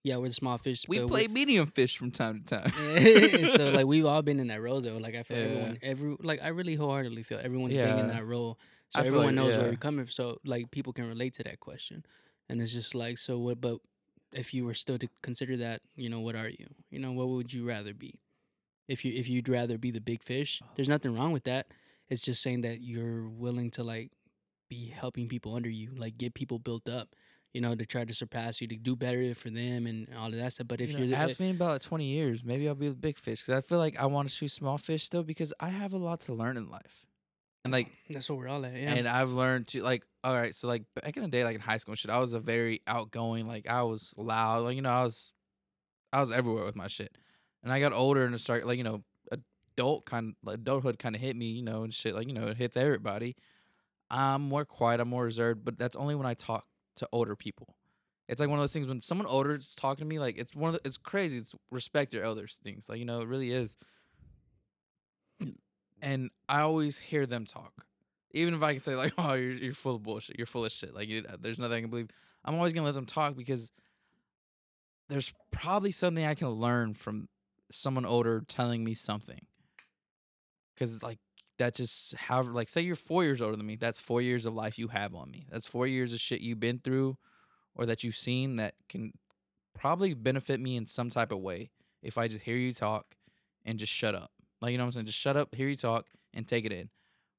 yeah 0.05 0.16
we're 0.18 0.28
the 0.28 0.34
small 0.34 0.59
fish 0.59 0.84
We 0.88 1.01
play 1.07 1.26
medium 1.26 1.66
fish 1.68 1.97
from 1.99 2.11
time 2.11 2.43
to 2.43 2.57
time. 2.61 2.72
And 2.78 3.49
so 3.59 3.70
like 3.70 3.86
we've 3.93 4.05
all 4.07 4.22
been 4.22 4.41
in 4.41 4.49
that 4.49 4.61
role 4.62 4.80
though. 4.80 4.97
Like 4.99 5.14
I 5.14 5.22
feel 5.22 5.36
Yeah. 5.38 5.45
everyone 5.45 5.78
every 5.82 6.16
like 6.22 6.41
I 6.43 6.49
really 6.49 6.74
wholeheartedly 6.74 7.22
feel 7.22 7.38
everyone's 7.43 7.74
being 7.74 7.99
in 7.99 8.09
that 8.09 8.26
role. 8.26 8.59
So 8.91 9.01
I 9.01 9.05
everyone 9.05 9.26
like- 9.26 9.34
knows 9.36 9.53
where 9.53 9.61
yeah. 9.61 9.66
you're 9.66 9.76
coming 9.76 10.05
from. 10.05 10.12
So 10.12 10.41
like 10.45 10.70
people 10.70 10.93
can 10.93 11.09
relate 11.09 11.34
to 11.34 11.43
that 11.45 11.61
question. 11.61 12.05
And 12.49 12.61
it's 12.61 12.72
just 12.72 12.95
like 12.95 13.18
so 13.18 13.38
what 13.38 13.61
but 13.61 13.78
if 14.32 14.55
you 14.55 14.64
were 14.64 14.74
still 14.74 14.99
to 14.99 15.09
consider 15.22 15.57
that, 15.59 15.82
you 15.97 16.09
know, 16.09 16.20
what 16.20 16.36
are 16.36 16.49
you? 16.49 16.66
You 16.91 16.99
know, 16.99 17.12
what 17.12 17.28
would 17.28 17.53
you 17.53 17.66
rather 17.66 17.95
be? 17.95 18.20
If 18.88 19.05
you 19.05 19.12
if 19.14 19.28
you'd 19.28 19.49
rather 19.49 19.78
be 19.78 19.91
the 19.91 20.01
big 20.01 20.22
fish, 20.22 20.61
there's 20.74 20.88
nothing 20.88 21.14
wrong 21.14 21.32
with 21.32 21.45
that. 21.45 21.68
It's 22.09 22.22
just 22.22 22.43
saying 22.43 22.62
that 22.62 22.80
you're 22.80 23.28
willing 23.28 23.70
to 23.72 23.84
like 23.84 24.11
be 24.68 24.88
helping 24.88 25.28
people 25.28 25.55
under 25.55 25.68
you, 25.68 25.91
like 25.97 26.18
get 26.18 26.34
people 26.34 26.59
built 26.59 26.88
up, 26.88 27.14
you 27.53 27.61
know, 27.61 27.74
to 27.74 27.86
try 27.86 28.05
to 28.05 28.14
surpass 28.14 28.61
you, 28.61 28.66
to 28.68 28.76
do 28.76 28.97
better 28.97 29.34
for 29.34 29.51
them 29.51 29.86
and 29.86 30.09
all 30.18 30.26
of 30.28 30.34
that 30.34 30.53
stuff. 30.53 30.68
But 30.68 30.80
if 30.80 30.91
You 30.91 30.99
know, 30.99 31.05
are 31.05 31.07
the, 31.09 31.16
ask 31.16 31.38
me 31.38 31.51
about 31.51 31.82
20 31.82 32.05
years, 32.05 32.43
maybe 32.45 32.68
I'll 32.68 32.74
be 32.74 32.88
the 32.88 32.95
big 32.95 33.18
fish 33.18 33.43
because 33.43 33.59
I 33.59 33.61
feel 33.61 33.78
like 33.78 33.97
I 33.99 34.07
want 34.07 34.28
to 34.28 34.34
shoot 34.34 34.49
small 34.49 34.78
fish 34.78 35.05
still 35.05 35.22
because 35.22 35.53
I 35.61 35.68
have 35.68 35.93
a 35.93 35.99
lot 35.99 36.20
to 36.22 36.34
learn 36.34 36.57
in 36.57 36.68
life. 36.68 37.05
And 37.65 37.73
like 37.73 37.89
That's 38.09 38.29
what 38.29 38.39
we're 38.39 38.49
all 38.49 38.65
at. 38.65 38.73
Yeah. 38.75 38.95
and 38.95 39.09
I've 39.09 39.33
learned 39.33 39.69
to 39.69 39.83
like 39.83 40.05
all 40.23 40.35
right, 40.35 40.55
so 40.55 40.69
like 40.69 40.85
back 40.95 41.17
in 41.17 41.23
the 41.23 41.29
day, 41.29 41.45
like 41.45 41.55
in 41.55 41.61
high 41.61 41.79
school 41.79 41.93
and 41.93 41.99
shit, 41.99 42.11
I 42.11 42.19
was 42.19 42.35
a 42.35 42.41
very 42.41 42.83
outgoing, 42.87 43.47
like 43.47 43.69
I 43.69 43.83
was 43.83 44.13
loud, 44.17 44.65
like 44.65 44.77
you 44.77 44.83
know, 44.83 44.91
I 44.91 45.05
was 45.05 45.33
I 46.13 46.21
was 46.21 46.31
everywhere 46.31 46.65
with 46.65 46.77
my 46.77 46.89
shit. 46.89 47.17
And 47.63 47.73
I 47.73 47.81
got 47.81 47.93
older 47.93 48.25
and 48.25 48.35
it 48.35 48.39
started 48.39 48.67
like, 48.67 48.79
you 48.79 48.85
know, 48.85 49.03
adult 49.31 50.05
kind 50.07 50.35
like 50.43 50.57
adulthood 50.57 50.99
kind 50.99 51.15
of 51.15 51.21
hit 51.21 51.37
me, 51.37 51.47
you 51.47 51.63
know, 51.63 51.83
and 51.83 51.95
shit, 51.95 52.15
like, 52.15 52.27
you 52.27 52.35
know, 52.35 52.49
it 52.49 52.57
hits 52.57 52.77
everybody. 52.77 53.37
I'm 54.11 54.43
more 54.43 54.65
quiet, 54.65 55.01
I'm 55.01 55.09
more 55.09 55.25
reserved, 55.25 55.65
but 55.65 55.79
that's 55.79 55.97
only 55.97 56.15
when 56.15 56.27
I 56.27 56.35
talk 56.35 56.67
to 56.97 57.09
older 57.13 57.37
people. 57.37 57.77
It's 58.29 58.41
like 58.41 58.49
one 58.49 58.59
of 58.59 58.63
those 58.63 58.73
things 58.73 58.87
when 58.87 59.01
someone 59.01 59.27
older 59.27 59.57
is 59.57 59.75
talking 59.75 60.05
to 60.05 60.09
me, 60.09 60.19
like 60.19 60.39
it's 60.39 60.55
one 60.55 60.69
of 60.69 60.75
the, 60.75 60.87
it's 60.87 60.97
crazy. 60.97 61.39
It's 61.39 61.55
respect 61.71 62.13
your 62.13 62.25
elders 62.25 62.59
things, 62.63 62.87
like 62.89 62.99
you 62.99 63.05
know, 63.05 63.21
it 63.21 63.29
really 63.29 63.51
is. 63.53 63.77
And 66.03 66.30
I 66.48 66.61
always 66.61 66.98
hear 66.98 67.26
them 67.26 67.46
talk, 67.46 67.84
even 68.32 68.55
if 68.55 68.62
I 68.62 68.72
can 68.72 68.80
say 68.80 68.94
like, 68.94 69.12
"Oh, 69.18 69.34
you're 69.34 69.53
you're 69.53 69.74
full 69.74 69.96
of 69.96 70.03
bullshit. 70.03 70.38
You're 70.38 70.46
full 70.46 70.64
of 70.64 70.72
shit. 70.72 70.94
Like, 70.94 71.09
you, 71.09 71.24
there's 71.40 71.59
nothing 71.59 71.76
I 71.76 71.80
can 71.80 71.90
believe." 71.90 72.09
I'm 72.44 72.55
always 72.55 72.72
gonna 72.72 72.86
let 72.86 72.94
them 72.94 73.07
talk 73.07 73.36
because 73.36 73.70
there's 75.09 75.32
probably 75.51 75.90
something 75.90 76.24
I 76.24 76.34
can 76.34 76.48
learn 76.48 76.94
from 76.94 77.28
someone 77.70 78.07
older 78.07 78.42
telling 78.48 78.84
me 78.84 78.94
something. 78.94 79.46
Cause 80.78 81.03
like 81.03 81.18
that 81.59 81.74
just 81.74 82.14
how 82.14 82.42
like 82.42 82.70
say 82.70 82.80
you're 82.80 82.96
four 82.96 83.22
years 83.22 83.42
older 83.42 83.57
than 83.57 83.66
me. 83.66 83.76
That's 83.76 84.01
four 84.01 84.22
years 84.22 84.46
of 84.46 84.55
life 84.55 84.78
you 84.78 84.88
have 84.88 85.14
on 85.14 85.30
me. 85.30 85.46
That's 85.51 85.66
four 85.66 85.86
years 85.86 86.12
of 86.14 86.20
shit 86.20 86.40
you've 86.40 86.61
been 86.61 86.78
through, 86.78 87.18
or 87.74 87.84
that 87.86 88.03
you've 88.03 88.16
seen 88.16 88.57
that 88.57 88.74
can 88.88 89.12
probably 89.78 90.14
benefit 90.14 90.59
me 90.61 90.76
in 90.76 90.86
some 90.86 91.11
type 91.11 91.32
of 91.32 91.40
way 91.40 91.70
if 92.03 92.16
I 92.16 92.28
just 92.28 92.44
hear 92.44 92.57
you 92.57 92.72
talk 92.72 93.16
and 93.64 93.78
just 93.78 93.92
shut 93.92 94.14
up. 94.14 94.30
Like 94.61 94.73
you 94.73 94.79
know 94.79 94.85
what 94.85 94.89
I'm 94.89 94.93
saying? 94.93 95.07
Just 95.07 95.19
shut 95.19 95.37
up, 95.37 95.55
hear 95.55 95.69
you 95.69 95.77
talk, 95.77 96.07
and 96.35 96.47
take 96.47 96.65
it 96.65 96.73
in. 96.73 96.91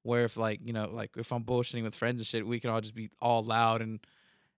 Where 0.03 0.23
if 0.23 0.37
like 0.37 0.59
you 0.63 0.73
know 0.73 0.89
like 0.91 1.11
if 1.17 1.31
I'm 1.31 1.43
bullshitting 1.43 1.83
with 1.83 1.95
friends 1.95 2.19
and 2.19 2.27
shit, 2.27 2.45
we 2.45 2.59
can 2.59 2.69
all 2.69 2.81
just 2.81 2.95
be 2.95 3.09
all 3.21 3.43
loud 3.43 3.81
and 3.81 3.99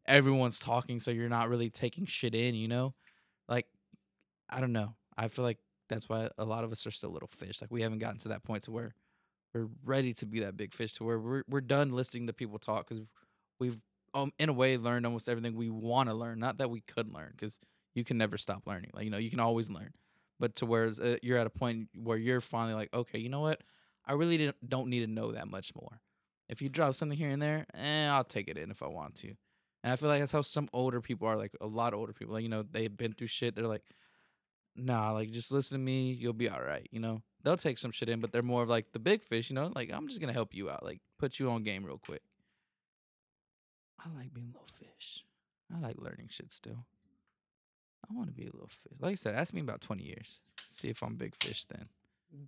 everyone's 0.05 0.59
talking, 0.59 0.99
so 0.99 1.11
you're 1.11 1.29
not 1.29 1.49
really 1.49 1.69
taking 1.69 2.05
shit 2.05 2.35
in. 2.35 2.55
You 2.55 2.67
know, 2.67 2.93
like 3.49 3.67
I 4.49 4.61
don't 4.61 4.73
know. 4.73 4.95
I 5.17 5.27
feel 5.27 5.43
like 5.43 5.59
that's 5.89 6.07
why 6.07 6.29
a 6.37 6.45
lot 6.45 6.63
of 6.63 6.71
us 6.71 6.87
are 6.87 6.91
still 6.91 7.11
little 7.11 7.29
fish. 7.37 7.61
Like 7.61 7.71
we 7.71 7.81
haven't 7.81 7.99
gotten 7.99 8.19
to 8.19 8.29
that 8.29 8.43
point 8.43 8.63
to 8.63 8.71
where 8.71 8.95
we're 9.53 9.67
ready 9.83 10.13
to 10.15 10.25
be 10.25 10.39
that 10.39 10.57
big 10.57 10.73
fish. 10.73 10.93
To 10.93 11.03
where 11.03 11.19
we're 11.19 11.43
we're 11.49 11.61
done 11.61 11.91
listening 11.91 12.27
to 12.27 12.33
people 12.33 12.57
talk 12.59 12.87
because 12.87 13.03
we've 13.59 13.81
um 14.13 14.31
in 14.39 14.49
a 14.49 14.53
way 14.53 14.77
learned 14.77 15.05
almost 15.05 15.27
everything 15.27 15.55
we 15.55 15.69
want 15.69 16.09
to 16.09 16.15
learn. 16.15 16.39
Not 16.39 16.57
that 16.59 16.69
we 16.69 16.81
could 16.81 17.11
learn 17.13 17.33
because 17.35 17.59
you 17.95 18.03
can 18.03 18.17
never 18.17 18.37
stop 18.37 18.63
learning. 18.65 18.91
Like 18.93 19.05
you 19.05 19.11
know 19.11 19.17
you 19.17 19.29
can 19.29 19.39
always 19.39 19.69
learn. 19.69 19.91
But 20.39 20.55
to 20.57 20.65
where 20.65 20.91
uh, 21.01 21.15
you're 21.21 21.37
at 21.37 21.47
a 21.47 21.51
point 21.51 21.89
where 21.93 22.17
you're 22.17 22.41
finally 22.41 22.73
like, 22.73 22.93
okay, 22.93 23.19
you 23.19 23.29
know 23.29 23.41
what? 23.41 23.61
I 24.05 24.13
really 24.13 24.51
don't 24.67 24.89
need 24.89 25.01
to 25.01 25.07
know 25.07 25.31
that 25.31 25.47
much 25.47 25.73
more. 25.75 26.01
If 26.49 26.61
you 26.61 26.69
drop 26.69 26.95
something 26.95 27.17
here 27.17 27.29
and 27.29 27.41
there, 27.41 27.65
eh, 27.73 28.07
I'll 28.07 28.25
take 28.25 28.49
it 28.49 28.57
in 28.57 28.69
if 28.69 28.83
I 28.83 28.87
want 28.87 29.15
to. 29.15 29.29
And 29.83 29.91
I 29.91 29.95
feel 29.95 30.09
like 30.09 30.19
that's 30.19 30.31
how 30.31 30.41
some 30.41 30.69
older 30.73 31.01
people 31.01 31.27
are, 31.27 31.37
like 31.37 31.55
a 31.61 31.67
lot 31.67 31.93
of 31.93 31.99
older 31.99 32.13
people. 32.13 32.33
Like, 32.33 32.43
you 32.43 32.49
know, 32.49 32.63
they've 32.69 32.95
been 32.95 33.13
through 33.13 33.27
shit. 33.27 33.55
They're 33.55 33.67
like, 33.67 33.83
nah, 34.75 35.11
like 35.11 35.31
just 35.31 35.51
listen 35.51 35.77
to 35.77 35.83
me, 35.83 36.11
you'll 36.11 36.33
be 36.33 36.49
all 36.49 36.61
right. 36.61 36.87
You 36.91 36.99
know, 36.99 37.21
they'll 37.43 37.57
take 37.57 37.77
some 37.77 37.91
shit 37.91 38.09
in, 38.09 38.19
but 38.19 38.31
they're 38.31 38.41
more 38.41 38.63
of 38.63 38.69
like 38.69 38.91
the 38.91 38.99
big 38.99 39.23
fish. 39.23 39.49
You 39.49 39.55
know, 39.55 39.71
like 39.75 39.91
I'm 39.91 40.07
just 40.07 40.19
gonna 40.19 40.33
help 40.33 40.53
you 40.53 40.69
out, 40.69 40.83
like 40.83 40.99
put 41.19 41.39
you 41.39 41.49
on 41.49 41.63
game 41.63 41.85
real 41.85 41.97
quick. 41.97 42.21
I 43.99 44.09
like 44.17 44.33
being 44.33 44.47
little 44.47 44.67
fish. 44.79 45.23
I 45.73 45.79
like 45.79 45.95
learning 45.97 46.27
shit 46.29 46.51
still. 46.51 46.85
I 48.09 48.13
want 48.13 48.27
to 48.27 48.33
be 48.33 48.43
a 48.43 48.51
little 48.51 48.67
fish. 48.67 48.97
Like 48.99 49.13
I 49.13 49.15
said, 49.15 49.35
ask 49.35 49.53
me 49.53 49.61
about 49.61 49.81
20 49.81 50.03
years. 50.03 50.39
See 50.71 50.89
if 50.89 51.01
I'm 51.03 51.15
big 51.15 51.35
fish 51.41 51.65
then. 51.65 51.87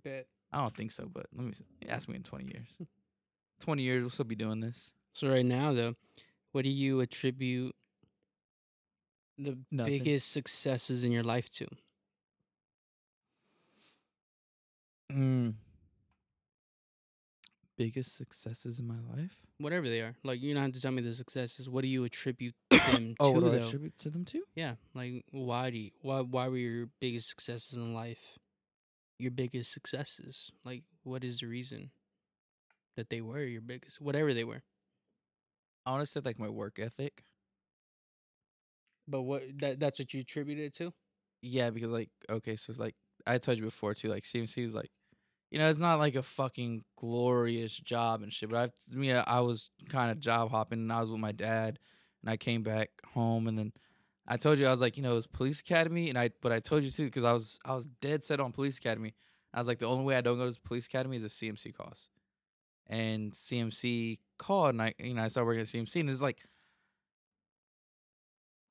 Bet. 0.04 0.26
I 0.52 0.58
don't 0.58 0.74
think 0.76 0.92
so, 0.92 1.08
but 1.12 1.26
let 1.34 1.46
me 1.46 1.52
see. 1.54 1.64
ask 1.88 2.08
me 2.08 2.16
in 2.16 2.22
20 2.22 2.44
years. 2.44 2.68
20 3.60 3.82
years, 3.82 4.02
we'll 4.02 4.10
still 4.10 4.24
be 4.24 4.34
doing 4.34 4.60
this. 4.60 4.92
So 5.12 5.28
right 5.28 5.44
now, 5.46 5.72
though, 5.72 5.94
what 6.52 6.62
do 6.62 6.70
you 6.70 7.00
attribute 7.00 7.74
the 9.38 9.58
Nothing. 9.70 9.98
biggest 9.98 10.32
successes 10.32 11.04
in 11.04 11.12
your 11.12 11.22
life 11.22 11.48
to? 11.52 11.66
Mm. 15.12 15.54
Biggest 17.78 18.16
successes 18.16 18.78
in 18.78 18.86
my 18.86 18.96
life? 19.16 19.36
Whatever 19.58 19.88
they 19.88 20.00
are, 20.00 20.14
like 20.24 20.42
you 20.42 20.52
don't 20.52 20.62
have 20.62 20.72
to 20.72 20.80
tell 20.80 20.92
me 20.92 21.02
the 21.02 21.14
successes. 21.14 21.68
What 21.68 21.82
do 21.82 21.88
you 21.88 22.04
attribute 22.04 22.54
them 22.84 23.14
Oh, 23.20 23.32
to? 23.32 23.34
what 23.34 23.40
do 23.40 23.52
I 23.52 23.58
though? 23.58 23.66
attribute 23.66 23.98
to 24.00 24.10
them 24.10 24.24
too? 24.24 24.42
Yeah, 24.54 24.74
like 24.94 25.24
why 25.30 25.70
do 25.70 25.78
you, 25.78 25.90
why 26.02 26.20
why 26.20 26.48
were 26.48 26.56
your 26.56 26.88
biggest 27.00 27.28
successes 27.28 27.76
in 27.76 27.94
life 27.94 28.38
your 29.18 29.30
biggest 29.30 29.72
successes? 29.72 30.50
Like 30.64 30.82
what 31.02 31.24
is 31.24 31.40
the 31.40 31.46
reason 31.46 31.90
that 32.96 33.08
they 33.10 33.20
were 33.20 33.44
your 33.44 33.62
biggest 33.62 34.00
whatever 34.00 34.34
they 34.34 34.44
were? 34.44 34.62
I 35.86 35.92
want 35.92 36.02
to 36.02 36.06
say 36.06 36.20
like 36.24 36.38
my 36.38 36.48
work 36.48 36.78
ethic. 36.78 37.24
But 39.08 39.22
what 39.22 39.42
that 39.58 39.78
that's 39.80 39.98
what 39.98 40.12
you 40.12 40.20
attribute 40.20 40.58
it 40.58 40.74
to? 40.74 40.92
Yeah, 41.42 41.70
because 41.70 41.90
like 41.90 42.10
okay, 42.28 42.56
so 42.56 42.70
it's 42.72 42.80
like 42.80 42.96
I 43.26 43.38
told 43.38 43.58
you 43.58 43.64
before 43.64 43.94
too, 43.94 44.08
like 44.08 44.24
CMC 44.24 44.64
was 44.64 44.74
like, 44.74 44.90
you 45.50 45.58
know, 45.58 45.68
it's 45.68 45.78
not 45.78 45.98
like 46.00 46.16
a 46.16 46.22
fucking 46.22 46.84
glorious 46.98 47.76
job 47.76 48.22
and 48.22 48.32
shit. 48.32 48.50
But 48.50 48.56
I, 48.58 48.62
I 48.92 48.96
mean, 48.96 49.22
I 49.26 49.40
was 49.40 49.70
kind 49.88 50.10
of 50.10 50.18
job 50.20 50.50
hopping, 50.50 50.80
and 50.80 50.92
I 50.92 51.00
was 51.00 51.10
with 51.10 51.20
my 51.20 51.32
dad, 51.32 51.78
and 52.26 52.32
I 52.32 52.36
came 52.36 52.62
back 52.62 52.90
home, 53.14 53.46
and 53.46 53.56
then 53.56 53.72
I 54.26 54.36
told 54.36 54.58
you 54.58 54.66
I 54.66 54.70
was 54.70 54.80
like, 54.80 54.96
you 54.96 55.02
know, 55.04 55.12
it 55.12 55.14
was 55.14 55.28
police 55.28 55.60
academy, 55.60 56.08
and 56.08 56.18
I, 56.18 56.30
but 56.42 56.50
I 56.50 56.58
told 56.58 56.82
you 56.82 56.90
too 56.90 57.04
because 57.04 57.22
I 57.22 57.32
was 57.32 57.58
I 57.64 57.74
was 57.74 57.86
dead 58.00 58.24
set 58.24 58.40
on 58.40 58.50
police 58.50 58.78
academy. 58.78 59.14
I 59.54 59.60
was 59.60 59.68
like, 59.68 59.78
the 59.78 59.86
only 59.86 60.04
way 60.04 60.16
I 60.16 60.20
don't 60.20 60.36
go 60.36 60.50
to 60.50 60.60
police 60.60 60.86
academy 60.86 61.16
is 61.16 61.24
if 61.24 61.32
CMC 61.32 61.72
calls, 61.74 62.08
and 62.88 63.32
CMC 63.32 64.18
called, 64.38 64.70
and 64.70 64.82
I, 64.82 64.94
you 64.98 65.14
know, 65.14 65.22
I 65.22 65.28
started 65.28 65.46
working 65.46 65.60
at 65.62 65.68
CMC, 65.68 66.00
and 66.00 66.10
it's 66.10 66.20
like. 66.20 66.40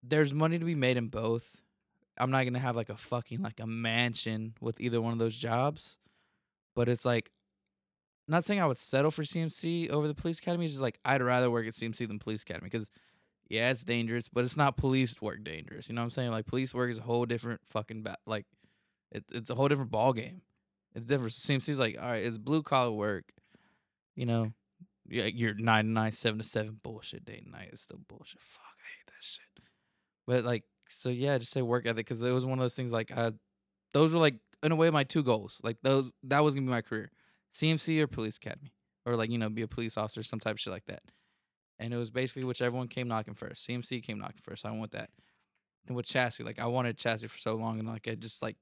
There's 0.07 0.35
money 0.35 0.59
to 0.59 0.65
be 0.65 0.75
made 0.75 0.97
in 0.97 1.07
both. 1.07 1.51
I'm 2.19 2.29
not 2.29 2.43
gonna 2.43 2.59
have 2.59 2.75
like 2.75 2.89
a 2.89 2.95
fucking 2.95 3.41
like 3.41 3.59
a 3.59 3.65
mansion 3.65 4.53
with 4.61 4.79
either 4.79 5.01
one 5.01 5.13
of 5.13 5.17
those 5.17 5.35
jobs, 5.35 5.97
but 6.75 6.87
it's 6.87 7.05
like, 7.05 7.31
not 8.27 8.43
saying 8.43 8.61
I 8.61 8.67
would 8.67 8.77
settle 8.77 9.09
for 9.09 9.23
CMC 9.23 9.89
over 9.89 10.07
the 10.07 10.13
police 10.13 10.37
academy. 10.37 10.65
It's 10.65 10.75
just 10.75 10.81
like 10.81 10.99
I'd 11.03 11.23
rather 11.23 11.49
work 11.49 11.65
at 11.65 11.73
CMC 11.73 12.07
than 12.07 12.19
police 12.19 12.43
academy 12.43 12.67
because, 12.69 12.91
yeah, 13.47 13.69
it's 13.69 13.83
dangerous, 13.83 14.27
but 14.27 14.43
it's 14.43 14.57
not 14.57 14.77
police 14.77 15.21
work 15.21 15.43
dangerous. 15.43 15.89
You 15.89 15.95
know 15.95 16.01
what 16.01 16.05
I'm 16.05 16.11
saying? 16.11 16.31
Like 16.31 16.47
police 16.47 16.73
work 16.73 16.91
is 16.91 16.97
a 16.97 17.03
whole 17.03 17.25
different 17.25 17.61
fucking 17.69 18.03
ba- 18.03 18.17
like, 18.25 18.45
it, 19.11 19.23
it's 19.31 19.49
a 19.49 19.55
whole 19.55 19.67
different 19.67 19.91
ball 19.91 20.13
game. 20.13 20.41
It's 20.95 21.05
different. 21.05 21.33
CMC's 21.33 21.77
like, 21.77 21.97
all 21.99 22.07
right, 22.07 22.23
it's 22.23 22.37
blue 22.37 22.63
collar 22.63 22.91
work. 22.91 23.25
You 24.15 24.25
know, 24.25 24.53
yeah, 25.07 25.25
you're 25.25 25.53
nine 25.53 25.85
to 25.85 25.91
nine, 25.91 26.11
seven 26.11 26.39
to 26.39 26.45
seven 26.45 26.79
bullshit 26.81 27.25
day 27.25 27.41
and 27.43 27.51
night. 27.51 27.69
It's 27.71 27.81
still 27.81 27.99
bullshit. 28.07 28.41
Fuck, 28.41 28.63
I 28.63 28.87
hate 28.97 29.07
that 29.07 29.23
shit. 29.23 29.65
But 30.25 30.43
like, 30.43 30.63
so 30.87 31.09
yeah, 31.09 31.37
just 31.37 31.51
say 31.51 31.61
work 31.61 31.85
ethic 31.85 32.07
because 32.07 32.21
it 32.21 32.31
was 32.31 32.45
one 32.45 32.57
of 32.57 32.63
those 32.63 32.75
things. 32.75 32.91
Like, 32.91 33.11
I, 33.11 33.31
those 33.93 34.13
were 34.13 34.19
like 34.19 34.35
in 34.63 34.71
a 34.71 34.75
way 34.75 34.89
my 34.89 35.03
two 35.03 35.23
goals. 35.23 35.61
Like 35.63 35.77
those, 35.83 36.09
that 36.23 36.39
was 36.39 36.55
gonna 36.55 36.65
be 36.65 36.71
my 36.71 36.81
career, 36.81 37.11
CMC 37.53 37.99
or 37.99 38.07
police 38.07 38.37
academy, 38.37 38.73
or 39.05 39.15
like 39.15 39.29
you 39.29 39.37
know 39.37 39.49
be 39.49 39.61
a 39.61 39.67
police 39.67 39.97
officer, 39.97 40.23
some 40.23 40.39
type 40.39 40.53
of 40.53 40.59
shit 40.59 40.73
like 40.73 40.85
that. 40.87 41.03
And 41.79 41.93
it 41.93 41.97
was 41.97 42.09
basically 42.09 42.43
whichever 42.45 42.75
one 42.75 42.87
came 42.87 43.07
knocking 43.07 43.33
first. 43.33 43.67
CMC 43.67 44.01
came 44.03 44.17
knocking 44.19 44.41
first. 44.43 44.61
So 44.61 44.69
I 44.69 44.71
went 44.71 44.81
with 44.83 44.91
that. 44.91 45.09
And 45.87 45.95
with 45.95 46.05
Chassis, 46.05 46.43
like 46.43 46.57
I 46.59 46.65
wanted 46.67 46.97
Chassis 46.97 47.27
for 47.27 47.37
so 47.37 47.55
long, 47.55 47.79
and 47.79 47.87
like 47.87 48.07
I 48.07 48.15
just 48.15 48.41
like 48.41 48.55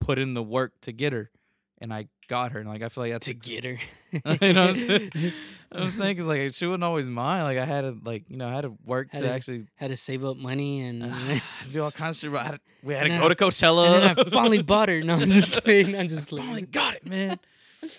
put 0.00 0.18
in 0.18 0.32
the 0.34 0.42
work 0.42 0.72
to 0.82 0.92
get 0.92 1.12
her, 1.12 1.30
and 1.78 1.92
I 1.92 2.06
got 2.28 2.52
her. 2.52 2.60
And 2.60 2.68
like 2.68 2.80
I 2.82 2.88
feel 2.88 3.04
like 3.04 3.12
that's 3.12 3.26
To 3.26 3.32
ex- 3.34 3.46
get 3.46 3.64
her. 3.64 3.78
you 4.12 4.52
know 4.54 4.62
what 4.62 4.70
I'm 4.70 4.74
saying? 4.76 5.10
I'm 5.72 5.90
saying 5.90 6.16
because 6.16 6.26
like 6.26 6.54
she 6.54 6.64
wouldn't 6.64 6.84
always 6.84 7.06
mind. 7.06 7.44
Like 7.44 7.58
I 7.58 7.66
had 7.66 7.82
to 7.82 7.96
like 8.02 8.30
you 8.30 8.38
know 8.38 8.48
I 8.48 8.52
had 8.52 8.62
to 8.62 8.72
work 8.86 9.08
Had 9.10 9.20
to 9.22 9.26
to- 9.28 9.32
actually 9.34 9.66
Had 9.74 9.88
to 9.90 9.96
save 9.98 10.24
up 10.24 10.38
money 10.38 10.80
and 10.86 11.02
ah, 11.04 11.42
do 11.72 11.82
all 11.82 11.90
kinds 11.92 12.22
of 12.24 12.32
shit. 12.32 12.40
had 12.40 12.52
to- 12.52 12.60
we 12.82 12.94
had 12.94 13.04
to 13.04 13.10
go 13.18 13.28
to 13.28 13.34
Coachella. 13.34 14.00
and 14.08 14.18
I 14.20 14.30
finally 14.30 14.62
bought 14.62 14.88
her. 14.88 15.02
No, 15.02 15.16
I'm 15.16 15.28
just 15.28 15.62
saying. 15.66 15.94
I'm 15.94 16.08
just 16.08 16.32
I 16.32 16.36
like 16.36 16.44
finally 16.44 16.62
got 16.62 16.94
it, 16.94 17.04
man. 17.06 17.38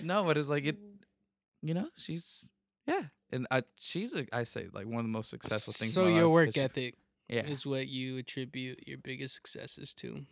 no, 0.02 0.24
but 0.24 0.38
it's 0.38 0.50
like 0.50 0.66
it. 0.66 0.78
You 1.62 1.74
know, 1.76 1.90
she's 1.98 2.40
yeah, 2.88 3.04
and 3.32 3.48
I 3.52 3.64
she's 3.80 4.14
a, 4.16 4.26
I 4.34 4.44
say 4.44 4.68
like 4.74 4.86
one 4.86 4.98
of 5.00 5.04
the 5.06 5.10
most 5.10 5.30
successful 5.30 5.74
things. 5.74 5.96
in 5.96 6.04
So 6.04 6.10
my 6.10 6.16
your 6.16 6.26
life 6.26 6.34
work 6.34 6.58
ethic 6.58 6.96
yeah, 7.28 7.46
is 7.46 7.66
what 7.66 7.88
you 7.88 8.18
attribute 8.18 8.88
your 8.88 8.98
biggest 8.98 9.36
successes 9.36 9.94
to. 9.96 10.26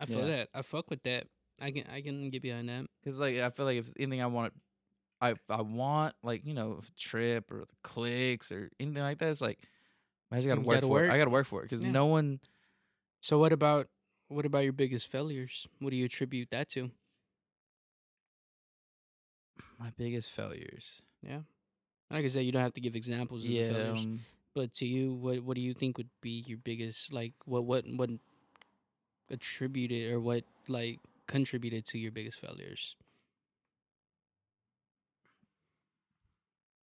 I 0.00 0.06
feel 0.06 0.20
Yeah. 0.20 0.26
that. 0.26 0.48
I 0.54 0.62
fuck 0.62 0.90
with 0.90 1.02
that. 1.04 1.28
I 1.60 1.70
can 1.70 1.84
I 1.92 2.00
can 2.02 2.28
get 2.30 2.42
behind 2.42 2.68
that. 2.68 2.86
because 3.02 3.18
like 3.18 3.36
I 3.38 3.50
feel 3.50 3.64
like 3.66 3.78
if 3.78 3.90
anything 3.98 4.20
I 4.22 4.26
want, 4.26 4.52
I 5.20 5.34
I 5.48 5.62
want 5.62 6.14
like 6.22 6.44
you 6.44 6.54
know 6.54 6.80
a 6.82 7.00
trip 7.00 7.50
or 7.50 7.60
the 7.60 7.76
clicks 7.82 8.52
or 8.52 8.70
anything 8.78 9.02
like 9.02 9.18
that. 9.18 9.30
It's 9.30 9.40
like 9.40 9.58
I 10.30 10.36
just 10.36 10.48
gotta 10.48 10.60
work 10.60 10.76
gotta 10.82 10.86
for 10.88 11.04
it. 11.04 11.10
I 11.10 11.18
gotta 11.18 11.30
work 11.30 11.46
for 11.46 11.60
it 11.60 11.64
because 11.64 11.80
Yeah. 11.80 11.90
no 11.92 12.06
one. 12.06 12.40
So 13.20 13.38
what 13.38 13.52
about 13.52 13.88
what 14.28 14.44
about 14.44 14.64
your 14.64 14.72
biggest 14.72 15.06
failures? 15.08 15.66
What 15.78 15.90
do 15.90 15.96
you 15.96 16.04
attribute 16.04 16.50
that 16.50 16.68
to? 16.70 16.90
My 19.78 19.90
biggest 19.96 20.30
failures. 20.30 21.02
Like 22.10 22.24
I 22.24 22.28
said, 22.28 22.44
you 22.44 22.52
don't 22.52 22.62
have 22.62 22.74
to 22.74 22.80
give 22.80 22.94
examples 22.96 23.42
of 23.42 23.48
the 23.48 23.54
Yeah. 23.54 23.68
failures. 23.68 24.00
Um, 24.00 24.20
But 24.54 24.72
to 24.74 24.86
you, 24.86 25.12
what 25.14 25.40
what 25.42 25.54
do 25.54 25.60
you 25.60 25.74
think 25.74 25.98
would 25.98 26.08
be 26.22 26.42
your 26.46 26.58
biggest 26.58 27.12
like 27.12 27.34
what 27.44 27.64
what 27.64 27.84
what 27.96 28.10
attributed 29.30 30.12
or 30.12 30.20
what 30.20 30.44
like 30.68 31.00
contributed 31.26 31.84
to 31.86 31.98
your 31.98 32.12
biggest 32.12 32.40
failures? 32.40 32.96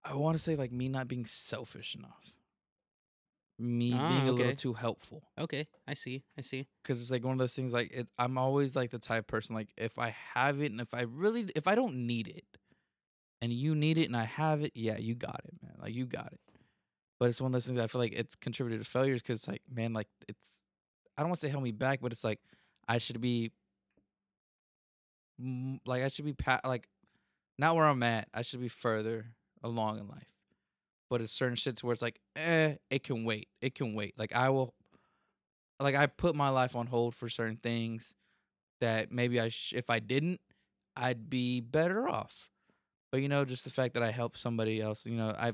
I 0.04 0.16
want 0.16 0.38
to 0.38 0.44
say 0.44 0.56
like 0.56 0.72
me 0.72 0.88
not 0.90 1.08
being 1.08 1.26
selfish 1.26 1.96
enough. 1.96 2.34
Me 3.60 3.94
Ah, 3.96 4.08
being 4.08 4.28
a 4.28 4.32
little 4.32 4.56
too 4.56 4.74
helpful. 4.74 5.24
Okay, 5.38 5.68
I 5.88 5.94
see. 5.94 6.24
I 6.38 6.42
see. 6.42 6.68
because 6.82 7.00
it's 7.00 7.12
like 7.12 7.24
one 7.24 7.34
of 7.34 7.38
those 7.40 7.54
things 7.54 7.72
like 7.74 7.92
it, 7.92 8.08
i'm 8.18 8.38
always 8.38 8.76
like 8.76 8.92
the 8.92 9.00
type 9.00 9.20
of 9.22 9.28
person 9.28 9.56
like 9.56 9.70
if 9.78 9.98
i 10.00 10.10
have 10.34 10.62
it 10.62 10.72
and 10.72 10.82
if 10.82 10.94
i 10.94 11.02
really 11.02 11.50
if 11.56 11.68
i 11.68 11.76
don't 11.76 11.96
need 11.96 12.28
it 12.28 12.44
and 13.44 13.52
you 13.52 13.76
need 13.76 13.98
it 13.98 14.06
and 14.06 14.16
i 14.16 14.24
have 14.24 14.64
it 14.64 14.72
yeah 14.74 14.98
you 14.98 15.14
got 15.16 15.42
it 15.46 15.54
man 15.62 15.74
like 15.82 15.94
you 15.94 16.06
got 16.06 16.28
it. 16.32 16.40
But 17.20 17.30
it's 17.30 17.42
one 17.42 17.50
of 17.50 17.54
those 17.54 17.68
things 17.68 17.80
i 17.80 17.88
feel 17.88 18.00
like 18.02 18.14
it's 18.14 18.36
contributed 18.36 18.84
to 18.84 18.90
failures 18.90 19.22
because 19.22 19.48
like 19.48 19.62
man 19.70 19.94
like 19.94 20.08
it's 20.30 20.62
i 21.18 21.22
don't 21.22 21.30
want 21.30 21.40
to 21.40 21.46
say 21.48 21.52
held 21.52 21.64
me 21.64 21.72
back 21.72 22.00
but 22.02 22.12
it's 22.12 22.24
like 22.24 22.40
i 22.88 22.98
should 22.98 23.20
be 23.22 23.52
like 25.86 26.04
i 26.04 26.08
should 26.08 26.26
be 26.26 26.34
pa- 26.34 26.62
like 26.64 26.88
not 27.58 27.76
where 27.76 27.86
i'm 27.86 28.04
at 28.04 28.28
i 28.34 28.42
should 28.42 28.62
be 28.62 28.70
further 28.70 29.26
along 29.62 30.00
in 30.00 30.08
life. 30.08 30.28
But 31.10 31.22
it's 31.22 31.32
certain 31.32 31.56
shits 31.56 31.84
where 31.84 31.94
it's 31.94 32.02
like 32.02 32.20
eh 32.36 32.76
it 32.90 33.04
can 33.04 33.24
wait 33.24 33.48
it 33.62 33.76
can 33.76 33.94
wait. 33.94 34.14
Like 34.18 34.34
i 34.34 34.50
will 34.50 34.74
like 35.80 35.96
I 35.96 36.08
put 36.08 36.36
my 36.36 36.50
life 36.50 36.76
on 36.76 36.88
hold 36.88 37.14
for 37.14 37.30
certain 37.30 37.58
things 37.58 38.16
that 38.82 39.12
maybe 39.12 39.40
I 39.40 39.50
sh- 39.50 39.74
if 39.76 39.90
I 39.90 40.00
didn't, 40.00 40.40
I'd 40.96 41.30
be 41.30 41.60
better 41.60 42.08
off. 42.08 42.50
But 43.14 43.22
you 43.22 43.30
know, 43.30 43.46
just 43.46 43.64
the 43.64 43.70
fact 43.70 43.94
that 43.94 44.02
I 44.02 44.10
help 44.10 44.36
somebody 44.36 44.82
else, 44.82 45.06
you 45.06 45.14
know, 45.14 45.36
I 45.38 45.54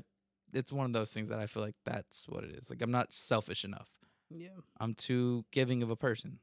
it's 0.54 0.72
one 0.72 0.86
of 0.86 0.94
those 0.94 1.12
things 1.12 1.28
that 1.28 1.38
I 1.38 1.46
feel 1.46 1.62
like 1.62 1.74
that's 1.84 2.26
what 2.26 2.42
it 2.42 2.52
is. 2.52 2.70
Like 2.70 2.80
I'm 2.80 2.90
not 2.90 3.12
selfish 3.12 3.66
enough. 3.66 3.90
Yeah. 4.30 4.48
I'm 4.80 4.94
too 4.94 5.44
giving 5.52 5.82
of 5.82 5.90
a 5.90 5.94
person. 5.94 6.38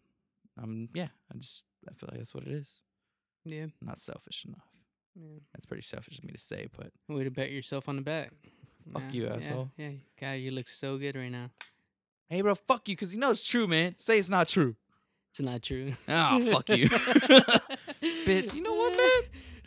I'm 0.62 0.90
yeah, 0.94 1.08
I 1.34 1.38
just 1.40 1.64
I 1.90 1.94
feel 1.96 2.10
like 2.12 2.20
that's 2.20 2.36
what 2.36 2.44
it 2.44 2.52
is. 2.52 2.82
Yeah. 3.46 3.64
I'm 3.64 3.88
not 3.88 3.98
selfish 3.98 4.46
enough. 4.46 4.68
Yeah. 5.16 5.40
That's 5.56 5.66
pretty 5.66 5.82
selfish 5.82 6.20
of 6.20 6.24
me 6.24 6.34
to 6.34 6.38
say, 6.38 6.68
but 6.78 6.92
Way 7.10 7.24
to 7.24 7.32
pat 7.32 7.50
yourself 7.50 7.90
on 7.90 7.96
the 7.96 8.04
back. 8.04 8.32
Fuck 8.94 9.02
Nah, 9.06 9.10
you, 9.12 9.28
asshole. 9.28 9.72
Yeah, 9.76 9.94
God, 10.22 10.34
you 10.34 10.52
look 10.52 10.68
so 10.68 11.00
good 11.00 11.16
right 11.16 11.32
now. 11.32 11.50
hey 12.30 12.42
bro, 12.42 12.54
fuck 12.54 12.88
you 12.88 12.96
cuz 12.96 13.12
you 13.12 13.20
know 13.20 13.32
it's 13.32 13.44
true, 13.44 13.66
man. 13.66 13.96
Say 13.98 14.20
it's 14.20 14.30
not 14.30 14.50
true. 14.50 14.76
It's 15.32 15.42
not 15.42 15.64
true. 15.64 15.94
Ah, 16.08 16.40
fuck 16.52 16.70
you. 16.70 16.88
Bitch, 18.28 18.54
you 18.54 18.62
know? 18.62 18.77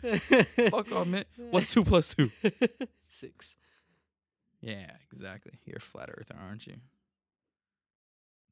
fuck 0.71 0.91
off, 0.91 1.07
man. 1.07 1.25
What's 1.49 1.71
2 1.73 1.83
plus 1.83 2.13
2? 2.15 2.29
Six. 3.07 3.57
Yeah, 4.61 4.91
exactly. 5.11 5.53
You're 5.65 5.77
a 5.77 5.81
flat 5.81 6.09
earther, 6.09 6.35
aren't 6.39 6.67
you? 6.67 6.75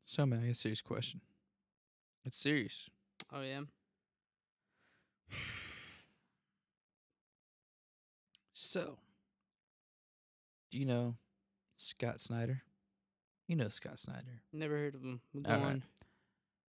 So, 0.05 0.25
man, 0.25 0.39
I 0.39 0.43
got 0.45 0.51
a 0.51 0.55
serious 0.55 0.81
question. 0.81 1.21
It's 2.25 2.37
serious. 2.37 2.89
Oh 3.33 3.41
yeah. 3.41 3.61
So, 8.53 8.97
do 10.71 10.77
you 10.77 10.85
know 10.85 11.15
Scott 11.77 12.19
Snyder? 12.19 12.61
You 13.47 13.55
know 13.55 13.69
Scott 13.69 13.99
Snyder, 13.99 14.41
Never 14.53 14.77
heard 14.77 14.95
of 14.95 15.01
him. 15.01 15.21
Go 15.41 15.51
Alright. 15.51 15.65
on. 15.65 15.83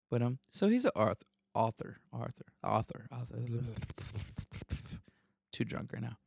but 0.09 0.21
um, 0.21 0.39
so 0.51 0.67
he's 0.69 0.85
an 0.85 0.91
author, 0.95 1.25
author, 1.53 1.97
author, 2.13 2.45
author, 2.63 3.07
author. 3.11 3.37
Too 5.53 5.63
drunk 5.63 5.91
right 5.93 6.01
now. 6.01 6.17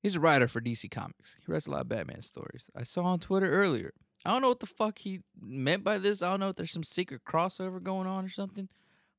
He's 0.00 0.14
a 0.14 0.20
writer 0.20 0.46
for 0.46 0.60
DC 0.60 0.88
Comics. 0.88 1.36
He 1.44 1.50
writes 1.50 1.66
a 1.66 1.72
lot 1.72 1.80
of 1.80 1.88
Batman 1.88 2.22
stories. 2.22 2.70
I 2.76 2.84
saw 2.84 3.02
on 3.02 3.18
Twitter 3.18 3.50
earlier. 3.50 3.92
I 4.24 4.30
don't 4.30 4.42
know 4.42 4.48
what 4.50 4.60
the 4.60 4.66
fuck 4.66 4.98
he 4.98 5.22
meant 5.40 5.82
by 5.82 5.98
this. 5.98 6.22
I 6.22 6.30
don't 6.30 6.38
know 6.40 6.50
if 6.50 6.56
there's 6.56 6.70
some 6.70 6.84
secret 6.84 7.22
crossover 7.24 7.82
going 7.82 8.06
on 8.06 8.24
or 8.24 8.28
something. 8.28 8.68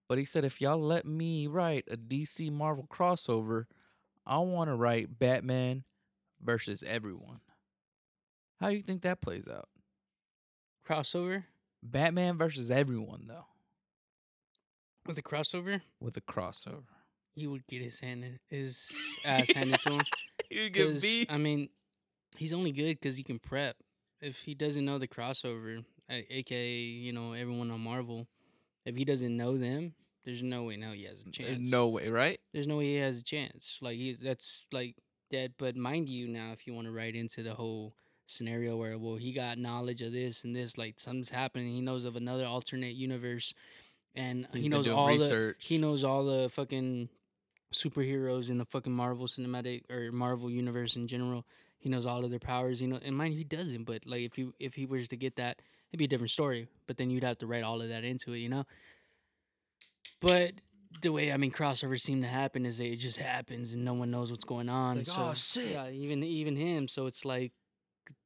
But 0.07 0.17
he 0.17 0.23
said 0.25 0.45
if 0.45 0.61
y'all 0.61 0.77
let 0.77 1.05
me 1.05 1.47
write 1.47 1.85
a 1.91 1.97
DC 1.97 2.49
Marvel 2.51 2.87
crossover, 2.89 3.65
I 4.25 4.37
want 4.39 4.69
to 4.69 4.75
write 4.75 5.19
Batman 5.19 5.83
versus 6.41 6.83
everyone. 6.85 7.41
How 8.61 8.69
do 8.69 8.75
you 8.75 8.81
think 8.81 9.01
that 9.01 9.21
plays 9.21 9.47
out? 9.47 9.67
Crossover 10.87 11.43
Batman 11.83 12.37
versus 12.37 12.71
everyone 12.71 13.25
though, 13.27 13.45
with 15.05 15.17
a 15.17 15.21
crossover, 15.21 15.81
with 15.99 16.17
a 16.17 16.21
crossover. 16.21 16.96
Uh, 17.37 17.39
uh, 17.39 17.41
he 17.41 17.47
would 17.47 17.67
get 17.67 17.81
his 17.81 17.99
hand, 17.99 18.39
his 18.49 18.89
ass 19.23 19.49
handed 19.53 19.79
to 19.81 19.93
him. 19.93 20.01
You 20.49 20.69
'Cause, 20.71 21.25
I 21.29 21.37
mean, 21.37 21.69
he's 22.35 22.53
only 22.53 22.71
good 22.71 22.99
because 22.99 23.15
he 23.17 23.23
can 23.23 23.39
prep. 23.39 23.75
If 24.21 24.39
he 24.41 24.55
doesn't 24.55 24.83
know 24.85 24.97
the 24.97 25.07
crossover, 25.07 25.83
aka 26.09 26.79
you 26.79 27.13
know 27.13 27.33
everyone 27.33 27.69
on 27.71 27.81
Marvel, 27.81 28.27
if 28.85 28.95
he 28.95 29.05
doesn't 29.05 29.35
know 29.35 29.57
them, 29.57 29.93
there's 30.25 30.41
no 30.41 30.63
way 30.63 30.77
now 30.77 30.93
he 30.93 31.03
has 31.03 31.21
a 31.21 31.25
There's 31.25 31.49
uh, 31.49 31.53
chance. 31.55 31.69
no 31.71 31.87
way, 31.89 32.09
right? 32.09 32.39
there's 32.53 32.67
no 32.67 32.77
way 32.77 32.85
he 32.85 32.95
has 32.95 33.19
a 33.19 33.23
chance. 33.23 33.77
Like 33.81 33.97
he, 33.97 34.13
that's 34.13 34.65
like 34.71 34.95
dead. 35.29 35.53
But 35.57 35.75
mind 35.75 36.09
you, 36.09 36.27
now 36.27 36.51
if 36.53 36.65
you 36.65 36.73
want 36.73 36.87
to 36.87 36.91
write 36.91 37.15
into 37.15 37.43
the 37.43 37.53
whole 37.53 37.93
scenario 38.29 38.75
where 38.75 38.97
well 38.97 39.15
he 39.15 39.31
got 39.31 39.57
knowledge 39.57 40.01
of 40.01 40.11
this 40.13 40.43
and 40.43 40.55
this, 40.55 40.77
like 40.77 40.99
something's 40.99 41.29
happening, 41.29 41.67
he 41.73 41.81
knows 41.81 42.05
of 42.05 42.15
another 42.15 42.45
alternate 42.45 42.95
universe, 42.95 43.53
and 44.15 44.47
He's 44.53 44.63
he 44.63 44.69
knows 44.69 44.87
all 44.87 45.15
the 45.17 45.55
he 45.59 45.77
knows 45.77 46.03
all 46.03 46.23
the 46.25 46.49
fucking 46.49 47.09
superheroes 47.73 48.49
in 48.49 48.57
the 48.57 48.65
fucking 48.65 48.91
Marvel 48.91 49.27
cinematic 49.27 49.83
or 49.91 50.11
Marvel 50.11 50.49
universe 50.49 50.95
in 50.95 51.07
general. 51.07 51.45
He 51.79 51.89
knows 51.89 52.05
all 52.05 52.23
of 52.25 52.31
their 52.31 52.39
powers, 52.39 52.81
you 52.81 52.87
know. 52.87 52.99
And 53.03 53.15
mind 53.15 53.33
he 53.35 53.43
doesn't. 53.43 53.83
But 53.83 54.05
like, 54.05 54.21
if 54.21 54.33
he 54.35 54.49
if 54.59 54.73
he 54.73 54.85
was 54.85 55.07
to 55.09 55.15
get 55.17 55.35
that, 55.35 55.61
it'd 55.91 55.99
be 55.99 56.05
a 56.05 56.07
different 56.07 56.31
story. 56.31 56.67
But 56.87 56.97
then 56.97 57.09
you'd 57.09 57.23
have 57.23 57.37
to 57.39 57.47
write 57.47 57.63
all 57.63 57.81
of 57.81 57.89
that 57.89 58.03
into 58.03 58.33
it, 58.33 58.39
you 58.39 58.49
know. 58.49 58.65
But 60.21 60.53
the 61.01 61.11
way 61.11 61.31
I 61.31 61.37
mean 61.37 61.51
crossovers 61.51 62.01
seem 62.01 62.21
to 62.21 62.27
happen 62.27 62.65
is 62.65 62.77
that 62.77 62.85
it 62.85 62.95
just 62.97 63.17
happens 63.17 63.73
and 63.73 63.85
no 63.85 63.93
one 63.93 64.09
knows 64.09 64.31
what's 64.31 64.43
going 64.45 64.69
on. 64.69 64.97
Like, 64.97 65.05
so 65.05 65.29
"Oh, 65.29 65.33
shit." 65.33 65.71
yeah, 65.71 65.89
even 65.89 66.23
even 66.23 66.55
him. 66.55 66.87
So 66.87 67.05
it's 67.05 67.23
like 67.25 67.51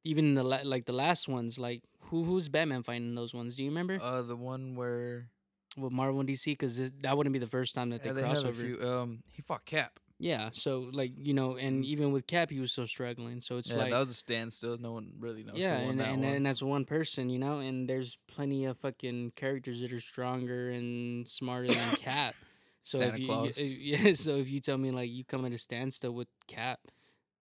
even 0.04 0.34
the 0.34 0.42
la- 0.44 0.60
like 0.64 0.86
the 0.86 0.92
last 0.92 1.28
ones, 1.28 1.58
like 1.58 1.82
who 2.04 2.24
who's 2.24 2.48
Batman 2.48 2.82
fighting 2.82 3.14
those 3.14 3.34
ones? 3.34 3.56
Do 3.56 3.62
you 3.64 3.68
remember 3.70 3.98
Uh, 4.00 4.22
the 4.22 4.36
one 4.36 4.74
where 4.76 5.28
with 5.76 5.92
Marvel 5.92 6.20
and 6.20 6.28
DC? 6.28 6.46
Because 6.46 6.78
that 7.02 7.16
wouldn't 7.16 7.32
be 7.32 7.38
the 7.38 7.46
first 7.46 7.74
time 7.74 7.90
that 7.90 8.04
yeah, 8.04 8.12
they 8.12 8.22
they 8.22 8.26
cross 8.26 8.44
over. 8.44 8.62
few. 8.62 8.80
Um, 8.82 9.22
he 9.32 9.42
fought 9.42 9.64
Cap. 9.64 9.98
Yeah, 10.22 10.50
so 10.52 10.88
like 10.92 11.10
you 11.16 11.34
know, 11.34 11.56
and 11.56 11.84
even 11.84 12.12
with 12.12 12.28
Cap, 12.28 12.50
he 12.50 12.60
was 12.60 12.70
still 12.70 12.86
struggling. 12.86 13.40
So 13.40 13.56
it's 13.56 13.72
yeah, 13.72 13.78
like 13.78 13.90
that 13.90 13.98
was 13.98 14.10
a 14.10 14.14
standstill. 14.14 14.78
No 14.78 14.92
one 14.92 15.10
really 15.18 15.42
knows. 15.42 15.56
yeah, 15.56 15.78
and 15.78 16.00
and, 16.00 16.24
and 16.24 16.46
that's 16.46 16.62
one 16.62 16.84
person, 16.84 17.28
you 17.28 17.40
know, 17.40 17.58
and 17.58 17.88
there's 17.88 18.18
plenty 18.28 18.64
of 18.66 18.78
fucking 18.78 19.32
characters 19.34 19.80
that 19.80 19.92
are 19.92 20.00
stronger 20.00 20.70
and 20.70 21.28
smarter 21.28 21.68
than 21.68 21.90
Cap. 21.96 22.36
So 22.84 22.98
Santa 22.98 23.14
if 23.14 23.18
you, 23.18 23.26
Claus. 23.26 23.58
you 23.58 23.64
yeah, 23.96 24.12
so 24.14 24.36
if 24.36 24.48
you 24.48 24.60
tell 24.60 24.78
me 24.78 24.92
like 24.92 25.10
you 25.10 25.24
come 25.24 25.44
at 25.44 25.52
a 25.52 25.58
standstill 25.58 26.12
with 26.12 26.28
Cap, 26.46 26.78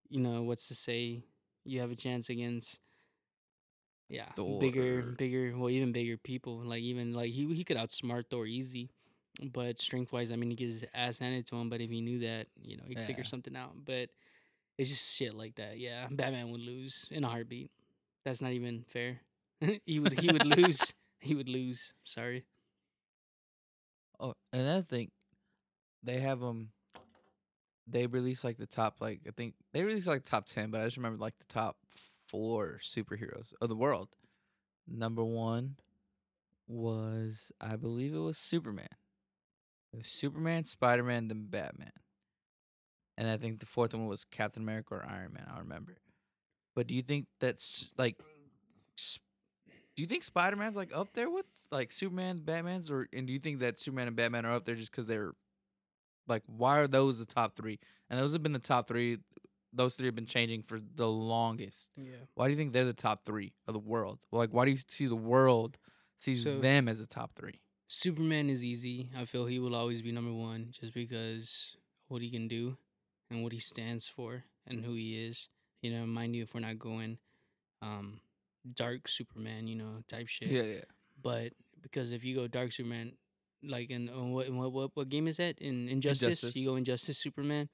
you 0.09 0.19
know 0.19 0.41
what's 0.41 0.67
to 0.69 0.75
say 0.75 1.23
you 1.63 1.81
have 1.81 1.91
a 1.91 1.95
chance 1.95 2.29
against 2.29 2.79
yeah 4.11 4.29
bigger 4.59 5.01
Thor. 5.01 5.11
bigger 5.13 5.53
well 5.57 5.69
even 5.69 5.91
bigger 5.91 6.17
people 6.17 6.61
like 6.63 6.81
even 6.81 7.13
like 7.13 7.31
he 7.31 7.51
he 7.53 7.63
could 7.63 7.77
outsmart 7.77 8.25
Thor 8.29 8.45
easy. 8.45 8.89
But 9.53 9.79
strength 9.79 10.11
wise, 10.11 10.31
I 10.31 10.35
mean, 10.35 10.49
he 10.49 10.55
gets 10.55 10.73
his 10.73 10.85
ass 10.93 11.19
handed 11.19 11.47
to 11.47 11.55
him. 11.55 11.69
But 11.69 11.79
if 11.79 11.89
he 11.89 12.01
knew 12.01 12.19
that, 12.19 12.47
you 12.61 12.75
know, 12.75 12.83
he'd 12.85 12.99
figure 12.99 13.23
something 13.23 13.55
out. 13.55 13.71
But 13.85 14.09
it's 14.77 14.89
just 14.89 15.15
shit 15.15 15.33
like 15.33 15.55
that. 15.55 15.79
Yeah, 15.79 16.07
Batman 16.11 16.51
would 16.51 16.61
lose 16.61 17.05
in 17.09 17.23
a 17.23 17.29
heartbeat. 17.29 17.71
That's 18.25 18.41
not 18.41 18.51
even 18.51 18.83
fair. 18.87 19.21
he 19.85 19.99
would 19.99 20.19
he 20.19 20.27
would 20.27 20.45
lose. 20.57 20.93
He 21.19 21.33
would 21.33 21.49
lose. 21.49 21.93
Sorry. 22.03 22.43
Oh, 24.19 24.33
another 24.53 24.83
thing, 24.83 25.11
they 26.03 26.19
have 26.19 26.43
um, 26.43 26.69
they 27.87 28.05
release 28.05 28.43
like 28.43 28.57
the 28.57 28.67
top 28.67 28.97
like 28.99 29.21
I 29.27 29.31
think 29.31 29.55
they 29.73 29.83
release 29.83 30.07
like 30.07 30.23
the 30.23 30.29
top 30.29 30.45
ten, 30.45 30.71
but 30.71 30.81
I 30.81 30.85
just 30.85 30.97
remember 30.97 31.19
like 31.19 31.37
the 31.37 31.53
top 31.53 31.77
four 32.31 32.79
superheroes 32.83 33.53
of 33.61 33.69
the 33.69 33.75
world. 33.75 34.15
Number 34.87 35.23
one 35.23 35.75
was 36.67 37.51
I 37.59 37.75
believe 37.75 38.13
it 38.13 38.19
was 38.19 38.37
Superman. 38.37 38.87
It 39.93 39.97
was 39.97 40.07
Superman, 40.07 40.63
Spider 40.63 41.03
Man, 41.03 41.27
then 41.27 41.47
Batman, 41.49 41.91
and 43.17 43.29
I 43.29 43.37
think 43.37 43.59
the 43.59 43.65
fourth 43.65 43.93
one 43.93 44.05
was 44.05 44.23
Captain 44.23 44.63
America 44.63 44.95
or 44.95 45.05
Iron 45.07 45.33
Man. 45.33 45.47
I 45.53 45.59
remember. 45.59 45.97
But 46.75 46.87
do 46.87 46.95
you 46.95 47.01
think 47.01 47.27
that's 47.39 47.89
like? 47.97 48.17
Do 49.95 50.01
you 50.01 50.07
think 50.07 50.23
Spider 50.23 50.55
Man's 50.55 50.75
like 50.75 50.91
up 50.95 51.13
there 51.13 51.29
with 51.29 51.45
like 51.71 51.91
Superman, 51.91 52.39
Batman's, 52.43 52.89
or 52.89 53.07
and 53.13 53.27
do 53.27 53.33
you 53.33 53.39
think 53.39 53.59
that 53.59 53.77
Superman 53.77 54.07
and 54.07 54.15
Batman 54.15 54.45
are 54.45 54.53
up 54.53 54.65
there 54.65 54.75
just 54.75 54.91
because 54.91 55.05
they're 55.05 55.33
like 56.27 56.43
why 56.45 56.79
are 56.79 56.87
those 56.87 57.19
the 57.19 57.25
top 57.25 57.55
three? 57.55 57.79
And 58.09 58.19
those 58.19 58.33
have 58.33 58.43
been 58.43 58.53
the 58.53 58.59
top 58.59 58.87
three. 58.87 59.17
Those 59.73 59.95
three 59.95 60.05
have 60.07 60.15
been 60.15 60.25
changing 60.25 60.63
for 60.63 60.79
the 60.95 61.07
longest. 61.07 61.89
Yeah. 61.95 62.11
Why 62.35 62.47
do 62.47 62.51
you 62.51 62.57
think 62.57 62.73
they're 62.73 62.83
the 62.85 62.93
top 62.93 63.25
three 63.25 63.53
of 63.67 63.73
the 63.73 63.79
world? 63.79 64.19
Like, 64.31 64.49
why 64.51 64.65
do 64.65 64.71
you 64.71 64.77
see 64.87 65.07
the 65.07 65.15
world 65.15 65.77
sees 66.19 66.43
So- 66.43 66.59
them 66.59 66.87
as 66.89 66.99
the 66.99 67.05
top 67.07 67.35
three? 67.35 67.61
Superman 67.87 68.49
is 68.49 68.63
easy. 68.63 69.09
I 69.17 69.25
feel 69.25 69.45
he 69.45 69.59
will 69.59 69.75
always 69.75 70.01
be 70.01 70.11
number 70.13 70.31
one 70.33 70.69
just 70.71 70.93
because 70.93 71.75
what 72.07 72.21
he 72.21 72.29
can 72.31 72.47
do 72.47 72.77
and 73.29 73.43
what 73.43 73.51
he 73.51 73.59
stands 73.59 74.07
for 74.07 74.43
and 74.65 74.83
who 74.85 74.93
he 74.93 75.17
is. 75.25 75.49
You 75.81 75.91
know, 75.91 76.05
mind 76.05 76.35
you, 76.35 76.43
if 76.43 76.53
we're 76.53 76.61
not 76.61 76.79
going 76.79 77.17
um 77.81 78.21
dark 78.75 79.07
Superman, 79.07 79.67
you 79.67 79.75
know, 79.75 80.03
type 80.07 80.27
shit. 80.27 80.49
yeah. 80.49 80.61
Yeah. 80.63 80.81
But 81.21 81.53
because 81.81 82.11
if 82.11 82.23
you 82.23 82.35
go 82.35 82.47
Dark 82.47 82.71
Superman, 82.71 83.13
like 83.63 83.89
in, 83.89 84.07
uh, 84.09 84.23
what, 84.23 84.47
in 84.47 84.57
what 84.57 84.71
what 84.71 84.91
what 84.95 85.09
game 85.09 85.27
is 85.27 85.37
that? 85.37 85.59
In 85.59 85.89
Injustice, 85.89 86.27
Injustice. 86.43 86.55
you 86.55 86.67
go 86.69 86.75
Injustice 86.75 87.17
Superman. 87.17 87.69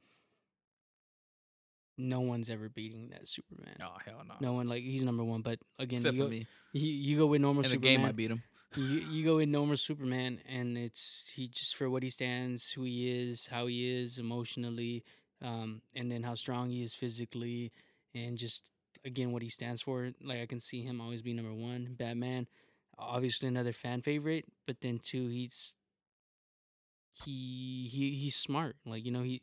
No 1.98 2.22
one's 2.22 2.50
ever 2.50 2.70
beating 2.70 3.10
that 3.10 3.28
Superman. 3.28 3.76
Oh 3.82 3.98
hell 4.06 4.22
no. 4.28 4.36
No 4.40 4.54
one 4.54 4.68
like 4.68 4.84
he's 4.84 5.04
number 5.04 5.24
one. 5.24 5.42
But 5.42 5.60
again, 5.80 5.98
Except 5.98 6.16
you 6.16 6.22
for 6.24 6.28
go, 6.28 6.32
me. 6.32 6.48
You, 6.74 6.92
you 6.92 7.18
go 7.18 7.26
with 7.28 7.42
normal 7.42 7.64
In 7.64 7.70
the 7.70 7.76
Superman. 7.76 7.98
game, 7.98 8.06
I 8.06 8.12
beat 8.12 8.32
him. 8.32 8.44
you 8.76 8.84
you 8.84 9.26
go 9.26 9.38
with 9.38 9.50
normal 9.50 9.78
Superman, 9.78 10.40
and 10.48 10.78
it's 10.78 11.26
he 11.36 11.48
just 11.48 11.76
for 11.76 11.90
what 11.90 12.04
he 12.04 12.10
stands, 12.10 12.72
who 12.72 12.84
he 12.84 13.10
is, 13.10 13.48
how 13.48 13.68
he 13.68 13.90
is 13.90 14.18
emotionally, 14.18 15.04
um, 15.42 15.82
and 15.96 16.12
then 16.12 16.24
how 16.24 16.36
strong 16.36 16.70
he 16.70 16.84
is 16.84 16.94
physically, 16.94 17.72
and 18.14 18.38
just 18.38 18.64
again 19.06 19.32
what 19.32 19.42
he 19.42 19.50
stands 19.50 19.82
for. 19.82 20.12
Like 20.22 20.40
I 20.40 20.46
can 20.46 20.60
see 20.60 20.84
him 20.84 21.00
always 21.02 21.22
be 21.22 21.34
number 21.34 21.54
one. 21.54 21.96
Batman, 21.98 22.48
obviously 22.98 23.48
another 23.48 23.74
fan 23.74 24.02
favorite, 24.02 24.46
but 24.68 24.82
then 24.82 25.00
two, 25.00 25.28
he's 25.30 25.74
he 27.24 27.88
he 27.92 28.12
he's 28.12 28.36
smart. 28.36 28.76
Like 28.86 29.06
you 29.06 29.12
know 29.12 29.24
he 29.24 29.42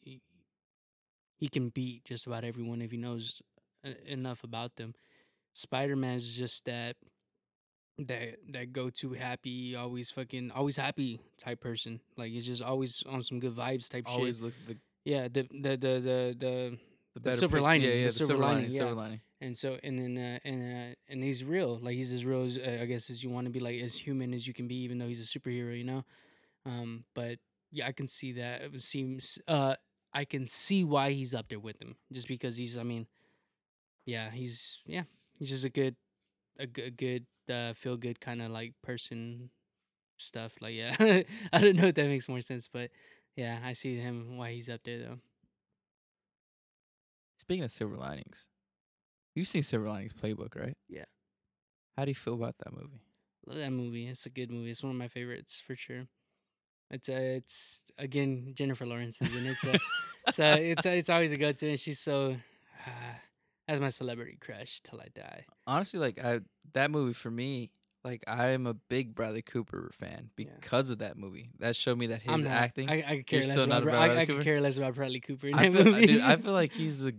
he, 1.45 1.49
can 1.49 1.69
beat 1.69 2.05
just 2.05 2.27
about 2.27 2.45
everyone 2.45 2.81
if 2.83 2.91
he 2.91 2.97
knows 2.97 3.41
uh, 3.87 3.91
enough 4.07 4.45
about 4.45 4.77
them. 4.77 4.95
Spider 5.53 5.97
Man's 5.97 6.37
just 6.37 6.65
that 6.65 6.97
that 7.99 8.39
that 8.51 8.73
go 8.73 8.91
to 8.91 9.13
happy, 9.13 9.77
always 9.77 10.11
fucking 10.11 10.51
always 10.51 10.77
happy 10.77 11.21
type 11.39 11.61
person. 11.61 12.01
Like 12.17 12.33
he's 12.33 12.47
just 12.47 12.63
always 12.63 13.03
on 13.09 13.23
some 13.23 13.39
good 13.41 13.55
vibes 13.55 13.89
type 13.89 14.05
Always 14.07 14.37
shit. 14.37 14.43
Always 14.43 14.43
looks 14.43 14.59
at 14.59 14.67
the 14.67 14.77
Yeah, 15.05 15.29
the 15.29 15.43
the 15.53 15.77
the 15.77 15.77
the 15.77 16.37
the 16.39 16.79
the, 17.15 17.31
The 17.31 17.37
silver 17.37 17.61
lining, 17.61 17.89
Yeah, 17.89 17.95
yeah, 17.95 18.07
the 18.07 18.13
silver 18.13 18.37
lining, 18.37 18.71
silver 18.73 18.87
yeah. 18.95 19.01
lining. 19.01 19.21
and 19.41 19.57
so 19.57 19.79
and 19.85 19.99
then 19.99 20.19
uh, 20.19 20.39
and 20.49 20.63
uh, 20.63 20.95
and 21.09 21.23
he's 21.23 21.45
real. 21.45 21.79
Like 21.81 21.95
he's 21.95 22.13
as 22.13 22.25
real 22.25 22.43
as 22.43 22.59
uh, 22.59 22.79
I 22.83 22.87
guess 22.87 23.11
as 23.11 23.23
you 23.23 23.31
want 23.31 23.47
to 23.47 23.51
be, 23.53 23.61
like 23.61 23.81
as 23.81 23.97
human 23.97 24.35
as 24.35 24.47
you 24.49 24.55
can 24.55 24.67
be, 24.67 24.77
even 24.83 24.99
though 24.99 25.07
he's 25.07 25.21
a 25.21 25.39
superhero, 25.39 25.77
you 25.79 25.85
know. 25.85 26.05
Um, 26.67 27.05
but 27.15 27.39
yeah, 27.71 27.87
I 27.87 27.93
can 27.93 28.09
see 28.09 28.33
that. 28.33 28.63
It 28.63 28.83
seems 28.83 29.39
uh, 29.47 29.77
I 30.15 30.25
can 30.25 30.47
see 30.47 30.85
why 30.85 31.11
he's 31.11 31.35
up 31.35 31.49
there 31.49 31.59
with 31.59 31.81
him, 31.83 31.97
just 32.13 32.29
because 32.29 32.57
he's. 32.57 32.79
I 32.79 32.85
mean, 32.85 33.07
yeah, 34.07 34.31
he's 34.31 34.83
yeah, 34.87 35.03
he's 35.39 35.51
just 35.51 35.65
a 35.65 35.71
good, 35.71 35.97
a 36.59 36.67
good 36.67 37.27
uh, 37.51 37.75
feel 37.75 37.97
good 37.97 38.21
kind 38.21 38.41
of 38.41 38.51
like 38.51 38.75
person 38.83 39.51
stuff. 40.17 40.55
Like 40.61 40.75
yeah, 40.75 40.95
I 41.53 41.61
don't 41.61 41.77
know 41.77 41.87
if 41.87 41.95
that 41.97 42.07
makes 42.07 42.29
more 42.29 42.41
sense, 42.41 42.69
but 42.73 42.91
yeah, 43.37 43.59
I 43.65 43.73
see 43.73 43.99
him 43.99 44.37
why 44.37 44.53
he's 44.53 44.69
up 44.69 44.81
there 44.85 44.99
though. 44.99 45.19
Speaking 47.39 47.65
of 47.65 47.73
silver 47.73 47.97
linings, 47.97 48.47
you've 49.35 49.49
seen 49.49 49.63
Silver 49.63 49.89
Linings 49.89 50.13
Playbook, 50.15 50.55
right? 50.57 50.77
Yeah. 50.89 51.05
How 51.97 52.05
do 52.05 52.11
you 52.11 52.15
feel 52.15 52.35
about 52.35 52.57
that 52.59 52.73
movie? 52.73 53.03
Love 53.47 53.59
that 53.59 53.71
movie. 53.71 54.07
It's 54.07 54.27
a 54.27 54.31
good 54.31 54.51
movie. 54.51 54.71
It's 54.71 54.83
one 54.83 54.93
of 54.93 54.99
my 54.99 55.09
favorites 55.09 55.63
for 55.65 55.77
sure. 55.77 56.07
It's 56.91 57.09
uh, 57.09 57.13
it's 57.13 57.83
again 57.99 58.53
Jennifer 58.55 58.87
Lawrence 58.87 59.21
is 59.23 59.35
in 59.35 59.47
it, 59.47 59.57
so 59.57 59.73
so 60.31 60.45
it's 60.53 60.87
it's 60.87 61.11
always 61.11 61.33
a 61.33 61.37
go 61.37 61.51
to, 61.53 61.69
and 61.71 61.81
she's 61.81 61.99
so 61.99 62.37
uh, 62.87 62.91
that's 63.67 63.81
my 63.81 63.89
celebrity 63.91 64.37
crush 64.41 64.81
till 64.83 65.01
I 65.01 65.09
die. 65.15 65.47
Honestly, 65.67 65.99
like 65.99 66.23
I 66.25 66.41
that 66.75 66.91
movie 66.91 67.15
for 67.15 67.31
me, 67.31 67.71
like 68.05 68.23
I'm 68.29 68.67
a 68.67 68.75
big 68.75 69.15
Bradley 69.15 69.43
Cooper 69.43 69.91
fan 69.95 70.31
Yeah. 70.37 70.49
because 70.61 70.91
of 70.91 70.99
that 70.99 71.17
movie. 71.17 71.51
That 71.59 71.75
showed 71.75 71.99
me 71.99 72.09
that 72.09 72.23
his 72.23 72.43
not. 72.45 72.47
acting. 72.53 72.89
I, 72.91 73.03
I 73.07 73.17
could 73.17 73.27
care 73.27 73.41
less 73.43 73.65
about. 73.65 73.69
not 73.69 73.77
a 73.83 73.87
I, 73.87 74.07
Bradley 74.07 74.17
I 74.19 74.27
could 74.27 74.33
Cooper? 74.35 74.45
care 74.45 74.61
less 74.61 74.77
about 74.77 74.95
Bradley 74.95 75.21
Cooper 75.21 75.49
in 75.49 75.55
I 75.55 75.69
that 75.69 75.73
feel, 75.83 75.85
movie. 75.93 76.07
dude, 76.07 76.21
I 76.23 76.37
feel 76.37 76.53
like 76.53 76.73
he's 76.73 77.05
a 77.07 77.13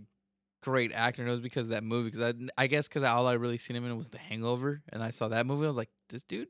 great 0.64 0.92
actor, 0.94 1.22
and 1.24 1.30
it 1.30 1.32
was 1.34 1.42
because 1.42 1.64
of 1.66 1.70
that 1.72 1.84
movie. 1.84 2.12
Because 2.12 2.34
I, 2.58 2.64
I 2.64 2.68
guess 2.68 2.88
because 2.88 3.04
all 3.04 3.28
I 3.28 3.34
really 3.34 3.58
seen 3.58 3.76
him 3.76 3.86
in 3.86 3.98
was 3.98 4.10
The 4.10 4.20
Hangover, 4.20 4.84
and 4.94 5.02
I 5.04 5.10
saw 5.10 5.28
that 5.30 5.46
movie. 5.48 5.66
I 5.66 5.70
was 5.70 5.78
like, 5.78 5.90
this 6.10 6.24
dude, 6.24 6.48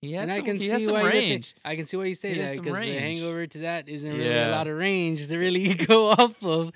he 0.00 0.12
has 0.12 0.22
and 0.22 0.30
some, 0.30 0.40
I 0.40 0.44
can 0.46 0.60
see 0.60 0.68
why 0.70 0.76
you 0.78 0.92
would 1.04 1.12
think- 1.12 1.30
range. 1.30 1.54
I 1.64 1.76
can 1.76 1.84
see 1.86 1.96
why 1.96 2.04
you 2.04 2.14
say 2.14 2.34
He 2.34 2.38
that 2.40 2.56
because 2.56 2.78
the 2.78 2.98
hangover 2.98 3.46
to 3.46 3.58
that 3.60 3.88
isn't 3.88 4.10
really 4.10 4.28
a 4.32 4.50
lot 4.50 4.66
of 4.68 4.76
range 4.76 5.26
to 5.26 5.38
really 5.38 5.74
go 5.86 6.10
off 6.10 6.40
of. 6.42 6.72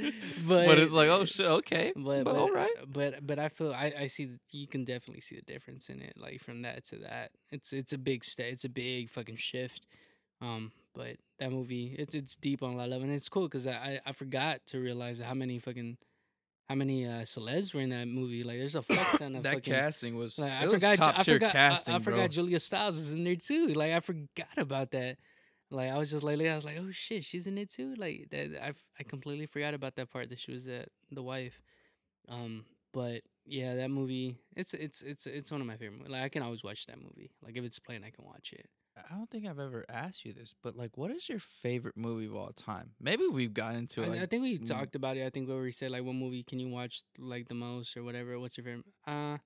But, 0.47 0.67
But, 0.67 0.79
it's 0.79 0.93
like, 0.93 1.09
oh 1.09 1.25
shit, 1.25 1.47
okay, 1.47 1.93
but, 1.95 2.25
but, 2.25 2.25
but 2.25 2.35
all 2.37 2.51
right. 2.51 2.71
but 2.93 3.25
but 3.27 3.39
I 3.39 3.49
feel 3.49 3.73
I, 3.73 3.93
I 3.97 4.07
see 4.09 4.25
that 4.27 4.41
you 4.51 4.67
can 4.67 4.85
definitely 4.85 5.21
see 5.21 5.37
the 5.37 5.43
difference 5.43 5.89
in 5.89 6.01
it 6.03 6.15
like 6.17 6.41
from 6.41 6.63
that 6.63 6.85
to 6.87 6.97
that 6.97 7.31
it's 7.53 7.73
it's 7.73 7.93
a 7.93 7.99
big 7.99 8.25
step. 8.25 8.47
it's 8.51 8.65
a 8.65 8.69
big 8.69 9.09
fucking 9.11 9.37
shift 9.37 9.87
um 10.41 10.73
but 10.95 11.17
that 11.39 11.53
movie 11.53 11.95
it's 11.99 12.15
it's 12.15 12.35
deep 12.37 12.63
on 12.63 12.73
a 12.73 12.77
lot 12.77 12.91
of 12.91 13.03
and 13.03 13.13
it's 13.13 13.29
cool 13.29 13.45
because 13.45 13.67
I, 13.69 13.73
I 13.73 14.01
I 14.07 14.13
forgot 14.13 14.61
to 14.69 14.81
realize 14.81 15.21
how 15.21 15.35
many 15.35 15.59
fucking 15.61 15.97
how 16.73 16.77
many 16.77 17.07
uh 17.07 17.23
celebs 17.23 17.75
were 17.75 17.81
in 17.83 17.91
that 17.91 18.09
movie? 18.09 18.43
Like 18.45 18.57
there's 18.59 18.75
a 18.75 18.83
fuck 18.83 19.19
ton 19.19 19.37
of 19.37 19.43
That 19.47 19.55
fucking 19.55 19.75
casting 19.75 20.17
was 20.17 20.39
like, 20.39 20.51
it 20.51 20.55
I 20.55 20.65
was 20.65 20.75
forgot 20.75 20.95
Ju- 20.97 21.03
top 21.03 21.19
I 21.19 21.23
tier 21.23 21.35
forgot 21.35 21.49
I- 21.51 21.53
casting, 21.53 21.95
I, 21.95 21.99
bro. 21.99 22.13
forgot 22.15 22.31
Julia 22.31 22.61
Stiles 22.61 22.97
was 22.97 23.13
in 23.13 23.25
there 23.25 23.37
too. 23.37 23.67
Like 23.69 23.93
I 23.93 24.01
forgot 24.01 24.57
about 24.57 24.91
that. 24.93 25.19
Like 25.71 25.91
I 25.91 25.99
was 25.99 26.11
just 26.11 26.23
like 26.23 26.41
I 26.41 26.55
was 26.55 26.65
like 26.65 26.79
oh 26.81 26.91
shit 26.91 27.25
she's 27.25 27.47
in 27.47 27.59
it 27.59 27.71
too? 27.71 27.95
Like 27.97 28.29
that 28.31 28.65
I 28.65 28.73
I 28.99 29.03
completely 29.03 29.47
forgot 29.47 29.75
about 29.75 29.97
that 29.97 30.11
part 30.11 30.31
that 30.31 30.39
she 30.41 30.51
was 30.53 30.65
the 30.65 30.87
the 31.11 31.23
wife. 31.23 31.61
Um 32.29 32.65
but 32.93 33.23
yeah 33.45 33.75
that 33.75 33.91
movie 33.91 34.37
it's 34.57 34.73
it's 34.75 35.03
it's 35.03 35.27
it's 35.27 35.51
one 35.53 35.61
of 35.61 35.67
my 35.67 35.77
favorite 35.77 35.99
movies. 35.99 36.13
like 36.13 36.23
I 36.23 36.29
can 36.29 36.43
always 36.43 36.63
watch 36.63 36.87
that 36.87 36.99
movie. 36.99 37.31
Like 37.43 37.57
if 37.57 37.65
it's 37.65 37.79
playing 37.79 38.05
I 38.05 38.11
can 38.11 38.25
watch 38.25 38.53
it 38.53 38.67
I 38.97 39.15
don't 39.15 39.31
think 39.31 39.47
I've 39.47 39.59
ever 39.59 39.85
asked 39.89 40.25
you 40.25 40.33
this, 40.33 40.55
but 40.63 40.77
like, 40.77 40.97
what 40.97 41.11
is 41.11 41.29
your 41.29 41.39
favorite 41.39 41.97
movie 41.97 42.27
of 42.27 42.35
all 42.35 42.53
time? 42.53 42.91
Maybe 43.01 43.27
we've 43.27 43.55
gotten 43.55 43.79
into 43.79 44.03
it. 44.03 44.09
Like, 44.09 44.21
I 44.21 44.27
think 44.27 44.43
we 44.43 44.59
mm. 44.59 44.67
talked 44.67 44.95
about 44.95 45.17
it 45.17 45.27
I 45.27 45.31
think 45.31 45.49
where 45.49 45.61
we 45.61 45.73
said 45.73 45.91
like 45.91 46.05
what 46.05 46.15
movie 46.15 46.43
can 46.43 46.59
you 46.59 46.69
watch 46.69 47.03
like 47.19 47.49
the 47.49 47.55
most 47.55 47.97
or 47.97 48.03
whatever 48.03 48.39
what's 48.39 48.57
your 48.57 48.65
favorite 48.65 48.85
uh 49.07 49.39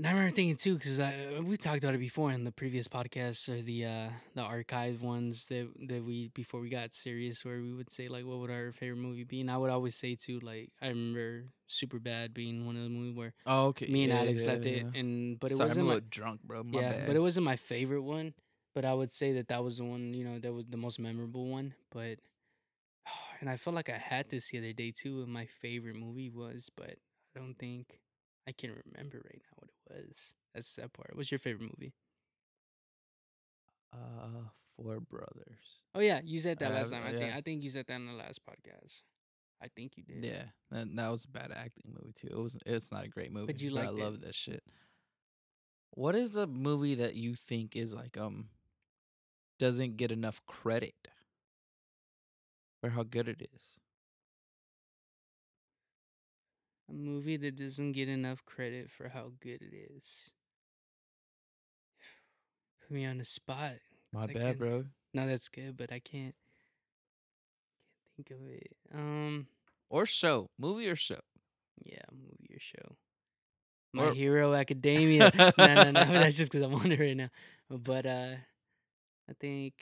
And 0.00 0.06
I 0.06 0.12
remember 0.12 0.34
thinking 0.34 0.56
too, 0.56 0.78
because 0.78 0.98
we 1.44 1.58
talked 1.58 1.84
about 1.84 1.94
it 1.94 1.98
before 1.98 2.32
in 2.32 2.44
the 2.44 2.50
previous 2.50 2.88
podcasts 2.88 3.50
or 3.50 3.60
the 3.60 3.84
uh, 3.84 4.08
the 4.34 4.40
archive 4.40 5.02
ones 5.02 5.44
that 5.50 5.68
that 5.88 6.02
we 6.02 6.28
before 6.28 6.58
we 6.58 6.70
got 6.70 6.94
serious, 6.94 7.44
where 7.44 7.60
we 7.60 7.74
would 7.74 7.92
say 7.92 8.08
like, 8.08 8.24
what 8.24 8.38
would 8.38 8.50
our 8.50 8.72
favorite 8.72 8.96
movie 8.96 9.24
be? 9.24 9.42
And 9.42 9.50
I 9.50 9.58
would 9.58 9.68
always 9.68 9.94
say 9.94 10.14
too, 10.14 10.40
like 10.40 10.70
I 10.80 10.88
remember 10.88 11.44
Superbad 11.68 12.32
being 12.32 12.64
one 12.64 12.76
of 12.76 12.82
the 12.84 12.88
movies 12.88 13.14
where 13.14 13.34
oh, 13.44 13.66
okay. 13.66 13.88
me 13.88 14.04
and 14.04 14.12
yeah, 14.14 14.20
Alex 14.20 14.42
yeah, 14.42 14.52
left 14.52 14.64
it, 14.64 14.86
and 14.94 15.38
but 15.38 15.52
it 15.52 15.58
Sorry, 15.58 15.68
wasn't 15.68 15.84
I'm 15.84 15.90
a 15.90 15.94
my, 15.96 16.02
drunk, 16.08 16.40
bro. 16.44 16.62
My 16.62 16.80
yeah, 16.80 16.92
bad. 16.92 17.06
but 17.06 17.16
it 17.16 17.20
wasn't 17.20 17.44
my 17.44 17.56
favorite 17.56 18.02
one. 18.02 18.32
But 18.74 18.86
I 18.86 18.94
would 18.94 19.12
say 19.12 19.34
that 19.34 19.48
that 19.48 19.62
was 19.62 19.76
the 19.76 19.84
one, 19.84 20.14
you 20.14 20.24
know, 20.24 20.38
that 20.38 20.54
was 20.54 20.64
the 20.70 20.78
most 20.78 20.98
memorable 20.98 21.46
one. 21.46 21.74
But 21.90 22.20
and 23.42 23.50
I 23.50 23.58
felt 23.58 23.76
like 23.76 23.90
I 23.90 23.98
had 23.98 24.30
this 24.30 24.48
the 24.48 24.60
other 24.60 24.72
day 24.72 24.92
too. 24.92 25.18
What 25.18 25.28
my 25.28 25.44
favorite 25.60 25.96
movie 25.96 26.30
was, 26.30 26.70
but 26.74 26.96
I 27.36 27.38
don't 27.38 27.58
think 27.58 28.00
I 28.48 28.52
can 28.52 28.70
remember 28.70 29.18
right 29.18 29.42
now 29.42 29.56
what 29.56 29.68
it 29.68 29.79
was. 29.90 30.34
That's 30.54 30.74
that 30.76 30.92
part. 30.92 31.14
What's 31.14 31.30
your 31.30 31.38
favorite 31.38 31.70
movie? 31.78 31.92
uh, 33.92 34.48
Four 34.76 35.00
Brothers. 35.00 35.84
Oh 35.94 36.00
yeah, 36.00 36.20
you 36.24 36.40
said 36.40 36.58
that 36.60 36.70
I 36.70 36.74
last 36.74 36.92
time. 36.92 37.02
I 37.06 37.12
think. 37.12 37.34
I 37.34 37.40
think 37.40 37.62
you 37.62 37.70
said 37.70 37.86
that 37.88 37.94
in 37.94 38.06
the 38.06 38.12
last 38.12 38.40
podcast. 38.46 39.02
I 39.62 39.68
think 39.68 39.92
you 39.96 40.02
did. 40.02 40.24
Yeah, 40.24 40.44
that, 40.70 40.94
that 40.96 41.10
was 41.10 41.24
a 41.24 41.28
bad 41.28 41.52
acting 41.54 41.92
movie 41.94 42.14
too. 42.16 42.28
It 42.30 42.38
was. 42.38 42.56
It's 42.66 42.92
not 42.92 43.04
a 43.04 43.08
great 43.08 43.32
movie. 43.32 43.52
But 43.52 43.60
you 43.60 43.70
like? 43.70 43.88
I 43.88 43.90
love 43.90 44.20
that 44.22 44.34
shit. 44.34 44.62
What 45.92 46.14
is 46.14 46.36
a 46.36 46.46
movie 46.46 46.94
that 46.94 47.14
you 47.14 47.34
think 47.34 47.76
is 47.76 47.94
like 47.94 48.16
um 48.16 48.48
doesn't 49.58 49.96
get 49.96 50.12
enough 50.12 50.40
credit 50.46 50.94
for 52.80 52.90
how 52.90 53.02
good 53.02 53.28
it 53.28 53.48
is? 53.54 53.78
A 56.90 56.92
movie 56.92 57.36
that 57.36 57.56
doesn't 57.56 57.92
get 57.92 58.08
enough 58.08 58.44
credit 58.44 58.90
for 58.90 59.08
how 59.08 59.30
good 59.40 59.62
it 59.62 59.74
is. 59.96 60.32
Put 62.82 62.90
me 62.90 63.04
on 63.06 63.18
the 63.18 63.24
spot. 63.24 63.74
My 64.12 64.26
bad, 64.26 64.58
bro. 64.58 64.84
No, 65.14 65.26
that's 65.26 65.48
good, 65.48 65.76
but 65.76 65.92
I 65.92 66.00
can't 66.00 66.34
can't 68.16 68.26
think 68.28 68.30
of 68.30 68.46
it. 68.48 68.76
Um, 68.92 69.46
Or 69.88 70.04
show, 70.06 70.50
movie 70.58 70.88
or 70.88 70.96
show. 70.96 71.20
yeah, 71.84 72.02
movie 72.12 72.54
or 72.54 72.58
show. 72.60 72.96
My 73.92 74.06
Or- 74.06 74.14
Hero 74.14 74.52
Academia. 74.54 75.30
no, 75.38 75.52
no, 75.58 75.90
no. 75.90 75.92
That's 75.92 76.34
just 76.36 76.50
because 76.52 76.64
I'm 76.66 76.74
on 76.74 76.90
it 76.92 77.00
right 77.00 77.16
now. 77.16 77.28
But 77.68 78.06
uh, 78.06 78.34
I 79.28 79.32
think. 79.40 79.74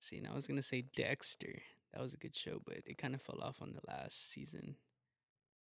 See, 0.00 0.20
now 0.20 0.32
I 0.32 0.34
was 0.34 0.46
gonna 0.46 0.62
say 0.62 0.84
Dexter. 0.94 1.62
That 1.94 2.02
was 2.02 2.12
a 2.14 2.18
good 2.18 2.36
show, 2.36 2.60
but 2.66 2.78
it 2.86 2.98
kind 2.98 3.14
of 3.14 3.22
fell 3.22 3.40
off 3.40 3.62
on 3.62 3.72
the 3.72 3.80
last 3.86 4.32
season. 4.32 4.74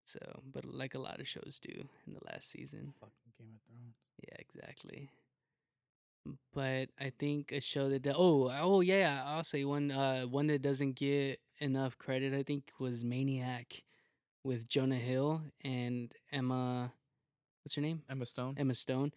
So, 0.05 0.19
but 0.53 0.63
like 0.63 0.95
a 0.95 0.99
lot 0.99 1.19
of 1.19 1.27
shows 1.27 1.59
do 1.61 1.73
in 2.07 2.13
the 2.13 2.23
last 2.31 2.49
season. 2.49 2.93
Fucking 2.99 3.33
Game 3.37 3.49
of 3.55 3.61
Thrones. 3.67 3.95
Yeah, 4.23 4.35
exactly. 4.39 5.09
But 6.53 6.89
I 6.99 7.11
think 7.19 7.51
a 7.51 7.59
show 7.59 7.89
that 7.89 8.03
do- 8.03 8.13
oh 8.15 8.49
oh 8.51 8.81
yeah, 8.81 9.23
I'll 9.25 9.43
say 9.43 9.65
one 9.65 9.91
uh 9.91 10.23
one 10.23 10.47
that 10.47 10.61
doesn't 10.61 10.93
get 10.93 11.39
enough 11.59 11.97
credit 11.97 12.33
I 12.33 12.43
think 12.43 12.71
was 12.79 13.03
Maniac 13.03 13.83
with 14.43 14.69
Jonah 14.69 14.95
Hill 14.95 15.41
and 15.63 16.13
Emma 16.31 16.93
what's 17.63 17.75
her 17.75 17.81
name? 17.81 18.03
Emma 18.09 18.25
Stone. 18.25 18.55
Emma 18.57 18.73
Stone. 18.73 19.11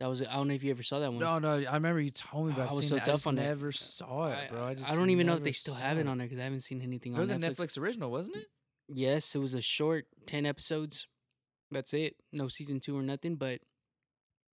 That 0.00 0.08
was 0.08 0.22
I 0.22 0.32
don't 0.34 0.48
know 0.48 0.54
if 0.54 0.64
you 0.64 0.70
ever 0.70 0.82
saw 0.82 0.98
that 1.00 1.12
one. 1.12 1.20
No, 1.20 1.38
no. 1.38 1.62
I 1.68 1.74
remember 1.74 2.00
you 2.00 2.10
told 2.10 2.48
me 2.48 2.54
about. 2.54 2.70
I 2.70 2.74
was 2.74 2.88
so 2.88 2.96
it. 2.96 3.04
tough 3.04 3.26
I 3.26 3.30
on 3.30 3.38
it. 3.38 3.42
never 3.42 3.70
saw 3.70 4.28
it, 4.32 4.50
bro. 4.50 4.64
I, 4.64 4.74
just 4.74 4.90
I 4.90 4.96
don't 4.96 5.10
even 5.10 5.26
know 5.26 5.34
if 5.34 5.42
they 5.44 5.52
still 5.52 5.74
have 5.74 5.98
it 5.98 6.08
on 6.08 6.16
there 6.18 6.26
because 6.26 6.40
I 6.40 6.44
haven't 6.44 6.60
seen 6.60 6.80
anything 6.80 7.14
It 7.14 7.18
was 7.20 7.30
Netflix. 7.30 7.34
a 7.36 7.54
Netflix 7.54 7.78
original, 7.78 8.10
wasn't 8.10 8.36
it? 8.36 8.46
Yes, 8.88 9.34
it 9.34 9.38
was 9.38 9.52
a 9.54 9.60
short 9.60 10.06
10 10.26 10.46
episodes. 10.46 11.06
That's 11.70 11.92
it. 11.92 12.16
No 12.32 12.48
season 12.48 12.80
2 12.80 12.96
or 12.98 13.02
nothing, 13.02 13.36
but 13.36 13.60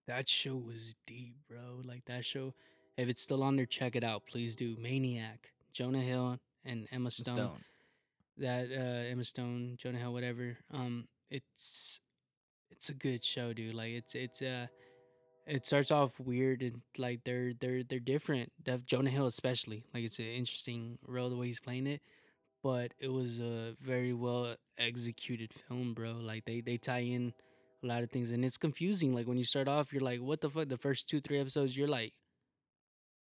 that 0.06 0.28
show 0.30 0.56
was 0.56 0.96
deep, 1.08 1.36
bro. 1.50 1.82
Like 1.84 2.04
that 2.06 2.26
show, 2.26 2.54
if 2.98 3.08
it's 3.08 3.22
still 3.22 3.42
on 3.42 3.56
there, 3.56 3.66
check 3.66 3.96
it 3.96 4.04
out. 4.04 4.24
Please 4.28 4.56
do. 4.56 4.76
Maniac, 4.80 5.54
Jonah 5.74 6.02
Hill, 6.02 6.40
and 6.66 6.88
Emma 6.92 7.10
Stone. 7.10 7.38
Stone. 7.38 7.64
That 8.38 8.68
uh, 8.70 9.10
Emma 9.10 9.24
Stone, 9.24 9.78
Jonah 9.78 9.98
Hill, 9.98 10.14
whatever. 10.14 10.58
Um, 10.72 11.08
it's 11.32 12.02
it's 12.70 12.90
a 12.90 12.94
good 12.94 13.24
show, 13.24 13.54
dude. 13.54 13.74
Like 13.74 13.92
it's 13.92 14.14
it's 14.14 14.42
uh 14.42 14.68
it 15.48 15.66
starts 15.66 15.92
off 15.92 16.20
weird 16.20 16.62
and 16.62 16.82
like 16.98 17.22
they're 17.24 17.54
they're 17.60 17.84
they're 17.84 18.00
different. 18.00 18.52
Jonah 18.86 19.10
Hill 19.10 19.26
especially. 19.26 19.84
Like 19.94 20.04
it's 20.04 20.20
an 20.20 20.26
interesting 20.26 21.00
role 21.08 21.30
the 21.30 21.36
way 21.38 21.48
he's 21.48 21.60
playing 21.60 21.88
it. 21.88 22.02
But 22.64 22.94
it 23.00 23.08
was 23.10 23.40
a 23.40 23.76
very 23.82 24.14
well 24.14 24.56
executed 24.78 25.54
film, 25.54 25.94
bro. 25.94 26.14
Like 26.14 26.46
they 26.46 26.62
they 26.62 26.78
tie 26.78 27.00
in 27.00 27.34
a 27.84 27.88
lot 27.88 28.04
of 28.04 28.10
things 28.10 28.32
and 28.32 28.44
it's 28.44 28.58
confusing. 28.58 29.14
Like 29.14 29.28
when 29.28 29.38
you 29.38 29.46
start 29.46 29.68
off, 29.68 29.94
you're 29.94 30.02
like, 30.02 30.20
what 30.20 30.42
the 30.42 30.50
fuck? 30.50 30.68
The 30.68 30.78
first 30.78 31.08
two, 31.08 31.22
three 31.22 31.40
episodes, 31.40 31.78
you're 31.78 31.88
like, 31.88 32.14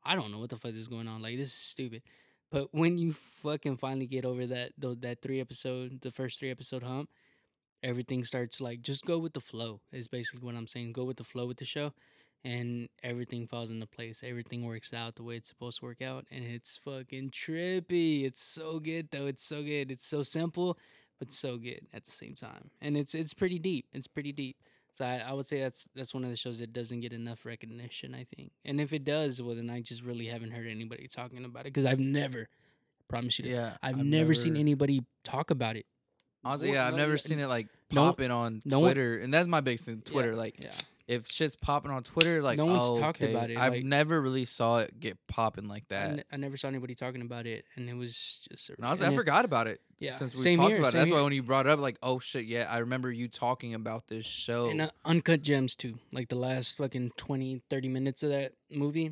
I 0.05 0.15
don't 0.15 0.31
know 0.33 0.39
what 0.39 0.51
the 0.51 0.57
fuck 0.57 0.73
is 0.73 0.89
going 0.89 1.09
on. 1.09 1.21
Like 1.23 1.37
this 1.37 1.49
is 1.49 1.55
stupid. 1.55 2.03
But 2.51 2.69
when 2.73 2.97
you 2.97 3.15
fucking 3.43 3.77
finally 3.77 4.07
get 4.07 4.25
over 4.25 4.47
that 4.47 4.73
that 4.79 5.21
three 5.21 5.41
episode, 5.41 6.01
the 6.01 6.11
first 6.11 6.39
three 6.39 6.51
episode 6.51 6.83
hump, 6.83 7.11
everything 7.83 8.25
starts 8.25 8.61
like 8.61 8.83
just 8.83 9.05
go 9.05 9.19
with 9.19 9.35
the 9.35 9.41
flow. 9.41 9.81
Is 9.93 10.09
basically 10.09 10.45
what 10.45 10.55
I'm 10.55 10.67
saying. 10.67 10.93
Go 10.93 11.05
with 11.05 11.17
the 11.17 11.25
flow 11.25 11.47
with 11.47 11.59
the 11.59 11.65
show, 11.65 11.93
and 12.45 12.89
everything 13.03 13.47
falls 13.47 13.71
into 13.71 13.87
place. 13.87 14.23
Everything 14.25 14.67
works 14.67 14.93
out 14.93 15.17
the 15.17 15.23
way 15.23 15.37
it's 15.37 15.49
supposed 15.49 15.81
to 15.81 15.85
work 15.87 16.03
out, 16.03 16.25
and 16.31 16.45
it's 16.45 16.79
fucking 16.79 17.31
trippy. 17.31 18.25
It's 18.25 18.43
so 18.43 18.79
good 18.79 19.09
though. 19.11 19.27
It's 19.27 19.45
so 19.45 19.63
good. 19.63 19.91
It's 19.91 20.07
so 20.07 20.23
simple, 20.23 20.79
but 21.19 21.33
so 21.33 21.57
good 21.57 21.87
at 21.93 22.05
the 22.05 22.13
same 22.13 22.35
time. 22.35 22.71
And 22.81 22.97
it's 22.97 23.15
it's 23.15 23.35
pretty 23.35 23.59
deep. 23.59 23.87
It's 23.93 24.07
pretty 24.07 24.33
deep. 24.33 24.57
So 24.99 25.05
I, 25.05 25.23
I 25.29 25.33
would 25.33 25.47
say 25.47 25.61
that's 25.61 25.87
that's 25.95 26.13
one 26.13 26.25
of 26.25 26.31
the 26.31 26.37
shows 26.37 26.59
that 26.59 26.73
doesn't 26.73 27.01
get 27.01 27.13
enough 27.13 27.45
recognition. 27.45 28.15
I 28.15 28.27
think, 28.35 28.51
and 28.65 28.81
if 28.81 28.93
it 28.93 29.05
does, 29.05 29.41
well, 29.41 29.55
then 29.55 29.71
I 29.71 29.81
just 29.81 30.03
really 30.03 30.27
haven't 30.27 30.51
heard 30.51 30.67
anybody 30.67 31.07
talking 31.07 31.45
about 31.45 31.61
it 31.61 31.73
because 31.73 31.85
I've 31.85 32.01
never, 32.01 32.41
I 32.41 33.03
promise 33.09 33.39
you, 33.39 33.49
Yeah, 33.49 33.77
I've, 33.81 34.05
never, 34.05 34.35
seen 34.35 34.57
anybody 34.57 35.05
talk 35.23 35.53
about 35.53 35.77
it. 35.77 35.87
Honestly, 36.45 36.73
yeah, 36.73 36.87
I've 36.87 36.95
never 36.95 37.19
seen 37.19 37.39
it 37.41 37.47
like 37.49 37.67
no- 37.91 38.05
popping 38.07 38.31
on 38.31 38.63
no 38.65 38.79
one- 38.79 38.89
Twitter, 38.95 39.19
and 39.19 39.33
that's 39.35 39.49
my 39.49 39.61
biggest 39.61 39.85
thing. 39.87 40.01
Twitter, 40.03 40.37
like 40.37 40.57
yeah. 40.63 40.71
if 41.09 41.29
shit's 41.31 41.57
popping 41.57 41.91
on 41.91 42.05
Twitter, 42.05 42.41
like 42.43 42.59
No 42.59 42.67
one's 42.67 42.85
oh, 42.87 42.99
talked 42.99 43.21
okay. 43.21 43.33
about 43.33 43.51
it, 43.51 43.59
I've 43.59 43.73
like- 43.73 43.85
never 43.85 44.21
really 44.23 44.45
saw 44.45 44.79
it 44.79 44.99
get 45.01 45.19
popping 45.27 45.67
like 45.67 45.85
I, 45.91 45.95
that. 45.95 46.27
I 46.31 46.37
never 46.37 46.57
saw 46.57 46.69
anybody 46.69 46.95
talking 46.95 47.23
about 47.23 47.47
it, 47.47 47.65
and 47.75 47.89
it 47.89 47.95
was 47.95 48.47
just. 48.49 48.71
A, 48.71 48.75
And 48.77 48.85
honestly, 48.85 49.07
and 49.07 49.13
I 49.13 49.15
it- 49.15 49.21
forgot 49.21 49.45
about 49.45 49.67
it. 49.67 49.81
Yeah, 49.99 50.17
since 50.17 50.33
we 50.33 50.41
same 50.43 50.59
talked 50.59 50.71
here, 50.71 50.79
about 50.79 50.89
it. 50.89 50.93
same 50.93 50.99
That's 51.01 51.11
why 51.11 51.17
here. 51.19 51.25
when 51.25 51.33
you 51.33 51.43
brought 51.43 51.67
it 51.67 51.71
up, 51.71 51.81
like, 51.81 51.99
oh 52.05 52.21
shit, 52.21 52.45
yeah, 52.45 52.69
I 52.71 52.79
remember 52.79 53.11
you 53.11 53.27
talking 53.27 53.75
about 53.75 54.07
this 54.07 54.25
show. 54.25 54.69
And 54.71 54.81
uh, 54.83 54.91
Uncut 55.05 55.43
Gems 55.43 55.75
too. 55.75 55.99
Like 56.13 56.29
the 56.29 56.37
last 56.37 56.79
fucking 56.79 57.11
20, 57.17 57.63
30 57.69 57.89
minutes 57.89 58.23
of 58.23 58.31
that 58.31 58.53
movie. 58.71 59.11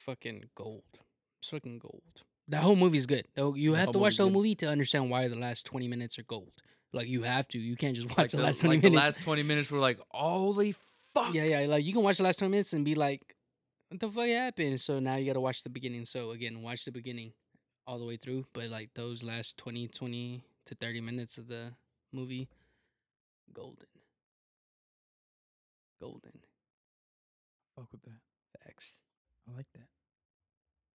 Fucking 0.00 0.44
gold. 0.54 0.84
It's 1.40 1.50
fucking 1.50 1.78
gold. 1.80 2.02
That 2.50 2.62
whole 2.62 2.74
movie's 2.74 3.06
good. 3.06 3.28
Though 3.36 3.54
you 3.54 3.74
have 3.74 3.92
to 3.92 3.98
watch 3.98 4.16
the 4.16 4.24
whole 4.24 4.32
movie 4.32 4.56
to 4.56 4.68
understand 4.68 5.08
why 5.08 5.28
the 5.28 5.36
last 5.36 5.66
twenty 5.66 5.86
minutes 5.86 6.18
are 6.18 6.24
gold. 6.24 6.52
Like 6.92 7.06
you 7.06 7.22
have 7.22 7.46
to. 7.48 7.58
You 7.58 7.76
can't 7.76 7.94
just 7.94 8.08
watch 8.16 8.18
like 8.18 8.30
the, 8.30 8.38
last 8.38 8.60
twenty 8.60 8.76
like 8.76 8.82
minutes. 8.82 9.00
the 9.00 9.06
last 9.18 9.24
twenty 9.24 9.42
minutes 9.44 9.70
were 9.70 9.78
like, 9.78 10.00
holy 10.10 10.74
fuck. 11.14 11.32
Yeah, 11.32 11.44
yeah. 11.44 11.60
Like 11.68 11.84
you 11.84 11.92
can 11.92 12.02
watch 12.02 12.16
the 12.16 12.24
last 12.24 12.40
twenty 12.40 12.50
minutes 12.50 12.72
and 12.72 12.84
be 12.84 12.96
like, 12.96 13.36
"What 13.88 14.00
the 14.00 14.10
fuck 14.10 14.26
happened?" 14.26 14.80
So 14.80 14.98
now 14.98 15.14
you 15.14 15.26
got 15.26 15.34
to 15.34 15.40
watch 15.40 15.62
the 15.62 15.70
beginning. 15.70 16.04
So 16.06 16.32
again, 16.32 16.60
watch 16.60 16.84
the 16.84 16.92
beginning 16.92 17.32
all 17.86 18.00
the 18.00 18.04
way 18.04 18.16
through. 18.16 18.46
But 18.52 18.68
like 18.68 18.90
those 18.94 19.22
last 19.22 19.56
20, 19.56 19.86
20 19.86 20.42
to 20.66 20.74
thirty 20.74 21.00
minutes 21.00 21.38
of 21.38 21.46
the 21.46 21.72
movie, 22.12 22.48
golden, 23.54 23.86
golden. 26.00 26.40
Fuck 27.76 27.86
with 27.92 28.02
that. 28.02 28.18
Facts. 28.64 28.98
I 29.48 29.56
like 29.56 29.66
that. 29.74 29.86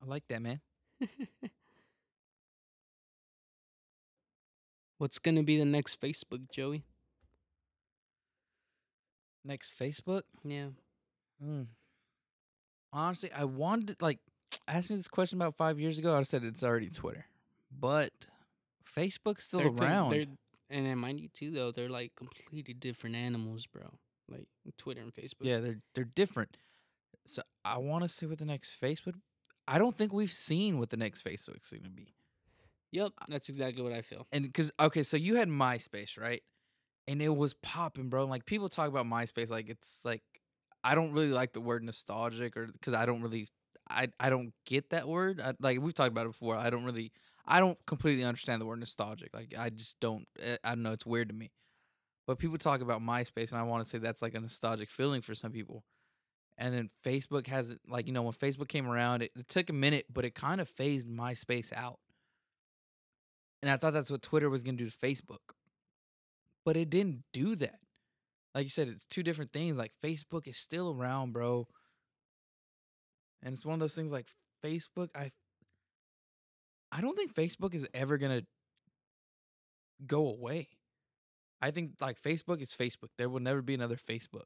I 0.04 0.06
like 0.06 0.24
that, 0.28 0.42
man. 0.42 0.60
What's 4.98 5.20
gonna 5.20 5.44
be 5.44 5.58
the 5.58 5.66
next 5.66 6.00
Facebook, 6.00 6.50
Joey? 6.52 6.84
Next 9.44 9.78
Facebook. 9.78 10.24
Yeah. 10.44 10.68
Mm. 11.44 11.68
Honestly, 12.94 13.32
I 13.32 13.44
wanted 13.44 14.02
like 14.02 14.20
ask 14.68 14.90
me 14.90 14.96
this 14.96 15.08
question 15.08 15.38
about 15.38 15.56
five 15.56 15.80
years 15.80 16.00
ago. 16.00 16.18
I 16.18 16.24
said 16.24 16.44
it's 16.44 16.64
already 16.64 16.90
Twitter, 16.90 17.26
but 17.78 18.12
Facebook's 18.98 19.44
still 19.46 19.60
They're 19.60 19.68
around. 19.70 20.12
they're- 20.12 20.26
and 20.72 20.88
then 20.88 20.98
mind 20.98 21.20
you 21.20 21.28
too, 21.28 21.52
though 21.52 21.72
they're 21.72 21.90
like 21.90 22.16
completely 22.16 22.74
different 22.74 23.16
animals, 23.16 23.68
bro. 23.68 23.84
Like 24.28 24.48
Twitter 24.78 25.02
and 25.02 25.14
Facebook. 25.14 25.42
yeah, 25.44 25.60
they're 25.60 25.80
they're 25.94 26.04
different. 26.06 26.58
So 27.28 27.44
I 27.64 27.78
want 27.78 28.04
to 28.04 28.10
see 28.10 28.26
what 28.26 28.40
the 28.40 28.46
next 28.46 28.80
Facebook. 28.82 29.14
I 29.68 29.78
don't 29.80 29.96
think 29.98 30.14
we've 30.14 30.32
seen 30.32 30.80
what 30.80 30.90
the 30.90 30.98
next 30.98 31.24
Facebook's 31.24 31.72
going 31.72 31.84
to 31.84 31.90
be. 31.90 32.14
Yep. 32.92 33.14
That's 33.28 33.50
exactly 33.50 33.84
what 33.84 33.94
I 33.94 34.02
feel. 34.02 34.28
And 34.32 34.46
because 34.46 34.72
okay, 34.80 35.04
so 35.04 35.18
you 35.18 35.36
had 35.36 35.50
MySpace, 35.50 36.20
right? 36.20 36.42
And 37.08 37.22
it 37.22 37.36
was 37.36 37.54
popping, 37.56 38.10
bro. 38.10 38.26
Like 38.26 38.46
people 38.46 38.70
talk 38.70 38.90
about 38.90 39.06
MySpace, 39.06 39.50
like 39.50 39.70
it's 39.70 40.02
like 40.06 40.24
I 40.84 40.96
don't 40.96 41.14
really 41.14 41.30
like 41.32 41.54
the 41.54 41.62
word 41.62 41.84
nostalgic, 41.84 42.58
or 42.58 42.68
because 42.68 42.94
I 42.94 43.06
don't 43.06 43.22
really, 43.22 43.48
I 43.90 44.10
I 44.20 44.30
don't 44.30 44.54
get 44.66 44.92
that 44.92 45.08
word. 45.08 45.42
I, 45.42 45.54
like 45.60 45.82
we've 45.82 45.94
talked 45.94 46.12
about 46.12 46.26
it 46.26 46.30
before. 46.34 46.56
I 46.56 46.70
don't 46.70 46.86
really, 46.86 47.12
I 47.46 47.60
don't 47.60 47.78
completely 47.88 48.24
understand 48.24 48.62
the 48.62 48.66
word 48.66 48.80
nostalgic. 48.80 49.34
Like 49.34 49.54
I 49.58 49.70
just 49.70 50.00
don't. 50.00 50.28
eh, 50.40 50.58
I 50.64 50.70
don't 50.72 50.84
know. 50.84 50.94
It's 50.94 51.06
weird 51.06 51.30
to 51.30 51.36
me. 51.36 51.52
But 52.28 52.40
people 52.40 52.58
talk 52.58 52.82
about 52.82 53.02
MySpace, 53.02 53.52
and 53.52 53.60
I 53.60 53.64
want 53.64 53.84
to 53.84 53.90
say 53.90 54.00
that's 54.00 54.22
like 54.22 54.36
a 54.36 54.40
nostalgic 54.40 54.90
feeling 54.90 55.22
for 55.22 55.36
some 55.36 55.52
people. 55.52 55.84
And 56.58 56.74
then 56.74 56.90
Facebook 57.06 57.48
has 57.48 57.76
like 57.88 58.08
you 58.08 58.14
know 58.14 58.22
when 58.22 58.34
Facebook 58.34 58.68
came 58.68 58.88
around, 58.88 59.24
it, 59.24 59.32
it 59.36 59.50
took 59.50 59.70
a 59.70 59.74
minute, 59.74 60.06
but 60.12 60.26
it 60.26 60.36
kind 60.36 60.62
of 60.62 60.70
phased 60.70 61.08
MySpace 61.08 61.74
out. 61.74 62.00
And 63.62 63.72
I 63.72 63.78
thought 63.78 63.94
that's 63.94 64.12
what 64.12 64.22
Twitter 64.22 64.50
was 64.50 64.64
going 64.64 64.78
to 64.78 64.84
do 64.84 64.90
to 64.90 64.98
Facebook. 64.98 65.54
But 66.64 66.78
it 66.78 66.90
didn't 66.90 67.24
do 67.34 67.56
that. 67.58 67.80
Like 68.54 68.64
you 68.64 68.70
said, 68.70 68.88
it's 68.88 69.06
two 69.06 69.24
different 69.24 69.52
things. 69.52 69.76
Like 69.76 69.92
Facebook 70.04 70.48
is 70.48 70.58
still 70.58 70.96
around, 70.96 71.34
bro. 71.34 71.68
And 73.44 73.54
it's 73.54 73.66
one 73.66 73.74
of 73.74 73.80
those 73.80 73.96
things 73.96 74.12
like 74.12 74.28
Facebook, 74.64 75.10
I 75.16 75.32
I 76.92 77.02
don't 77.02 77.18
think 77.18 77.34
Facebook 77.34 77.74
is 77.74 77.88
ever 77.94 78.18
going 78.18 78.40
to 78.40 78.46
go 80.08 80.28
away. 80.28 80.70
I 81.62 81.72
think 81.72 81.94
like 82.00 82.22
Facebook 82.22 82.62
is 82.62 82.74
Facebook. 82.74 83.10
There 83.18 83.28
will 83.30 83.42
never 83.42 83.62
be 83.62 83.74
another 83.74 83.98
Facebook. 83.98 84.46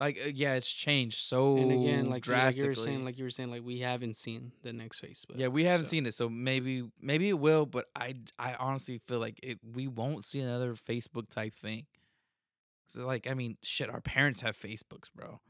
Like 0.00 0.18
uh, 0.24 0.28
yeah, 0.32 0.54
it's 0.54 0.70
changed 0.70 1.18
so 1.18 1.56
and 1.56 1.72
again, 1.72 1.82
like, 1.82 2.04
you- 2.04 2.10
like 2.10 2.22
drastically. 2.22 2.62
you 2.62 2.68
were 2.70 2.74
saying, 2.86 3.04
like 3.04 3.18
you 3.18 3.24
were 3.24 3.30
saying, 3.30 3.50
like 3.50 3.64
we 3.64 3.80
haven't 3.80 4.14
seen 4.14 4.52
the 4.62 4.72
next 4.72 5.02
Facebook. 5.02 5.36
Yeah, 5.36 5.48
we 5.48 5.64
haven't 5.64 5.86
so- 5.86 5.90
seen 5.90 6.06
it, 6.06 6.14
so 6.14 6.28
maybe 6.28 6.84
maybe 7.00 7.28
it 7.28 7.38
will, 7.38 7.66
but 7.66 7.86
I 7.96 8.14
I 8.38 8.54
honestly 8.54 8.98
feel 9.08 9.18
like 9.18 9.40
it 9.42 9.58
we 9.74 9.88
won't 9.88 10.24
see 10.24 10.38
another 10.40 10.74
Facebook 10.74 11.28
type 11.30 11.56
thing. 11.56 11.86
So 12.88 13.06
like 13.06 13.26
I 13.28 13.34
mean, 13.34 13.56
shit, 13.62 13.90
our 13.90 14.00
parents 14.00 14.40
have 14.42 14.56
Facebooks, 14.56 15.10
bro, 15.14 15.40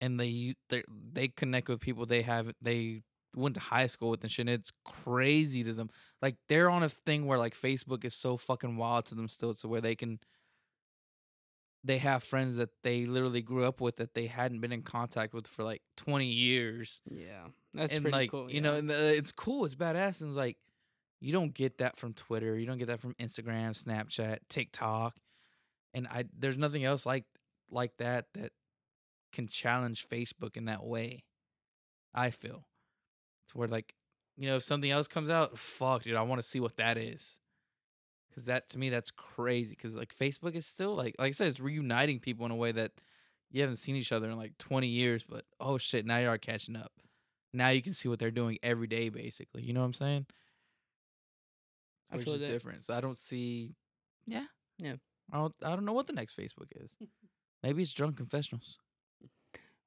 and 0.00 0.18
they 0.18 0.54
they 0.70 0.82
they 1.12 1.28
connect 1.28 1.68
with 1.68 1.80
people 1.80 2.06
they 2.06 2.22
have 2.22 2.52
they 2.62 3.02
went 3.36 3.54
to 3.54 3.60
high 3.60 3.86
school 3.86 4.10
with 4.10 4.22
and 4.22 4.32
shit. 4.32 4.46
And 4.46 4.50
it's 4.54 4.72
crazy 4.84 5.62
to 5.64 5.72
them. 5.72 5.90
Like 6.20 6.36
they're 6.48 6.70
on 6.70 6.82
a 6.82 6.88
thing 6.88 7.26
where 7.26 7.38
like 7.38 7.54
Facebook 7.54 8.04
is 8.04 8.14
so 8.14 8.36
fucking 8.36 8.76
wild 8.76 9.06
to 9.06 9.14
them 9.14 9.28
still, 9.28 9.54
to 9.54 9.68
where 9.68 9.80
they 9.80 9.94
can 9.94 10.18
they 11.84 11.98
have 11.98 12.22
friends 12.22 12.56
that 12.56 12.70
they 12.82 13.06
literally 13.06 13.42
grew 13.42 13.64
up 13.64 13.80
with 13.80 13.96
that 13.96 14.14
they 14.14 14.26
hadn't 14.26 14.60
been 14.60 14.72
in 14.72 14.82
contact 14.82 15.34
with 15.34 15.46
for 15.46 15.64
like 15.64 15.82
twenty 15.96 16.26
years 16.26 17.02
Yeah, 17.10 17.46
that's 17.74 17.92
and 17.94 18.02
pretty 18.04 18.16
like 18.16 18.30
cool. 18.30 18.50
you 18.50 18.60
know 18.60 18.74
and, 18.74 18.90
uh, 18.90 18.94
it's 18.94 19.32
cool 19.32 19.64
it's 19.64 19.74
badass 19.74 20.20
and 20.20 20.34
like 20.36 20.58
you 21.20 21.32
don't 21.32 21.54
get 21.54 21.78
that 21.78 21.96
from 21.96 22.12
twitter 22.14 22.56
you 22.58 22.66
don't 22.66 22.78
get 22.78 22.88
that 22.88 23.00
from 23.00 23.14
instagram 23.14 23.70
snapchat 23.80 24.38
tiktok 24.48 25.14
and 25.94 26.06
i 26.08 26.24
there's 26.38 26.56
nothing 26.56 26.84
else 26.84 27.04
like 27.06 27.24
like 27.70 27.96
that 27.98 28.26
that 28.34 28.52
can 29.32 29.48
challenge 29.48 30.06
facebook 30.08 30.56
in 30.56 30.66
that 30.66 30.84
way 30.84 31.24
i 32.14 32.30
feel 32.30 32.66
to 33.48 33.58
where 33.58 33.68
like 33.68 33.94
you 34.36 34.46
know 34.48 34.56
if 34.56 34.62
something 34.62 34.90
else 34.90 35.06
comes 35.08 35.30
out 35.30 35.56
fuck 35.58 36.02
dude 36.02 36.14
i 36.16 36.22
want 36.22 36.40
to 36.42 36.46
see 36.46 36.60
what 36.60 36.76
that 36.76 36.96
is 36.98 37.38
because 38.32 38.46
that 38.46 38.68
to 38.70 38.78
me 38.78 38.88
that's 38.88 39.10
crazy 39.10 39.74
because 39.76 39.94
like 39.96 40.14
facebook 40.16 40.54
is 40.54 40.66
still 40.66 40.94
like 40.94 41.14
like 41.18 41.28
i 41.28 41.30
said 41.32 41.48
it's 41.48 41.60
reuniting 41.60 42.18
people 42.18 42.44
in 42.46 42.52
a 42.52 42.56
way 42.56 42.72
that 42.72 42.92
you 43.50 43.60
haven't 43.60 43.76
seen 43.76 43.94
each 43.96 44.12
other 44.12 44.30
in 44.30 44.36
like 44.38 44.56
20 44.58 44.86
years 44.88 45.22
but 45.28 45.44
oh 45.60 45.76
shit 45.78 46.06
now 46.06 46.18
you 46.18 46.28
are 46.28 46.38
catching 46.38 46.76
up 46.76 46.92
now 47.52 47.68
you 47.68 47.82
can 47.82 47.92
see 47.94 48.08
what 48.08 48.18
they're 48.18 48.30
doing 48.30 48.58
every 48.62 48.86
day 48.86 49.08
basically 49.10 49.62
you 49.62 49.72
know 49.72 49.80
what 49.80 49.86
i'm 49.86 49.92
saying 49.94 50.26
I 52.10 52.16
which 52.16 52.24
feel 52.24 52.34
is 52.34 52.40
that. 52.40 52.46
different 52.48 52.82
so 52.84 52.94
i 52.94 53.00
don't 53.00 53.18
see 53.18 53.74
yeah 54.26 54.44
Yeah. 54.78 54.94
i 55.32 55.36
don't 55.36 55.54
i 55.62 55.70
don't 55.70 55.84
know 55.84 55.92
what 55.92 56.06
the 56.06 56.12
next 56.12 56.36
facebook 56.36 56.68
is 56.76 56.90
maybe 57.62 57.82
it's 57.82 57.92
drunk 57.92 58.16
confessionals 58.16 58.78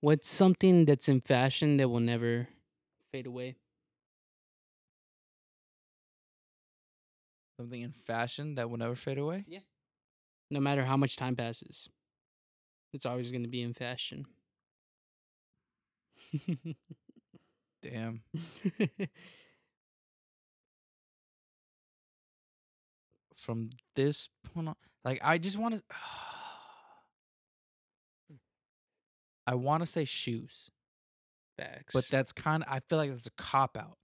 What's 0.02 0.30
something 0.30 0.86
that's 0.86 1.10
in 1.10 1.22
fashion 1.22 1.78
that 1.78 1.90
will 1.90 2.02
never 2.02 2.48
fade 3.12 3.26
away? 3.26 3.56
something 7.58 7.82
in 7.82 7.92
fashion 7.92 8.56
that 8.56 8.70
will 8.70 8.78
never 8.78 8.96
fade 8.96 9.18
away. 9.18 9.46
Yeah. 9.48 9.60
No 10.52 10.60
matter 10.60 10.84
how 10.86 10.98
much 10.98 11.16
time 11.18 11.36
passes, 11.36 11.90
it's 12.94 13.06
always 13.06 13.32
going 13.32 13.44
to 13.44 13.50
be 13.50 13.62
in 13.62 13.74
fashion. 13.74 14.26
Damn. 17.82 18.22
From 23.38 23.70
this 23.96 24.30
point 24.54 24.70
on, 24.70 24.76
like 25.04 25.20
I 25.24 25.38
just 25.38 25.58
want 25.58 25.76
to. 25.76 25.84
I 29.48 29.56
want 29.56 29.82
to 29.82 29.88
say 29.88 30.06
shoes. 30.06 30.72
bags, 31.58 31.94
But 31.94 32.08
that's 32.10 32.32
kind 32.32 32.64
of, 32.64 32.70
I 32.72 32.80
feel 32.80 32.98
like 32.98 33.12
that's 33.12 33.28
a 33.28 33.32
cop 33.32 33.78
out. 33.78 33.98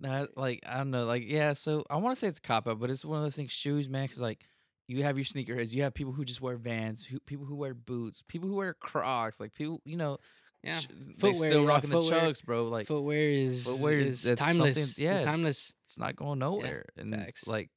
Not 0.00 0.36
like 0.36 0.60
I 0.66 0.78
don't 0.78 0.90
know, 0.90 1.04
like 1.04 1.24
yeah. 1.28 1.52
So 1.54 1.84
I 1.90 1.96
want 1.96 2.14
to 2.16 2.20
say 2.20 2.28
it's 2.28 2.38
a 2.38 2.42
cop 2.42 2.68
out, 2.68 2.78
but 2.78 2.90
it's 2.90 3.04
one 3.04 3.18
of 3.18 3.24
those 3.24 3.34
things. 3.36 3.50
Shoes, 3.52 3.88
man, 3.88 4.06
'cause, 4.06 4.20
like 4.20 4.44
you 4.86 5.02
have 5.02 5.18
your 5.18 5.24
sneakerheads, 5.24 5.74
you 5.74 5.82
have 5.82 5.92
people 5.94 6.12
who 6.12 6.24
just 6.24 6.40
wear 6.40 6.56
Vans, 6.56 7.04
who 7.04 7.18
people 7.20 7.44
who 7.46 7.56
wear 7.56 7.74
boots, 7.74 8.22
people 8.28 8.48
who 8.48 8.54
wear 8.54 8.74
Crocs, 8.74 9.40
like 9.40 9.52
people, 9.54 9.80
you 9.84 9.96
know, 9.96 10.18
yeah, 10.62 10.74
sh- 10.74 10.86
Footwear, 11.18 11.50
still 11.50 11.62
yeah, 11.62 11.68
rocking 11.68 11.90
the 11.90 11.96
footwear- 12.00 12.20
chucks, 12.20 12.40
bro. 12.42 12.68
Like 12.68 12.86
footwear 12.86 13.28
is 13.30 13.64
footwear 13.64 13.94
is 13.94 14.22
that's 14.22 14.40
timeless. 14.40 14.98
yeah, 14.98 15.16
it's 15.18 15.26
timeless. 15.26 15.74
it's 15.84 15.98
not 15.98 16.14
going 16.16 16.38
nowhere, 16.38 16.84
and 16.96 17.12
it's 17.12 17.24
facts. 17.24 17.46
like 17.48 17.70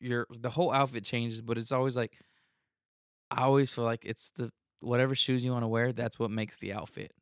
your 0.00 0.26
the 0.30 0.50
whole 0.50 0.72
outfit 0.72 1.04
changes, 1.04 1.42
but 1.42 1.58
it's 1.58 1.70
always 1.72 1.96
like 1.96 2.18
I 3.30 3.42
always 3.42 3.72
feel 3.72 3.84
like 3.84 4.04
it's 4.04 4.30
the 4.36 4.50
whatever 4.80 5.14
shoes 5.14 5.44
you 5.44 5.52
want 5.52 5.64
to 5.64 5.68
wear, 5.68 5.92
that's 5.92 6.18
what 6.18 6.30
makes 6.30 6.56
the 6.56 6.72
outfit. 6.72 7.12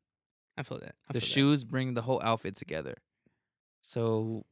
I 0.57 0.63
feel 0.63 0.79
that. 0.79 0.95
I 1.09 1.13
the 1.13 1.19
feel 1.19 1.27
that. 1.27 1.33
shoes 1.33 1.63
bring 1.63 1.93
the 1.95 2.01
whole 2.03 2.21
outfit 2.23 2.55
together. 2.55 2.95
So 3.85 4.43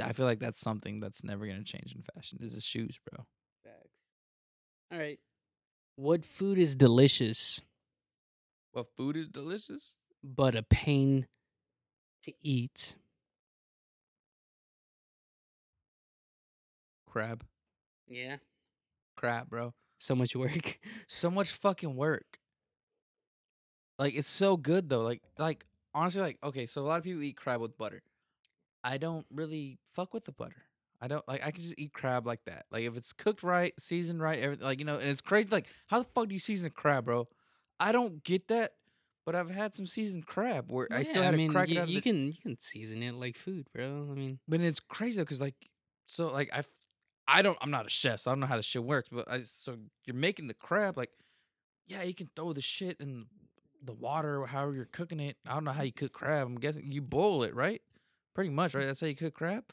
I 0.00 0.12
feel 0.12 0.24
like 0.24 0.38
that's 0.38 0.60
something 0.60 1.00
that's 1.00 1.24
never 1.24 1.46
gonna 1.48 1.64
change 1.64 1.92
in 1.96 2.02
fashion. 2.14 2.38
Is 2.40 2.54
the 2.54 2.60
shoes, 2.60 2.96
bro. 3.10 3.24
Facts. 3.64 3.88
All 4.92 4.98
right. 4.98 5.18
What 5.96 6.24
food 6.24 6.58
is 6.58 6.76
delicious 6.76 7.60
Well, 8.72 8.84
food 8.96 9.16
is 9.16 9.28
delicious. 9.28 9.96
but 10.22 10.54
a 10.54 10.62
pain 10.62 11.26
to 12.22 12.32
eat? 12.40 12.94
Crab, 17.06 17.44
Yeah. 18.06 18.38
crab, 19.16 19.50
bro. 19.50 19.74
So 19.98 20.14
much 20.14 20.34
work. 20.34 20.78
So 21.08 21.30
much 21.30 21.50
fucking 21.52 21.94
work. 21.96 22.38
Like 23.98 24.14
it's 24.14 24.28
so 24.28 24.56
good 24.56 24.88
though. 24.88 25.02
Like 25.02 25.22
like 25.38 25.66
honestly, 25.94 26.22
like 26.22 26.38
okay, 26.42 26.66
so 26.66 26.82
a 26.82 26.86
lot 26.86 26.98
of 26.98 27.04
people 27.04 27.22
eat 27.22 27.36
crab 27.36 27.60
with 27.60 27.76
butter. 27.76 28.02
I 28.84 28.98
don't 28.98 29.26
really 29.30 29.78
fuck 29.94 30.12
with 30.14 30.24
the 30.24 30.32
butter. 30.32 30.62
I 31.00 31.08
don't 31.08 31.26
like. 31.26 31.44
I 31.44 31.50
can 31.50 31.62
just 31.62 31.74
eat 31.78 31.92
crab 31.92 32.26
like 32.26 32.44
that. 32.46 32.66
Like 32.70 32.84
if 32.84 32.96
it's 32.96 33.12
cooked 33.12 33.42
right, 33.42 33.74
seasoned 33.78 34.20
right, 34.22 34.38
everything. 34.38 34.64
Like 34.64 34.78
you 34.78 34.84
know, 34.84 34.98
and 34.98 35.08
it's 35.08 35.20
crazy. 35.20 35.48
Like 35.50 35.66
how 35.88 35.98
the 35.98 36.08
fuck 36.14 36.28
do 36.28 36.34
you 36.34 36.38
season 36.40 36.66
a 36.68 36.70
crab, 36.70 37.04
bro? 37.06 37.28
I 37.80 37.92
don't 37.92 38.22
get 38.22 38.48
that. 38.48 38.72
But 39.24 39.36
I've 39.36 39.50
had 39.50 39.72
some 39.72 39.86
seasoned 39.86 40.26
crab 40.26 40.72
where 40.72 40.88
I 40.90 41.04
still 41.04 41.22
had 41.22 41.36
mean, 41.36 41.50
to 41.50 41.52
crack 41.54 41.68
you, 41.68 41.76
it 41.78 41.80
out. 41.82 41.88
you 41.88 41.96
the- 41.96 42.00
can 42.02 42.26
you 42.26 42.38
can 42.42 42.58
season 42.58 43.02
it 43.04 43.14
like 43.14 43.36
food, 43.36 43.68
bro. 43.72 44.08
I 44.10 44.14
mean, 44.14 44.40
But 44.48 44.60
it's 44.62 44.80
crazy 44.80 45.18
though, 45.20 45.24
cause 45.24 45.40
like, 45.40 45.54
so 46.06 46.26
like 46.32 46.50
I, 46.52 46.64
I 47.28 47.42
don't, 47.42 47.56
I'm 47.60 47.70
not 47.70 47.86
a 47.86 47.88
chef, 47.88 48.18
so 48.18 48.30
I 48.30 48.34
don't 48.34 48.40
know 48.40 48.46
how 48.46 48.56
the 48.56 48.64
shit 48.64 48.82
works. 48.82 49.08
But 49.12 49.30
I, 49.30 49.42
so 49.42 49.76
you're 50.06 50.16
making 50.16 50.48
the 50.48 50.54
crab, 50.54 50.96
like, 50.98 51.10
yeah, 51.86 52.02
you 52.02 52.14
can 52.14 52.30
throw 52.34 52.52
the 52.52 52.60
shit 52.60 52.96
in 53.00 53.26
the 53.84 53.92
water, 53.92 54.44
however 54.44 54.74
you're 54.74 54.86
cooking 54.86 55.20
it. 55.20 55.36
I 55.46 55.54
don't 55.54 55.62
know 55.64 55.70
how 55.70 55.84
you 55.84 55.92
cook 55.92 56.12
crab. 56.12 56.48
I'm 56.48 56.56
guessing 56.56 56.90
you 56.90 57.00
boil 57.00 57.44
it, 57.44 57.54
right? 57.54 57.80
Pretty 58.34 58.50
much, 58.50 58.74
right? 58.74 58.84
Mm. 58.84 58.88
That's 58.88 59.00
how 59.00 59.06
you 59.06 59.16
cook 59.16 59.34
crab. 59.34 59.64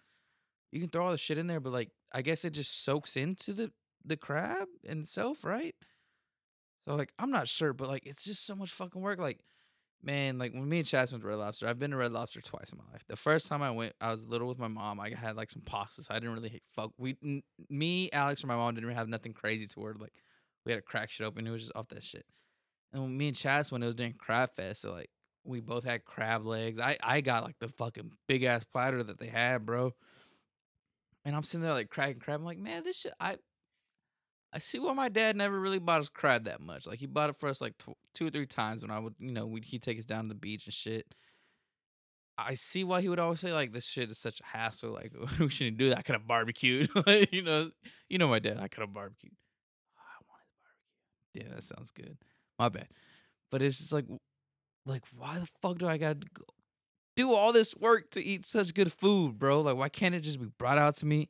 You 0.71 0.79
can 0.79 0.89
throw 0.89 1.05
all 1.05 1.11
the 1.11 1.17
shit 1.17 1.37
in 1.37 1.47
there, 1.47 1.59
but 1.59 1.73
like, 1.73 1.91
I 2.11 2.21
guess 2.21 2.45
it 2.45 2.51
just 2.51 2.83
soaks 2.83 3.15
into 3.15 3.53
the 3.53 3.71
the 4.05 4.17
crab 4.17 4.67
itself, 4.83 5.43
right? 5.43 5.75
So 6.87 6.95
like, 6.95 7.13
I'm 7.19 7.31
not 7.31 7.47
sure, 7.47 7.73
but 7.73 7.87
like, 7.87 8.05
it's 8.05 8.23
just 8.23 8.45
so 8.45 8.55
much 8.55 8.71
fucking 8.71 9.01
work. 9.01 9.19
Like, 9.19 9.39
man, 10.01 10.37
like 10.37 10.53
when 10.53 10.67
me 10.67 10.79
and 10.79 10.87
Chaz 10.87 11.11
went 11.11 11.21
to 11.23 11.27
Red 11.27 11.37
Lobster, 11.37 11.67
I've 11.67 11.79
been 11.79 11.91
to 11.91 11.97
Red 11.97 12.11
Lobster 12.11 12.41
twice 12.41 12.71
in 12.71 12.77
my 12.77 12.91
life. 12.91 13.03
The 13.07 13.15
first 13.15 13.47
time 13.47 13.61
I 13.61 13.71
went, 13.71 13.93
I 13.99 14.11
was 14.11 14.23
little 14.23 14.47
with 14.47 14.57
my 14.57 14.67
mom. 14.67 14.99
I 14.99 15.09
had 15.09 15.35
like 15.35 15.49
some 15.49 15.61
pasta, 15.61 16.01
so 16.01 16.13
I 16.13 16.19
didn't 16.19 16.35
really 16.35 16.61
fuck. 16.73 16.91
We, 16.97 17.17
n- 17.23 17.43
me, 17.69 18.09
Alex, 18.11 18.43
or 18.43 18.47
my 18.47 18.55
mom 18.55 18.75
didn't 18.75 18.89
have 18.91 19.09
nothing 19.09 19.33
crazy 19.33 19.67
to. 19.67 19.79
Like 19.79 20.13
we 20.65 20.71
had 20.71 20.77
to 20.77 20.81
crack 20.81 21.09
shit 21.09 21.27
open. 21.27 21.45
It 21.45 21.51
was 21.51 21.63
just 21.63 21.75
off 21.75 21.89
that 21.89 22.03
shit. 22.03 22.25
And 22.93 23.03
when 23.03 23.17
me 23.17 23.27
and 23.27 23.37
Chaz 23.37 23.71
went, 23.71 23.83
it 23.83 23.87
was 23.87 23.95
during 23.95 24.13
Crab 24.13 24.55
Fest, 24.55 24.81
so 24.81 24.91
like 24.91 25.09
we 25.43 25.61
both 25.61 25.83
had 25.83 26.05
crab 26.05 26.45
legs. 26.45 26.79
I 26.79 26.97
I 27.01 27.21
got 27.21 27.43
like 27.43 27.57
the 27.59 27.69
fucking 27.69 28.11
big 28.27 28.43
ass 28.43 28.63
platter 28.63 29.03
that 29.03 29.19
they 29.19 29.27
had, 29.27 29.65
bro. 29.65 29.93
And 31.25 31.35
I'm 31.35 31.43
sitting 31.43 31.61
there 31.61 31.73
like 31.73 31.89
cracking 31.89 32.19
crab. 32.19 32.39
I'm 32.39 32.45
like, 32.45 32.57
man, 32.57 32.83
this 32.83 32.97
shit. 32.97 33.13
I 33.19 33.37
I 34.51 34.59
see 34.59 34.79
why 34.79 34.93
my 34.93 35.09
dad 35.09 35.35
never 35.35 35.59
really 35.59 35.79
bought 35.79 36.01
us 36.01 36.09
crab 36.09 36.45
that 36.45 36.61
much. 36.61 36.87
Like 36.87 36.99
he 36.99 37.05
bought 37.05 37.29
it 37.29 37.35
for 37.35 37.49
us 37.49 37.61
like 37.61 37.77
tw- 37.77 37.97
two 38.15 38.27
or 38.27 38.29
three 38.31 38.47
times 38.47 38.81
when 38.81 38.89
I 38.89 38.99
would, 38.99 39.13
you 39.19 39.31
know, 39.31 39.45
we'd, 39.45 39.65
he'd 39.65 39.83
take 39.83 39.99
us 39.99 40.05
down 40.05 40.23
to 40.23 40.29
the 40.29 40.35
beach 40.35 40.65
and 40.65 40.73
shit. 40.73 41.13
I 42.37 42.53
see 42.55 42.83
why 42.83 43.01
he 43.01 43.09
would 43.09 43.19
always 43.19 43.41
say 43.41 43.53
like 43.53 43.73
this 43.73 43.85
shit 43.85 44.09
is 44.09 44.17
such 44.17 44.39
a 44.39 44.45
hassle. 44.45 44.91
Like 44.91 45.13
we 45.39 45.49
shouldn't 45.49 45.77
do 45.77 45.89
that. 45.89 45.99
I 45.99 46.01
could 46.01 46.15
have 46.15 46.27
barbecued. 46.27 46.89
you 47.31 47.43
know, 47.43 47.69
you 48.09 48.17
know 48.17 48.27
my 48.27 48.39
dad. 48.39 48.57
I 48.59 48.67
could 48.67 48.81
have 48.81 48.93
barbecued. 48.93 49.33
I 49.97 50.23
wanted 50.27 50.47
barbecue. 50.63 51.49
Yeah, 51.49 51.55
that 51.55 51.63
sounds 51.63 51.91
good. 51.91 52.17
My 52.57 52.69
bad. 52.69 52.87
But 53.51 53.61
it's 53.61 53.77
just 53.77 53.93
like, 53.93 54.05
like 54.85 55.03
why 55.15 55.39
the 55.39 55.47
fuck 55.61 55.77
do 55.77 55.87
I 55.87 55.97
gotta 55.97 56.19
go 56.33 56.43
do 57.15 57.33
all 57.33 57.51
this 57.51 57.75
work 57.75 58.11
to 58.11 58.23
eat 58.23 58.45
such 58.45 58.73
good 58.73 58.91
food, 58.93 59.37
bro? 59.39 59.61
Like 59.61 59.75
why 59.75 59.89
can't 59.89 60.15
it 60.15 60.21
just 60.21 60.39
be 60.39 60.47
brought 60.57 60.77
out 60.77 60.95
to 60.97 61.05
me? 61.05 61.29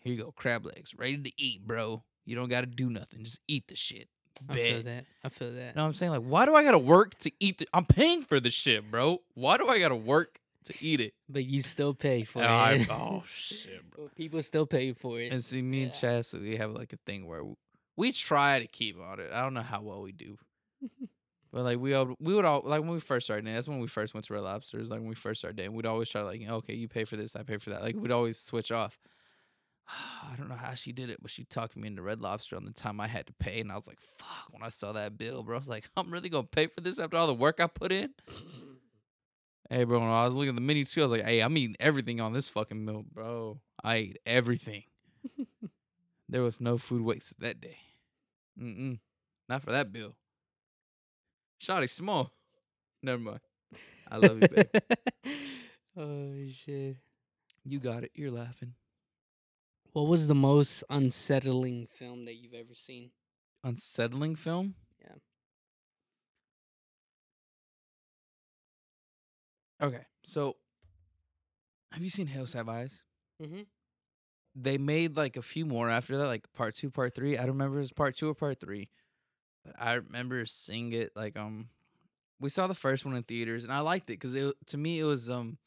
Here 0.00 0.12
you 0.12 0.22
go, 0.22 0.32
crab 0.32 0.66
legs, 0.66 0.94
ready 0.96 1.18
to 1.18 1.32
eat, 1.38 1.66
bro. 1.66 2.02
You 2.26 2.36
don't 2.36 2.48
gotta 2.48 2.66
do 2.66 2.90
nothing. 2.90 3.24
Just 3.24 3.40
eat 3.48 3.68
the 3.68 3.76
shit. 3.76 4.08
I 4.48 4.54
feel 4.54 4.82
that. 4.82 5.04
I 5.22 5.28
feel 5.28 5.52
that. 5.52 5.58
You 5.68 5.72
know 5.76 5.82
what 5.82 5.88
I'm 5.88 5.94
saying? 5.94 6.12
Like, 6.12 6.22
why 6.22 6.44
do 6.44 6.54
I 6.56 6.64
gotta 6.64 6.78
work 6.78 7.14
to 7.20 7.30
eat 7.40 7.58
the 7.58 7.68
I'm 7.72 7.84
paying 7.86 8.22
for 8.24 8.40
the 8.40 8.50
shit, 8.50 8.90
bro. 8.90 9.18
Why 9.34 9.56
do 9.58 9.68
I 9.68 9.78
gotta 9.78 9.94
work 9.96 10.38
to 10.64 10.74
eat 10.80 11.00
it? 11.00 11.14
But 11.28 11.44
you 11.44 11.62
still 11.62 11.94
pay 11.94 12.24
for 12.24 12.42
I- 12.42 12.72
it. 12.74 12.90
oh 12.90 13.22
shit, 13.34 13.88
bro. 13.90 14.08
People 14.16 14.42
still 14.42 14.66
pay 14.66 14.92
for 14.92 15.20
it. 15.20 15.32
And 15.32 15.44
see, 15.44 15.62
me 15.62 15.84
and 15.84 15.92
Yeah. 16.02 16.18
Chaz, 16.20 16.38
we 16.38 16.56
have 16.56 16.72
like 16.72 16.92
a 16.92 16.98
thing 17.06 17.26
where 17.26 17.38
w- 17.38 17.56
we 17.96 18.10
try 18.12 18.58
to 18.58 18.66
keep 18.66 18.98
on 19.00 19.20
it. 19.20 19.30
I 19.32 19.42
don't 19.42 19.54
know 19.54 19.62
how 19.62 19.80
well 19.82 20.02
we 20.02 20.10
do. 20.12 20.36
But 21.54 21.62
like 21.62 21.78
we 21.78 21.94
all, 21.94 22.16
we 22.18 22.34
would 22.34 22.44
all 22.44 22.62
like 22.64 22.80
when 22.80 22.90
we 22.90 22.98
first 22.98 23.26
started. 23.26 23.46
That's 23.46 23.68
when 23.68 23.78
we 23.78 23.86
first 23.86 24.12
went 24.12 24.26
to 24.26 24.34
Red 24.34 24.42
Lobsters. 24.42 24.90
Like 24.90 24.98
when 24.98 25.08
we 25.08 25.14
first 25.14 25.40
started 25.40 25.56
dating, 25.56 25.72
we'd 25.72 25.86
always 25.86 26.08
try 26.08 26.20
to 26.20 26.26
like, 26.26 26.42
okay, 26.44 26.74
you 26.74 26.88
pay 26.88 27.04
for 27.04 27.14
this, 27.14 27.36
I 27.36 27.44
pay 27.44 27.58
for 27.58 27.70
that. 27.70 27.80
Like 27.80 27.94
we'd 27.94 28.10
always 28.10 28.40
switch 28.40 28.72
off. 28.72 28.98
I 29.88 30.34
don't 30.36 30.48
know 30.48 30.56
how 30.56 30.74
she 30.74 30.90
did 30.90 31.10
it, 31.10 31.18
but 31.22 31.30
she 31.30 31.44
talked 31.44 31.76
me 31.76 31.86
into 31.86 32.02
Red 32.02 32.20
Lobster 32.20 32.56
on 32.56 32.64
the 32.64 32.72
time 32.72 32.98
I 33.00 33.06
had 33.06 33.28
to 33.28 33.32
pay, 33.34 33.60
and 33.60 33.70
I 33.70 33.76
was 33.76 33.86
like, 33.86 34.00
"Fuck!" 34.00 34.52
When 34.52 34.64
I 34.64 34.68
saw 34.68 34.94
that 34.94 35.16
bill, 35.16 35.44
bro, 35.44 35.54
I 35.54 35.58
was 35.60 35.68
like, 35.68 35.88
"I'm 35.96 36.10
really 36.10 36.28
gonna 36.28 36.42
pay 36.42 36.66
for 36.66 36.80
this 36.80 36.98
after 36.98 37.16
all 37.16 37.28
the 37.28 37.34
work 37.34 37.60
I 37.60 37.68
put 37.68 37.92
in." 37.92 38.10
Hey, 39.70 39.84
bro, 39.84 39.98
when 39.98 40.10
I 40.10 40.26
was 40.26 40.34
looking 40.34 40.50
at 40.50 40.56
the 40.56 40.60
menu 40.60 40.84
too, 40.84 41.00
I 41.00 41.06
was 41.06 41.18
like, 41.18 41.26
"Hey, 41.26 41.40
I'm 41.40 41.56
eating 41.56 41.74
everything 41.80 42.20
on 42.20 42.34
this 42.34 42.48
fucking 42.48 42.84
meal, 42.84 43.02
bro. 43.10 43.60
I 43.82 43.96
ate 43.96 44.18
everything. 44.26 44.82
there 46.28 46.42
was 46.42 46.60
no 46.60 46.76
food 46.76 47.00
wasted 47.00 47.38
that 47.40 47.62
day. 47.62 47.78
Mm-mm, 48.60 48.98
not 49.48 49.62
for 49.62 49.72
that 49.72 49.90
bill. 49.90 50.16
Shotty 51.64 51.88
small. 51.88 52.30
Never 53.02 53.18
mind. 53.22 53.40
I 54.10 54.16
love 54.18 54.42
you, 54.42 54.48
babe. 54.48 54.66
oh 55.96 56.32
shit. 56.52 56.96
You 57.64 57.80
got 57.80 58.04
it. 58.04 58.10
You're 58.14 58.30
laughing. 58.30 58.74
What 59.92 60.08
was 60.08 60.26
the 60.26 60.34
most 60.34 60.84
unsettling 60.90 61.86
film 61.90 62.26
that 62.26 62.34
you've 62.34 62.52
ever 62.54 62.74
seen? 62.74 63.10
Unsettling 63.62 64.34
film. 64.34 64.74
Yeah. 65.00 65.14
Okay, 69.86 70.04
so 70.24 70.56
have 71.92 72.02
you 72.02 72.10
seen 72.10 72.26
Hills 72.26 72.52
Have 72.52 72.68
Eyes? 72.68 73.04
Mm-hmm. 73.42 73.62
they 74.54 74.78
made 74.78 75.16
like 75.16 75.36
a 75.36 75.42
few 75.42 75.66
more 75.66 75.90
after 75.90 76.16
that, 76.18 76.26
like 76.26 76.44
part 76.52 76.76
two, 76.76 76.90
part 76.90 77.14
three. 77.14 77.36
I 77.36 77.40
don't 77.40 77.52
remember 77.52 77.78
if 77.78 77.80
it 77.80 77.82
was 77.82 77.92
part 77.92 78.16
two 78.16 78.28
or 78.28 78.34
part 78.34 78.60
three, 78.60 78.90
but 79.64 79.74
I 79.78 79.94
remember 79.94 80.44
seeing 80.46 80.92
it. 80.92 81.12
Like 81.16 81.36
um, 81.38 81.68
we 82.40 82.50
saw 82.50 82.66
the 82.66 82.74
first 82.74 83.04
one 83.04 83.14
in 83.14 83.22
theaters, 83.22 83.64
and 83.64 83.72
I 83.72 83.80
liked 83.80 84.10
it 84.10 84.14
because 84.14 84.34
it 84.34 84.54
to 84.66 84.78
me 84.78 85.00
it 85.00 85.04
was 85.04 85.30
um, 85.30 85.58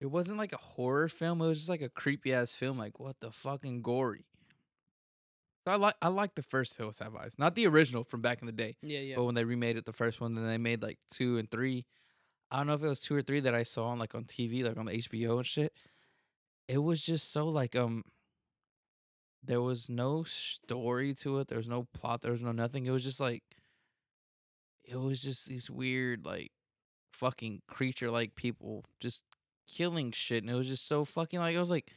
it 0.00 0.06
wasn't 0.06 0.38
like 0.38 0.52
a 0.52 0.58
horror 0.58 1.08
film. 1.08 1.40
It 1.40 1.48
was 1.48 1.58
just 1.58 1.68
like 1.68 1.82
a 1.82 1.88
creepy 1.88 2.32
ass 2.32 2.52
film. 2.52 2.78
Like 2.78 3.00
what 3.00 3.16
the 3.20 3.32
fucking 3.32 3.82
gory. 3.82 4.26
So 5.66 5.72
I 5.72 5.76
like 5.76 5.96
I 6.00 6.08
like 6.08 6.34
the 6.34 6.42
first 6.42 6.76
Hills 6.76 6.98
Have 7.00 7.16
Eyes, 7.16 7.34
not 7.36 7.54
the 7.54 7.66
original 7.66 8.04
from 8.04 8.22
back 8.22 8.40
in 8.40 8.46
the 8.46 8.52
day. 8.52 8.76
Yeah, 8.82 9.00
yeah. 9.00 9.16
But 9.16 9.24
when 9.24 9.34
they 9.34 9.44
remade 9.44 9.76
it, 9.76 9.84
the 9.84 9.92
first 9.92 10.20
one, 10.20 10.34
then 10.34 10.46
they 10.46 10.58
made 10.58 10.82
like 10.82 10.98
two 11.12 11.38
and 11.38 11.50
three. 11.50 11.84
I 12.50 12.58
don't 12.58 12.68
know 12.68 12.74
if 12.74 12.82
it 12.82 12.88
was 12.88 13.00
two 13.00 13.14
or 13.14 13.22
three 13.22 13.40
that 13.40 13.54
I 13.54 13.64
saw 13.64 13.88
on 13.88 13.98
like 13.98 14.14
on 14.14 14.24
TV, 14.24 14.64
like 14.64 14.78
on 14.78 14.86
the 14.86 14.92
HBO 14.92 15.36
and 15.36 15.46
shit. 15.46 15.72
It 16.68 16.78
was 16.78 17.02
just 17.02 17.32
so 17.32 17.48
like 17.48 17.76
um. 17.76 18.04
There 19.42 19.60
was 19.60 19.88
no 19.88 20.24
story 20.24 21.14
to 21.14 21.38
it. 21.38 21.48
There 21.48 21.58
was 21.58 21.68
no 21.68 21.86
plot. 21.94 22.22
There 22.22 22.32
was 22.32 22.42
no 22.42 22.52
nothing. 22.52 22.86
It 22.86 22.90
was 22.90 23.04
just 23.04 23.20
like. 23.20 23.42
It 24.84 24.96
was 24.96 25.20
just 25.20 25.46
these 25.46 25.70
weird 25.70 26.24
like, 26.24 26.50
fucking 27.12 27.60
creature 27.68 28.10
like 28.10 28.34
people 28.34 28.84
just 29.00 29.24
killing 29.66 30.12
shit, 30.12 30.42
and 30.42 30.50
it 30.50 30.54
was 30.54 30.68
just 30.68 30.88
so 30.88 31.04
fucking 31.04 31.40
like 31.40 31.56
I 31.56 31.60
was 31.60 31.70
like. 31.70 31.90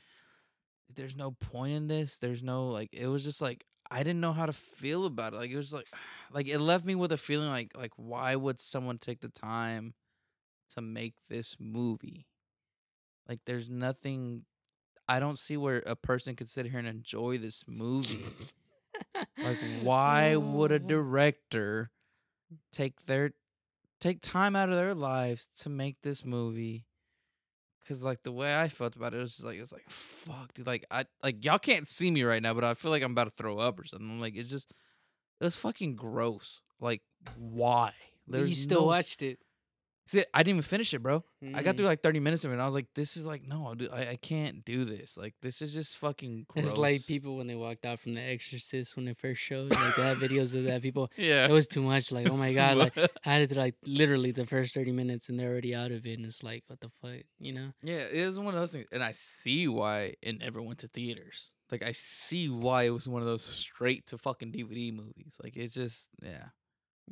There's 0.94 1.16
no 1.16 1.32
point 1.32 1.74
in 1.74 1.88
this. 1.88 2.18
There's 2.18 2.44
no 2.44 2.68
like. 2.68 2.90
It 2.92 3.08
was 3.08 3.24
just 3.24 3.42
like 3.42 3.66
I 3.92 4.04
didn't 4.04 4.22
know 4.22 4.32
how 4.32 4.46
to 4.46 4.54
feel 4.54 5.06
about 5.06 5.34
it. 5.34 5.38
Like 5.38 5.52
it 5.52 5.58
was 5.58 5.74
like 5.74 5.88
like 6.32 6.48
it 6.48 6.60
left 6.60 6.86
me 6.86 6.96
with 6.96 7.12
a 7.12 7.18
feeling 7.18 7.50
like 7.50 7.72
like 7.78 7.92
why 7.98 8.36
would 8.36 8.60
someone 8.60 8.98
take 8.98 9.20
the 9.20 9.30
time 9.30 9.94
to 10.74 10.82
make 10.82 11.16
this 11.30 11.58
movie? 11.60 12.26
Like 13.28 13.40
there's 13.46 13.70
nothing 13.70 14.46
I 15.12 15.20
don't 15.20 15.38
see 15.38 15.58
where 15.58 15.84
a 15.86 15.98
person 15.98 16.38
could 16.38 16.50
sit 16.50 16.66
here 16.66 16.80
and 16.80 16.88
enjoy 16.88 17.38
this 17.38 17.66
movie. 17.68 18.24
like, 19.44 19.58
why 19.82 20.38
would 20.38 20.72
a 20.72 20.80
director 20.80 21.92
take 22.72 23.06
their 23.08 23.32
take 24.00 24.22
time 24.22 24.56
out 24.56 24.70
of 24.70 24.76
their 24.76 24.94
lives 24.96 25.50
to 25.58 25.70
make 25.70 25.98
this 26.02 26.24
movie? 26.24 26.86
Cause 27.86 28.04
like 28.04 28.24
the 28.24 28.32
way 28.32 28.58
I 28.58 28.70
felt 28.70 28.96
about 28.96 29.14
it, 29.14 29.18
it 29.18 29.22
was 29.22 29.32
just 29.32 29.44
like 29.44 29.58
it 29.58 29.62
was 29.62 29.74
like 29.74 29.90
fuck, 29.90 30.54
dude. 30.54 30.66
Like 30.66 30.86
I 30.90 31.04
like 31.22 31.44
y'all 31.44 31.60
can't 31.60 31.90
see 31.90 32.10
me 32.10 32.24
right 32.24 32.42
now, 32.42 32.54
but 32.54 32.64
I 32.64 32.74
feel 32.74 32.90
like 32.90 33.04
I'm 33.04 33.12
about 33.12 33.26
to 33.26 33.34
throw 33.36 33.60
up 33.60 33.78
or 33.82 33.86
something. 33.86 34.22
Like 34.22 34.38
it's 34.38 34.50
just 34.50 34.72
it 35.42 35.44
was 35.44 35.58
fucking 35.58 35.98
gross. 35.98 36.62
Like 36.80 37.02
why? 37.36 37.92
But 38.30 38.48
you 38.48 38.56
still 38.56 38.82
no- 38.82 38.88
watched 38.88 39.24
it. 39.24 39.40
See, 40.08 40.26
I 40.34 40.40
didn't 40.44 40.58
even 40.58 40.62
finish 40.64 40.94
it, 40.94 41.00
bro. 41.00 41.24
I 41.54 41.64
got 41.64 41.76
Mm. 41.76 41.78
through 41.78 41.86
like 41.86 42.02
30 42.02 42.20
minutes 42.20 42.44
of 42.44 42.52
it. 42.52 42.56
And 42.56 42.62
I 42.62 42.66
was 42.66 42.74
like, 42.74 42.88
this 42.96 43.16
is 43.16 43.26
like, 43.26 43.48
no, 43.48 43.74
dude, 43.76 43.92
I, 43.92 44.10
I 44.12 44.16
can't 44.18 44.66
do 44.66 44.84
this. 44.84 45.16
Like, 45.16 45.36
this 45.42 45.62
is 45.62 45.74
just 45.74 45.98
fucking 45.98 46.48
gross. 46.50 46.66
It's 46.66 46.78
like 46.78 47.06
people 47.06 47.38
when 47.38 47.48
they 47.48 47.56
walked 47.56 47.86
out 47.86 48.00
from 48.00 48.16
The 48.16 48.22
Exorcist 48.22 48.98
when 48.98 49.08
it 49.08 49.18
first 49.18 49.42
showed. 49.42 49.72
Like 49.72 49.96
they 49.96 50.02
had 50.04 50.18
videos 50.18 50.54
of 50.56 50.66
that. 50.66 50.82
People, 50.82 51.10
yeah. 51.18 51.46
it 51.46 51.52
was 51.52 51.68
too 51.68 51.82
much. 51.82 52.12
Like, 52.12 52.30
oh 52.30 52.36
my 52.46 52.52
god, 52.52 52.78
like 52.78 52.98
I 52.98 53.08
had 53.24 53.50
it 53.50 53.56
like 53.56 53.76
literally 53.86 54.32
the 54.32 54.46
first 54.46 54.74
thirty 54.74 54.92
minutes 54.92 55.30
and 55.30 55.40
they're 55.40 55.50
already 55.52 55.74
out 55.74 55.92
of 55.92 56.06
it, 56.06 56.18
and 56.18 56.26
it's 56.26 56.44
like, 56.44 56.64
what 56.68 56.82
the 56.82 56.90
fuck, 57.02 57.22
you 57.40 57.54
know? 57.54 57.72
Yeah, 57.82 58.04
it 58.12 58.26
was 58.26 58.38
one 58.38 58.54
of 58.54 58.60
those 58.60 58.72
things, 58.74 58.88
and 58.92 59.02
I 59.04 59.12
see 59.14 59.68
why 59.70 60.16
it 60.22 60.40
never 60.40 60.62
went 60.62 60.80
to 60.80 60.88
theaters. 60.90 61.54
Like 61.72 61.84
I 61.84 61.94
see 61.94 62.50
why 62.50 62.84
it 62.84 62.90
was 62.90 63.08
one 63.08 63.22
of 63.22 63.28
those 63.28 63.46
straight 63.46 64.08
to 64.08 64.18
fucking 64.18 64.52
DVD 64.52 64.94
movies. 64.94 65.36
Like 65.42 65.56
it's 65.56 65.74
just 65.74 66.08
yeah. 66.22 66.48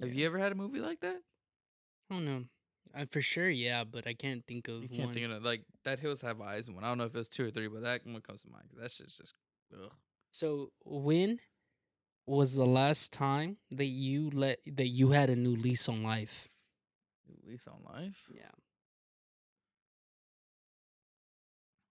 Have 0.01 0.13
you 0.13 0.25
ever 0.25 0.37
had 0.37 0.51
a 0.51 0.55
movie 0.55 0.79
like 0.81 0.99
that? 0.99 1.17
I 2.11 2.15
don't 2.15 2.25
know. 2.25 2.43
I, 2.95 3.05
for 3.05 3.21
sure, 3.21 3.49
yeah, 3.49 3.83
but 3.83 4.07
I 4.07 4.13
can't 4.13 4.45
think 4.47 4.67
of 4.67 4.81
You 4.81 4.89
can't 4.89 5.05
one. 5.05 5.13
think 5.13 5.31
of. 5.31 5.43
Like 5.43 5.63
that 5.83 5.99
Hills 5.99 6.21
Have 6.21 6.41
Eyes 6.41 6.69
one. 6.69 6.83
I 6.83 6.87
don't 6.87 6.97
know 6.97 7.05
if 7.05 7.13
it 7.15 7.17
was 7.17 7.29
two 7.29 7.47
or 7.47 7.51
three, 7.51 7.67
but 7.67 7.83
that 7.83 8.05
one 8.05 8.21
comes 8.21 8.41
to 8.43 8.49
mind. 8.49 8.65
That 8.79 8.91
shit's 8.91 9.15
just 9.17 9.33
ugh. 9.73 9.91
So 10.31 10.71
when 10.85 11.39
was 12.25 12.55
the 12.55 12.65
last 12.65 13.13
time 13.13 13.57
that 13.71 13.85
you 13.85 14.29
let 14.33 14.59
that 14.65 14.87
you 14.87 15.11
had 15.11 15.29
a 15.29 15.35
new 15.35 15.55
lease 15.55 15.87
on 15.87 16.03
life? 16.03 16.47
New 17.27 17.51
lease 17.51 17.67
on 17.67 17.83
life. 17.83 18.29
Yeah. 18.33 18.49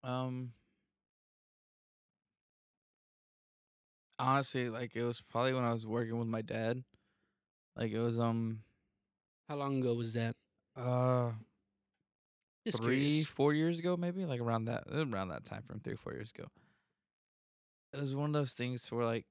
Um. 0.03 0.53
Honestly, 4.19 4.69
like 4.69 4.97
it 4.97 5.05
was 5.05 5.21
probably 5.21 5.55
when 5.55 5.65
I 5.65 5.73
was 5.73 5.87
working 5.87 6.19
with 6.19 6.29
my 6.29 6.43
dad. 6.43 6.83
Like 7.77 7.93
it 7.93 8.01
was 8.01 8.19
um 8.19 8.63
How 9.49 9.57
long 9.57 9.81
ago 9.81 9.95
was 9.95 10.13
that? 10.15 10.37
Uh 10.79 11.33
Just 12.65 12.83
three, 12.83 13.25
curious. 13.25 13.27
four 13.27 13.53
years 13.55 13.79
ago, 13.79 13.97
maybe 13.97 14.25
like 14.25 14.41
around 14.41 14.67
that 14.67 14.85
around 14.93 15.29
that 15.29 15.45
time 15.45 15.63
frame, 15.63 15.81
three, 15.81 15.97
four 15.97 16.13
years 16.13 16.31
ago. 16.37 16.49
It 17.93 18.01
was 18.01 18.15
one 18.15 18.31
of 18.31 18.35
those 18.35 18.53
things 18.55 18.91
where 18.91 19.05
like 19.05 19.27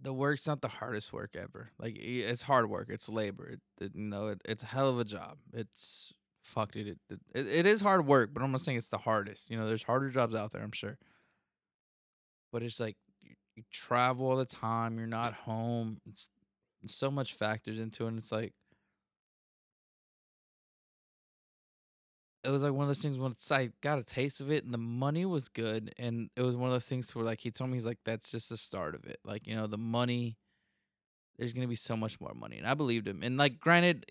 the 0.00 0.12
work's 0.12 0.46
not 0.46 0.60
the 0.60 0.68
hardest 0.68 1.12
work 1.12 1.36
ever. 1.36 1.70
Like 1.78 1.96
it's 1.98 2.42
hard 2.42 2.68
work, 2.68 2.88
it's 2.90 3.08
labor. 3.08 3.48
It, 3.50 3.60
it 3.84 3.92
you 3.94 4.02
know, 4.04 4.28
it, 4.28 4.40
it's 4.44 4.62
a 4.62 4.66
hell 4.66 4.90
of 4.90 4.98
a 4.98 5.04
job. 5.04 5.38
It's 5.52 6.12
fuck 6.42 6.72
dude. 6.72 6.98
It, 7.10 7.20
it 7.34 7.46
it 7.46 7.66
is 7.66 7.80
hard 7.80 8.06
work, 8.06 8.30
but 8.34 8.42
I'm 8.42 8.50
not 8.52 8.60
saying 8.62 8.78
it's 8.78 8.88
the 8.88 8.98
hardest. 8.98 9.50
You 9.50 9.56
know, 9.58 9.68
there's 9.68 9.84
harder 9.84 10.10
jobs 10.10 10.34
out 10.34 10.52
there, 10.52 10.62
I'm 10.62 10.72
sure. 10.72 10.98
But 12.52 12.62
it's 12.62 12.80
like 12.80 12.96
you, 13.22 13.34
you 13.56 13.62
travel 13.70 14.26
all 14.28 14.36
the 14.36 14.44
time. 14.44 14.98
You're 14.98 15.06
not 15.06 15.34
home. 15.34 16.00
It's 16.08 16.28
so 16.90 17.10
much 17.10 17.34
factors 17.34 17.78
into 17.78 18.04
it. 18.04 18.08
And 18.08 18.18
it's 18.18 18.32
like 18.32 18.52
it 22.44 22.50
was 22.50 22.62
like 22.62 22.72
one 22.72 22.82
of 22.84 22.88
those 22.88 22.98
things 23.00 23.18
once 23.18 23.50
I 23.52 23.70
got 23.82 23.98
a 23.98 24.02
taste 24.02 24.40
of 24.40 24.50
it 24.50 24.64
and 24.64 24.74
the 24.74 24.78
money 24.78 25.24
was 25.24 25.48
good 25.48 25.94
and 25.98 26.28
it 26.36 26.42
was 26.42 26.56
one 26.56 26.68
of 26.68 26.72
those 26.74 26.86
things 26.86 27.14
where 27.14 27.24
like 27.24 27.40
he 27.40 27.50
told 27.50 27.70
me 27.70 27.76
he's 27.76 27.84
like 27.84 27.98
that's 28.04 28.30
just 28.30 28.48
the 28.48 28.56
start 28.56 28.94
of 28.94 29.04
it 29.04 29.20
like 29.24 29.46
you 29.46 29.54
know 29.54 29.66
the 29.66 29.78
money 29.78 30.36
there's 31.38 31.52
gonna 31.52 31.66
be 31.66 31.76
so 31.76 31.96
much 31.96 32.20
more 32.20 32.34
money 32.34 32.58
and 32.58 32.66
I 32.66 32.74
believed 32.74 33.08
him 33.08 33.22
and 33.22 33.36
like 33.36 33.58
granted 33.60 34.04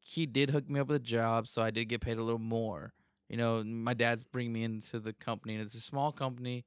he- 0.00 0.26
did 0.26 0.50
hook 0.50 0.68
me 0.68 0.80
up 0.80 0.88
with 0.88 0.96
a 0.96 1.04
job 1.04 1.46
so 1.48 1.62
I 1.62 1.70
did 1.70 1.86
get 1.86 2.00
paid 2.00 2.18
a 2.18 2.22
little 2.22 2.38
more 2.38 2.92
you 3.28 3.36
know 3.36 3.62
my 3.64 3.94
dad's 3.94 4.24
bringing 4.24 4.52
me 4.52 4.64
into 4.64 4.98
the 5.00 5.12
company 5.12 5.54
and 5.54 5.62
it's 5.62 5.74
a 5.74 5.80
small 5.80 6.12
company 6.12 6.64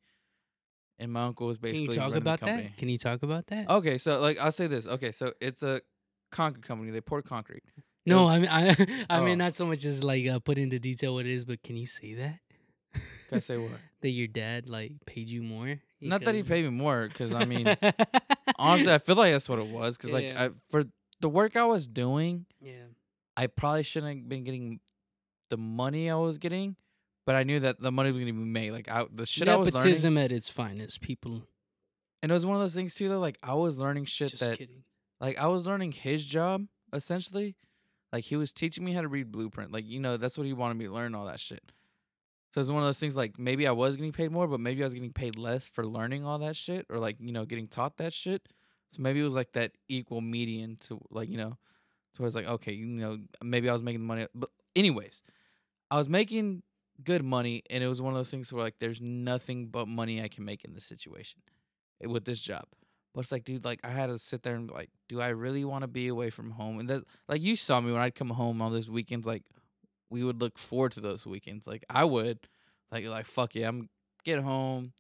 and 1.02 1.12
my 1.12 1.26
uncle 1.26 1.48
was 1.48 1.58
basically. 1.58 1.88
Can 1.88 1.94
you 1.96 2.10
talk 2.10 2.16
about 2.18 2.40
that? 2.42 2.78
Can 2.78 2.88
you 2.90 2.98
talk 2.98 3.24
about 3.24 3.48
that? 3.48 3.70
Okay, 3.70 3.98
so 3.98 4.20
like 4.22 4.40
I'll 4.40 4.52
say 4.52 4.68
this. 4.68 4.88
Okay, 4.88 5.12
so 5.12 5.34
it's 5.42 5.64
a 5.64 5.82
concrete 6.32 6.66
company. 6.66 6.92
They 6.92 7.02
pour 7.02 7.22
concrete. 7.22 7.64
no, 8.06 8.28
I 8.28 8.40
mean, 8.40 8.50
I, 8.50 8.70
I 9.10 9.20
Oh. 9.20 9.26
mean, 9.26 9.38
not 9.38 9.56
so 9.56 9.66
much 9.66 9.84
as 9.86 10.04
like 10.04 10.26
uh, 10.28 10.40
put 10.40 10.58
into 10.58 10.80
detail 10.80 11.14
what 11.16 11.26
it 11.26 11.34
is, 11.34 11.44
but 11.44 11.62
can 11.64 11.76
you 11.76 11.86
say 11.86 12.14
that? 12.14 12.40
Can 12.94 13.38
I 13.38 13.40
say 13.40 13.58
what? 13.58 13.72
that 14.02 14.10
your 14.10 14.28
dad 14.28 14.68
like 14.68 14.94
paid 15.06 15.28
you 15.30 15.42
more? 15.44 15.80
Not 16.00 16.24
that 16.24 16.34
he 16.36 16.44
paid 16.44 16.64
me 16.64 16.72
more, 16.72 17.08
because 17.08 17.34
I 17.34 17.46
mean, 17.46 17.68
honestly, 18.58 18.92
I 18.94 18.98
feel 18.98 19.16
like 19.16 19.32
that's 19.34 19.48
what 19.50 19.60
it 19.60 19.68
was. 19.68 19.98
Because 19.98 20.12
like 20.12 20.26
Yeah. 20.26 20.46
I, 20.46 20.50
for 20.70 20.86
the 21.20 21.30
work 21.30 21.56
I 21.56 21.66
was 21.66 21.88
doing, 21.88 22.46
yeah. 22.60 22.86
I 23.38 23.48
probably 23.48 23.84
shouldn't 23.84 24.18
have 24.18 24.30
been 24.30 24.44
getting 24.44 24.80
the 25.50 25.58
money 25.58 26.10
I 26.10 26.16
was 26.16 26.38
getting, 26.40 26.76
but 27.26 27.36
I 27.36 27.44
knew 27.44 27.60
that 27.62 27.80
the 27.80 27.92
money 27.92 28.12
was 28.12 28.20
gonna 28.22 28.34
be 28.34 28.40
made. 28.40 28.72
Like 28.72 28.90
I, 28.90 29.06
the 29.14 29.26
shit 29.26 29.48
I 29.48 29.56
was 29.56 29.72
learning, 29.74 29.90
Nepotism 29.90 30.18
at 30.18 30.32
its 30.32 30.50
finest, 30.50 31.02
people. 31.02 31.44
and 32.22 32.32
it 32.32 32.34
was 32.34 32.46
one 32.46 32.56
of 32.56 32.62
those 32.62 32.74
things 32.76 32.94
too. 32.94 33.10
Though, 33.10 33.20
like 33.20 33.38
I 33.44 33.54
was 33.54 33.78
learning 33.78 34.06
shit 34.06 34.32
Just 34.32 34.44
that 34.44 34.58
kidding. 34.58 34.84
like 35.20 35.38
I 35.38 35.48
was 35.48 35.66
learning 35.66 35.92
his 35.94 36.26
job 36.26 36.66
essentially. 36.94 37.56
Like 38.14 38.26
he 38.26 38.36
was 38.36 38.52
teaching 38.52 38.84
me 38.84 38.92
how 38.92 39.02
to 39.02 39.08
read 39.08 39.32
blueprint. 39.32 39.72
Like 39.72 39.86
you 39.86 40.00
know 40.00 40.18
that's 40.18 40.38
what 40.38 40.46
he 40.48 40.54
wanted 40.54 40.78
me 40.78 40.86
to 40.86 40.92
learn 40.94 41.16
all 41.16 41.26
that 41.26 41.40
shit. 41.40 41.72
So 42.54 42.60
it's 42.60 42.70
one 42.70 42.84
of 42.84 42.88
those 42.88 43.00
things 43.00 43.16
like 43.16 43.40
maybe 43.40 43.66
I 43.66 43.72
was 43.72 43.96
getting 43.96 44.12
paid 44.12 44.32
more, 44.32 44.46
but 44.48 44.60
maybe 44.60 44.84
I 44.84 44.86
was 44.86 44.94
getting 44.94 45.14
paid 45.14 45.38
less 45.38 45.70
for 45.70 45.86
learning 45.86 46.26
all 46.26 46.40
that 46.40 46.58
shit 46.58 46.86
or 46.90 47.00
like 47.00 47.16
you 47.20 47.32
know 47.32 47.46
getting 47.46 47.68
taught 47.68 47.98
that 47.98 48.14
shit. 48.14 48.42
So 48.92 49.02
maybe 49.02 49.22
it 49.22 49.24
was 49.24 49.36
like 49.36 49.54
that 49.54 49.72
equal 49.88 50.20
median 50.20 50.76
to 50.82 51.00
like 51.10 51.30
you 51.30 51.38
know, 51.38 51.58
towards 52.16 52.36
like 52.36 52.46
okay 52.48 52.74
you 52.74 52.86
know 52.86 53.20
maybe 53.42 53.70
I 53.70 53.74
was 53.74 53.82
making 53.84 54.02
the 54.02 54.08
money. 54.08 54.28
But 54.36 54.50
anyways, 54.76 55.24
I 55.90 55.98
was 55.98 56.10
making 56.10 56.64
good 57.04 57.24
money, 57.24 57.64
and 57.70 57.84
it 57.84 57.88
was 57.88 58.02
one 58.02 58.14
of 58.14 58.20
those 58.20 58.32
things 58.32 58.52
where 58.52 58.64
like 58.64 58.76
there's 58.80 59.02
nothing 59.02 59.68
but 59.68 59.88
money 59.88 60.22
I 60.22 60.28
can 60.28 60.46
make 60.46 60.64
in 60.64 60.74
this 60.74 60.86
situation 60.86 61.42
eh, 62.04 62.08
with 62.08 62.26
this 62.26 62.40
job. 62.40 62.66
But 63.14 63.22
it's 63.22 63.32
like, 63.32 63.44
dude, 63.44 63.66
like 63.66 63.82
I 63.84 63.90
had 63.90 64.08
to 64.08 64.18
sit 64.18 64.44
there 64.44 64.56
and 64.56 64.70
like, 64.72 64.90
do 65.10 65.20
I 65.20 65.30
really 65.30 65.66
want 65.66 65.84
to 65.84 65.88
be 65.88 66.08
away 66.08 66.30
from 66.30 66.52
home? 66.52 66.80
And 66.80 66.90
that, 66.90 67.04
like, 67.28 67.42
you 67.42 67.56
saw 67.56 67.82
me 67.82 67.92
when 67.92 68.02
I'd 68.02 68.16
come 68.16 68.30
home 68.30 68.62
on 68.62 68.72
those 68.72 68.90
weekends. 68.90 69.28
Like, 69.28 69.44
we 70.10 70.24
would 70.24 70.42
look 70.42 70.58
forward 70.58 70.94
to 70.94 71.02
those 71.02 71.26
weekends. 71.26 71.68
Like, 71.68 71.84
I 71.90 72.06
would, 72.06 72.40
like, 72.92 73.06
like 73.06 73.26
fuck 73.26 73.56
yeah, 73.56 73.68
I'm 73.68 73.90
get 74.24 74.40
home. 74.40 74.94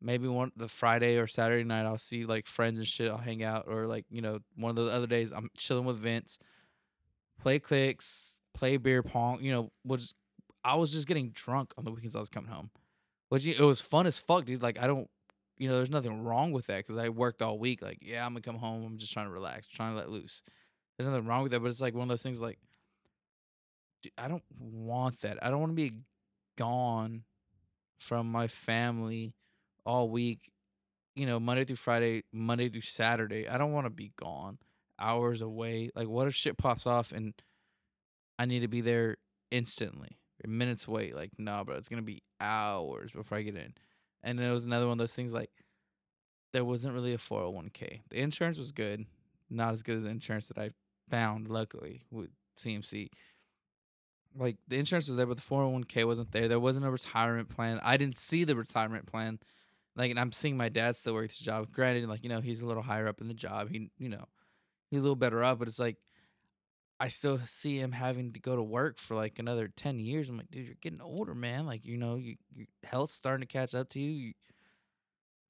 Maybe 0.00 0.28
one 0.28 0.52
the 0.54 0.68
Friday 0.68 1.16
or 1.16 1.26
Saturday 1.26 1.64
night, 1.64 1.86
I'll 1.86 1.96
see 1.96 2.26
like 2.26 2.46
friends 2.46 2.78
and 2.78 2.86
shit. 2.86 3.10
I'll 3.10 3.16
hang 3.16 3.42
out, 3.42 3.64
or 3.66 3.86
like 3.86 4.04
you 4.10 4.20
know, 4.20 4.40
one 4.54 4.70
of 4.70 4.76
the 4.76 4.90
other 4.90 5.06
days, 5.06 5.32
I'm 5.32 5.48
chilling 5.56 5.86
with 5.86 5.98
Vince, 5.98 6.38
play 7.40 7.58
clicks, 7.58 8.38
play 8.52 8.76
beer 8.76 9.02
pong. 9.02 9.42
You 9.42 9.52
know, 9.52 9.70
was 9.84 10.14
I 10.66 10.74
was 10.74 10.92
just 10.92 11.06
getting 11.06 11.30
drunk 11.30 11.72
on 11.78 11.84
the 11.84 11.92
weekends. 11.92 12.16
I 12.16 12.20
was 12.20 12.28
coming 12.28 12.50
home, 12.50 12.70
which 13.28 13.46
it 13.46 13.60
was 13.60 13.80
fun 13.80 14.06
as 14.06 14.18
fuck, 14.18 14.44
dude. 14.44 14.62
Like 14.62 14.78
I 14.78 14.88
don't 14.88 15.08
you 15.58 15.68
know, 15.68 15.76
there's 15.76 15.90
nothing 15.90 16.24
wrong 16.24 16.52
with 16.52 16.66
that 16.66 16.78
because 16.78 16.96
I 16.96 17.08
worked 17.08 17.40
all 17.40 17.58
week. 17.58 17.80
Like, 17.80 17.98
yeah, 18.02 18.24
I'm 18.26 18.32
gonna 18.32 18.42
come 18.42 18.56
home. 18.56 18.84
I'm 18.84 18.98
just 18.98 19.12
trying 19.12 19.26
to 19.26 19.32
relax, 19.32 19.66
trying 19.66 19.92
to 19.92 19.96
let 19.96 20.10
loose. 20.10 20.42
There's 20.96 21.08
nothing 21.08 21.26
wrong 21.26 21.42
with 21.42 21.52
that, 21.52 21.60
but 21.60 21.68
it's 21.68 21.80
like 21.80 21.94
one 21.94 22.02
of 22.02 22.08
those 22.08 22.22
things. 22.22 22.40
Like, 22.40 22.58
dude, 24.02 24.12
I 24.18 24.28
don't 24.28 24.42
want 24.58 25.20
that. 25.20 25.42
I 25.42 25.50
don't 25.50 25.60
want 25.60 25.72
to 25.72 25.76
be 25.76 25.92
gone 26.56 27.22
from 27.98 28.30
my 28.30 28.48
family 28.48 29.34
all 29.84 30.10
week. 30.10 30.50
You 31.14 31.24
know, 31.24 31.40
Monday 31.40 31.64
through 31.64 31.76
Friday, 31.76 32.24
Monday 32.32 32.68
through 32.68 32.82
Saturday. 32.82 33.48
I 33.48 33.56
don't 33.56 33.72
want 33.72 33.86
to 33.86 33.90
be 33.90 34.12
gone 34.16 34.58
hours 34.98 35.40
away. 35.40 35.90
Like, 35.94 36.08
what 36.08 36.26
if 36.26 36.34
shit 36.34 36.58
pops 36.58 36.86
off 36.86 37.12
and 37.12 37.32
I 38.38 38.44
need 38.44 38.60
to 38.60 38.68
be 38.68 38.82
there 38.82 39.16
instantly? 39.50 40.18
Minutes 40.44 40.86
wait. 40.86 41.14
Like, 41.14 41.30
no, 41.38 41.64
bro, 41.64 41.76
it's 41.76 41.88
gonna 41.88 42.02
be 42.02 42.22
hours 42.40 43.12
before 43.12 43.38
I 43.38 43.42
get 43.42 43.56
in. 43.56 43.74
And 44.22 44.38
then 44.38 44.50
it 44.50 44.52
was 44.52 44.64
another 44.64 44.86
one 44.86 44.92
of 44.92 44.98
those 44.98 45.14
things 45.14 45.32
like 45.32 45.50
there 46.52 46.64
wasn't 46.64 46.94
really 46.94 47.14
a 47.14 47.18
401k. 47.18 48.00
The 48.10 48.20
insurance 48.20 48.58
was 48.58 48.72
good, 48.72 49.06
not 49.50 49.72
as 49.72 49.82
good 49.82 49.98
as 49.98 50.02
the 50.04 50.08
insurance 50.08 50.48
that 50.48 50.58
I 50.58 50.70
found, 51.10 51.48
luckily, 51.48 52.02
with 52.10 52.30
CMC. 52.58 53.08
Like 54.38 54.56
the 54.68 54.78
insurance 54.78 55.08
was 55.08 55.16
there, 55.16 55.26
but 55.26 55.36
the 55.36 55.42
401k 55.42 56.06
wasn't 56.06 56.32
there. 56.32 56.48
There 56.48 56.60
wasn't 56.60 56.86
a 56.86 56.90
retirement 56.90 57.48
plan. 57.48 57.80
I 57.82 57.96
didn't 57.96 58.18
see 58.18 58.44
the 58.44 58.56
retirement 58.56 59.06
plan. 59.06 59.38
Like, 59.96 60.10
and 60.10 60.20
I'm 60.20 60.32
seeing 60.32 60.56
my 60.56 60.68
dad 60.68 60.96
still 60.96 61.14
work 61.14 61.30
his 61.30 61.38
job. 61.38 61.72
Granted, 61.72 62.08
like, 62.08 62.22
you 62.22 62.28
know, 62.28 62.40
he's 62.40 62.60
a 62.60 62.66
little 62.66 62.82
higher 62.82 63.08
up 63.08 63.20
in 63.20 63.28
the 63.28 63.34
job. 63.34 63.70
He, 63.70 63.90
you 63.98 64.10
know, 64.10 64.26
he's 64.90 65.00
a 65.00 65.02
little 65.02 65.16
better 65.16 65.42
up, 65.42 65.58
but 65.58 65.68
it's 65.68 65.78
like, 65.78 65.96
I 66.98 67.08
still 67.08 67.38
see 67.44 67.78
him 67.78 67.92
having 67.92 68.32
to 68.32 68.40
go 68.40 68.56
to 68.56 68.62
work 68.62 68.98
for 68.98 69.14
like 69.14 69.38
another 69.38 69.68
10 69.68 69.98
years. 69.98 70.28
I'm 70.28 70.38
like, 70.38 70.50
dude, 70.50 70.66
you're 70.66 70.76
getting 70.80 71.02
older, 71.02 71.34
man. 71.34 71.66
Like, 71.66 71.84
you 71.84 71.98
know, 71.98 72.16
you, 72.16 72.36
your 72.54 72.66
health's 72.84 73.14
starting 73.14 73.46
to 73.46 73.52
catch 73.52 73.74
up 73.74 73.90
to 73.90 74.00
you. 74.00 74.10
you 74.10 74.32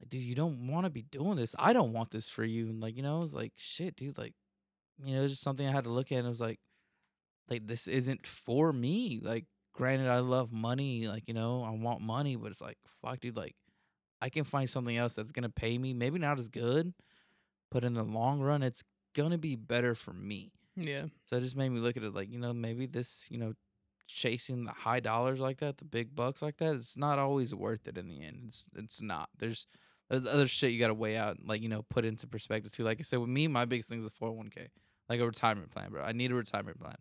like, 0.00 0.10
dude, 0.10 0.22
you 0.22 0.34
don't 0.34 0.68
want 0.68 0.84
to 0.84 0.90
be 0.90 1.02
doing 1.02 1.36
this. 1.36 1.54
I 1.58 1.72
don't 1.72 1.92
want 1.92 2.10
this 2.10 2.28
for 2.28 2.44
you. 2.44 2.68
And 2.68 2.80
like, 2.80 2.96
you 2.96 3.02
know, 3.02 3.22
it's 3.22 3.32
like, 3.32 3.52
shit, 3.56 3.96
dude. 3.96 4.18
Like, 4.18 4.34
you 5.04 5.14
know, 5.14 5.22
it's 5.22 5.34
just 5.34 5.42
something 5.42 5.66
I 5.66 5.72
had 5.72 5.84
to 5.84 5.90
look 5.90 6.10
at. 6.10 6.18
And 6.18 6.26
it 6.26 6.30
was 6.30 6.40
like, 6.40 6.58
like 7.48 7.66
this 7.66 7.86
isn't 7.86 8.26
for 8.26 8.72
me. 8.72 9.20
Like, 9.22 9.44
granted, 9.76 10.08
I 10.08 10.18
love 10.18 10.52
money. 10.52 11.06
Like 11.06 11.28
you 11.28 11.34
know, 11.34 11.62
I 11.62 11.70
want 11.70 12.00
money, 12.00 12.36
but 12.36 12.50
it's 12.50 12.60
like 12.60 12.78
fuck, 13.02 13.20
dude. 13.20 13.36
Like 13.36 13.54
I 14.20 14.28
can 14.28 14.44
find 14.44 14.68
something 14.68 14.96
else 14.96 15.14
that's 15.14 15.32
gonna 15.32 15.50
pay 15.50 15.78
me. 15.78 15.94
Maybe 15.94 16.18
not 16.18 16.38
as 16.38 16.48
good, 16.48 16.94
but 17.70 17.84
in 17.84 17.94
the 17.94 18.02
long 18.02 18.40
run, 18.40 18.62
it's 18.62 18.82
gonna 19.14 19.38
be 19.38 19.54
better 19.54 19.94
for 19.94 20.12
me. 20.12 20.52
Yeah. 20.76 21.06
So 21.26 21.36
it 21.36 21.40
just 21.40 21.56
made 21.56 21.70
me 21.70 21.80
look 21.80 21.96
at 21.96 22.02
it 22.02 22.14
like, 22.14 22.30
you 22.30 22.38
know, 22.38 22.52
maybe 22.52 22.86
this, 22.86 23.26
you 23.28 23.38
know, 23.38 23.54
chasing 24.06 24.64
the 24.64 24.72
high 24.72 25.00
dollars 25.00 25.40
like 25.40 25.58
that, 25.58 25.78
the 25.78 25.84
big 25.84 26.14
bucks 26.14 26.42
like 26.42 26.58
that, 26.58 26.76
it's 26.76 26.96
not 26.96 27.18
always 27.18 27.54
worth 27.54 27.88
it 27.88 27.98
in 27.98 28.08
the 28.08 28.22
end. 28.22 28.42
It's 28.46 28.68
it's 28.76 29.02
not. 29.02 29.30
There's 29.38 29.66
there's 30.08 30.26
other 30.26 30.46
shit 30.46 30.72
you 30.72 30.78
gotta 30.78 30.94
weigh 30.94 31.16
out, 31.16 31.38
like, 31.44 31.62
you 31.62 31.68
know, 31.68 31.82
put 31.88 32.04
into 32.04 32.26
perspective 32.26 32.70
too. 32.72 32.84
Like 32.84 32.98
I 33.00 33.02
said, 33.02 33.18
with 33.18 33.28
me, 33.28 33.48
my 33.48 33.64
biggest 33.64 33.88
thing 33.88 33.98
is 33.98 34.04
a 34.04 34.10
four 34.10 34.28
oh 34.28 34.32
one 34.32 34.50
K. 34.50 34.68
Like 35.08 35.20
a 35.20 35.26
retirement 35.26 35.70
plan, 35.70 35.90
bro. 35.90 36.02
I 36.02 36.12
need 36.12 36.30
a 36.30 36.34
retirement 36.34 36.80
plan. 36.80 36.96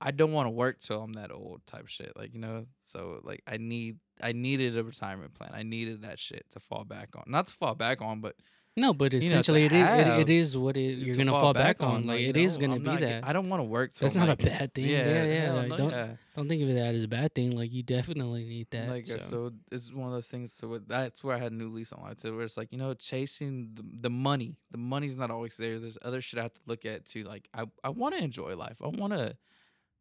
I 0.00 0.10
don't 0.10 0.32
want 0.32 0.46
to 0.46 0.50
work 0.50 0.80
till 0.80 1.00
I'm 1.00 1.14
that 1.14 1.30
old 1.32 1.66
type 1.66 1.86
shit. 1.88 2.12
Like, 2.16 2.34
you 2.34 2.40
know, 2.40 2.66
so 2.84 3.20
like 3.22 3.42
I 3.46 3.56
need 3.56 3.98
I 4.22 4.32
needed 4.32 4.76
a 4.76 4.84
retirement 4.84 5.34
plan. 5.34 5.50
I 5.54 5.62
needed 5.62 6.02
that 6.02 6.18
shit 6.18 6.44
to 6.50 6.60
fall 6.60 6.84
back 6.84 7.10
on. 7.16 7.24
Not 7.26 7.46
to 7.48 7.54
fall 7.54 7.74
back 7.74 8.02
on, 8.02 8.20
but 8.20 8.36
No, 8.76 8.92
but 8.92 9.12
You 9.12 9.20
know, 9.20 9.26
essentially 9.26 9.66
it, 9.66 9.72
is, 9.72 9.88
it, 9.88 10.06
it 10.18 10.30
is 10.30 10.56
what 10.56 10.76
it, 10.76 10.98
you're 10.98 11.14
gonna 11.14 11.30
fall 11.30 11.54
back, 11.54 11.80
on. 11.80 12.08
Like 12.08 12.22
you 12.22 12.30
it 12.30 12.36
is 12.36 12.58
know, 12.58 12.62
gonna 12.62 12.74
I'm 12.74 12.82
be 12.82 12.90
not 12.90 13.00
that. 13.02 13.24
I 13.24 13.32
don't 13.32 13.48
want 13.48 13.60
to 13.60 13.64
work. 13.64 13.94
That's 13.94 14.16
I'm, 14.16 14.26
not 14.26 14.42
a 14.42 14.44
bad 14.44 14.74
thing. 14.74 14.86
Yeah, 14.86 15.24
yeah, 15.24 15.44
hell 15.44 15.56
like, 15.56 15.68
no, 15.68 15.76
don't- 15.76 15.90
yeah. 15.90 16.08
Don't 16.34 16.48
think 16.48 16.62
of 16.62 16.68
that 16.74 16.96
as 16.96 17.04
a 17.04 17.08
bad 17.08 17.32
thing. 17.36 17.56
Like 17.56 17.72
you 17.72 17.84
definitely 17.84 18.44
need 18.44 18.66
that. 18.72 18.88
Like 18.88 19.08
uh, 19.08 19.20
so. 19.20 19.28
so, 19.30 19.52
is 19.70 19.94
one 19.94 20.08
of 20.08 20.12
those 20.12 20.26
things. 20.26 20.52
So 20.52 20.80
that's 20.84 21.22
where 21.22 21.36
I 21.36 21.38
had 21.38 21.52
a 21.52 21.54
new 21.54 21.68
lease 21.68 21.92
on 21.92 22.02
life. 22.02 22.18
So 22.18 22.34
where 22.34 22.44
it's 22.44 22.56
like 22.56 22.72
you 22.72 22.78
know, 22.78 22.94
chasing 22.94 23.70
the, 23.74 23.84
the 24.00 24.10
money. 24.10 24.56
The 24.72 24.78
money's 24.78 25.16
not 25.16 25.30
always 25.30 25.56
there. 25.56 25.78
There's 25.78 25.98
other 26.02 26.20
shit 26.20 26.40
I 26.40 26.42
have 26.42 26.54
to 26.54 26.60
look 26.66 26.84
at 26.84 27.04
too. 27.04 27.22
Like 27.22 27.48
I, 27.54 27.66
I 27.84 27.90
want 27.90 28.16
to 28.16 28.24
enjoy 28.24 28.56
life. 28.56 28.78
I 28.82 28.88
want 28.88 29.12
to 29.12 29.36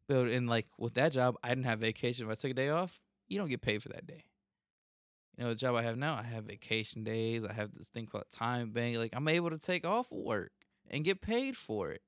build. 0.08 0.30
And 0.30 0.50
like 0.50 0.66
with 0.80 0.96
that 0.96 1.12
job, 1.12 1.36
I 1.44 1.50
didn't 1.50 1.66
have 1.66 1.78
vacation. 1.80 2.26
If 2.26 2.32
I 2.32 2.36
took 2.36 2.50
a 2.52 2.56
day 2.56 2.70
off, 2.70 3.00
you 3.28 3.38
don't 3.38 3.50
get 3.50 3.62
paid 3.62 3.84
for 3.84 3.90
that 3.90 4.08
day. 4.08 4.24
You 5.38 5.44
know, 5.44 5.50
the 5.50 5.56
job 5.56 5.76
I 5.76 5.82
have 5.84 5.98
now, 5.98 6.14
I 6.16 6.24
have 6.24 6.46
vacation 6.46 7.04
days. 7.04 7.44
I 7.44 7.54
have 7.54 7.74
this 7.74 7.88
thing 7.88 8.06
called 8.06 8.26
time 8.32 8.72
bank. 8.72 8.98
Like 8.98 9.14
I'm 9.16 9.28
able 9.28 9.50
to 9.50 9.58
take 9.58 9.86
off 9.86 10.12
of 10.12 10.18
work 10.20 10.52
and 10.90 11.04
get 11.04 11.22
paid 11.22 11.58
for 11.58 11.92
it. 11.92 12.02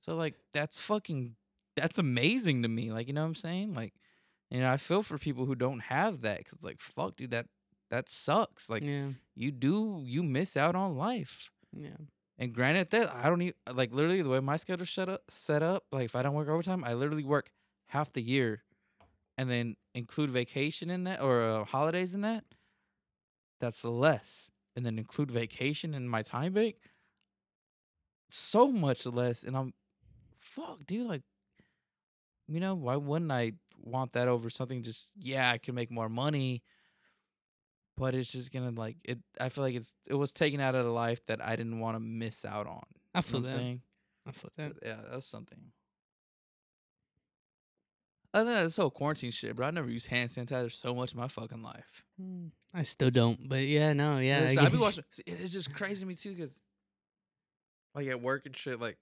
So 0.00 0.16
like 0.16 0.34
that's 0.52 0.78
fucking 0.78 1.36
that's 1.76 1.98
amazing 1.98 2.62
to 2.62 2.68
me. 2.68 2.90
Like 2.92 3.06
you 3.08 3.12
know 3.12 3.22
what 3.22 3.28
I'm 3.28 3.34
saying? 3.34 3.74
Like 3.74 3.94
you 4.50 4.60
know, 4.60 4.70
I 4.70 4.76
feel 4.76 5.02
for 5.02 5.18
people 5.18 5.46
who 5.46 5.54
don't 5.54 5.80
have 5.80 6.22
that 6.22 6.38
because 6.38 6.62
like 6.62 6.80
fuck, 6.80 7.16
dude, 7.16 7.30
that 7.30 7.46
that 7.90 8.08
sucks. 8.08 8.68
Like 8.70 8.82
yeah, 8.82 9.08
you 9.34 9.50
do 9.52 10.02
you 10.04 10.22
miss 10.22 10.56
out 10.56 10.74
on 10.74 10.96
life. 10.96 11.50
yeah. 11.72 11.96
And 12.38 12.52
granted 12.54 12.90
that 12.90 13.14
I 13.14 13.28
don't 13.28 13.42
even 13.42 13.54
like 13.72 13.92
literally 13.92 14.22
the 14.22 14.28
way 14.30 14.40
my 14.40 14.56
schedule 14.56 14.86
set 14.86 15.08
up 15.08 15.22
set 15.28 15.62
up, 15.62 15.84
like 15.92 16.06
if 16.06 16.16
I 16.16 16.22
don't 16.22 16.34
work 16.34 16.48
overtime, 16.48 16.82
I 16.84 16.94
literally 16.94 17.24
work 17.24 17.50
half 17.88 18.12
the 18.12 18.22
year 18.22 18.62
and 19.38 19.50
then 19.50 19.76
include 19.94 20.30
vacation 20.30 20.90
in 20.90 21.04
that 21.04 21.20
or 21.20 21.42
uh, 21.42 21.64
holidays 21.64 22.14
in 22.14 22.20
that. 22.22 22.44
That's 23.60 23.84
less. 23.84 24.50
And 24.76 24.84
then 24.84 24.98
include 24.98 25.30
vacation 25.30 25.94
in 25.94 26.08
my 26.08 26.22
time 26.22 26.52
bank. 26.54 26.76
So 28.30 28.68
much 28.68 29.04
less. 29.06 29.42
And 29.44 29.56
I'm 29.56 29.74
fuck, 30.38 30.84
dude, 30.86 31.06
like 31.06 31.22
you 32.48 32.60
know, 32.60 32.74
why 32.74 32.96
wouldn't 32.96 33.30
I 33.30 33.52
want 33.78 34.12
that 34.12 34.28
over 34.28 34.50
something 34.50 34.82
just 34.82 35.10
yeah, 35.16 35.50
I 35.50 35.58
can 35.58 35.74
make 35.74 35.90
more 35.90 36.08
money 36.08 36.62
but 37.96 38.14
it's 38.14 38.32
just 38.32 38.50
gonna 38.52 38.70
like 38.70 38.96
it. 39.04 39.18
I 39.40 39.48
feel 39.48 39.64
like 39.64 39.74
it's 39.74 39.94
it 40.08 40.14
was 40.14 40.32
taken 40.32 40.60
out 40.60 40.74
of 40.74 40.84
the 40.84 40.90
life 40.90 41.24
that 41.26 41.44
I 41.44 41.56
didn't 41.56 41.78
want 41.78 41.96
to 41.96 42.00
miss 42.00 42.44
out 42.44 42.66
on. 42.66 42.82
I 43.14 43.18
You 43.18 43.22
know 43.22 43.22
feel 43.22 43.40
what 43.42 43.48
I'm 43.50 43.52
that. 43.52 43.56
saying? 43.58 43.82
I 44.26 44.32
feel 44.32 44.50
that. 44.56 44.72
Yeah, 44.82 44.96
that 45.08 45.14
was 45.16 45.26
something. 45.26 45.58
Other 48.34 48.44
than 48.46 48.54
that, 48.54 48.62
this 48.64 48.76
whole 48.76 48.90
quarantine 48.90 49.30
shit, 49.30 49.54
bro. 49.56 49.66
I 49.66 49.70
never 49.70 49.90
used 49.90 50.06
hand 50.06 50.30
sanitizer 50.30 50.72
so 50.72 50.94
much 50.94 51.12
in 51.12 51.20
my 51.20 51.28
fucking 51.28 51.62
life. 51.62 52.02
Mm, 52.20 52.50
I 52.72 52.82
still 52.82 53.10
don't, 53.10 53.48
but 53.48 53.60
yeah, 53.66 53.92
no, 53.92 54.18
yeah. 54.18 54.38
I 54.38 54.42
It's- 54.52 54.58
I 54.58 54.64
be 54.66 54.70
guess- 54.72 54.80
watching. 54.80 55.04
see, 55.10 55.22
It's 55.26 55.52
just 55.52 55.74
crazy 55.74 56.00
to 56.00 56.06
me 56.06 56.14
too, 56.14 56.34
cause 56.34 56.54
like 57.94 58.06
at 58.08 58.20
work 58.22 58.46
and 58.46 58.56
shit, 58.56 58.80
like 58.80 58.96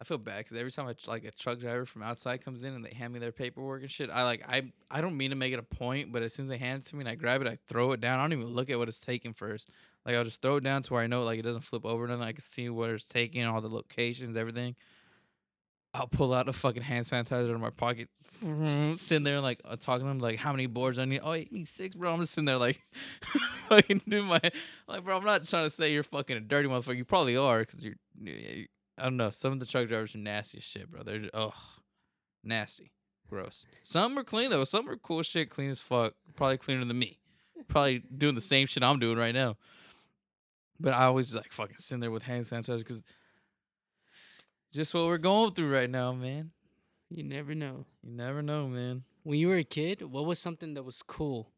I 0.00 0.04
feel 0.04 0.16
bad 0.16 0.38
because 0.44 0.56
every 0.56 0.70
time 0.72 0.86
I 0.86 0.94
like 1.10 1.24
a 1.24 1.30
truck 1.30 1.58
driver 1.58 1.84
from 1.84 2.02
outside 2.02 2.42
comes 2.42 2.64
in 2.64 2.72
and 2.72 2.82
they 2.82 2.94
hand 2.94 3.12
me 3.12 3.18
their 3.18 3.32
paperwork 3.32 3.82
and 3.82 3.90
shit, 3.90 4.08
I 4.08 4.22
like 4.24 4.42
I 4.48 4.72
I 4.90 5.02
don't 5.02 5.18
mean 5.18 5.30
to 5.30 5.36
make 5.36 5.52
it 5.52 5.58
a 5.58 5.62
point, 5.62 6.10
but 6.10 6.22
as 6.22 6.32
soon 6.32 6.46
as 6.46 6.50
they 6.50 6.56
hand 6.56 6.82
it 6.82 6.86
to 6.88 6.96
me 6.96 7.00
and 7.00 7.08
I 7.10 7.16
grab 7.16 7.42
it, 7.42 7.46
I 7.46 7.58
throw 7.68 7.92
it 7.92 8.00
down. 8.00 8.18
I 8.18 8.22
don't 8.22 8.32
even 8.32 8.46
look 8.54 8.70
at 8.70 8.78
what 8.78 8.88
it's 8.88 9.00
taking 9.00 9.34
first. 9.34 9.68
Like 10.06 10.14
I'll 10.14 10.24
just 10.24 10.40
throw 10.40 10.56
it 10.56 10.64
down 10.64 10.82
to 10.84 10.94
where 10.94 11.02
I 11.02 11.06
know 11.06 11.22
like 11.24 11.38
it 11.38 11.42
doesn't 11.42 11.60
flip 11.60 11.84
over, 11.84 12.04
and 12.04 12.12
then 12.14 12.22
I 12.22 12.32
can 12.32 12.40
see 12.40 12.70
what 12.70 12.88
it's 12.88 13.04
taking, 13.04 13.44
all 13.44 13.60
the 13.60 13.68
locations, 13.68 14.34
everything. 14.38 14.74
I'll 15.92 16.06
pull 16.06 16.32
out 16.32 16.48
a 16.48 16.52
fucking 16.52 16.82
hand 16.82 17.06
sanitizer 17.06 17.52
of 17.52 17.60
my 17.60 17.70
pocket, 17.70 18.08
sitting 18.40 19.24
there 19.24 19.40
like 19.40 19.60
uh, 19.64 19.74
talking 19.74 20.06
to 20.06 20.10
him 20.10 20.20
like 20.20 20.38
how 20.38 20.52
many 20.52 20.66
boards 20.66 20.98
I 20.98 21.04
need. 21.04 21.20
Oh, 21.22 21.32
you 21.32 21.46
need 21.50 21.68
six, 21.68 21.96
bro. 21.96 22.12
I'm 22.12 22.20
just 22.20 22.34
sitting 22.34 22.44
there 22.44 22.58
like 22.58 22.80
fucking 23.68 24.02
do 24.08 24.22
my 24.22 24.40
like, 24.86 25.04
bro. 25.04 25.16
I'm 25.16 25.24
not 25.24 25.44
trying 25.46 25.66
to 25.66 25.70
say 25.70 25.92
you're 25.92 26.04
fucking 26.04 26.36
a 26.36 26.40
dirty 26.40 26.68
motherfucker. 26.68 26.96
You 26.96 27.04
probably 27.04 27.36
are 27.36 27.60
because 27.60 27.84
you're, 27.84 27.96
you 28.22 28.66
I 28.96 29.04
don't 29.04 29.16
know. 29.16 29.30
Some 29.30 29.52
of 29.52 29.60
the 29.60 29.66
truck 29.66 29.88
drivers 29.88 30.14
are 30.14 30.18
nasty 30.18 30.58
as 30.58 30.64
shit, 30.64 30.88
bro. 30.88 31.02
They're 31.02 31.28
ugh, 31.34 31.54
nasty, 32.44 32.92
gross. 33.28 33.66
Some 33.82 34.16
are 34.16 34.24
clean 34.24 34.50
though. 34.50 34.64
Some 34.64 34.88
are 34.88 34.96
cool 34.96 35.22
shit, 35.22 35.50
clean 35.50 35.70
as 35.70 35.80
fuck. 35.80 36.14
Probably 36.36 36.58
cleaner 36.58 36.84
than 36.84 36.98
me. 36.98 37.18
Probably 37.66 37.98
doing 38.16 38.36
the 38.36 38.40
same 38.40 38.68
shit 38.68 38.84
I'm 38.84 39.00
doing 39.00 39.18
right 39.18 39.34
now. 39.34 39.56
But 40.78 40.94
I 40.94 41.06
always 41.06 41.26
just 41.26 41.36
like 41.36 41.52
fucking 41.52 41.76
sitting 41.78 42.00
there 42.00 42.12
with 42.12 42.22
hand 42.22 42.44
sanitizer 42.44 42.78
because 42.78 43.02
just 44.72 44.94
what 44.94 45.06
we're 45.06 45.18
going 45.18 45.52
through 45.52 45.72
right 45.72 45.90
now, 45.90 46.12
man. 46.12 46.50
you 47.08 47.22
never 47.24 47.54
know. 47.54 47.86
You 48.02 48.12
never 48.12 48.42
know, 48.42 48.68
man. 48.68 49.04
When 49.22 49.38
you 49.38 49.48
were 49.48 49.56
a 49.56 49.64
kid, 49.64 50.02
what 50.02 50.24
was 50.26 50.38
something 50.38 50.74
that 50.74 50.82
was 50.84 51.02
cool 51.02 51.50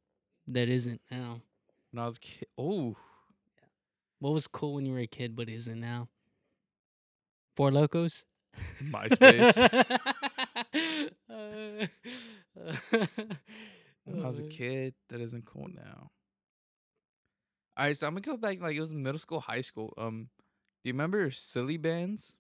that 0.49 0.69
isn't 0.69 1.01
now? 1.11 1.43
When 1.91 2.03
I 2.03 2.07
was 2.07 2.17
a 2.17 2.21
kid, 2.21 2.49
oh, 2.59 2.97
What 4.19 4.33
was 4.33 4.47
cool 4.47 4.75
when 4.75 4.87
you 4.87 4.93
were 4.93 5.01
a 5.01 5.07
kid 5.07 5.37
but 5.37 5.49
isn't 5.49 5.81
now? 5.81 6.09
Four 7.57 7.71
Lokos. 7.71 8.25
MySpace. 8.83 9.99
Uh, 11.29 11.87
when 14.05 14.23
I 14.23 14.27
was 14.27 14.41
a 14.41 14.45
uh, 14.45 14.49
kid, 14.51 14.95
that 15.09 15.21
isn't 15.21 15.45
cool 15.47 15.69
now. 15.75 16.11
All 17.77 17.87
right, 17.87 17.97
so 17.97 18.07
I'm 18.07 18.15
gonna 18.15 18.21
go 18.21 18.37
back 18.37 18.61
like 18.61 18.77
it 18.77 18.81
was 18.81 18.93
middle 18.93 19.19
school, 19.19 19.41
high 19.41 19.63
school. 19.63 19.95
Um, 19.97 20.29
do 20.85 20.89
you 20.89 20.93
remember 20.93 21.31
Silly 21.31 21.79
Bandz? 21.79 22.37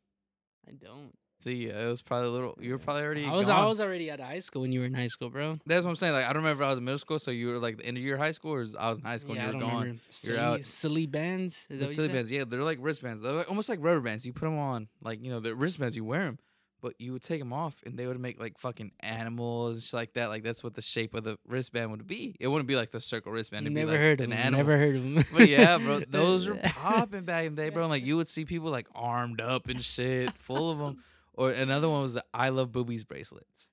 I 0.69 0.73
don't. 0.73 1.13
See, 1.43 1.67
it 1.67 1.89
was 1.89 2.03
probably 2.03 2.29
a 2.29 2.31
little. 2.31 2.57
You 2.61 2.71
were 2.71 2.79
probably 2.79 3.03
already. 3.03 3.27
I 3.27 3.33
was 3.33 3.49
I 3.49 3.65
was 3.65 3.81
already 3.81 4.13
out 4.13 4.21
of 4.21 4.27
high 4.27 4.39
school 4.39 4.63
when 4.63 4.71
you 4.71 4.79
were 4.79 4.87
in 4.87 4.95
high 4.95 5.09
school, 5.09 5.29
bro. 5.29 5.59
That's 5.67 5.83
what 5.85 5.91
I'm 5.91 5.97
saying. 5.97 6.13
Like, 6.13 6.25
I 6.25 6.29
don't 6.33 6.43
remember 6.43 6.63
if 6.63 6.67
I 6.67 6.71
was 6.71 6.79
in 6.79 6.85
middle 6.85 6.99
school, 6.99 7.19
so 7.19 7.33
you 7.33 7.49
were 7.49 7.59
like 7.59 7.79
the 7.79 7.87
end 7.87 7.97
of 7.97 8.03
your 8.05 8.17
high 8.17 8.31
school, 8.31 8.53
or 8.53 8.67
I 8.79 8.91
was 8.91 8.99
in 8.99 9.05
high 9.05 9.17
school 9.17 9.35
yeah, 9.35 9.49
and 9.51 9.55
you 9.55 9.59
were 9.59 9.71
gone. 9.71 9.81
remember. 9.81 10.03
Silly, 10.09 10.39
out. 10.39 10.65
Silly 10.65 11.09
Bandz. 11.09 11.47
Is 11.47 11.67
The 11.67 11.75
that 11.75 11.81
what 11.81 11.89
you 11.89 11.95
Silly 11.97 12.09
Bandz, 12.11 12.31
yeah, 12.31 12.45
they're 12.45 12.63
like 12.63 12.79
wristbands. 12.81 13.23
They're 13.23 13.33
like, 13.33 13.49
almost 13.49 13.69
like 13.69 13.81
rubber 13.83 13.99
bands. 14.01 14.25
You 14.25 14.33
put 14.33 14.45
them 14.45 14.57
on, 14.57 14.87
like 15.03 15.21
you 15.21 15.33
know, 15.33 15.41
the 15.41 15.57
wristbands. 15.57 15.97
You 15.97 16.05
wear 16.05 16.27
them, 16.27 16.39
but 16.83 16.95
you 16.99 17.13
would 17.13 17.23
take 17.23 17.41
them 17.41 17.53
off, 17.53 17.77
and 17.87 17.97
they 17.99 18.07
would 18.07 18.21
make 18.21 18.39
like 18.41 18.59
fucking 18.59 18.91
animals 19.01 19.77
and 19.77 19.83
shit 19.85 19.95
like 19.95 20.13
that. 20.15 20.27
Like 20.29 20.43
that's 20.43 20.63
what 20.63 20.75
the 20.75 20.83
shape 20.83 21.15
of 21.15 21.25
the 21.25 21.39
wristband 21.47 21.91
would 21.93 22.07
be. 22.07 22.37
It 22.41 22.49
wouldn't 22.49 22.67
be 22.69 22.77
like 22.77 22.91
the 22.91 23.01
circle 23.01 23.33
wristband. 23.33 23.67
It'd 23.67 23.75
Never 23.75 23.87
be 23.87 23.93
like 23.93 24.01
heard 24.01 24.21
of 24.21 24.25
an 24.25 24.31
them. 24.31 24.39
animal. 24.39 24.59
Never 24.59 24.77
heard 24.79 24.97
of 24.97 25.03
them. 25.03 25.25
But 25.33 25.49
yeah, 25.49 25.79
bro, 25.79 26.01
those 26.11 26.49
were 26.49 26.57
popping 26.57 27.23
back 27.25 27.47
in 27.47 27.55
the 27.55 27.63
day, 27.63 27.69
bro. 27.71 27.87
Like 27.87 28.05
you 28.05 28.17
would 28.17 28.29
see 28.29 28.45
people 28.45 28.71
like 28.71 28.89
armed 28.95 29.41
up 29.41 29.69
and 29.69 29.83
shit, 29.83 30.33
full 30.35 30.71
of 30.71 30.79
them. 30.79 31.03
Or 31.35 31.51
another 31.51 31.89
one 31.89 32.03
was 32.03 32.13
the 32.15 32.25
I 32.35 32.51
love 32.51 32.73
boobies 32.73 33.05
bracelets, 33.05 33.71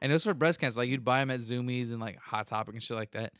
and 0.00 0.10
it 0.10 0.14
was 0.14 0.24
for 0.24 0.34
breast 0.34 0.58
cancer. 0.58 0.80
Like 0.80 0.88
you'd 0.88 1.04
buy 1.04 1.20
them 1.20 1.30
at 1.30 1.40
Zumiez 1.40 1.90
and 1.90 2.00
like 2.00 2.18
Hot 2.18 2.46
Topic 2.48 2.74
and 2.74 2.82
shit 2.82 2.96
like 2.96 3.12
that, 3.12 3.32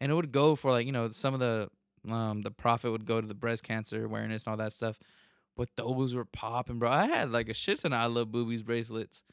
and 0.00 0.12
it 0.12 0.14
would 0.14 0.30
go 0.30 0.54
for 0.54 0.70
like 0.70 0.86
you 0.86 0.92
know 0.92 1.08
some 1.10 1.34
of 1.34 1.40
the 1.40 1.68
um 2.08 2.42
the 2.42 2.50
profit 2.52 2.92
would 2.92 3.06
go 3.06 3.20
to 3.20 3.26
the 3.26 3.34
breast 3.34 3.64
cancer 3.64 4.04
awareness 4.04 4.44
and 4.44 4.50
all 4.52 4.56
that 4.58 4.72
stuff. 4.72 5.00
But 5.58 5.70
those 5.76 6.14
were 6.14 6.24
popping, 6.24 6.78
bro. 6.78 6.88
I 6.88 7.06
had 7.06 7.32
like 7.32 7.48
a 7.48 7.54
shit 7.54 7.80
ton 7.80 7.92
of 7.92 7.98
I 7.98 8.06
love 8.06 8.30
boobies 8.30 8.62
bracelets, 8.62 9.24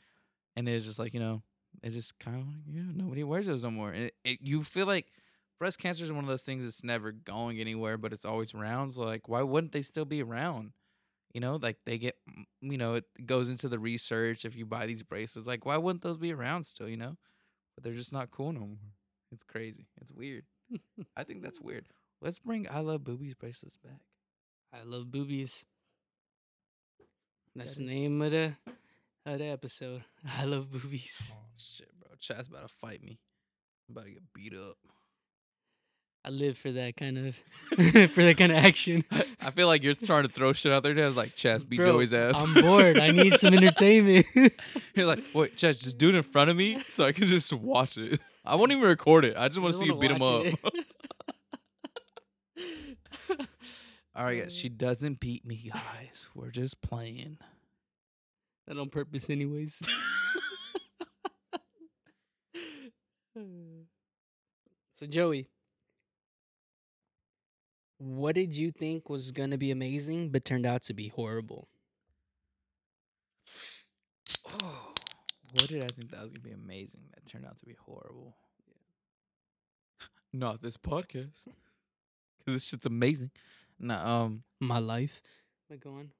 and 0.56 0.68
it's 0.68 0.84
just 0.84 0.98
like 0.98 1.14
you 1.14 1.20
know, 1.20 1.44
it 1.84 1.92
just 1.92 2.18
kind 2.18 2.42
of 2.42 2.48
like 2.48 2.64
yeah, 2.68 2.82
nobody 2.96 3.24
wears 3.24 3.46
those 3.46 3.62
no 3.62 3.70
more. 3.70 3.92
And 3.92 4.06
it, 4.06 4.16
it, 4.24 4.40
you 4.42 4.64
feel 4.64 4.88
like 4.88 5.06
breast 5.60 5.78
cancer 5.78 6.04
is 6.04 6.12
one 6.12 6.24
of 6.24 6.30
those 6.30 6.42
things 6.42 6.64
that's 6.64 6.84
never 6.84 7.12
going 7.12 7.60
anywhere, 7.60 8.00
but 8.00 8.12
it's 8.12 8.26
always 8.26 8.56
around. 8.56 8.92
So 8.94 9.04
like, 9.04 9.30
why 9.30 9.44
wouldn't 9.44 9.72
they 9.72 9.84
still 9.84 10.04
be 10.04 10.24
around? 10.24 10.72
You 11.32 11.42
know, 11.42 11.60
like 11.62 11.78
they 11.86 12.00
get, 12.00 12.16
you 12.60 12.78
know, 12.80 12.96
it 12.96 13.06
goes 13.28 13.50
into 13.50 13.70
the 13.70 13.78
research. 13.78 14.46
If 14.46 14.56
you 14.56 14.66
buy 14.66 14.88
these 14.88 15.04
bracelets, 15.04 15.48
like 15.48 15.64
why 15.64 15.78
wouldn't 15.78 16.02
those 16.02 16.18
be 16.18 16.34
around 16.34 16.66
still? 16.66 16.90
You 16.90 16.98
know, 16.98 17.18
but 17.76 17.84
they're 17.84 17.94
just 17.94 18.14
not 18.14 18.32
cool 18.32 18.52
no 18.52 18.62
more. 18.62 18.94
It's 19.32 19.44
crazy. 19.44 19.86
It's 20.02 20.12
weird. 20.12 20.46
I 21.16 21.24
think 21.24 21.44
that's 21.44 21.62
weird. 21.62 21.86
Let's 22.20 22.40
bring 22.40 22.68
I 22.68 22.80
love 22.80 23.04
boobies 23.04 23.36
bracelets 23.36 23.78
back. 23.78 24.02
I 24.74 24.82
love 24.84 25.12
boobies. 25.12 25.66
That's 27.56 27.76
That 27.76 27.80
the 27.84 27.86
name 27.90 28.22
of 28.22 28.32
the 28.32 28.54
of 29.26 29.40
the 29.40 29.46
episode. 29.46 30.04
I 30.38 30.46
love 30.46 30.72
boobies. 30.72 31.34
Oh 31.36 31.40
shit, 31.58 31.90
bro! 32.00 32.10
Chad's 32.20 32.48
about 32.48 32.68
to 32.68 32.74
fight 32.74 33.02
me. 33.02 33.20
I'm 33.88 33.96
about 33.96 34.06
to 34.06 34.12
get 34.12 34.22
beat 34.34 34.54
up. 34.54 34.78
I 36.26 36.30
live 36.30 36.58
for 36.58 36.72
that 36.72 36.98
kind 36.98 37.18
of 37.20 37.36
for 38.12 38.24
that 38.24 38.38
kind 38.38 38.52
of 38.52 38.58
action. 38.66 39.04
I 39.40 39.52
feel 39.52 39.68
like 39.68 39.84
you're 39.84 39.94
trying 39.94 40.24
to 40.24 40.30
throw 40.32 40.54
shit 40.54 40.72
out 40.72 40.84
there. 40.84 40.98
It's 40.98 41.16
like 41.16 41.36
Chess 41.36 41.64
beat 41.64 41.78
Bro, 41.78 41.94
Joey's 41.94 42.14
ass. 42.14 42.44
I'm 42.44 42.56
bored. 42.56 42.98
I 42.98 43.12
need 43.12 43.40
some 43.40 43.54
entertainment. 43.54 44.26
you're 44.96 45.06
like, 45.06 45.24
wait, 45.34 45.56
Chess, 45.56 45.78
just 45.78 45.98
do 46.00 46.10
it 46.10 46.16
in 46.16 46.24
front 46.24 46.50
of 46.50 46.58
me 46.58 46.84
so 46.90 47.06
I 47.06 47.12
can 47.12 47.28
just 47.28 47.54
watch 47.54 47.98
it. 47.98 48.20
I 48.44 48.56
won't 48.56 48.72
even 48.72 48.84
record 48.84 49.24
it. 49.24 49.38
I 49.38 49.48
just 49.48 49.60
want 49.62 49.74
to 49.74 49.80
see 49.80 49.86
you 49.86 49.96
beat 49.96 50.12
him 50.12 50.22
up. 50.22 50.46
watch 50.46 50.56
it. 52.58 53.48
All 54.16 54.24
right, 54.24 54.44
guys. 54.44 54.56
She 54.56 54.70
doesn't 54.70 55.20
beat 55.20 55.46
me, 55.46 55.70
guys. 55.74 56.26
We're 56.34 56.52
just 56.52 56.82
playing. 56.82 57.38
Not 58.66 58.78
on 58.78 58.90
purpose, 58.90 59.30
anyways. 59.30 59.82
so 64.96 65.06
Joey, 65.06 65.50
what 67.98 68.36
did 68.36 68.56
you 68.56 68.72
think 68.72 69.10
was 69.10 69.32
gonna 69.32 69.58
be 69.58 69.72
amazing, 69.72 70.30
but 70.30 70.46
turned 70.46 70.66
out 70.66 70.84
to 70.84 70.94
be 70.94 71.10
horrible? 71.10 71.68
Oh, 74.64 74.94
what 75.52 75.68
did 75.68 75.84
I 75.84 75.88
think 75.88 76.12
that 76.12 76.22
was 76.22 76.32
gonna 76.32 76.40
be 76.40 76.54
amazing? 76.54 77.02
That 77.14 77.26
turned 77.30 77.46
out 77.46 77.58
to 77.58 77.66
be 77.66 77.76
horrible. 77.86 78.38
Yeah. 78.66 80.08
Not 80.32 80.62
this 80.62 80.78
podcast, 80.78 81.50
because 82.40 82.54
this 82.54 82.64
shit's 82.64 82.86
amazing. 82.86 83.32
No, 83.80 83.96
um, 83.96 84.44
My 84.60 84.80
life. 84.80 85.22
But 85.70 85.80
go 85.82 85.96
on. 85.96 86.12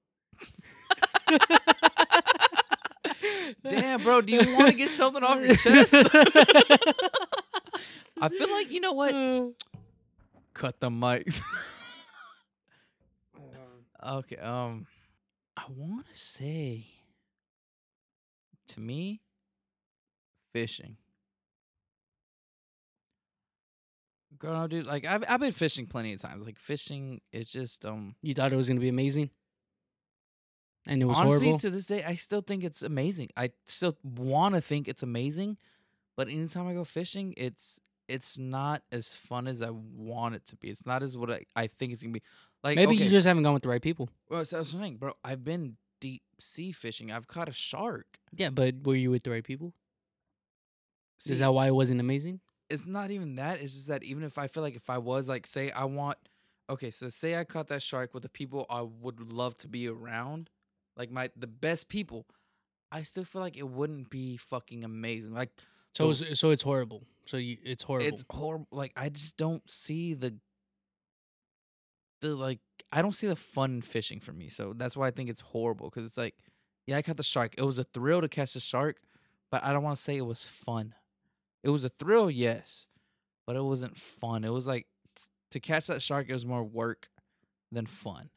damn, 3.64 4.02
bro, 4.02 4.22
do 4.22 4.34
you 4.34 4.56
want 4.56 4.72
to 4.72 4.78
get 4.78 4.90
something 4.90 5.24
off 5.24 5.40
your 5.40 5.56
chest? 5.56 5.94
I 8.22 8.30
feel 8.30 8.52
like 8.52 8.72
you 8.72 8.80
know 8.80 8.94
what? 8.94 9.14
Cut 10.54 10.80
the 10.80 10.90
mics. 10.90 11.42
okay, 14.04 14.38
um, 14.38 14.88
I 15.58 15.64
want 15.70 16.08
to 16.12 16.18
say, 16.18 16.86
to 18.68 18.80
me, 18.80 19.22
fishing. 20.54 20.98
Dude, 24.68 24.86
like 24.86 25.06
I've 25.06 25.24
I've 25.28 25.40
been 25.40 25.52
fishing 25.52 25.86
plenty 25.86 26.14
of 26.14 26.22
times. 26.22 26.46
Like 26.46 26.60
fishing, 26.60 27.22
it's 27.32 27.52
just 27.52 27.86
um. 27.86 28.16
You 28.22 28.34
thought 28.34 28.54
it 28.54 28.56
was 28.56 28.68
gonna 28.68 28.80
be 28.80 28.90
amazing, 28.90 29.30
and 30.88 31.02
it 31.02 31.06
was 31.06 31.18
honestly, 31.18 31.48
horrible. 31.48 31.60
to 31.60 31.70
this 31.70 31.86
day, 31.86 32.04
I 32.04 32.16
still 32.16 32.42
think 32.42 32.64
it's 32.64 32.82
amazing. 32.82 33.30
I 33.36 33.52
still 33.66 33.98
want 34.04 34.56
to 34.56 34.62
think 34.62 34.88
it's 34.88 35.04
amazing, 35.04 35.58
but 36.16 36.28
anytime 36.28 36.68
I 36.68 36.74
go 36.74 36.84
fishing, 36.84 37.34
it's 37.38 37.80
it's 38.08 38.38
not 38.38 38.84
as 38.92 39.14
fun 39.14 39.48
as 39.48 39.62
I 39.62 39.72
want 39.72 40.36
it 40.36 40.46
to 40.48 40.56
be. 40.58 40.70
It's 40.70 40.86
not 40.86 41.02
as 41.02 41.18
what 41.18 41.32
I, 41.32 41.46
I 41.56 41.68
think 41.68 41.94
it's 41.94 42.04
gonna 42.04 42.14
be. 42.14 42.22
Like 42.64 42.78
Maybe 42.78 42.96
okay, 42.96 43.04
you 43.04 43.10
just 43.10 43.28
haven't 43.28 43.44
gone 43.44 43.54
with 43.54 43.64
the 43.64 43.70
right 43.70 43.82
people. 43.82 44.10
well, 44.30 44.44
so 44.44 44.58
I 44.58 44.60
was 44.60 44.70
saying, 44.70 44.98
bro. 44.98 45.14
I've 45.24 45.44
been 45.44 45.78
deep 46.02 46.24
sea 46.40 46.72
fishing. 46.72 47.12
I've 47.12 47.28
caught 47.28 47.48
a 47.48 47.54
shark. 47.54 48.20
Yeah, 48.36 48.50
but 48.50 48.76
were 48.84 48.96
you 48.96 49.12
with 49.12 49.24
the 49.24 49.32
right 49.32 49.44
people? 49.44 49.74
See, 51.20 51.34
Is 51.34 51.40
that 51.40 51.54
why 51.54 51.68
it 51.68 51.76
wasn't 51.76 52.00
amazing? 52.00 52.42
It's 52.70 52.86
not 52.86 53.12
even 53.12 53.36
that. 53.36 53.62
It's 53.62 53.74
just 53.74 53.88
that 53.88 54.04
even 54.04 54.24
if 54.24 54.38
I 54.38 54.48
feel 54.48 54.64
like 54.64 54.76
if 54.76 54.90
I 54.90 54.98
was 54.98 55.28
like, 55.28 55.46
say, 55.48 55.72
I 55.72 55.86
want, 55.86 56.18
okay, 56.70 56.92
so 56.92 57.10
say 57.10 57.38
I 57.38 57.44
caught 57.44 57.68
that 57.68 57.82
shark 57.82 58.14
with 58.14 58.24
the 58.24 58.30
people 58.30 58.66
I 58.70 58.82
would 58.82 59.32
love 59.32 59.56
to 59.60 59.68
be 59.68 59.88
around, 59.88 60.50
like 60.98 61.12
my 61.12 61.30
the 61.36 61.48
best 61.48 61.90
people, 61.90 62.26
I 62.92 63.04
still 63.04 63.24
feel 63.24 63.42
like 63.42 63.58
it 63.58 63.68
wouldn't 63.68 64.10
be 64.10 64.38
fucking 64.38 64.84
amazing. 64.84 65.34
Like 65.34 65.50
So 65.94 66.10
it's, 66.10 66.40
so 66.40 66.52
it's 66.52 66.64
horrible. 66.64 67.04
So 67.26 67.38
you, 67.38 67.58
it's 67.64 67.84
horrible. 67.84 68.08
it's 68.08 68.24
horrible. 68.30 68.68
Like 68.72 68.94
I 68.96 69.10
just 69.10 69.38
don't 69.38 69.70
see 69.70 70.14
the 70.14 70.36
the 72.22 72.36
like 72.36 72.60
I 72.92 73.02
don't 73.02 73.16
see 73.16 73.28
the 73.28 73.36
fun 73.36 73.82
fishing 73.82 74.20
for 74.20 74.32
me. 74.32 74.50
So 74.50 74.74
that's 74.76 74.96
why 74.96 75.08
I 75.08 75.12
think 75.12 75.30
it's 75.30 75.42
horrible 75.42 75.90
because 75.90 76.06
it's 76.06 76.18
like, 76.18 76.36
yeah, 76.88 76.98
I 76.98 77.02
caught 77.02 77.18
the 77.18 77.24
shark. 77.24 77.56
It 77.58 77.64
was 77.64 77.80
a 77.80 77.84
thrill 77.84 78.22
to 78.22 78.30
catch 78.30 78.54
the 78.54 78.60
shark, 78.60 78.98
but 79.52 79.64
I 79.64 79.74
don't 79.74 79.84
want 79.84 79.98
to 79.98 80.02
say 80.02 80.18
it 80.18 80.26
was 80.26 80.46
fun. 80.46 80.94
It 81.66 81.70
was 81.70 81.84
a 81.84 81.90
thrill, 81.90 82.30
yes, 82.32 82.88
but 83.48 83.56
it 83.56 83.64
wasn't 83.64 83.98
fun. 83.98 84.44
It 84.44 84.52
was 84.54 84.68
like 84.68 84.88
t- 85.16 85.24
to 85.52 85.60
catch 85.60 85.88
that 85.88 86.02
shark. 86.02 86.28
It 86.30 86.34
was 86.34 86.46
more 86.46 86.64
work 86.64 87.10
than 87.72 87.86
fun. 87.88 88.30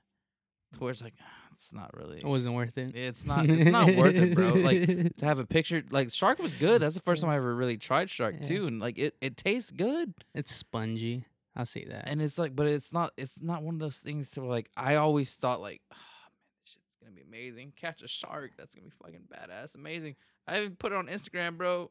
To 0.75 0.81
where 0.81 0.91
it's 0.91 1.03
like, 1.03 1.15
"Ah, 1.21 1.25
it's 1.55 1.73
not 1.73 1.95
really. 1.97 2.19
it 2.19 2.25
wasn't 2.25 2.55
worth 2.55 2.77
it. 2.79 2.95
It's 2.97 3.25
not. 3.33 3.49
It's 3.49 3.71
not 3.71 3.95
worth 3.97 4.15
it, 4.17 4.35
bro. 4.35 4.49
Like 4.55 5.17
to 5.17 5.25
have 5.27 5.39
a 5.39 5.47
picture 5.47 5.83
like 5.91 6.11
shark 6.11 6.39
was 6.39 6.55
good. 6.55 6.81
That's 6.83 6.95
the 6.95 7.01
first 7.03 7.23
time 7.23 7.31
I 7.31 7.37
ever 7.37 7.55
really 7.55 7.77
tried 7.77 8.11
shark 8.11 8.37
Yeah. 8.41 8.49
too, 8.49 8.67
and 8.67 8.81
like 8.81 8.99
it, 8.99 9.15
it 9.21 9.37
tastes 9.37 9.71
good. 9.71 10.15
it's 10.35 10.53
spongy. 10.55 11.25
I'll 11.57 11.67
say 11.67 11.85
that. 11.87 12.09
And 12.09 12.23
it's 12.23 12.39
like, 12.39 12.55
but 12.55 12.67
it's 12.67 12.93
not. 12.93 13.13
It's 13.17 13.43
not 13.43 13.63
one 13.63 13.75
of 13.75 13.81
those 13.81 13.97
things 13.97 14.31
to 14.33 14.41
where, 14.43 14.51
like 14.51 14.71
I 14.77 14.95
always 14.97 15.35
thought 15.35 15.61
like, 15.61 15.81
oh, 15.93 15.97
man, 15.97 16.31
this 16.65 16.73
shit's 16.73 16.87
gonna 17.03 17.15
be 17.15 17.23
amazing. 17.23 17.73
Catch 17.77 18.03
a 18.03 18.09
shark, 18.09 18.53
that's 18.57 18.75
gonna 18.75 18.87
be 18.87 18.93
fucking 19.03 19.27
badass, 19.33 19.75
amazing. 19.75 20.17
I 20.47 20.61
even 20.61 20.77
put 20.77 20.93
it 20.93 20.97
on 20.97 21.09
Instagram, 21.09 21.57
bro. 21.59 21.91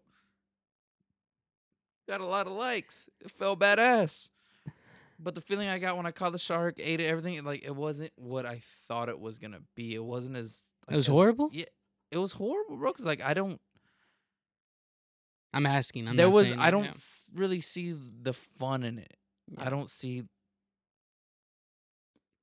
Got 2.07 2.21
a 2.21 2.25
lot 2.25 2.47
of 2.47 2.53
likes. 2.53 3.09
It 3.23 3.31
felt 3.31 3.59
badass. 3.59 4.29
But 5.19 5.33
the 5.35 5.41
feeling 5.41 5.67
I 5.67 5.79
got 5.79 5.97
when 5.97 6.05
I 6.05 6.11
caught 6.11 6.31
the 6.31 6.37
shark, 6.39 6.75
ate 6.77 6.99
it, 6.99 7.05
everything, 7.05 7.43
like 7.43 7.63
it 7.65 7.75
wasn't 7.75 8.11
what 8.17 8.45
I 8.45 8.61
thought 8.87 9.09
it 9.09 9.19
was 9.19 9.39
gonna 9.39 9.61
be. 9.75 9.95
It 9.95 10.03
wasn't 10.03 10.37
as. 10.37 10.63
it 10.89 10.95
was 10.95 11.05
as- 11.09 11.13
horrible. 11.13 11.49
Yeah, 11.51 11.65
it 12.11 12.17
was 12.19 12.33
horrible, 12.33 12.77
bro. 12.77 12.93
Cause 12.93 13.05
like 13.05 13.23
I 13.23 13.33
don't. 13.33 13.59
I'm 15.53 15.65
asking. 15.65 16.07
I'm 16.07 16.15
there 16.17 16.29
was. 16.29 16.53
I 16.53 16.69
don't 16.69 16.87
s- 16.89 17.29
really 17.33 17.61
see 17.61 17.95
the 18.21 18.33
fun 18.33 18.83
in 18.83 18.99
it. 18.99 19.15
Yeah. 19.51 19.65
I 19.65 19.69
don't 19.71 19.89
see. 19.89 20.23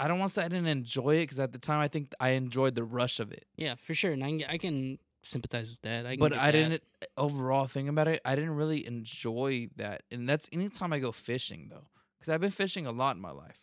I 0.01 0.09
don't 0.09 0.19
want 0.19 0.31
to 0.31 0.35
say 0.35 0.45
I 0.45 0.49
didn't 0.49 0.67
enjoy 0.67 1.17
it 1.19 1.23
because 1.23 1.39
at 1.39 1.53
the 1.53 1.59
time 1.59 1.79
I 1.81 1.87
think 1.87 2.13
I 2.19 2.31
enjoyed 2.31 2.75
the 2.75 2.83
rush 2.83 3.21
of 3.21 3.31
it, 3.31 3.45
Yeah, 3.57 3.77
for 3.77 3.95
sure. 3.95 4.11
And 4.11 4.25
I 4.25 4.31
can, 4.31 4.45
I 4.51 4.59
can 4.59 4.99
sympathize 5.27 5.71
with 5.71 5.83
that. 5.83 6.07
I 6.07 6.17
but 6.17 6.33
I 6.33 6.47
that. 6.47 6.53
didn't 6.53 6.83
overall 7.17 7.67
think 7.67 7.89
about 7.89 8.09
it. 8.09 8.21
I 8.25 8.35
didn't 8.35 8.57
really 8.57 8.87
enjoy 8.87 9.69
that, 9.77 10.03
and 10.11 10.29
that's 10.29 10.49
anytime 10.53 10.93
I 10.93 10.99
go 10.99 11.13
fishing 11.13 11.69
though, 11.71 11.89
because 12.19 12.33
I've 12.33 12.41
been 12.41 12.51
fishing 12.51 12.87
a 12.87 12.93
lot 12.93 13.17
in 13.17 13.23
my 13.23 13.31
life, 13.31 13.61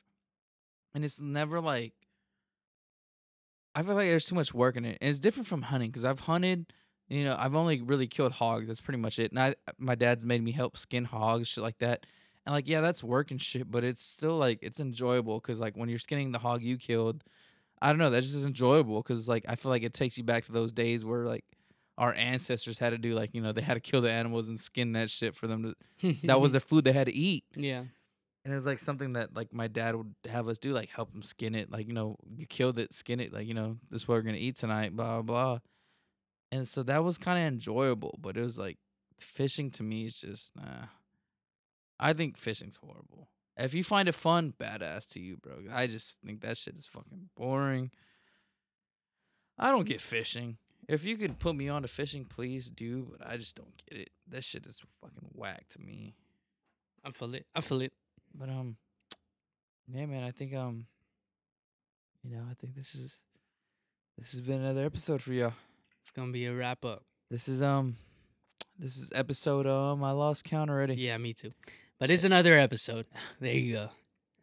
and 0.93 1.03
it's 1.03 1.19
never 1.19 1.59
like. 1.59 1.93
I 3.73 3.83
feel 3.83 3.95
like 3.95 4.07
there's 4.07 4.25
too 4.25 4.35
much 4.35 4.53
work 4.53 4.75
in 4.75 4.83
it, 4.83 4.97
and 4.99 5.09
it's 5.09 5.19
different 5.19 5.47
from 5.47 5.61
hunting 5.61 5.91
because 5.91 6.05
I've 6.05 6.21
hunted. 6.21 6.73
You 7.07 7.25
know, 7.25 7.35
I've 7.38 7.55
only 7.55 7.81
really 7.81 8.07
killed 8.07 8.31
hogs. 8.31 8.67
That's 8.67 8.81
pretty 8.81 8.99
much 8.99 9.19
it. 9.19 9.31
And 9.31 9.39
I, 9.39 9.55
my 9.77 9.95
dad's 9.95 10.25
made 10.25 10.41
me 10.41 10.51
help 10.51 10.77
skin 10.77 11.03
hogs, 11.03 11.49
shit 11.49 11.63
like 11.63 11.77
that. 11.79 12.05
And 12.45 12.53
like, 12.53 12.67
yeah, 12.67 12.81
that's 12.81 13.03
work 13.03 13.31
and 13.31 13.41
shit, 13.41 13.69
but 13.69 13.83
it's 13.83 14.01
still 14.01 14.38
like 14.38 14.59
it's 14.61 14.79
enjoyable 14.79 15.39
because 15.39 15.59
like 15.59 15.75
when 15.75 15.89
you're 15.89 15.99
skinning 15.99 16.31
the 16.31 16.39
hog 16.39 16.63
you 16.63 16.77
killed, 16.77 17.23
I 17.82 17.90
don't 17.90 17.98
know, 17.98 18.10
that's 18.10 18.32
just 18.32 18.45
enjoyable 18.45 19.02
because 19.02 19.28
like 19.28 19.45
I 19.48 19.56
feel 19.56 19.72
like 19.72 19.84
it 19.84 19.94
takes 19.94 20.18
you 20.18 20.24
back 20.24 20.45
to 20.45 20.52
those 20.52 20.72
days 20.72 21.03
where 21.03 21.26
like 21.26 21.44
our 21.98 22.14
ancestors 22.14 22.80
had 22.80 22.91
to 22.91 22.98
do 22.98 23.14
like 23.14 23.32
you 23.34 23.41
know 23.41 23.52
they 23.52 23.62
had 23.62 23.74
to 23.76 23.80
kill 23.80 24.02
the 24.02 24.12
animals 24.12 24.48
and 24.48 24.60
skin 24.60 24.94
that 24.94 25.10
shit 25.10 25.36
for 25.36 25.48
them 25.48 25.76
to 26.02 26.14
that 26.24 26.40
was 26.40 26.52
the 26.53 26.60
food 26.60 26.84
they 26.84 26.91
had 26.94 27.08
to 27.08 27.14
eat. 27.14 27.44
Yeah. 27.56 27.84
and 28.44 28.52
it 28.52 28.56
was 28.56 28.66
like 28.66 28.80
something 28.80 29.14
that 29.14 29.36
like 29.36 29.53
my 29.53 29.68
dad 29.68 29.95
would 29.95 30.14
have 30.30 30.48
us 30.48 30.58
do 30.58 30.74
like 30.74 30.90
help 30.90 31.12
them 31.12 31.22
skin 31.22 31.53
it 31.56 31.72
like 31.72 31.88
you 31.88 31.94
know 31.94 32.18
you 32.36 32.45
killed 32.45 32.80
it 32.80 32.94
skin 32.94 33.20
it 33.20 33.34
like 33.34 33.48
you 33.48 33.53
know 33.53 33.78
this 33.90 34.03
is 34.03 34.08
what 34.08 34.16
we're 34.16 34.22
gonna 34.22 34.38
eat 34.38 34.58
tonight 34.58 34.95
blah 34.95 35.22
blah 35.22 35.22
blah. 35.22 35.60
And 36.53 36.68
so 36.68 36.84
that 36.84 37.03
was 37.03 37.18
kind 37.18 37.40
of 37.40 37.45
enjoyable 37.45 38.18
but 38.22 38.36
it 38.38 38.44
was 38.44 38.58
like 38.58 38.78
fishing 39.20 39.70
to 39.72 39.84
me 39.84 40.06
is 40.06 40.20
just 40.20 40.56
nah. 40.56 40.86
I 41.99 42.14
think 42.14 42.38
fishing's 42.38 42.78
horrible 42.84 43.28
if 43.63 43.73
you 43.73 43.83
find 43.83 44.07
it 44.09 44.15
fun 44.15 44.53
badass 44.59 45.07
to 45.07 45.19
you 45.19 45.38
bro 45.38 45.53
i 45.71 45.88
just 45.88 46.15
think 46.25 46.41
that 46.41 46.57
shit 46.57 46.75
is 46.75 46.85
fucking 46.85 47.29
boring 47.35 47.91
i 49.57 49.71
don't 49.71 49.88
get 49.88 50.01
fishing 50.01 50.57
if 50.88 51.05
you 51.05 51.15
could 51.15 51.39
put 51.39 51.55
me 51.55 51.69
on 51.69 51.81
to 51.81 51.88
fishing 51.88 52.25
please 52.25 52.69
do 52.69 53.07
but 53.11 53.25
i 53.27 53.38
just 53.38 53.55
don't 53.55 53.73
get 53.89 53.99
it 53.99 54.09
that 54.27 54.43
shit 54.43 54.65
is 54.65 54.81
fucking 55.01 55.29
whack 55.33 55.67
to 55.69 55.79
me 55.79 56.15
I 57.03 57.11
feel 57.11 57.33
it. 57.33 57.45
I 57.55 57.61
feel 57.61 57.81
it. 57.81 57.93
but 58.33 58.49
um, 58.49 58.77
yeah, 59.91 60.05
man. 60.05 60.23
I 60.23 60.31
think 60.31 60.53
um, 60.53 60.85
you 62.23 62.35
know, 62.35 62.43
I 62.49 62.53
think 62.53 62.75
this 62.75 62.93
is 62.95 63.17
this 64.17 64.31
has 64.31 64.41
been 64.41 64.61
another 64.61 64.85
episode 64.85 65.21
for 65.21 65.33
y'all. 65.33 65.53
It's 66.01 66.11
gonna 66.11 66.31
be 66.31 66.45
a 66.45 66.53
wrap 66.53 66.85
up. 66.85 67.03
This 67.29 67.47
is 67.47 67.61
um, 67.61 67.95
this 68.77 68.97
is 68.97 69.11
episode 69.15 69.65
um, 69.65 70.03
I 70.03 70.11
lost 70.11 70.43
count 70.43 70.69
already 70.69 70.95
Yeah, 70.95 71.17
me 71.17 71.33
too. 71.33 71.53
But 72.02 72.10
it's 72.10 72.23
another 72.23 72.57
episode. 72.57 73.06
There 73.40 73.53
you 73.53 73.73
go. 73.73 73.90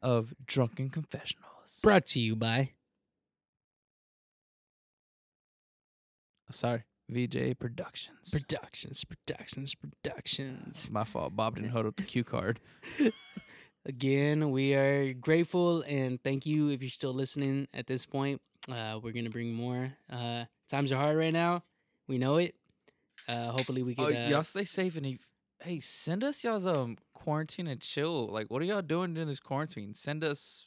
of 0.01 0.33
drunken 0.47 0.91
confessionals. 0.91 1.81
Brought 1.83 2.07
to 2.07 2.21
you 2.21 2.37
by 2.37 2.71
sorry, 6.53 6.85
VJ 7.11 7.59
Productions. 7.59 8.31
Productions, 8.31 9.05
Productions, 9.05 9.75
Productions. 9.75 10.89
My 10.91 11.03
fault. 11.03 11.35
Bob 11.35 11.57
didn't 11.57 11.71
hold 11.71 11.87
up 11.87 11.97
the 11.97 12.05
cue 12.05 12.23
card. 12.23 12.61
Again, 13.85 14.53
we 14.53 14.75
are 14.75 15.13
grateful 15.15 15.83
and 15.83 16.23
thank 16.23 16.47
you 16.47 16.69
if 16.69 16.81
you're 16.81 16.91
still 16.91 17.13
listening 17.13 17.67
at 17.75 17.89
this 17.89 18.07
point. 18.07 18.41
Uh, 18.71 19.01
we're 19.03 19.13
gonna 19.13 19.31
bring 19.31 19.53
more. 19.53 19.93
Uh, 20.09 20.45
times 20.71 20.93
are 20.93 20.97
hard 20.97 21.17
right 21.17 21.33
now. 21.33 21.65
We 22.07 22.19
know 22.19 22.37
it. 22.37 22.55
Uh, 23.27 23.51
hopefully 23.51 23.83
we 23.83 23.97
can. 23.97 24.05
Oh, 24.05 24.09
uh, 24.09 24.29
y'all 24.29 24.45
stay 24.45 24.65
safe 24.65 24.97
and 24.97 25.07
if, 25.07 25.19
hey, 25.61 25.81
send 25.81 26.23
us 26.23 26.45
y'all's 26.45 26.65
um 26.65 26.97
quarantine 27.19 27.67
and 27.67 27.81
chill. 27.81 28.27
Like, 28.29 28.51
what 28.51 28.63
are 28.63 28.65
y'all 28.65 28.83
doing 28.83 29.15
during 29.15 29.29
this 29.29 29.41
quarantine? 29.41 29.95
Send 29.95 30.23
us, 30.25 30.67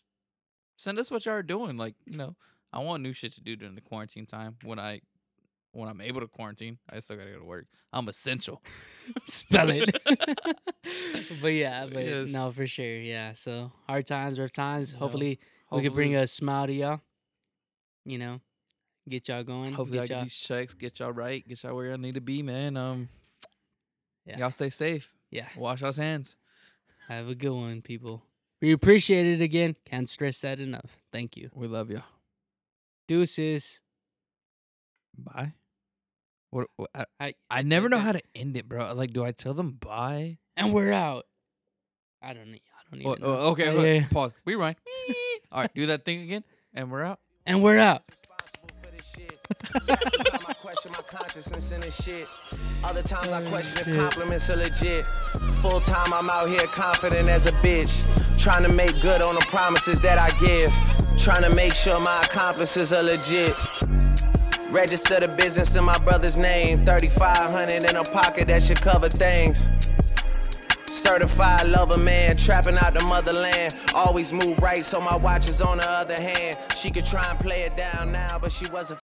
send 0.77 0.99
us 0.99 1.09
what 1.11 1.25
y'all 1.25 1.35
are 1.35 1.43
doing. 1.43 1.77
Like, 1.77 1.95
you 2.05 2.17
know, 2.17 2.35
I 2.73 2.79
want 2.79 3.03
new 3.03 3.13
shit 3.13 3.33
to 3.33 3.41
do 3.41 3.55
during 3.55 3.75
the 3.75 3.81
quarantine 3.81 4.25
time 4.25 4.57
when 4.63 4.79
I, 4.79 5.01
when 5.73 5.87
I'm 5.89 6.01
able 6.01 6.21
to 6.21 6.27
quarantine. 6.27 6.77
I 6.89 6.99
still 6.99 7.17
gotta 7.17 7.31
go 7.31 7.39
to 7.39 7.45
work. 7.45 7.65
I'm 7.93 8.07
essential. 8.09 8.61
Spell 9.25 9.69
it. 9.71 9.89
but 11.41 11.47
yeah, 11.53 11.85
but 11.91 12.03
Yes. 12.03 12.31
no, 12.31 12.51
for 12.51 12.67
sure. 12.67 12.85
Yeah. 12.99 13.33
So 13.33 13.71
hard 13.87 14.05
times, 14.07 14.39
rough 14.39 14.51
times. 14.51 14.93
Know, 14.93 14.99
Hopefully, 14.99 15.39
we 15.71 15.81
could 15.81 15.93
bring 15.93 16.15
a 16.15 16.27
smile 16.27 16.67
to 16.67 16.73
y'all. 16.73 17.01
You 18.05 18.17
know, 18.17 18.41
get 19.07 19.27
y'all 19.29 19.43
going. 19.43 19.73
Hopefully, 19.73 19.99
I 19.99 20.03
get 20.03 20.07
get 20.09 20.15
y'all. 20.15 20.23
these 20.23 20.35
checks, 20.35 20.73
get 20.73 20.99
y'all 20.99 21.11
right, 21.11 21.47
get 21.47 21.63
y'all 21.63 21.75
where 21.75 21.87
y'all 21.87 21.97
need 21.97 22.15
to 22.15 22.21
be, 22.21 22.41
man. 22.43 22.75
Um, 22.77 23.09
Yeah. 24.25 24.39
y'all 24.39 24.51
stay 24.51 24.69
safe. 24.69 25.13
Yeah. 25.29 25.47
Wash 25.55 25.81
y'all's 25.81 25.97
hands. 25.97 26.35
Have 27.11 27.27
a 27.27 27.35
good 27.35 27.51
one, 27.51 27.81
people. 27.81 28.23
We 28.61 28.71
appreciate 28.71 29.25
it 29.27 29.41
again. 29.41 29.75
Can't 29.85 30.09
stress 30.09 30.39
that 30.41 30.59
enough. 30.61 30.97
Thank 31.11 31.35
you. 31.35 31.49
We 31.53 31.67
love 31.67 31.89
you. 31.89 32.01
Deuces. 33.07 33.81
Bye. 35.17 35.53
What? 36.51 36.67
what 36.77 36.89
I, 36.95 37.05
I 37.19 37.33
I 37.49 37.61
never 37.63 37.89
know 37.89 37.97
that- 37.97 38.03
how 38.03 38.11
to 38.13 38.21
end 38.33 38.55
it, 38.55 38.69
bro. 38.69 38.93
Like, 38.93 39.11
do 39.11 39.25
I 39.25 39.31
tell 39.33 39.53
them 39.53 39.71
bye? 39.73 40.37
and 40.55 40.73
we're 40.73 40.93
out. 40.93 41.25
I 42.21 42.33
don't 42.33 42.51
need. 42.51 42.61
I 42.77 42.95
don't 42.95 43.05
Oh, 43.05 43.11
even. 43.13 43.23
oh, 43.25 43.27
know. 43.27 43.39
okay, 43.51 43.69
okay, 43.71 43.95
yeah. 43.99 44.07
pause. 44.09 44.31
Rewind. 44.45 44.77
All 45.51 45.61
right, 45.61 45.73
do 45.75 45.87
that 45.87 46.05
thing 46.05 46.21
again, 46.21 46.43
and 46.73 46.89
we're 46.91 47.03
out. 47.03 47.19
And 47.45 47.61
we're 47.61 47.79
out. 47.79 48.03
responsible 50.81 50.81
for 50.81 50.81
this 50.81 50.81
shit. 50.81 50.81
The 50.81 50.89
question 50.89 50.91
my 50.93 51.17
consciousness 51.17 51.71
in 51.71 51.81
this 51.81 52.03
shit. 52.03 52.27
Other 52.83 53.01
times 53.01 53.33
I 53.33 53.41
mm, 53.41 53.49
question 53.49 53.87
if 53.87 53.97
compliments 53.97 54.49
are 54.49 54.55
legit. 54.55 55.01
Full 55.61 55.79
time 55.81 56.13
I'm 56.13 56.29
out 56.29 56.49
here 56.49 56.65
confident 56.67 57.29
as 57.29 57.45
a 57.45 57.51
bitch. 57.63 58.05
Trying 58.41 58.65
to 58.65 58.73
make 58.73 58.99
good 59.01 59.21
on 59.21 59.35
the 59.35 59.41
promises 59.41 60.01
that 60.01 60.17
I 60.17 60.29
give. 60.39 60.71
Trying 61.17 61.43
to 61.43 61.55
make 61.55 61.75
sure 61.75 61.99
my 61.99 62.19
accomplices 62.23 62.93
are 62.93 63.03
legit. 63.03 63.55
Register 64.71 65.19
the 65.19 65.33
business 65.37 65.75
in 65.75 65.83
my 65.83 65.97
brother's 65.99 66.37
name. 66.37 66.85
3500 66.85 67.89
in 67.89 67.95
a 67.95 68.03
pocket 68.03 68.47
that 68.47 68.63
should 68.63 68.81
cover 68.81 69.09
things. 69.09 69.69
Certified 70.85 71.67
lover 71.67 71.97
man, 71.99 72.37
trapping 72.37 72.75
out 72.81 72.93
the 72.93 73.03
motherland. 73.03 73.75
Always 73.93 74.33
move 74.33 74.57
right, 74.59 74.83
so 74.83 74.99
my 74.99 75.15
watch 75.15 75.47
is 75.47 75.61
on 75.61 75.77
the 75.77 75.89
other 75.89 76.19
hand. 76.19 76.57
She 76.75 76.89
could 76.89 77.05
try 77.05 77.29
and 77.29 77.39
play 77.39 77.57
it 77.57 77.75
down 77.77 78.11
now, 78.11 78.37
but 78.41 78.51
she 78.51 78.67
was 78.69 78.91
a 78.91 79.00